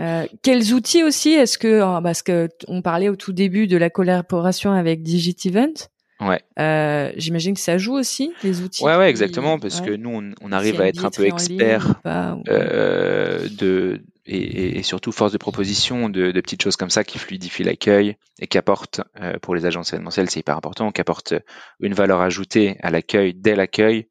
Euh, 0.00 0.26
quels 0.42 0.72
outils 0.72 1.04
aussi 1.04 1.30
est-ce 1.30 1.58
que 1.58 1.82
oh, 1.82 2.00
parce 2.02 2.22
que 2.22 2.48
on 2.68 2.80
parlait 2.80 3.08
au 3.08 3.16
tout 3.16 3.32
début 3.32 3.66
de 3.66 3.76
la 3.76 3.90
collaboration 3.90 4.72
avec 4.72 5.02
Digitivent. 5.02 5.88
Ouais. 6.20 6.40
Euh, 6.58 7.12
J'imagine 7.16 7.54
que 7.54 7.60
ça 7.60 7.78
joue 7.78 7.94
aussi 7.94 8.32
les 8.42 8.60
outils. 8.60 8.84
Ouais, 8.84 8.96
ouais, 8.96 9.08
exactement, 9.08 9.58
parce 9.58 9.80
que 9.80 9.90
nous, 9.90 10.10
on, 10.10 10.32
on 10.42 10.52
arrive 10.52 10.80
à 10.80 10.86
être 10.86 11.04
un 11.04 11.10
peu 11.10 11.24
expert 11.24 11.94
euh, 12.06 13.48
de 13.58 14.02
et, 14.26 14.78
et, 14.78 14.82
surtout 14.82 15.12
force 15.12 15.32
de 15.32 15.38
proposition 15.38 16.08
de, 16.08 16.30
de, 16.30 16.40
petites 16.40 16.62
choses 16.62 16.76
comme 16.76 16.90
ça 16.90 17.04
qui 17.04 17.18
fluidifient 17.18 17.64
l'accueil 17.64 18.16
et 18.38 18.46
qui 18.46 18.58
apportent 18.58 19.00
euh, 19.20 19.38
pour 19.40 19.54
les 19.54 19.66
agences 19.66 19.92
événementielles, 19.92 20.30
c'est 20.30 20.40
hyper 20.40 20.56
important, 20.56 20.92
qui 20.92 21.00
apportent 21.00 21.34
une 21.80 21.94
valeur 21.94 22.20
ajoutée 22.20 22.76
à 22.82 22.90
l'accueil 22.90 23.34
dès 23.34 23.56
l'accueil. 23.56 24.08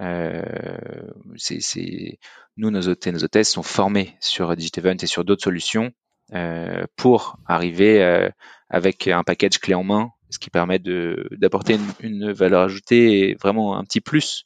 Euh, 0.00 0.42
c'est 1.36 2.18
nous, 2.58 2.70
nos 2.70 2.88
hôtes 2.88 3.06
et 3.06 3.12
nos 3.12 3.24
hôtesses 3.24 3.52
sont 3.52 3.62
formés 3.62 4.16
sur 4.20 4.54
DigitEvent 4.54 4.96
et 5.00 5.06
sur 5.06 5.24
d'autres 5.24 5.44
solutions 5.44 5.92
euh, 6.34 6.84
pour 6.96 7.38
arriver 7.46 8.02
euh, 8.02 8.28
avec 8.68 9.08
un 9.08 9.22
package 9.22 9.58
clé 9.60 9.74
en 9.74 9.84
main, 9.84 10.10
ce 10.28 10.38
qui 10.38 10.50
permet 10.50 10.78
d'apporter 10.78 11.78
une, 12.00 12.32
valeur 12.32 12.62
ajoutée 12.62 13.30
et 13.30 13.34
vraiment 13.36 13.78
un 13.78 13.84
petit 13.84 14.00
plus. 14.00 14.44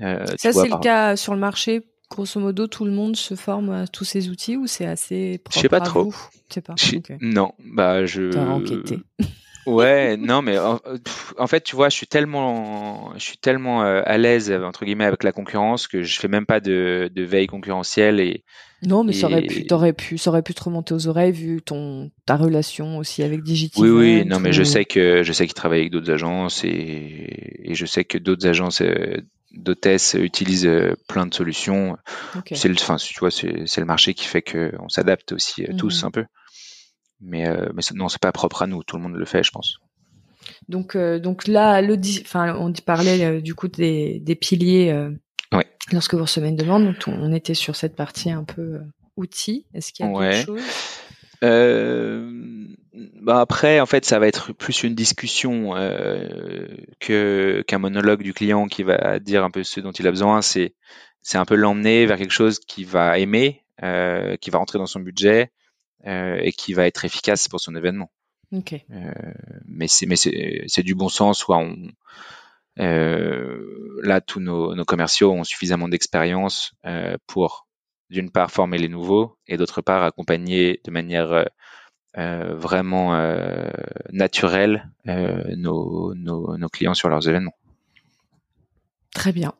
Euh, 0.00 0.24
Ça, 0.38 0.52
c'est 0.52 0.68
le 0.68 0.80
cas 0.80 1.16
sur 1.16 1.34
le 1.34 1.40
marché. 1.40 1.86
Grosso 2.10 2.40
modo, 2.40 2.66
tout 2.66 2.84
le 2.84 2.90
monde 2.90 3.16
se 3.16 3.34
forme 3.34 3.70
à 3.70 3.86
tous 3.86 4.04
ces 4.04 4.28
outils 4.28 4.56
ou 4.56 4.66
c'est 4.66 4.86
assez 4.86 5.38
propre 5.38 5.56
Je 5.56 5.60
sais 5.62 5.68
pas 5.68 5.76
à 5.76 5.80
trop. 5.80 6.04
Vous? 6.04 6.28
Sais 6.48 6.60
pas. 6.60 6.74
Non, 7.20 7.52
bah 7.58 8.06
je. 8.06 8.36
enquêté. 8.36 8.98
Ouais, 9.66 10.16
non, 10.16 10.42
mais 10.42 10.58
en, 10.58 11.46
fait, 11.46 11.62
tu 11.62 11.76
vois, 11.76 11.88
je 11.88 11.96
suis 11.96 12.06
tellement, 12.06 13.12
je 13.16 13.22
suis 13.22 13.38
tellement 13.38 13.82
euh, 13.82 14.02
à 14.04 14.18
l'aise 14.18 14.52
entre 14.52 14.84
guillemets 14.84 15.04
avec 15.04 15.22
la 15.24 15.32
concurrence 15.32 15.88
que 15.88 16.02
je 16.02 16.20
fais 16.20 16.28
même 16.28 16.46
pas 16.46 16.60
de, 16.60 17.10
de 17.14 17.22
veille 17.22 17.46
concurrentielle 17.46 18.20
et. 18.20 18.44
Non, 18.82 19.02
mais 19.02 19.14
ça 19.14 19.28
aurait 19.28 19.42
pu, 19.42 19.64
t'aurais 19.64 19.94
pu, 19.94 20.18
ça 20.18 20.28
aurait 20.28 20.42
pu 20.42 20.52
te 20.52 20.62
remonter 20.62 20.92
aux 20.92 21.08
oreilles 21.08 21.32
vu 21.32 21.62
ton 21.62 22.10
ta 22.26 22.36
relation 22.36 22.98
aussi 22.98 23.22
avec 23.22 23.42
Digitiv. 23.42 23.82
Oui, 23.82 23.88
oui, 23.88 24.24
non, 24.26 24.40
mais 24.40 24.52
je 24.52 24.62
sais 24.62 24.84
que 24.84 25.22
je 25.22 25.32
sais 25.32 25.46
qu'ils 25.46 25.54
travaillent 25.54 25.80
avec 25.80 25.92
d'autres 25.92 26.10
agences 26.10 26.64
et, 26.64 27.60
et 27.64 27.74
je 27.74 27.86
sais 27.86 28.04
que 28.04 28.18
d'autres 28.18 28.46
agences 28.46 28.82
euh, 28.82 29.16
d'hôtesses 29.52 30.16
utilisent 30.20 30.66
euh, 30.66 30.94
plein 31.08 31.24
de 31.24 31.32
solutions. 31.32 31.96
C'est 32.52 32.68
le, 32.68 32.74
enfin, 32.74 32.96
tu 32.96 33.18
vois, 33.20 33.30
c'est 33.30 33.78
le 33.78 33.86
marché 33.86 34.12
qui 34.12 34.26
fait 34.26 34.42
que 34.42 34.72
on 34.80 34.90
s'adapte 34.90 35.32
aussi 35.32 35.64
tous 35.78 36.02
mhm. 36.02 36.08
un 36.08 36.10
peu. 36.10 36.24
Mais, 37.20 37.48
euh, 37.48 37.68
mais 37.74 37.82
non, 37.94 38.08
c'est 38.08 38.20
pas 38.20 38.32
propre 38.32 38.62
à 38.62 38.66
nous. 38.66 38.82
Tout 38.82 38.96
le 38.96 39.02
monde 39.02 39.14
le 39.14 39.24
fait, 39.24 39.42
je 39.42 39.50
pense. 39.50 39.78
Donc, 40.68 40.94
euh, 40.94 41.18
donc 41.18 41.46
là, 41.46 41.80
le, 41.80 41.98
enfin, 42.22 42.54
on 42.58 42.72
parlait 42.72 43.24
euh, 43.24 43.40
du 43.40 43.54
coup 43.54 43.68
des, 43.68 44.20
des 44.20 44.34
piliers 44.34 44.90
euh, 44.90 45.10
ouais. 45.52 45.66
lorsque 45.92 46.14
vous 46.14 46.22
recevez 46.22 46.48
une 46.48 46.56
demande. 46.56 46.84
Donc, 46.84 46.96
on 47.06 47.32
était 47.32 47.54
sur 47.54 47.76
cette 47.76 47.96
partie 47.96 48.30
un 48.30 48.44
peu 48.44 48.80
outils. 49.16 49.66
Est-ce 49.74 49.92
qu'il 49.92 50.06
y 50.06 50.08
a 50.08 50.12
ouais. 50.12 50.44
d'autres 50.44 50.58
choses 50.58 50.62
bah 53.20 53.40
après, 53.40 53.80
en 53.80 53.86
fait, 53.86 54.04
ça 54.04 54.18
va 54.18 54.26
être 54.26 54.52
plus 54.52 54.82
une 54.82 54.94
discussion 54.94 55.76
euh, 55.76 56.68
que 57.00 57.62
qu'un 57.66 57.78
monologue 57.78 58.22
du 58.22 58.32
client 58.32 58.66
qui 58.66 58.82
va 58.82 59.18
dire 59.18 59.44
un 59.44 59.50
peu 59.50 59.62
ce 59.64 59.80
dont 59.80 59.92
il 59.92 60.06
a 60.06 60.10
besoin. 60.10 60.42
C'est 60.42 60.74
c'est 61.22 61.38
un 61.38 61.44
peu 61.44 61.54
l'emmener 61.54 62.06
vers 62.06 62.18
quelque 62.18 62.32
chose 62.32 62.60
qu'il 62.60 62.86
va 62.86 63.18
aimer, 63.18 63.62
euh, 63.82 64.36
qui 64.36 64.50
va 64.50 64.58
rentrer 64.58 64.78
dans 64.78 64.86
son 64.86 65.00
budget, 65.00 65.50
et 66.04 66.52
qui 66.52 66.74
va 66.74 66.86
être 66.86 67.04
efficace 67.04 67.48
pour 67.48 67.60
son 67.60 67.74
événement. 67.74 68.10
Okay. 68.52 68.84
Euh, 68.90 69.12
mais 69.66 69.88
c'est 69.88 70.82
du 70.82 70.94
bon 70.94 71.08
sens. 71.08 71.38
Soit 71.38 71.58
on 71.58 71.76
euh, 72.80 74.00
là 74.02 74.20
tous 74.20 74.40
nos, 74.40 74.74
nos, 74.74 74.84
commerciaux 74.84 75.32
ont 75.32 75.44
suffisamment 75.44 75.88
d'expérience 75.88 76.74
pour 77.26 77.66
d'une 78.10 78.30
part 78.30 78.50
former 78.50 78.78
les 78.78 78.88
nouveaux 78.88 79.38
et 79.46 79.56
d'autre 79.56 79.80
part 79.80 80.02
accompagner 80.02 80.80
de 80.84 80.90
manière 80.90 81.46
euh, 82.16 82.54
vraiment 82.54 83.16
euh, 83.16 83.68
naturelle 84.12 84.88
euh, 85.08 85.56
nos, 85.56 86.14
nos, 86.14 86.56
nos, 86.56 86.68
clients 86.68 86.94
sur 86.94 87.08
leurs 87.08 87.28
événements. 87.28 87.56
Très 89.12 89.32
bien. 89.32 89.52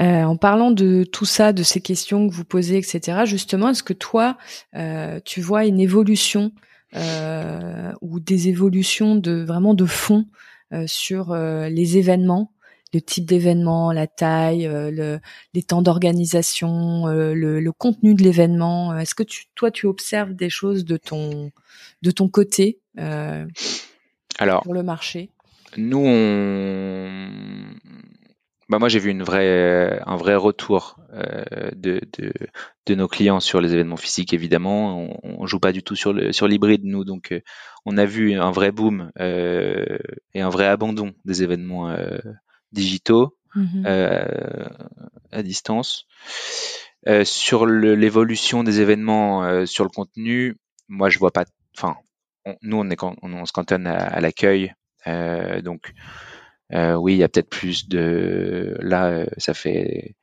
Euh, 0.00 0.22
en 0.22 0.36
parlant 0.36 0.70
de 0.70 1.04
tout 1.04 1.24
ça, 1.24 1.52
de 1.52 1.62
ces 1.62 1.80
questions 1.80 2.28
que 2.28 2.34
vous 2.34 2.44
posez, 2.44 2.78
etc. 2.78 3.22
Justement, 3.24 3.70
est-ce 3.70 3.82
que 3.82 3.92
toi, 3.92 4.38
euh, 4.74 5.20
tu 5.24 5.40
vois 5.40 5.66
une 5.66 5.80
évolution 5.80 6.52
euh, 6.96 7.92
ou 8.00 8.20
des 8.20 8.48
évolutions 8.48 9.16
de 9.16 9.42
vraiment 9.42 9.74
de 9.74 9.86
fond 9.86 10.26
sur 10.86 11.36
les 11.36 11.98
événements, 11.98 12.50
le 12.94 13.02
type 13.02 13.26
d'événement, 13.26 13.92
la 13.92 14.06
taille, 14.06 14.66
le, 14.66 15.20
les 15.52 15.62
temps 15.62 15.82
d'organisation, 15.82 17.08
le, 17.08 17.60
le, 17.60 17.72
contenu 17.72 18.14
de 18.14 18.22
l'événement 18.22 18.96
Est-ce 18.96 19.14
que 19.14 19.22
tu, 19.22 19.44
toi, 19.54 19.70
tu 19.70 19.84
observes 19.84 20.32
des 20.32 20.48
choses 20.48 20.86
de 20.86 20.96
ton 20.96 21.50
de 22.00 22.10
ton 22.10 22.30
côté 22.30 22.78
Alors, 22.96 24.62
pour 24.62 24.72
le 24.72 24.82
marché? 24.82 25.28
Nous, 25.76 26.02
on 26.02 27.28
bah 28.72 28.78
moi 28.78 28.88
j'ai 28.88 28.98
vu 28.98 29.10
une 29.10 29.22
vraie, 29.22 30.00
un 30.06 30.16
vrai 30.16 30.34
retour 30.34 30.96
de, 31.12 32.00
de, 32.18 32.32
de, 32.86 32.94
nos 32.94 33.06
clients 33.06 33.38
sur 33.38 33.60
les 33.60 33.74
événements 33.74 33.98
physiques. 33.98 34.32
Évidemment, 34.32 34.98
on, 34.98 35.20
on 35.22 35.46
joue 35.46 35.60
pas 35.60 35.72
du 35.72 35.82
tout 35.82 35.94
sur 35.94 36.14
le 36.14 36.32
sur 36.32 36.48
l'hybride 36.48 36.82
nous, 36.84 37.04
donc 37.04 37.34
on 37.84 37.98
a 37.98 38.06
vu 38.06 38.32
un 38.32 38.50
vrai 38.50 38.72
boom 38.72 39.12
et 39.18 40.40
un 40.40 40.48
vrai 40.48 40.68
abandon 40.68 41.12
des 41.26 41.42
événements 41.42 41.94
digitaux 42.72 43.36
mmh 43.54 43.86
à 45.32 45.42
distance. 45.42 46.06
sur 47.24 47.66
l'évolution 47.66 48.64
des 48.64 48.80
événements 48.80 49.66
sur 49.66 49.84
le 49.84 49.90
contenu, 49.90 50.56
moi 50.88 51.10
je 51.10 51.18
vois 51.18 51.30
pas. 51.30 51.44
Enfin, 51.76 51.96
nous 52.62 52.78
on 52.78 52.88
est 52.88 52.96
on, 53.02 53.44
se 53.44 53.52
cantonne 53.52 53.86
à, 53.86 54.18
l'accueil, 54.20 54.72
donc 55.62 55.92
oui 56.72 57.14
il 57.14 57.18
y 57.18 57.22
a 57.22 57.28
peut-être 57.28 57.50
plus 57.50 57.88
de. 57.88 58.76
Là 58.80 59.26
ça 59.38 59.54
fait 59.54 60.16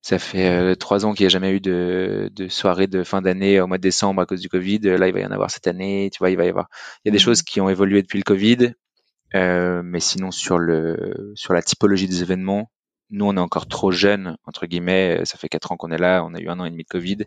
ça 0.00 0.18
fait 0.18 0.74
trois 0.76 1.06
ans 1.06 1.14
qu'il 1.14 1.24
n'y 1.24 1.28
a 1.28 1.30
jamais 1.30 1.52
eu 1.52 1.60
de, 1.60 2.28
de 2.32 2.48
soirée 2.48 2.88
de 2.88 3.04
fin 3.04 3.22
d'année 3.22 3.60
au 3.60 3.68
mois 3.68 3.78
de 3.78 3.82
décembre 3.82 4.22
à 4.22 4.26
cause 4.26 4.40
du 4.40 4.48
Covid. 4.48 4.80
Là, 4.80 5.06
il 5.06 5.14
va 5.14 5.20
y 5.20 5.24
en 5.24 5.30
avoir 5.30 5.48
cette 5.48 5.68
année. 5.68 6.10
Tu 6.12 6.18
vois, 6.18 6.30
il 6.30 6.36
va 6.36 6.44
y 6.44 6.48
avoir. 6.48 6.66
Il 7.04 7.08
y 7.08 7.10
a 7.10 7.12
des 7.12 7.18
mmh 7.18 7.20
choses 7.20 7.42
qui 7.42 7.60
ont 7.60 7.68
évolué 7.68 8.02
depuis 8.02 8.18
le 8.18 8.24
Covid, 8.24 8.72
euh, 9.36 9.80
mais 9.84 10.00
sinon 10.00 10.32
sur 10.32 10.58
le 10.58 11.32
sur 11.36 11.54
la 11.54 11.62
typologie 11.62 12.08
des 12.08 12.22
événements, 12.22 12.72
nous 13.10 13.26
on 13.26 13.36
est 13.36 13.40
encore 13.40 13.68
trop 13.68 13.92
jeune 13.92 14.36
entre 14.44 14.66
guillemets. 14.66 15.20
Ça 15.24 15.38
fait 15.38 15.48
quatre 15.48 15.70
ans 15.70 15.76
qu'on 15.76 15.92
est 15.92 15.98
là. 15.98 16.24
On 16.24 16.34
a 16.34 16.40
eu 16.40 16.48
un 16.48 16.58
an 16.58 16.64
et 16.64 16.70
demi 16.70 16.82
de 16.82 16.88
Covid 16.88 17.18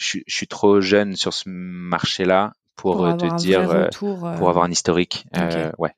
je, 0.00 0.18
suis 0.26 0.46
trop 0.46 0.80
jeune 0.80 1.14
sur 1.14 1.32
ce 1.32 1.44
marché-là 1.46 2.52
pour, 2.74 3.00
te 3.16 3.36
dire, 3.36 3.70
euh, 3.70 3.88
pour 3.94 4.24
euh, 4.24 4.30
avoir 4.30 4.64
un 4.64 4.70
historique. 4.70 5.26
Euh, 5.36 5.70
ouais. 5.78 5.92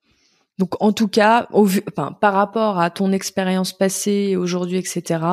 Donc 0.58 0.80
en 0.82 0.92
tout 0.92 1.08
cas, 1.08 1.48
au 1.52 1.66
enfin, 1.66 2.12
par 2.12 2.34
rapport 2.34 2.78
à 2.78 2.90
ton 2.90 3.12
expérience 3.12 3.72
passée, 3.72 4.36
aujourd'hui, 4.36 4.76
etc., 4.76 5.24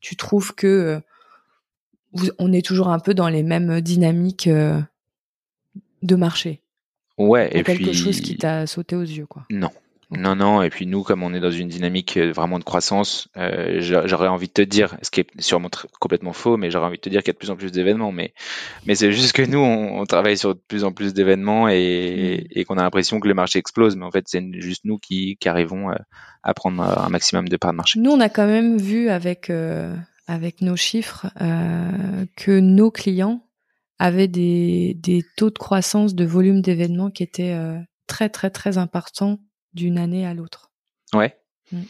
tu 0.00 0.16
trouves 0.16 0.54
que 0.54 1.00
on 2.38 2.52
est 2.52 2.64
toujours 2.64 2.88
un 2.88 2.98
peu 2.98 3.14
dans 3.14 3.28
les 3.28 3.42
mêmes 3.42 3.80
dynamiques 3.80 4.48
de 4.48 6.16
marché? 6.16 6.62
Ouais. 7.18 7.56
et 7.56 7.62
quelque 7.62 7.92
chose 7.92 8.20
qui 8.20 8.36
t'a 8.36 8.66
sauté 8.66 8.96
aux 8.96 9.02
yeux, 9.02 9.26
quoi? 9.26 9.44
Non, 9.50 9.70
non, 10.16 10.36
non. 10.36 10.62
Et 10.62 10.70
puis 10.70 10.86
nous, 10.86 11.02
comme 11.02 11.22
on 11.22 11.32
est 11.32 11.40
dans 11.40 11.50
une 11.50 11.68
dynamique 11.68 12.16
euh, 12.16 12.32
vraiment 12.32 12.58
de 12.58 12.64
croissance, 12.64 13.28
euh, 13.36 13.80
j'aurais 13.80 14.28
envie 14.28 14.48
de 14.48 14.52
te 14.52 14.62
dire, 14.62 14.96
ce 15.02 15.10
qui 15.10 15.20
est 15.20 15.40
sûrement 15.40 15.70
complètement 16.00 16.32
faux, 16.32 16.56
mais 16.56 16.70
j'aurais 16.70 16.86
envie 16.86 16.98
de 16.98 17.02
te 17.02 17.08
dire 17.08 17.22
qu'il 17.22 17.28
y 17.28 17.30
a 17.30 17.32
de 17.34 17.38
plus 17.38 17.50
en 17.50 17.56
plus 17.56 17.72
d'événements. 17.72 18.12
Mais, 18.12 18.34
mais 18.86 18.94
c'est 18.94 19.12
juste 19.12 19.32
que 19.32 19.42
nous, 19.42 19.58
on, 19.58 20.04
travaille 20.04 20.36
sur 20.36 20.54
de 20.54 20.60
plus 20.60 20.84
en 20.84 20.92
plus 20.92 21.14
d'événements 21.14 21.68
et, 21.68 22.44
mm. 22.44 22.58
et 22.58 22.64
qu'on 22.64 22.76
a 22.78 22.82
l'impression 22.82 23.20
que 23.20 23.28
le 23.28 23.34
marché 23.34 23.58
explose. 23.58 23.96
Mais 23.96 24.04
en 24.04 24.10
fait, 24.10 24.24
c'est 24.26 24.44
juste 24.60 24.84
nous 24.84 24.98
qui, 24.98 25.36
qui 25.40 25.48
arrivons 25.48 25.90
euh, 25.90 25.94
à 26.42 26.54
prendre 26.54 26.82
un 26.82 27.08
maximum 27.08 27.48
de 27.48 27.56
parts 27.56 27.72
de 27.72 27.76
marché. 27.76 27.98
Nous, 28.00 28.10
on 28.10 28.20
a 28.20 28.28
quand 28.28 28.46
même 28.46 28.76
vu 28.76 29.08
avec 29.08 29.50
avec 30.26 30.60
nos 30.60 30.74
chiffres 30.76 31.26
que 32.36 32.58
nos 32.58 32.90
clients 32.90 33.44
avaient 34.00 34.26
des, 34.26 34.94
des 34.98 35.24
taux 35.36 35.50
de 35.50 35.58
croissance 35.58 36.16
de 36.16 36.24
volume 36.24 36.60
d'événements 36.60 37.10
qui 37.10 37.22
étaient 37.22 37.56
très 38.08 38.28
très 38.28 38.50
très 38.50 38.76
importants 38.76 39.38
d'une 39.74 39.98
année 39.98 40.26
à 40.26 40.34
l'autre. 40.34 40.70
Ouais. 41.14 41.36
Mm. 41.70 41.82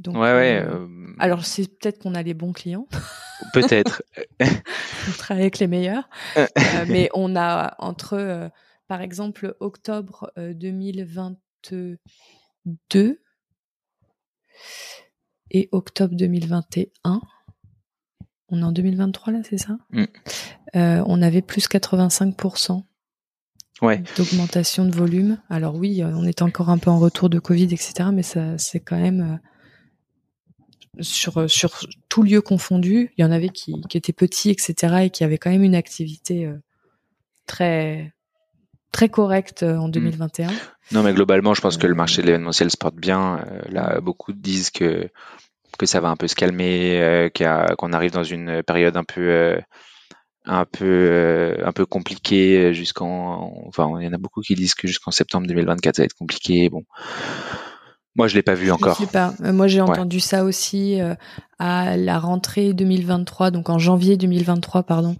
Donc, 0.00 0.14
ouais, 0.16 0.32
ouais. 0.32 0.62
Euh, 0.64 0.86
alors 1.18 1.44
c'est 1.44 1.68
peut-être 1.68 1.98
qu'on 1.98 2.14
a 2.14 2.22
les 2.22 2.32
bons 2.34 2.52
clients. 2.52 2.86
Peut-être. 3.52 4.02
on 4.40 5.12
travaille 5.18 5.42
avec 5.42 5.58
les 5.58 5.66
meilleurs. 5.66 6.08
Euh, 6.36 6.46
mais 6.88 7.10
on 7.14 7.36
a 7.36 7.74
entre, 7.78 8.14
euh, 8.14 8.48
par 8.86 9.00
exemple, 9.02 9.56
octobre 9.60 10.32
2022 10.36 11.98
et 15.50 15.68
octobre 15.72 16.14
2021. 16.14 17.20
On 18.50 18.60
est 18.60 18.64
en 18.64 18.72
2023 18.72 19.32
là, 19.32 19.40
c'est 19.42 19.58
ça? 19.58 19.78
Mm. 19.90 20.04
On 20.74 21.22
avait 21.22 21.42
plus 21.42 21.68
85% 21.68 22.84
ouais. 23.82 24.02
d'augmentation 24.16 24.84
de 24.84 24.94
volume. 24.94 25.38
Alors 25.48 25.76
oui, 25.76 26.02
euh, 26.02 26.10
on 26.14 26.24
est 26.24 26.42
encore 26.42 26.70
un 26.70 26.78
peu 26.78 26.90
en 26.90 26.98
retour 26.98 27.28
de 27.28 27.38
Covid, 27.38 27.64
etc. 27.64 28.10
Mais 28.12 28.22
ça, 28.22 28.58
c'est 28.58 28.80
quand 28.80 28.98
même 28.98 29.40
euh, 30.98 31.02
sur 31.02 31.38
euh, 31.38 31.48
sur 31.48 31.80
tout 32.08 32.22
lieu 32.22 32.40
confondu. 32.40 33.12
Il 33.16 33.22
y 33.22 33.24
en 33.24 33.30
avait 33.30 33.48
qui, 33.48 33.80
qui 33.88 33.96
étaient 33.96 34.12
petits, 34.12 34.50
etc. 34.50 35.04
et 35.04 35.10
qui 35.10 35.24
avaient 35.24 35.38
quand 35.38 35.50
même 35.50 35.64
une 35.64 35.74
activité 35.74 36.50
très 37.46 38.12
très 38.92 39.08
correcte 39.08 39.62
en 39.62 39.88
2021. 39.88 40.48
Hmm. 40.48 40.54
Non, 40.92 41.02
mais 41.02 41.12
globalement, 41.12 41.54
je 41.54 41.60
pense 41.60 41.76
que 41.76 41.86
le 41.86 41.94
marché 41.94 42.22
de 42.22 42.26
l'événementiel 42.26 42.70
se 42.70 42.76
porte 42.76 42.96
bien. 42.96 43.44
là, 43.68 44.00
beaucoup 44.00 44.32
disent 44.32 44.70
que 44.70 45.08
que 45.78 45.86
ça 45.86 46.00
va 46.00 46.10
un 46.10 46.16
peu 46.16 46.26
se 46.26 46.34
calmer, 46.34 47.30
qu'on 47.78 47.92
arrive 47.92 48.10
dans 48.10 48.24
une 48.24 48.62
période 48.64 48.96
un 48.96 49.04
peu 49.04 49.58
un 50.44 50.64
peu 50.64 50.84
euh, 50.84 51.56
un 51.64 51.72
peu 51.72 51.84
compliqué 51.84 52.72
jusqu'en 52.72 53.52
enfin 53.66 53.90
il 54.00 54.04
y 54.04 54.08
en 54.08 54.12
a 54.12 54.18
beaucoup 54.18 54.40
qui 54.40 54.54
disent 54.54 54.74
que 54.74 54.88
jusqu'en 54.88 55.10
septembre 55.10 55.46
2024 55.46 55.96
ça 55.96 56.02
va 56.02 56.06
être 56.06 56.14
compliqué. 56.14 56.68
Bon. 56.70 56.84
Moi 58.16 58.26
je 58.26 58.34
l'ai 58.34 58.42
pas 58.42 58.54
vu 58.54 58.70
encore. 58.70 58.96
je 58.98 59.04
sais 59.04 59.10
pas. 59.10 59.34
Euh, 59.42 59.52
moi 59.52 59.68
j'ai 59.68 59.80
entendu 59.80 60.18
ça 60.18 60.44
aussi 60.44 61.00
euh, 61.00 61.14
à 61.58 61.96
la 61.96 62.18
rentrée 62.18 62.72
2023 62.72 63.50
donc 63.50 63.68
en 63.68 63.78
janvier 63.78 64.16
2023 64.16 64.84
pardon 64.84 65.16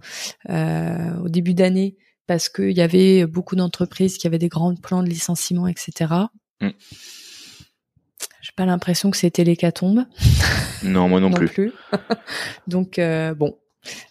au 0.49 1.29
début 1.29 1.53
d'année 1.53 1.97
parce 2.27 2.49
qu'il 2.49 2.71
y 2.71 2.81
avait 2.81 3.25
beaucoup 3.25 3.55
d'entreprises 3.55 4.17
qui 4.17 4.27
avaient 4.27 4.39
des 4.39 4.49
grands 4.49 4.75
plans 4.75 5.03
de 5.03 5.09
licenciement 5.09 5.67
etc 5.67 6.13
mm. 6.61 6.69
j'ai 8.41 8.51
pas 8.55 8.65
l'impression 8.65 9.11
que 9.11 9.17
c'était 9.17 9.43
l'hécatombe. 9.43 10.05
Non 10.83 11.07
moi 11.07 11.19
non, 11.19 11.29
non 11.29 11.35
plus, 11.35 11.47
plus. 11.47 11.73
donc 12.67 12.99
bon 13.37 13.55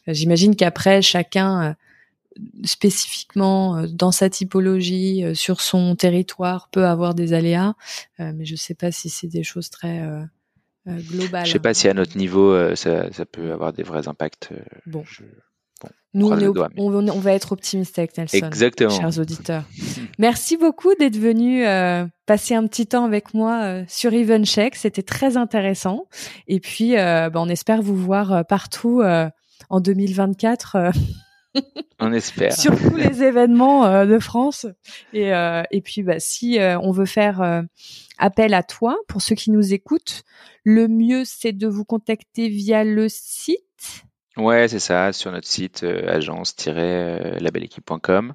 J'imagine 0.07 0.57
qu'après, 0.57 1.03
chacun, 1.03 1.63
euh, 1.63 1.75
spécifiquement 2.65 3.77
euh, 3.77 3.87
dans 3.87 4.13
sa 4.13 4.31
typologie, 4.31 5.25
euh, 5.25 5.35
sur 5.35 5.61
son 5.61 5.97
territoire, 5.97 6.69
peut 6.71 6.87
avoir 6.87 7.15
des 7.15 7.33
aléas, 7.33 7.75
mais 8.19 8.45
je 8.45 8.53
ne 8.53 8.59
sais 8.59 8.75
pas 8.75 8.93
si 8.93 9.09
c'est 9.09 9.29
des 9.29 9.43
choses 9.43 9.71
très 9.71 10.03
globales. 10.87 11.45
Je 11.45 11.51
ne 11.51 11.53
sais 11.55 11.59
pas 11.59 11.75
si 11.75 11.89
à 11.89 11.95
notre 11.95 12.17
niveau, 12.17 12.75
ça, 12.77 13.09
peut 13.31 13.53
avoir 13.53 13.73
des 13.73 13.83
vrais 13.83 14.09
impacts. 14.09 14.51
Bon. 14.87 15.05
Nous, 16.13 16.29
on, 16.77 17.21
va 17.21 17.33
être 17.33 17.53
optimiste 17.53 17.99
avec 17.99 18.19
Nelson, 18.19 18.39
Exactement. 18.45 18.91
chers 18.91 19.19
auditeurs. 19.19 19.65
Merci 20.19 20.57
beaucoup 20.57 20.93
d'être 20.97 21.17
venu 21.17 21.65
passer 22.27 22.55
un 22.55 22.67
petit 22.67 22.87
temps 22.87 23.05
avec 23.05 23.33
moi 23.33 23.85
sur 23.89 24.13
Evencheck. 24.13 24.75
C'était 24.75 25.05
très 25.05 25.37
intéressant. 25.37 26.07
Et 26.49 26.61
puis, 26.61 26.97
bah, 26.97 27.31
on 27.37 27.49
espère 27.49 27.81
vous 27.81 27.97
voir 27.97 28.45
partout 28.47 29.03
en 29.69 29.81
2024. 29.81 30.77
Euh, 30.77 30.91
on 31.99 32.13
espère. 32.13 32.53
sur 32.53 32.77
tous 32.77 32.95
les 32.97 33.23
événements 33.23 33.87
euh, 33.87 34.05
de 34.07 34.19
France. 34.19 34.67
Et, 35.13 35.35
euh, 35.35 35.63
et 35.71 35.81
puis, 35.81 36.03
bah, 36.03 36.21
si 36.21 36.59
on 36.61 36.91
veut 36.93 37.07
faire 37.07 37.65
appel 38.19 38.55
à 38.55 38.63
toi, 38.63 38.97
pour 39.09 39.21
ceux 39.23 39.35
qui 39.35 39.51
nous 39.51 39.75
écoutent, 39.75 40.23
le 40.65 40.87
mieux, 40.89 41.25
c'est 41.25 41.53
de 41.53 41.67
vous 41.67 41.85
contacter 41.85 42.49
via 42.49 42.85
le 42.85 43.09
site. 43.09 44.05
Ouais, 44.37 44.69
c'est 44.69 44.79
ça, 44.79 45.13
sur 45.13 45.33
notre 45.33 45.49
site 45.49 45.83
agence-labellequipe.com. 45.83 48.35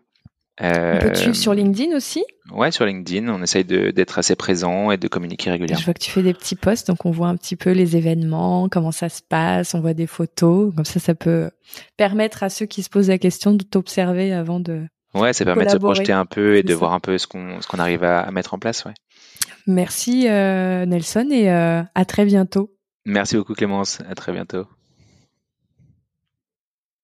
On 0.62 1.00
peut 1.00 1.12
te 1.12 1.18
suivre 1.18 1.36
sur 1.36 1.54
LinkedIn 1.54 1.96
aussi 1.96 2.26
Ouais, 2.52 2.72
sur 2.72 2.86
LinkedIn, 2.86 3.28
on 3.28 3.42
essaye 3.42 3.66
d'être 3.66 4.20
assez 4.20 4.36
présent 4.36 4.92
et 4.92 4.98
de 4.98 5.08
communiquer 5.08 5.50
régulièrement. 5.50 5.80
Je 5.80 5.86
vois 5.86 5.94
que 5.96 6.00
tu 6.00 6.12
fais 6.12 6.22
des 6.22 6.34
petits 6.34 6.56
posts, 6.56 6.88
donc 6.88 7.06
on 7.06 7.12
voit 7.12 7.28
un 7.28 7.36
petit 7.38 7.56
peu 7.56 7.72
les 7.72 7.98
événements, 7.98 8.70
comment 8.70 8.92
ça 8.92 9.10
se 9.10 9.22
passe, 9.28 9.74
on 9.74 9.82
voit 9.82 9.96
des 9.96 10.06
photos, 10.06 10.74
comme 10.76 10.86
ça, 10.86 11.00
ça 11.00 11.16
peut 11.16 11.50
permettre 11.98 12.44
à 12.44 12.50
ceux 12.50 12.68
qui 12.68 12.84
se 12.84 12.90
posent 12.90 13.10
la 13.10 13.18
question 13.18 13.54
de 13.54 13.64
t'observer 13.64 14.32
avant 14.32 14.60
de. 14.60 14.84
Ouais, 15.16 15.34
ça 15.34 15.44
permet 15.46 15.66
de 15.66 15.72
se 15.72 15.78
projeter 15.78 16.12
un 16.12 16.26
peu 16.26 16.58
et 16.58 16.64
de 16.64 16.74
voir 16.74 16.94
un 16.94 17.00
peu 17.00 17.18
ce 17.18 17.26
qu'on 17.26 17.62
ce 17.62 17.68
qu'on 17.68 17.80
arrive 17.80 18.04
à, 18.04 18.30
mettre 18.32 18.54
en 18.54 18.60
place, 18.60 18.86
ouais. 18.86 18.94
Merci 19.66 20.28
euh, 20.28 20.86
Nelson 20.86 21.30
et 21.32 21.50
euh, 21.50 21.82
à 21.96 22.06
très 22.06 22.26
bientôt. 22.26 22.72
Merci 23.06 23.38
beaucoup 23.38 23.54
Clémence, 23.54 24.02
à 24.08 24.14
très 24.14 24.32
bientôt. 24.32 24.68